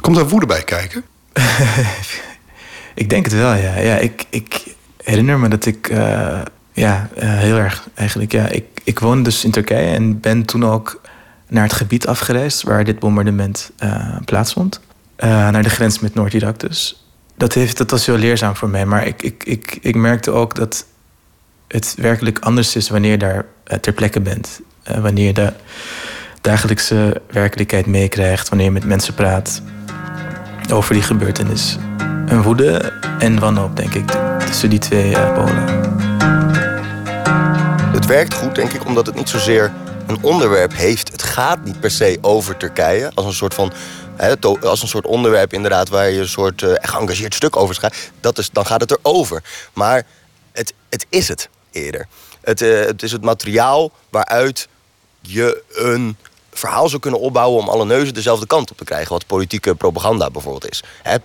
Komt 0.00 0.16
daar 0.16 0.28
woede 0.28 0.46
bij 0.46 0.62
kijken? 0.62 1.04
ik 3.02 3.10
denk 3.10 3.24
het 3.24 3.34
wel, 3.34 3.54
ja. 3.54 3.78
ja 3.78 3.96
ik, 3.96 4.26
ik 4.28 4.62
herinner 5.02 5.38
me 5.38 5.48
dat 5.48 5.66
ik... 5.66 5.88
Uh, 5.90 6.40
ja, 6.72 7.08
uh, 7.16 7.38
heel 7.38 7.56
erg 7.56 7.88
eigenlijk. 7.94 8.32
Ja. 8.32 8.48
Ik, 8.48 8.64
ik 8.84 8.98
woonde 8.98 9.22
dus 9.22 9.44
in 9.44 9.50
Turkije 9.50 9.94
en 9.94 10.20
ben 10.20 10.44
toen 10.44 10.64
ook 10.64 11.00
naar 11.48 11.62
het 11.62 11.72
gebied 11.72 12.06
afgereisd 12.06 12.62
waar 12.62 12.84
dit 12.84 12.98
bombardement 12.98 13.70
uh, 13.84 14.16
plaatsvond. 14.24 14.80
Naar 15.16 15.62
de 15.62 15.70
grens 15.70 15.98
met 15.98 16.14
Noord-Irak 16.14 16.60
dus. 16.60 17.04
Dat, 17.36 17.52
heeft, 17.52 17.76
dat 17.76 17.90
was 17.90 18.06
heel 18.06 18.16
leerzaam 18.16 18.56
voor 18.56 18.68
mij. 18.68 18.86
Maar 18.86 19.06
ik, 19.06 19.22
ik, 19.22 19.44
ik, 19.44 19.78
ik 19.80 19.94
merkte 19.94 20.30
ook 20.30 20.54
dat 20.54 20.84
het 21.70 21.94
werkelijk 21.98 22.38
anders 22.38 22.76
is 22.76 22.88
wanneer 22.88 23.10
je 23.10 23.18
daar 23.18 23.44
ter 23.80 23.92
plekke 23.92 24.20
bent. 24.20 24.60
wanneer 24.84 25.26
je 25.26 25.32
de 25.32 25.52
dagelijkse 26.40 27.22
werkelijkheid 27.30 27.86
meekrijgt. 27.86 28.48
Wanneer 28.48 28.66
je 28.66 28.72
met 28.72 28.84
mensen 28.84 29.14
praat 29.14 29.62
over 30.72 30.94
die 30.94 31.02
gebeurtenis. 31.02 31.76
Een 32.26 32.42
woede 32.42 32.92
en 33.18 33.38
wanhoop, 33.38 33.76
denk 33.76 33.94
ik, 33.94 34.10
tussen 34.46 34.70
die 34.70 34.78
twee 34.78 35.12
polen. 35.12 35.64
Het 37.92 38.06
werkt 38.06 38.34
goed, 38.34 38.54
denk 38.54 38.72
ik, 38.72 38.84
omdat 38.86 39.06
het 39.06 39.14
niet 39.14 39.28
zozeer 39.28 39.72
een 40.06 40.22
onderwerp 40.22 40.74
heeft. 40.74 41.12
Het 41.12 41.22
gaat 41.22 41.64
niet 41.64 41.80
per 41.80 41.90
se 41.90 42.18
over 42.20 42.56
Turkije 42.56 43.10
als 43.14 43.26
een 43.26 43.32
soort 43.32 43.54
van. 43.54 43.72
als 44.62 44.82
een 44.82 44.88
soort 44.88 45.06
onderwerp 45.06 45.52
inderdaad 45.52 45.88
waar 45.88 46.10
je 46.10 46.20
een 46.20 46.28
soort 46.28 46.62
uh, 46.62 46.72
geëngageerd 46.80 47.34
stuk 47.34 47.56
over 47.56 47.74
schrijft. 47.74 48.10
Dat 48.20 48.38
is, 48.38 48.50
dan 48.50 48.66
gaat 48.66 48.80
het 48.80 48.90
erover. 48.90 49.42
Maar 49.72 50.06
het, 50.52 50.74
het 50.88 51.06
is 51.08 51.28
het 51.28 51.48
eerder. 51.72 52.06
Het, 52.40 52.60
uh, 52.60 52.84
het 52.84 53.02
is 53.02 53.12
het 53.12 53.22
materiaal 53.22 53.90
waaruit 54.08 54.68
je 55.20 55.62
een 55.72 56.16
verhaal 56.52 56.88
zou 56.88 57.00
kunnen 57.00 57.20
opbouwen 57.20 57.62
om 57.62 57.68
alle 57.68 57.84
neuzen 57.84 58.14
dezelfde 58.14 58.46
kant 58.46 58.70
op 58.70 58.76
te 58.76 58.84
krijgen. 58.84 59.12
Wat 59.12 59.26
politieke 59.26 59.74
propaganda 59.74 60.30
bijvoorbeeld 60.30 60.70
is. 60.70 60.82
Hè, 61.02 61.16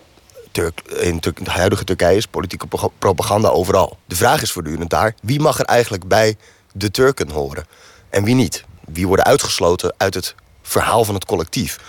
Turk, 0.51 0.81
in 0.81 1.15
het 1.15 1.47
huidige 1.47 1.83
Turkije 1.83 2.17
is 2.17 2.25
politieke 2.25 2.67
pro- 2.67 2.91
propaganda 2.99 3.47
overal. 3.49 3.97
De 4.05 4.15
vraag 4.15 4.41
is 4.41 4.51
voortdurend 4.51 4.89
daar: 4.89 5.15
wie 5.21 5.39
mag 5.39 5.59
er 5.59 5.65
eigenlijk 5.65 6.07
bij 6.07 6.37
de 6.73 6.91
Turken 6.91 7.29
horen 7.29 7.65
en 8.09 8.23
wie 8.23 8.35
niet? 8.35 8.63
Wie 8.85 9.07
worden 9.07 9.25
uitgesloten 9.25 9.93
uit 9.97 10.13
het 10.13 10.35
verhaal 10.61 11.05
van 11.05 11.15
het 11.15 11.25
collectief? 11.25 11.79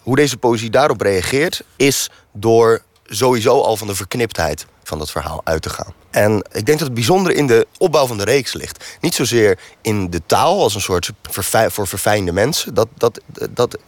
Hoe 0.00 0.16
deze 0.16 0.36
poëzie 0.36 0.70
daarop 0.70 1.00
reageert, 1.00 1.62
is 1.76 2.10
door 2.32 2.82
sowieso 3.10 3.60
al 3.60 3.76
van 3.76 3.86
de 3.86 3.94
verkniptheid 3.94 4.66
van 4.84 4.98
dat 4.98 5.10
verhaal 5.10 5.40
uit 5.44 5.62
te 5.62 5.70
gaan. 5.70 5.92
En 6.10 6.36
ik 6.52 6.66
denk 6.66 6.78
dat 6.78 6.80
het 6.80 6.94
bijzondere 6.94 7.34
in 7.34 7.46
de 7.46 7.66
opbouw 7.78 8.06
van 8.06 8.16
de 8.18 8.24
reeks 8.24 8.52
ligt. 8.52 8.84
Niet 9.00 9.14
zozeer 9.14 9.58
in 9.82 10.10
de 10.10 10.22
taal 10.26 10.62
als 10.62 10.74
een 10.74 10.80
soort 10.80 11.10
voor 11.68 11.86
verfijnde 11.86 12.32
mensen. 12.32 12.74
Dat, 12.74 12.88
dat, 12.96 13.20
dat, 13.50 13.78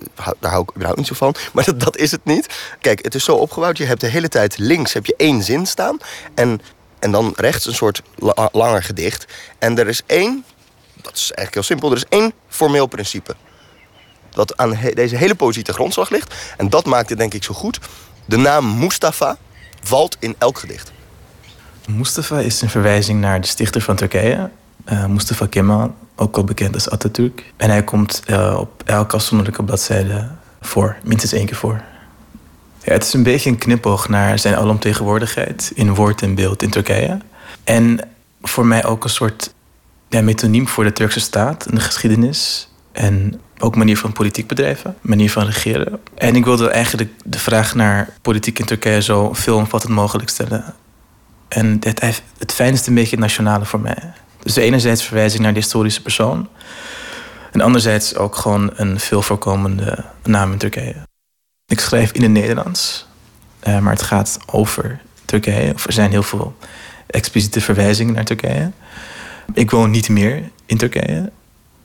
daar 0.41 0.51
hou 0.51 0.63
ik 0.63 0.71
überhaupt 0.71 0.99
niet 0.99 1.07
zo 1.07 1.15
van. 1.15 1.35
Maar 1.53 1.65
dat, 1.65 1.81
dat 1.81 1.97
is 1.97 2.11
het 2.11 2.25
niet. 2.25 2.47
Kijk, 2.81 3.05
het 3.05 3.15
is 3.15 3.25
zo 3.25 3.35
opgebouwd. 3.35 3.79
Je 3.79 3.85
hebt 3.85 4.01
de 4.01 4.07
hele 4.07 4.29
tijd 4.29 4.59
links 4.59 4.93
heb 4.93 5.07
je 5.07 5.15
één 5.17 5.43
zin 5.43 5.67
staan. 5.67 5.99
En, 6.35 6.61
en 6.99 7.11
dan 7.11 7.33
rechts 7.37 7.67
een 7.67 7.75
soort 7.75 8.03
la- 8.15 8.49
langer 8.53 8.83
gedicht. 8.83 9.27
En 9.59 9.79
er 9.79 9.89
is 9.89 10.03
één, 10.07 10.45
dat 10.95 11.15
is 11.15 11.21
eigenlijk 11.21 11.55
heel 11.55 11.63
simpel. 11.63 11.91
Er 11.91 11.97
is 11.97 12.07
één 12.09 12.33
formeel 12.49 12.87
principe. 12.87 13.35
Dat 14.31 14.57
aan 14.57 14.79
deze 14.95 15.17
hele 15.17 15.35
poëzie 15.35 15.63
te 15.63 15.73
grondslag 15.73 16.11
ligt. 16.11 16.35
En 16.57 16.69
dat 16.69 16.85
maakt 16.85 17.09
het 17.09 17.19
denk 17.19 17.35
ik 17.35 17.45
zo 17.45 17.55
goed. 17.55 17.79
De 18.25 18.37
naam 18.37 18.79
Mustafa 18.79 19.37
valt 19.83 20.17
in 20.21 20.35
elk 20.39 20.59
gedicht. 20.59 20.93
Mustafa 21.89 22.39
is 22.39 22.63
een 22.63 22.71
verwijzing 22.71 23.21
naar 23.21 23.41
de 23.41 23.47
stichter 23.47 23.81
van 23.81 23.97
Turkije, 23.97 24.51
eh, 24.85 25.07
Mustafa 25.07 25.47
Kemal, 25.47 25.95
ook 26.17 26.37
al 26.37 26.45
bekend 26.45 26.75
als 26.75 26.91
Atatürk. 26.91 27.53
En 27.57 27.71
hij 27.71 27.85
komt 27.85 28.23
eh, 28.27 28.57
op 28.59 28.83
elke 28.85 29.17
afzonderlijke 29.17 29.65
bladzijde 29.65 30.29
voor, 30.61 30.97
minstens 31.05 31.33
één 31.33 31.47
keer 31.47 31.57
voor. 31.57 31.83
Ja, 32.85 32.93
het 32.93 33.05
is 33.05 33.13
een 33.13 33.23
beetje 33.23 33.51
een 33.51 33.59
knipoog 33.59 34.09
naar 34.09 34.39
zijn 34.39 34.57
alomtegenwoordigheid 34.57 35.73
in 35.75 35.95
woord 35.95 36.23
en 36.23 36.35
beeld 36.35 36.63
in 36.63 36.71
Turkije. 36.71 37.19
En 37.65 38.01
voor 38.43 38.67
mij 38.67 38.85
ook 38.85 39.05
een 39.05 39.11
soort 39.11 39.55
ja, 40.09 40.23
metoniem 40.23 40.69
voor 40.69 40.85
de 40.85 40.93
Turkse 40.93 41.21
staat 41.21 41.67
en 41.67 41.75
de 41.75 41.81
geschiedenis. 41.81 42.69
En 42.93 43.41
ook 43.63 43.77
manier 43.77 43.99
van 43.99 44.13
politiek 44.13 44.47
bedrijven, 44.47 44.97
manier 45.01 45.31
van 45.31 45.45
regeren. 45.45 46.01
En 46.15 46.37
ik 46.37 46.45
wilde 46.45 46.69
eigenlijk 46.69 47.11
de 47.25 47.39
vraag 47.39 47.75
naar 47.75 48.09
politiek 48.23 48.59
in 48.59 48.65
Turkije 48.65 49.03
zo 49.03 49.33
veelomvattend 49.33 49.93
mogelijk 49.93 50.29
stellen. 50.29 50.75
En 51.49 51.77
het, 51.81 52.23
het 52.39 52.53
fijnste 52.53 52.89
een 52.89 52.95
beetje 52.95 53.11
het 53.11 53.21
nationale 53.21 53.65
voor 53.65 53.81
mij. 53.81 54.13
Dus 54.43 54.57
enerzijds 54.57 55.05
verwijzing 55.05 55.43
naar 55.43 55.53
de 55.53 55.59
historische 55.59 56.03
persoon. 56.03 56.49
En 57.53 57.61
anderzijds 57.61 58.17
ook 58.17 58.37
gewoon 58.37 58.71
een 58.75 59.01
veel 59.01 59.23
voorkomende 59.23 60.05
naam 60.23 60.53
in 60.53 60.59
Turkije. 60.59 60.97
Ik 61.67 61.81
schrijf 61.81 62.13
in 62.13 62.23
het 62.23 62.31
Nederlands, 62.31 63.07
eh, 63.61 63.79
maar 63.79 63.93
het 63.93 64.03
gaat 64.03 64.39
over 64.47 65.01
Turkije. 65.25 65.75
Of 65.75 65.87
er 65.87 65.93
zijn 65.93 66.11
heel 66.11 66.23
veel 66.23 66.57
expliciete 67.07 67.61
verwijzingen 67.61 68.15
naar 68.15 68.25
Turkije. 68.25 68.71
Ik 69.55 69.71
woon 69.71 69.91
niet 69.91 70.09
meer 70.09 70.51
in 70.67 70.77
Turkije. 70.77 71.33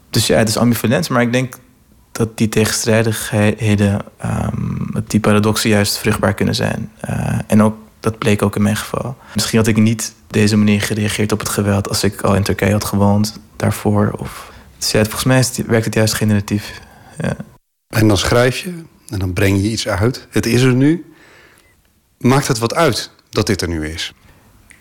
Dus 0.09 0.27
ja, 0.27 0.37
het 0.37 0.49
is 0.49 0.57
ambivalent, 0.57 1.09
maar 1.09 1.21
ik 1.21 1.31
denk 1.31 1.55
dat 2.17 2.37
die 2.37 2.49
tegenstrijdigheden, 2.49 4.01
um, 4.25 4.89
die 5.07 5.19
paradoxen 5.19 5.69
juist 5.69 5.97
vruchtbaar 5.97 6.33
kunnen 6.33 6.55
zijn. 6.55 6.91
Uh, 7.09 7.39
en 7.47 7.61
ook, 7.61 7.77
dat 7.99 8.17
bleek 8.17 8.41
ook 8.41 8.55
in 8.55 8.61
mijn 8.61 8.75
geval. 8.75 9.17
Misschien 9.33 9.57
had 9.57 9.67
ik 9.67 9.77
niet 9.77 10.13
deze 10.27 10.57
manier 10.57 10.81
gereageerd 10.81 11.31
op 11.31 11.39
het 11.39 11.49
geweld 11.49 11.89
als 11.89 12.03
ik 12.03 12.21
al 12.21 12.35
in 12.35 12.43
Turkije 12.43 12.71
had 12.71 12.83
gewoond 12.83 13.39
daarvoor. 13.55 14.11
Of... 14.17 14.51
Dus 14.77 14.91
ja, 14.91 15.01
volgens 15.01 15.23
mij 15.23 15.37
het, 15.37 15.63
werkt 15.67 15.85
het 15.85 15.93
juist 15.93 16.13
generatief. 16.13 16.81
Ja. 17.21 17.35
En 17.87 18.07
dan 18.07 18.17
schrijf 18.17 18.57
je 18.57 18.73
en 19.09 19.19
dan 19.19 19.33
breng 19.33 19.61
je 19.61 19.69
iets 19.69 19.87
uit. 19.87 20.27
Het 20.29 20.45
is 20.45 20.61
er 20.61 20.73
nu. 20.73 21.13
Maakt 22.17 22.47
het 22.47 22.57
wat 22.57 22.75
uit 22.75 23.11
dat 23.29 23.47
dit 23.47 23.61
er 23.61 23.67
nu 23.67 23.87
is? 23.87 24.13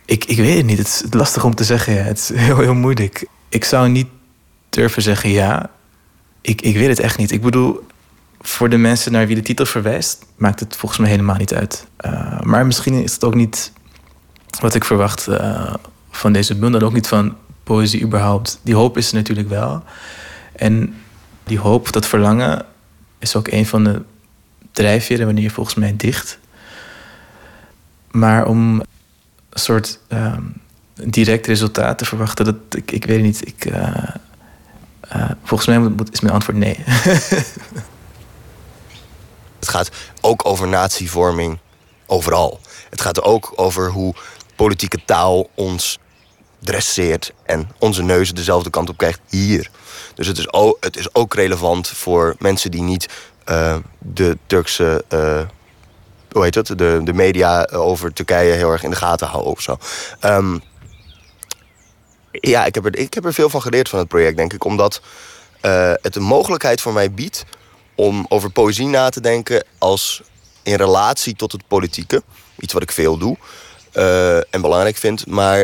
Ik, 0.05 0.25
ik 0.25 0.37
weet 0.37 0.57
het 0.57 0.67
niet. 0.67 0.79
Het 0.79 0.87
is 0.87 1.03
lastig 1.11 1.45
om 1.45 1.55
te 1.55 1.65
zeggen. 1.65 1.95
Ja. 1.95 2.03
Het 2.03 2.19
is 2.19 2.29
heel, 2.39 2.59
heel 2.59 2.75
moeilijk. 2.75 3.27
Ik 3.49 3.65
zou 3.65 3.89
niet 3.89 4.09
durven 4.71 5.03
zeggen 5.03 5.31
ja. 5.31 5.71
Ik, 6.47 6.63
ik 6.63 6.77
weet 6.77 6.89
het 6.89 6.99
echt 6.99 7.19
niet. 7.19 7.31
Ik 7.31 7.43
bedoel, 7.43 7.87
voor 8.41 8.69
de 8.69 8.77
mensen 8.77 9.13
naar 9.13 9.27
wie 9.27 9.37
de 9.37 9.43
titel 9.43 9.67
verwijst, 9.67 10.25
maakt 10.37 10.61
het 10.61 10.77
volgens 10.77 11.01
mij 11.01 11.11
helemaal 11.11 11.37
niet 11.37 11.55
uit. 11.55 11.87
Uh, 12.07 12.41
maar 12.41 12.67
misschien 12.67 13.03
is 13.03 13.13
het 13.13 13.25
ook 13.25 13.35
niet 13.35 13.73
wat 14.61 14.75
ik 14.75 14.85
verwacht 14.85 15.29
uh, 15.29 15.75
van 16.11 16.33
deze 16.33 16.55
bundel. 16.55 16.81
Ook 16.81 16.93
niet 16.93 17.09
van 17.09 17.37
poëzie 17.65 18.03
überhaupt. 18.03 18.61
Die 18.63 18.75
hoop 18.75 18.97
is 18.97 19.09
er 19.09 19.15
natuurlijk 19.15 19.49
wel. 19.49 19.85
En 20.57 20.95
die 21.45 21.59
hoop, 21.59 21.93
dat 21.93 22.07
verlangen, 22.07 22.65
is 23.19 23.37
ook 23.37 23.49
een 23.49 23.67
van 23.67 23.85
de 23.85 24.03
drijfveren 24.73 25.27
wanneer 25.27 25.45
je 25.45 25.51
volgens 25.51 25.77
mij 25.77 25.97
dicht. 25.97 26.39
Maar 28.11 28.47
om 28.47 28.81
een 28.81 28.87
soort 29.61 29.99
uh, 30.09 30.37
direct 31.05 31.47
resultaat 31.47 31.99
te 31.99 32.05
verwachten, 32.05 32.45
dat, 32.45 32.57
ik, 32.71 32.91
ik 32.91 33.05
weet 33.05 33.23
niet. 33.23 33.47
Ik, 33.47 33.65
uh, 35.15 35.31
volgens 35.43 35.69
mij 35.69 35.91
is 36.13 36.21
mijn 36.21 36.35
antwoord 36.35 36.59
nee. 36.59 36.85
Het 39.59 39.69
gaat 39.69 39.91
ook 40.21 40.47
over 40.47 40.69
natievorming 40.69 41.59
overal. 42.07 42.61
Het 42.91 43.01
gaat 43.01 43.23
ook 43.23 43.53
over 43.57 43.91
hoe 43.91 44.15
politieke 44.57 44.99
taal 45.05 45.51
ons 45.55 45.99
dresseert 46.59 47.33
en 47.45 47.71
onze 47.79 48.03
neuzen 48.03 48.35
dezelfde 48.35 48.71
kant 48.71 48.89
op 48.89 48.97
krijgt 48.97 49.21
hier. 49.29 49.71
Dus 50.15 50.27
het 50.27 50.39
is 50.39 50.53
ook, 50.53 50.77
het 50.81 50.97
is 50.97 51.15
ook 51.15 51.35
relevant 51.35 51.89
voor 51.89 52.37
mensen 52.39 52.71
die 52.71 52.83
niet 52.83 53.09
uh, 53.51 53.77
de 53.99 54.39
Turkse, 54.47 55.05
uh, 55.09 55.41
hoe 56.31 56.43
heet 56.43 56.55
het, 56.55 56.67
de, 56.67 57.01
de 57.05 57.13
media 57.13 57.65
over 57.65 58.13
Turkije 58.13 58.53
heel 58.53 58.71
erg 58.71 58.83
in 58.83 58.91
de 58.91 58.97
gaten 58.97 59.27
houden 59.27 59.53
of 59.53 59.61
zo. 59.61 59.79
Um, 60.21 60.63
ja, 62.41 62.65
ik 62.65 62.75
heb, 62.75 62.85
er, 62.85 62.97
ik 62.97 63.15
heb 63.15 63.25
er 63.25 63.35
veel 63.35 63.51
van 63.51 63.63
geleerd 63.63 63.89
van 63.89 63.99
het 63.99 64.09
project, 64.09 64.37
denk 64.37 64.53
ik, 64.53 64.65
omdat 64.65 65.01
uh, 65.63 65.93
het 66.03 66.17
een 66.17 66.23
mogelijkheid 66.23 66.81
voor 66.81 66.93
mij 66.93 67.11
biedt 67.11 67.45
om 67.95 68.27
over 68.29 68.51
poëzie 68.51 68.87
na 68.87 69.09
te 69.09 69.21
denken 69.21 69.65
als 69.79 70.23
in 70.63 70.75
relatie 70.75 71.37
tot 71.37 71.53
het 71.53 71.69
politieke. 71.69 72.23
Iets 72.59 72.73
wat 72.73 72.83
ik 72.83 72.93
veel 72.93 73.19
doe 73.19 73.37
uh, 73.93 74.37
en 74.37 74.61
belangrijk 74.61 74.97
vind. 74.97 75.27
Maar 75.27 75.59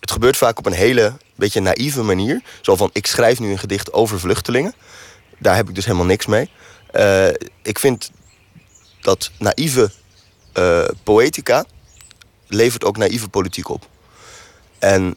het 0.00 0.10
gebeurt 0.10 0.36
vaak 0.36 0.58
op 0.58 0.66
een 0.66 0.72
hele 0.72 1.12
beetje 1.34 1.60
naïeve 1.60 2.02
manier. 2.02 2.42
Zo 2.60 2.76
van, 2.76 2.90
ik 2.92 3.06
schrijf 3.06 3.40
nu 3.40 3.50
een 3.50 3.58
gedicht 3.58 3.92
over 3.92 4.20
vluchtelingen. 4.20 4.74
Daar 5.38 5.56
heb 5.56 5.68
ik 5.68 5.74
dus 5.74 5.84
helemaal 5.84 6.06
niks 6.06 6.26
mee. 6.26 6.50
Uh, 6.94 7.28
ik 7.62 7.78
vind 7.78 8.10
dat 9.00 9.30
naïeve 9.38 9.90
uh, 10.58 10.84
poëtica 11.02 11.64
levert 12.46 12.84
ook 12.84 12.96
naïeve 12.96 13.28
politiek 13.28 13.68
op. 13.68 13.86
En 14.78 15.16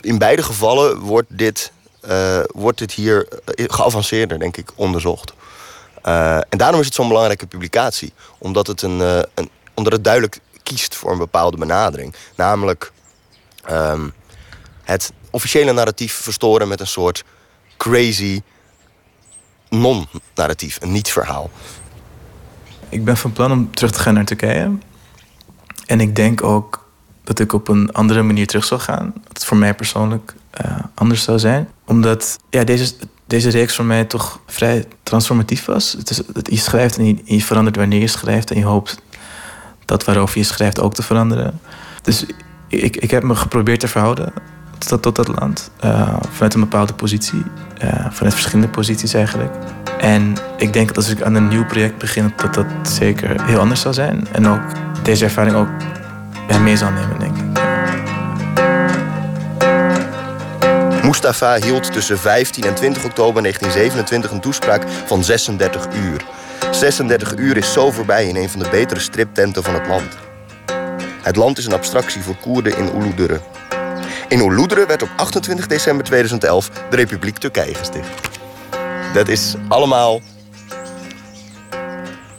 in 0.00 0.18
beide 0.18 0.42
gevallen 0.42 0.98
wordt 0.98 1.28
dit 1.28 1.72
uh, 2.08 2.40
wordt 2.46 2.78
dit 2.78 2.92
hier 2.92 3.28
geavanceerder, 3.54 4.38
denk 4.38 4.56
ik, 4.56 4.70
onderzocht. 4.74 5.32
Uh, 6.06 6.36
en 6.36 6.58
daarom 6.58 6.80
is 6.80 6.86
het 6.86 6.94
zo'n 6.94 7.08
belangrijke 7.08 7.46
publicatie. 7.46 8.12
Omdat 8.38 8.66
het, 8.66 8.82
een, 8.82 9.00
een, 9.00 9.50
omdat 9.74 9.92
het 9.92 10.04
duidelijk 10.04 10.40
kiest 10.62 10.94
voor 10.94 11.10
een 11.10 11.18
bepaalde 11.18 11.56
benadering. 11.56 12.14
Namelijk 12.34 12.92
um, 13.70 14.12
het 14.82 15.12
officiële 15.30 15.72
narratief 15.72 16.14
verstoren 16.14 16.68
met 16.68 16.80
een 16.80 16.86
soort 16.86 17.24
crazy 17.76 18.42
non-narratief, 19.68 20.78
een 20.80 20.92
niet-verhaal. 20.92 21.50
Ik 22.88 23.04
ben 23.04 23.16
van 23.16 23.32
plan 23.32 23.52
om 23.52 23.74
terug 23.74 23.92
te 23.92 23.98
gaan 23.98 24.14
naar 24.14 24.24
Turkije. 24.24 24.70
En 25.86 26.00
ik 26.00 26.16
denk 26.16 26.42
ook 26.42 26.86
dat 27.24 27.38
ik 27.38 27.52
op 27.52 27.68
een 27.68 27.92
andere 27.92 28.22
manier 28.22 28.46
terug 28.46 28.64
zal 28.64 28.78
gaan. 28.78 29.12
Dat 29.48 29.56
voor 29.56 29.66
mij 29.66 29.74
persoonlijk 29.74 30.34
uh, 30.64 30.76
anders 30.94 31.22
zou 31.22 31.38
zijn. 31.38 31.68
Omdat 31.84 32.38
ja, 32.50 32.64
deze, 32.64 32.94
deze 33.26 33.50
reeks 33.50 33.76
voor 33.76 33.84
mij 33.84 34.04
toch 34.04 34.40
vrij 34.46 34.84
transformatief 35.02 35.64
was. 35.64 35.92
Het 35.92 36.10
is, 36.10 36.16
het, 36.16 36.48
je 36.50 36.56
schrijft 36.56 36.98
en 36.98 37.20
je, 37.24 37.42
verandert 37.42 37.76
wanneer 37.76 38.00
je 38.00 38.06
schrijft. 38.06 38.50
En 38.50 38.58
je 38.58 38.64
hoopt 38.64 39.00
dat 39.84 40.04
waarover 40.04 40.38
je 40.38 40.44
schrijft 40.44 40.80
ook 40.80 40.94
te 40.94 41.02
veranderen. 41.02 41.60
Dus 42.02 42.24
ik, 42.68 42.96
ik 42.96 43.10
heb 43.10 43.22
me 43.22 43.34
geprobeerd 43.34 43.80
te 43.80 43.88
verhouden 43.88 44.32
tot, 44.78 45.02
tot 45.02 45.16
dat 45.16 45.28
land. 45.28 45.70
Uh, 45.84 46.16
vanuit 46.30 46.54
een 46.54 46.60
bepaalde 46.60 46.92
positie. 46.92 47.42
Uh, 47.84 47.90
vanuit 48.10 48.34
verschillende 48.34 48.68
posities 48.68 49.14
eigenlijk. 49.14 49.52
En 49.98 50.34
ik 50.56 50.72
denk 50.72 50.88
dat 50.88 50.96
als 50.96 51.08
ik 51.08 51.22
aan 51.22 51.34
een 51.34 51.48
nieuw 51.48 51.66
project 51.66 51.98
begin, 51.98 52.32
dat 52.36 52.54
dat 52.54 52.66
zeker 52.82 53.44
heel 53.44 53.58
anders 53.58 53.80
zal 53.80 53.94
zijn. 53.94 54.26
En 54.32 54.46
ook 54.46 54.62
deze 55.02 55.24
ervaring 55.24 55.56
ook 55.56 55.68
mee 56.60 56.76
zal 56.76 56.90
nemen, 56.90 57.18
denk 57.18 57.36
ik. 57.36 57.47
Mustafa 61.08 61.56
hield 61.56 61.92
tussen 61.92 62.18
15 62.18 62.64
en 62.64 62.74
20 62.74 63.04
oktober 63.04 63.42
1927 63.42 64.30
een 64.30 64.40
toespraak 64.40 64.82
van 65.06 65.24
36 65.24 65.86
uur. 65.94 66.24
36 66.70 67.36
uur 67.36 67.56
is 67.56 67.72
zo 67.72 67.90
voorbij 67.90 68.26
in 68.26 68.36
een 68.36 68.48
van 68.48 68.60
de 68.60 68.68
betere 68.68 69.00
striptenten 69.00 69.62
van 69.62 69.74
het 69.74 69.86
land. 69.86 70.16
Het 71.22 71.36
land 71.36 71.58
is 71.58 71.66
een 71.66 71.72
abstractie 71.72 72.22
voor 72.22 72.36
Koerden 72.36 72.76
in 72.76 72.96
Uludurre. 72.96 73.40
In 74.28 74.40
Uludre 74.40 74.86
werd 74.86 75.02
op 75.02 75.08
28 75.16 75.66
december 75.66 76.04
2011 76.04 76.70
de 76.90 76.96
Republiek 76.96 77.38
Turkije 77.38 77.74
gesticht. 77.74 78.08
Dat 79.14 79.28
is 79.28 79.54
allemaal 79.68 80.20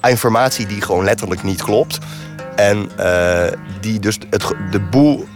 informatie 0.02 0.66
die 0.66 0.82
gewoon 0.82 1.04
letterlijk 1.04 1.44
niet 1.44 1.62
klopt. 1.62 1.98
En 2.56 2.90
eh, 2.98 3.52
die 3.82 4.00
dus 4.00 4.18
het, 4.30 4.44
de 4.72 4.80
boel 4.80 5.28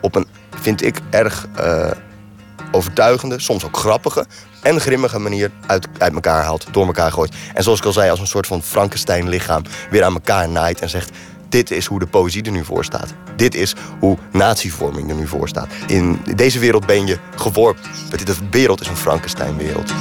op 0.00 0.14
een, 0.14 0.26
vind 0.60 0.84
ik, 0.84 1.00
erg 1.10 1.46
uh, 1.58 1.90
overtuigende, 2.70 3.40
soms 3.40 3.64
ook 3.64 3.76
grappige 3.76 4.26
en 4.62 4.80
grimmige 4.80 5.18
manier 5.18 5.50
uit, 5.66 5.88
uit 5.98 6.14
elkaar 6.14 6.42
haalt, 6.42 6.66
door 6.70 6.86
elkaar 6.86 7.12
gooit. 7.12 7.34
En 7.54 7.62
zoals 7.62 7.78
ik 7.78 7.84
al 7.84 7.92
zei, 7.92 8.10
als 8.10 8.20
een 8.20 8.26
soort 8.26 8.46
van 8.46 8.62
Frankenstein-lichaam 8.62 9.62
weer 9.90 10.04
aan 10.04 10.14
elkaar 10.14 10.48
naait 10.48 10.80
en 10.80 10.88
zegt: 10.88 11.10
Dit 11.48 11.70
is 11.70 11.86
hoe 11.86 11.98
de 11.98 12.06
poëzie 12.06 12.42
er 12.42 12.52
nu 12.52 12.64
voor 12.64 12.84
staat. 12.84 13.14
Dit 13.36 13.54
is 13.54 13.74
hoe 14.00 14.18
natievorming 14.32 15.10
er 15.10 15.16
nu 15.16 15.26
voor 15.26 15.48
staat. 15.48 15.68
In 15.86 16.20
deze 16.34 16.58
wereld 16.58 16.86
ben 16.86 17.06
je 17.06 17.18
geworpen. 17.36 17.82
De 18.24 18.34
wereld 18.50 18.80
is 18.80 18.88
een 18.88 18.96
Frankenstein-wereld. 18.96 19.92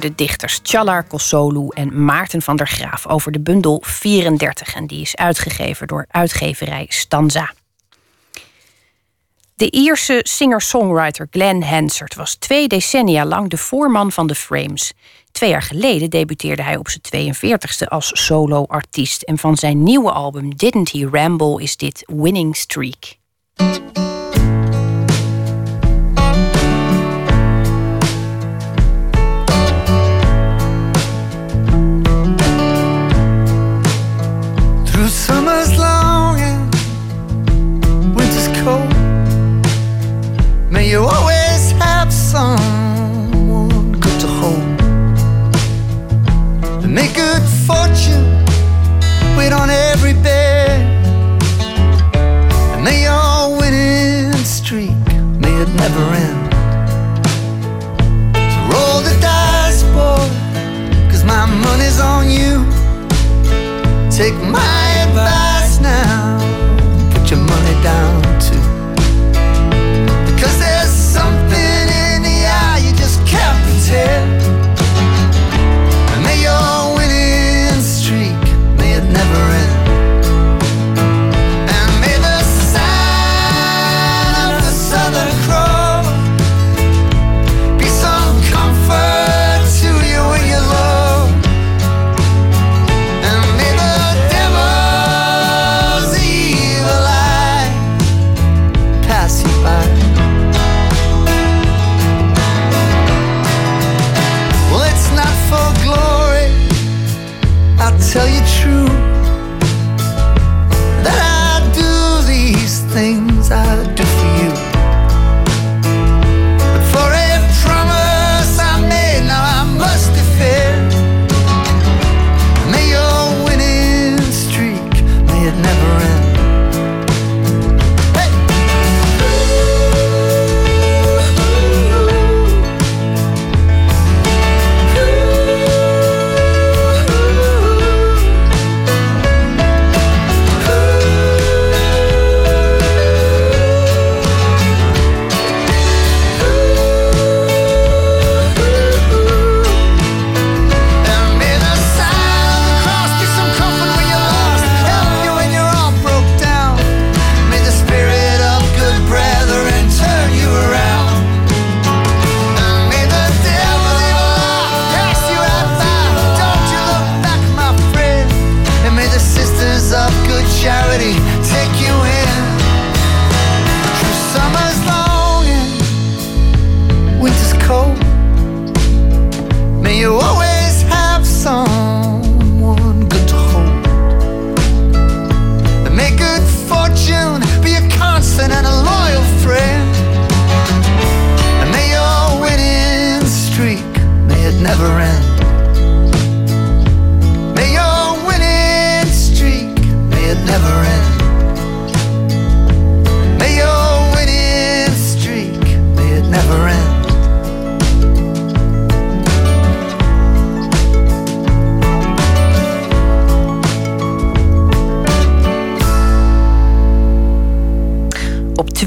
De 0.00 0.14
dichters 0.14 0.60
Challar 0.62 1.04
Kosolu 1.04 1.68
en 1.68 2.04
Maarten 2.04 2.42
van 2.42 2.56
der 2.56 2.68
Graaf 2.68 3.06
over 3.06 3.32
de 3.32 3.40
bundel 3.40 3.82
34. 3.86 4.74
En 4.74 4.86
die 4.86 5.00
is 5.00 5.16
uitgegeven 5.16 5.86
door 5.86 6.04
uitgeverij 6.08 6.86
Stanza. 6.88 7.52
De 9.54 9.70
Ierse 9.70 10.20
singer-songwriter 10.22 11.26
Glenn 11.30 11.62
Hansard 11.62 12.14
was 12.14 12.34
twee 12.34 12.68
decennia 12.68 13.24
lang 13.24 13.50
de 13.50 13.56
voorman 13.56 14.12
van 14.12 14.26
de 14.26 14.34
Frames. 14.34 14.92
Twee 15.32 15.50
jaar 15.50 15.62
geleden 15.62 16.10
debuteerde 16.10 16.62
hij 16.62 16.76
op 16.76 16.88
zijn 16.88 17.34
42e 17.34 17.88
als 17.88 18.10
solo-artiest. 18.14 19.22
En 19.22 19.38
van 19.38 19.56
zijn 19.56 19.82
nieuwe 19.82 20.10
album 20.10 20.56
Didn't 20.56 20.92
He 20.92 21.08
Ramble 21.10 21.62
is 21.62 21.76
dit 21.76 22.02
Winning 22.06 22.56
Streak. 22.56 23.18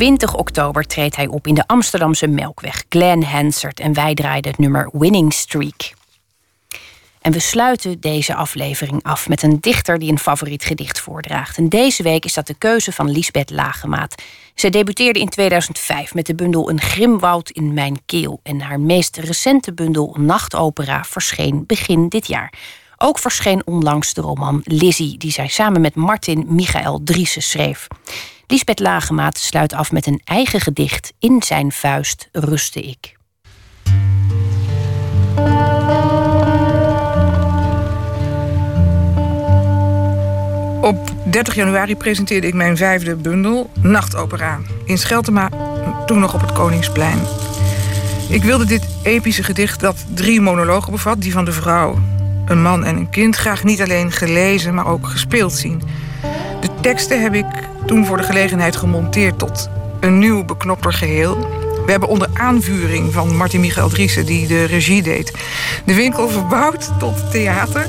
20 0.04 0.36
oktober 0.36 0.84
treedt 0.84 1.16
hij 1.16 1.28
op 1.28 1.48
in 1.48 1.54
de 1.54 1.68
Amsterdamse 1.68 2.28
Melkweg. 2.28 2.84
Glenn 2.90 3.24
Hansard 3.24 3.80
en 3.80 3.94
wij 3.94 4.14
draaiden 4.14 4.52
het 4.52 4.60
nummer 4.60 4.90
Winning 4.94 5.34
Streak. 5.34 5.94
En 7.22 7.32
we 7.32 7.40
sluiten 7.40 8.00
deze 8.00 8.36
aflevering 8.36 9.04
af 9.04 9.30
met 9.30 9.44
een 9.44 9.58
dichter 9.60 10.00
die 10.00 10.12
een 10.12 10.20
favoriet 10.20 10.64
gedicht 10.64 11.00
voordraagt. 11.00 11.58
En 11.58 11.70
deze 11.70 12.04
week 12.04 12.26
is 12.26 12.34
dat 12.34 12.48
de 12.48 12.54
keuze 12.54 12.92
van 12.92 13.10
Lisbeth 13.10 13.50
Lagemaat. 13.50 14.22
Zij 14.56 14.70
debuteerde 14.70 15.20
in 15.20 15.30
2005 15.30 16.14
met 16.14 16.26
de 16.26 16.36
bundel 16.36 16.70
Een 16.70 16.82
grimwoud 16.82 17.50
in 17.50 17.74
mijn 17.74 18.00
keel. 18.06 18.40
En 18.44 18.62
haar 18.62 18.80
meest 18.80 19.18
recente 19.18 19.74
bundel 19.74 20.16
Nachtopera 20.20 21.04
verscheen 21.04 21.64
begin 21.68 22.08
dit 22.08 22.28
jaar. 22.28 22.54
Ook 22.98 23.20
verscheen 23.20 23.62
onlangs 23.66 24.14
de 24.14 24.22
roman 24.22 24.62
Lizzie, 24.64 25.18
die 25.18 25.32
zij 25.32 25.48
samen 25.48 25.82
met 25.82 25.96
Martin 25.96 26.46
Michael 26.48 27.02
Driessen 27.04 27.44
schreef. 27.44 27.88
Lisbeth 28.48 28.80
Lagemaat 28.80 29.38
sluit 29.38 29.74
af 29.74 29.92
met 29.92 30.06
een 30.06 30.22
eigen 30.24 30.62
gedicht. 30.62 31.14
In 31.20 31.44
zijn 31.44 31.72
vuist 31.72 32.30
rustte 32.32 32.82
ik. 32.82 33.16
Op 40.82 41.12
30 41.26 41.56
januari 41.56 41.96
presenteerde 41.96 42.48
ik 42.48 42.54
mijn 42.54 42.78
vijfde 42.78 43.16
bundel, 43.16 43.72
Nachtopera, 43.82 44.60
in 44.86 44.98
Scheltema, 44.98 45.50
toen 46.06 46.20
nog 46.20 46.34
op 46.34 46.42
het 46.42 46.52
Koningsplein. 46.52 47.20
Ik 48.30 48.44
wilde 48.44 48.66
dit 48.66 48.88
epische 49.04 49.44
gedicht 49.44 49.80
dat 49.80 50.06
drie 50.14 50.42
monologen 50.42 50.92
bevat, 50.92 51.22
die 51.22 51.32
van 51.32 51.46
de 51.46 51.52
vrouw, 51.52 52.00
een 52.46 52.62
man 52.62 52.84
en 52.84 52.96
een 52.98 53.10
kind, 53.10 53.36
graag 53.36 53.64
niet 53.64 53.82
alleen 53.82 54.12
gelezen, 54.12 54.74
maar 54.74 54.88
ook 54.88 55.08
gespeeld 55.08 55.54
zien. 55.54 55.82
De 56.64 56.70
teksten 56.82 57.22
heb 57.22 57.34
ik 57.34 57.46
toen 57.86 58.06
voor 58.06 58.18
de 58.18 58.24
gelegenheid 58.24 58.76
gemonteerd 58.76 59.40
tot 59.40 59.70
een 60.00 60.20
nieuw 60.20 60.44
beknopter 60.46 60.94
geheel. 60.94 61.38
We 61.86 61.92
hebben 61.92 62.10
onder 62.10 62.30
aanvuring 62.34 63.14
van 63.14 63.36
Martin 63.36 63.60
Michael 63.60 63.90
Driessen, 63.90 64.26
die 64.26 64.48
de 64.48 64.64
regie 64.64 65.02
deed, 65.02 65.34
de 65.86 65.94
winkel 65.94 66.30
verbouwd 66.30 67.00
tot 67.00 67.32
theater. 67.32 67.88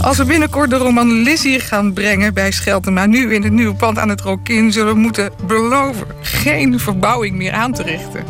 Als 0.00 0.16
we 0.16 0.24
binnenkort 0.24 0.70
de 0.70 0.76
roman 0.76 1.22
Lizzie 1.22 1.60
gaan 1.60 1.92
brengen 1.92 2.34
bij 2.34 2.50
Scheltema, 2.50 3.06
nu 3.06 3.34
in 3.34 3.42
het 3.42 3.52
nieuwe 3.52 3.74
pand 3.74 3.98
aan 3.98 4.08
het 4.08 4.20
Rokin, 4.20 4.72
zullen 4.72 4.94
we 4.94 5.00
moeten 5.00 5.32
beloven 5.46 6.06
geen 6.20 6.80
verbouwing 6.80 7.36
meer 7.36 7.52
aan 7.52 7.72
te 7.72 7.82
richten. 7.82 8.24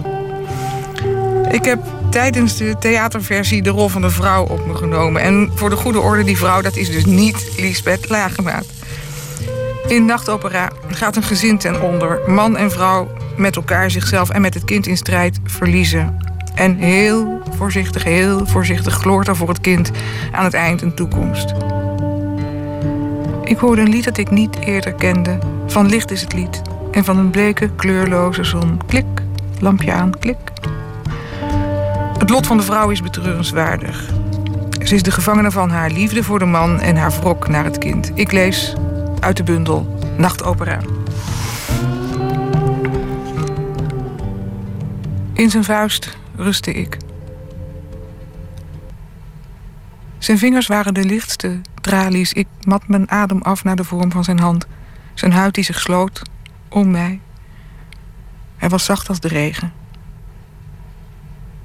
Ik 1.51 1.65
heb 1.65 1.83
tijdens 2.11 2.57
de 2.57 2.77
theaterversie 2.79 3.63
de 3.63 3.71
rol 3.71 3.89
van 3.89 4.03
de 4.03 4.11
vrouw 4.11 4.45
op 4.45 4.67
me 4.67 4.75
genomen. 4.75 5.23
En 5.23 5.51
voor 5.55 5.71
de 5.71 5.77
goede 5.77 6.01
orde, 6.01 6.25
die 6.25 6.37
vrouw, 6.37 6.61
dat 6.61 6.77
is 6.77 6.91
dus 6.91 7.05
niet 7.05 7.51
Lisbeth 7.57 8.09
Lagemaat. 8.09 8.78
In 9.89 10.05
Nachtopera 10.05 10.71
gaat 10.89 11.17
een 11.17 11.23
gezin 11.23 11.59
ten 11.59 11.83
onder. 11.83 12.21
Man 12.31 12.57
en 12.57 12.71
vrouw 12.71 13.09
met 13.37 13.57
elkaar, 13.57 13.91
zichzelf 13.91 14.31
en 14.31 14.41
met 14.41 14.55
het 14.55 14.65
kind 14.65 14.87
in 14.87 14.97
strijd 14.97 15.39
verliezen. 15.45 16.19
En 16.55 16.77
heel 16.77 17.43
voorzichtig, 17.57 18.05
heel 18.05 18.47
voorzichtig 18.47 18.95
gloort 18.95 19.29
er 19.29 19.37
voor 19.37 19.49
het 19.49 19.61
kind 19.61 19.91
aan 20.33 20.45
het 20.45 20.55
eind 20.55 20.83
een 20.83 20.95
toekomst. 20.95 21.55
Ik 23.45 23.59
hoorde 23.59 23.83
een 23.83 23.89
lied 23.89 24.05
dat 24.05 24.17
ik 24.17 24.31
niet 24.31 24.59
eerder 24.59 24.95
kende. 24.95 25.39
Van 25.67 25.89
licht 25.89 26.11
is 26.11 26.21
het 26.21 26.33
lied. 26.33 26.63
En 26.91 27.05
van 27.05 27.19
een 27.19 27.31
bleke, 27.31 27.71
kleurloze 27.77 28.45
zon. 28.45 28.81
Klik, 28.87 29.23
lampje 29.61 29.93
aan, 29.93 30.19
klik. 30.19 30.53
Het 32.19 32.31
lot 32.31 32.47
van 32.47 32.57
de 32.57 32.63
vrouw 32.63 32.91
is 32.91 33.03
betreurenswaardig. 33.03 34.11
Ze 34.85 34.95
is 34.95 35.03
de 35.03 35.11
gevangene 35.11 35.51
van 35.51 35.71
haar 35.71 35.91
liefde 35.91 36.23
voor 36.23 36.39
de 36.39 36.45
man 36.45 36.81
en 36.81 36.97
haar 36.97 37.13
wrok 37.21 37.49
naar 37.49 37.65
het 37.65 37.79
kind. 37.79 38.11
Ik 38.15 38.33
lees 38.33 38.75
uit 39.21 39.37
de 39.37 39.43
bundel 39.43 39.99
Nachtopera. 40.17 40.81
In 45.33 45.51
zijn 45.51 45.65
vuist 45.65 46.17
rustte 46.37 46.73
ik. 46.73 46.97
Zijn 50.19 50.39
vingers 50.39 50.67
waren 50.67 50.95
de 50.95 51.05
lichtste 51.05 51.61
tralies. 51.81 52.33
Ik 52.33 52.47
mat 52.61 52.89
mijn 52.89 53.11
adem 53.11 53.43
af 53.43 53.65
naar 53.65 53.77
de 53.77 53.85
vorm 53.85 54.11
van 54.11 54.25
zijn 54.25 54.39
hand. 54.39 54.67
Zijn 55.15 55.33
huid 55.33 55.55
die 55.55 55.65
zich 55.65 55.81
sloot 55.81 56.23
om 56.69 56.91
mij. 56.91 57.21
Hij 58.57 58.69
was 58.69 58.85
zacht 58.85 59.09
als 59.09 59.21
de 59.21 59.29
regen. 59.29 59.73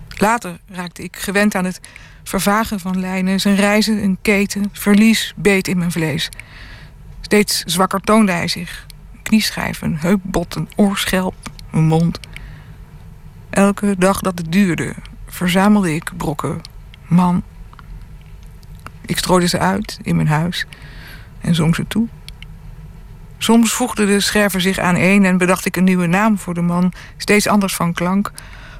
Later 0.09 0.59
raakte 0.67 1.03
ik 1.03 1.15
gewend 1.15 1.55
aan 1.55 1.65
het 1.65 1.79
vervagen 2.23 2.79
van 2.79 2.99
lijnen. 2.99 3.39
Zijn 3.39 3.55
reizen, 3.55 4.03
een 4.03 4.17
keten, 4.21 4.69
verlies 4.71 5.33
beet 5.35 5.67
in 5.67 5.77
mijn 5.77 5.91
vlees. 5.91 6.29
Steeds 7.23 7.63
zwakker 7.63 8.01
toonde 8.01 8.31
hij 8.31 8.47
zich. 8.47 8.85
Knieschijf, 9.21 9.81
een 9.81 9.97
heupbot, 9.97 10.55
een 10.55 10.69
oorschelp, 10.75 11.35
een 11.71 11.83
mond. 11.83 12.19
Elke 13.49 13.95
dag 13.97 14.19
dat 14.19 14.37
het 14.37 14.51
duurde, 14.51 14.95
verzamelde 15.27 15.95
ik 15.95 16.11
brokken 16.17 16.61
man. 17.07 17.43
Ik 19.05 19.17
strooide 19.17 19.47
ze 19.47 19.59
uit 19.59 19.99
in 20.01 20.15
mijn 20.15 20.27
huis 20.27 20.65
en 21.41 21.55
zong 21.55 21.75
ze 21.75 21.87
toe. 21.87 22.07
Soms 23.37 23.71
voegde 23.71 24.05
de 24.05 24.19
scherver 24.19 24.61
zich 24.61 24.77
aan 24.77 24.95
een 24.95 25.25
en 25.25 25.37
bedacht 25.37 25.65
ik 25.65 25.75
een 25.75 25.83
nieuwe 25.83 26.07
naam 26.07 26.37
voor 26.37 26.53
de 26.53 26.61
man, 26.61 26.93
steeds 27.17 27.47
anders 27.47 27.75
van 27.75 27.93
klank, 27.93 28.31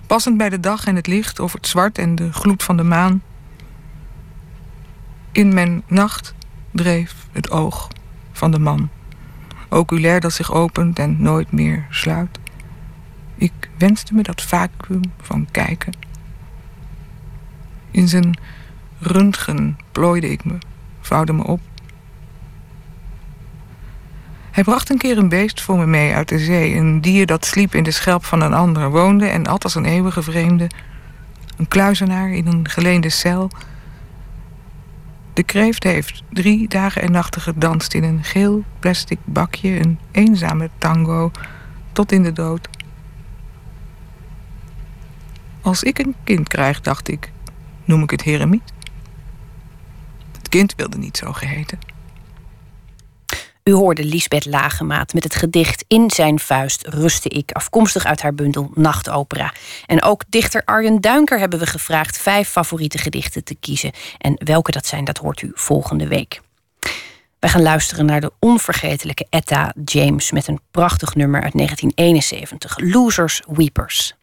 passend 0.08 0.38
bij 0.38 0.50
de 0.50 0.60
dag 0.60 0.86
en 0.86 0.96
het 0.96 1.08
licht 1.08 1.40
of 1.40 1.54
het 1.54 1.68
zwart 1.68 1.98
en 1.98 2.16
de 2.16 2.34
gloed 2.34 2.64
van 2.64 2.78
de 2.78 2.84
maan. 2.84 3.22
In 5.32 5.54
mijn 5.54 5.84
nacht 5.88 6.34
dreef 6.72 7.16
het 7.32 7.52
oog 7.52 7.90
van 8.44 8.52
de 8.52 8.60
man, 8.60 8.90
oculair 9.70 10.20
dat 10.20 10.34
zich 10.34 10.54
opent 10.54 11.00
en 11.00 11.22
nooit 11.22 11.52
meer 11.52 11.86
sluit. 11.90 12.40
Ik 13.36 13.70
wenste 13.78 14.14
me 14.14 14.24
dat 14.24 14.42
vacuüm 14.42 15.02
van 15.22 15.48
kijken. 15.52 15.94
In 17.92 18.08
zijn 18.08 18.38
röntgen 19.00 19.78
plooide 19.92 20.30
ik 20.30 20.46
me, 20.46 20.58
vouwde 21.02 21.34
me 21.34 21.44
op. 21.44 21.60
Hij 24.52 24.64
bracht 24.64 24.90
een 24.90 24.98
keer 24.98 25.18
een 25.18 25.30
beest 25.30 25.62
voor 25.62 25.78
me 25.78 25.86
mee 25.86 26.14
uit 26.14 26.30
de 26.30 26.40
zee. 26.40 26.76
Een 26.76 27.02
dier 27.02 27.26
dat 27.26 27.46
sliep 27.46 27.76
in 27.76 27.84
de 27.84 27.92
schelp 27.92 28.26
van 28.26 28.42
een 28.42 28.54
ander, 28.54 28.90
woonde 28.90 29.28
en 29.28 29.48
at 29.48 29.64
als 29.64 29.76
een 29.76 29.86
eeuwige 29.86 30.24
vreemde. 30.24 30.68
Een 31.58 31.68
kluizenaar 31.68 32.30
in 32.30 32.48
een 32.48 32.70
geleende 32.70 33.10
cel. 33.10 33.50
De 35.34 35.44
kreeft 35.44 35.84
heeft 35.84 36.24
drie 36.30 36.68
dagen 36.68 37.02
en 37.02 37.12
nachten 37.12 37.42
gedanst 37.42 37.94
in 37.94 38.04
een 38.04 38.24
geel 38.24 38.64
plastic 38.80 39.20
bakje, 39.24 39.80
een 39.80 40.00
eenzame 40.12 40.70
tango, 40.78 41.32
tot 41.92 42.12
in 42.12 42.24
de 42.24 42.34
dood. 42.34 42.68
Als 45.62 45.84
ik 45.84 46.00
een 46.00 46.16
kind 46.24 46.48
krijg, 46.48 46.82
dacht 46.82 47.08
ik, 47.08 47.32
noem 47.86 48.04
ik 48.04 48.10
het 48.10 48.22
Heremiet. 48.22 48.74
Het 50.32 50.50
kind 50.50 50.76
wilde 50.76 50.98
niet 50.98 51.18
zo 51.18 51.32
geheten. 51.32 51.93
U 53.64 53.72
hoorde 53.74 54.04
Lisbeth 54.04 54.46
Lagemaat 54.46 55.14
met 55.14 55.24
het 55.24 55.36
gedicht 55.36 55.86
In 55.88 56.12
zijn 56.12 56.40
vuist 56.40 56.88
rustte 56.88 57.30
ik, 57.30 57.52
afkomstig 57.52 58.06
uit 58.06 58.22
haar 58.22 58.34
bundel 58.34 58.72
Nachtopera. 58.74 59.54
En 59.86 60.04
ook 60.04 60.24
dichter 60.30 60.62
Arjen 60.66 61.02
Duinker 61.02 61.40
hebben 61.40 61.60
we 61.60 61.66
gevraagd 61.66 62.18
vijf 62.18 62.50
favoriete 62.50 62.98
gedichten 62.98 63.44
te 63.44 63.56
kiezen. 63.56 63.92
En 64.18 64.36
welke 64.44 64.72
dat 64.72 64.86
zijn, 64.86 65.06
dat 65.06 65.18
hoort 65.18 65.42
u 65.42 65.52
volgende 65.54 66.08
week. 66.08 66.42
Wij 67.40 67.50
gaan 67.50 67.62
luisteren 67.62 68.06
naar 68.06 68.22
de 68.22 68.32
onvergetelijke 68.40 69.26
Etta 69.30 69.74
James 69.86 70.32
met 70.32 70.48
een 70.48 70.60
prachtig 70.72 71.16
nummer 71.16 71.42
uit 71.42 71.54
1971, 71.54 72.78
Losers 72.80 73.42
Weepers. 73.48 74.14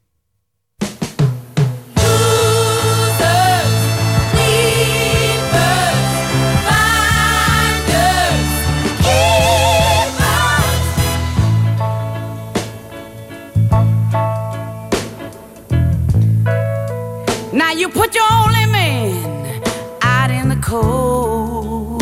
Now 17.53 17.73
you 17.73 17.89
put 17.89 18.15
your 18.15 18.33
only 18.33 18.67
man 18.67 19.63
out 20.03 20.31
in 20.31 20.49
the 20.49 20.57
cold. 20.63 22.01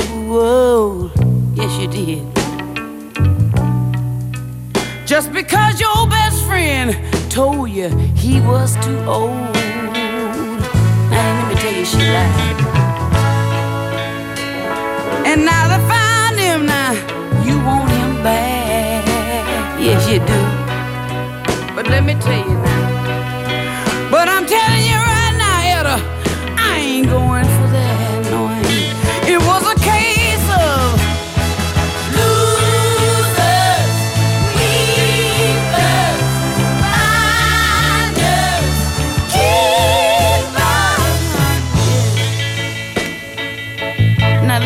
Yes, 1.54 1.78
you 1.80 1.88
did. 1.88 2.22
Just 5.06 5.32
because 5.32 5.80
your 5.80 6.06
best 6.06 6.44
friend 6.44 6.94
told 7.30 7.70
you 7.70 7.88
he 8.14 8.42
was 8.42 8.76
too 8.84 8.98
old. 9.06 9.32
Now 11.10 11.32
let 11.32 11.48
me 11.48 11.54
tell 11.62 11.72
you, 11.72 11.84
she 11.86 11.96
lied. 11.96 12.60
And 15.24 15.46
now 15.46 15.68
they 15.72 15.80
found 15.88 16.38
him. 16.38 16.66
Now 16.66 16.92
you 17.42 17.56
want 17.64 17.90
him 17.90 18.22
back. 18.22 19.06
Yes, 19.80 20.06
you 20.10 20.18
do. 20.18 20.40
But 21.74 21.88
let 21.88 22.04
me 22.04 22.14
tell 22.20 22.38
you 22.38 22.54
now. 22.54 22.77
ain't 26.98 27.08
going 27.08 27.44
for 27.44 27.68
that. 27.70 28.30
No, 28.30 28.46
I 28.46 28.58
ain't. 28.58 29.28
It 29.28 29.38
was 29.46 29.62
a. 29.72 29.78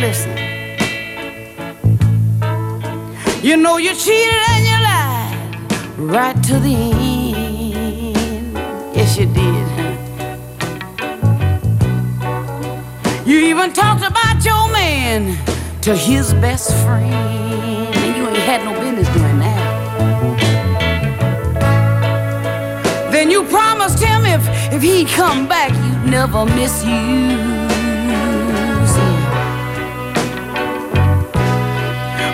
Listen, 0.00 0.36
you 3.40 3.56
know 3.56 3.76
you 3.76 3.94
cheated 3.94 4.34
and 4.50 4.64
you 4.66 4.78
lied 4.88 5.36
right 5.96 6.42
to 6.42 6.58
the 6.58 6.74
end. 6.74 8.56
Yes, 8.96 9.18
you 9.18 9.26
did. 9.26 9.91
You 13.32 13.38
even 13.46 13.72
talked 13.72 14.04
about 14.04 14.44
your 14.44 14.70
man 14.74 15.38
to 15.80 15.96
his 15.96 16.34
best 16.34 16.70
friend, 16.84 17.14
and 17.14 18.14
you 18.14 18.28
ain't 18.28 18.36
had 18.36 18.62
no 18.62 18.78
business 18.78 19.08
doing 19.16 19.38
that. 19.38 19.62
Then 23.10 23.30
you 23.30 23.44
promised 23.44 24.00
him 24.04 24.26
if 24.26 24.46
if 24.70 24.82
he'd 24.82 25.08
come 25.08 25.48
back, 25.48 25.70
you'd 25.72 26.10
never 26.10 26.44
misuse 26.44 26.82
him. 26.84 27.62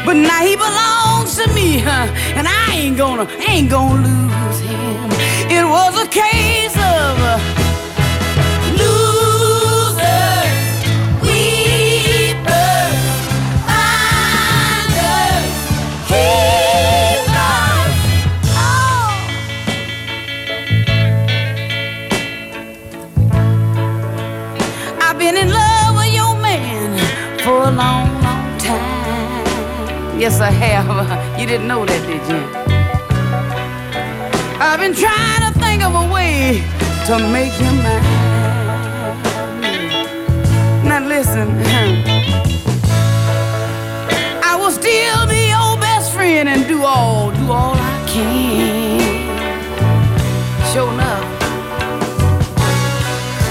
But 0.04 0.16
now 0.16 0.40
he 0.42 0.56
belongs 0.56 1.36
to 1.36 1.46
me, 1.54 1.78
huh? 1.78 2.08
And 2.34 2.48
I 2.48 2.74
ain't 2.74 2.96
gonna, 2.96 3.28
ain't 3.48 3.70
gonna 3.70 4.02
lose 4.02 4.60
him. 4.62 5.12
It 5.48 5.64
was 5.64 5.94
a 6.02 6.08
case 6.08 6.74
of 6.74 7.67
Yes, 30.28 30.40
I 30.42 30.50
have. 30.50 31.40
You 31.40 31.46
didn't 31.46 31.66
know 31.66 31.86
that, 31.86 32.02
did 32.06 32.20
you? 32.28 32.40
I've 34.60 34.78
been 34.78 34.92
trying 34.92 35.42
to 35.46 35.58
think 35.58 35.82
of 35.82 35.94
a 35.94 36.04
way 36.12 36.60
to 37.08 37.16
make 37.32 37.56
you 37.58 37.72
mine. 37.80 38.04
Now 40.84 41.00
listen, 41.08 41.48
I 44.44 44.54
will 44.60 44.70
still 44.70 45.26
be 45.26 45.48
your 45.48 45.80
best 45.80 46.12
friend 46.12 46.46
and 46.46 46.68
do 46.68 46.84
all, 46.84 47.30
do 47.30 47.50
all 47.50 47.74
I 47.74 47.96
can. 48.12 49.00
Sure 50.74 50.92
enough. 50.92 51.24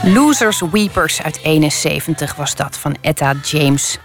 Losers 0.03 0.63
Weepers 0.71 1.23
uit 1.23 1.39
71 1.43 2.35
was 2.35 2.55
dat 2.55 2.79
van 2.79 2.97
Etta 3.01 3.35
James. 3.43 3.99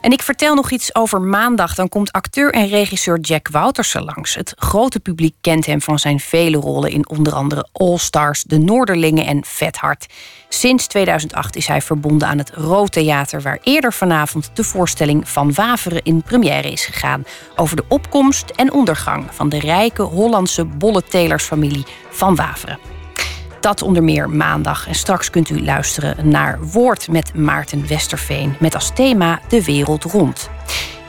En 0.00 0.12
ik 0.12 0.22
vertel 0.22 0.54
nog 0.54 0.70
iets 0.70 0.94
over 0.94 1.20
maandag. 1.20 1.74
Dan 1.74 1.88
komt 1.88 2.12
acteur 2.12 2.52
en 2.52 2.68
regisseur 2.68 3.20
Jack 3.20 3.48
Woutersen 3.48 4.04
langs. 4.04 4.34
Het 4.34 4.52
grote 4.56 5.00
publiek 5.00 5.34
kent 5.40 5.66
hem 5.66 5.80
van 5.80 5.98
zijn 5.98 6.20
vele 6.20 6.56
rollen 6.56 6.90
in 6.90 7.08
onder 7.08 7.32
andere 7.32 7.68
All 7.72 7.98
Stars, 7.98 8.42
De 8.42 8.58
Noorderlingen 8.58 9.26
en 9.26 9.44
Vet 9.44 9.76
Hart. 9.76 10.06
Sinds 10.48 10.86
2008 10.86 11.56
is 11.56 11.66
hij 11.66 11.82
verbonden 11.82 12.28
aan 12.28 12.38
het 12.38 12.50
Rood 12.50 12.92
Theater, 12.92 13.42
waar 13.42 13.58
eerder 13.62 13.92
vanavond 13.92 14.50
de 14.54 14.64
voorstelling 14.64 15.28
van 15.28 15.54
Waveren 15.54 16.02
in 16.02 16.22
première 16.22 16.70
is 16.70 16.84
gegaan. 16.84 17.24
Over 17.56 17.76
de 17.76 17.84
opkomst 17.88 18.50
en 18.50 18.72
ondergang 18.72 19.26
van 19.30 19.48
de 19.48 19.58
rijke 19.58 20.02
Hollandse 20.02 20.64
bolletelersfamilie 20.64 21.86
van 22.10 22.34
Waveren. 22.34 22.97
Dat 23.60 23.82
onder 23.82 24.04
meer 24.04 24.30
maandag. 24.30 24.88
En 24.88 24.94
straks 24.94 25.30
kunt 25.30 25.50
u 25.50 25.64
luisteren 25.64 26.28
naar 26.28 26.58
Woord 26.60 27.08
met 27.08 27.34
Maarten 27.34 27.86
Westerveen. 27.86 28.56
Met 28.58 28.74
als 28.74 28.90
thema 28.94 29.40
De 29.48 29.64
Wereld 29.64 30.04
Rond. 30.04 30.50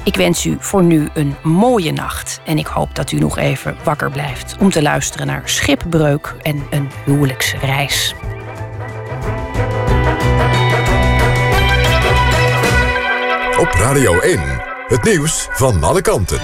Ik 0.04 0.16
wens 0.16 0.46
u 0.46 0.58
voor 0.60 0.84
nu 0.84 1.08
een 1.14 1.36
mooie 1.44 1.92
nacht. 1.92 2.42
En 2.46 2.58
ik 2.58 2.68
hoop 2.68 2.96
dat 2.96 3.12
u 3.12 3.20
nog 3.20 3.38
even 3.38 3.76
wakker 3.84 4.12
blijft 4.12 4.56
om 4.60 4.70
te 4.70 4.82
luisteren 4.82 5.28
naar 5.28 5.42
Schipbreuk 5.46 6.36
en 6.42 6.64
een 6.70 6.90
huwelijksreis. 7.06 8.16
Op 13.60 13.72
Radio 13.72 14.20
1, 14.20 14.40
het 14.88 15.04
nieuws 15.04 15.48
van 15.52 15.84
alle 15.84 16.02
kanten. 16.02 16.40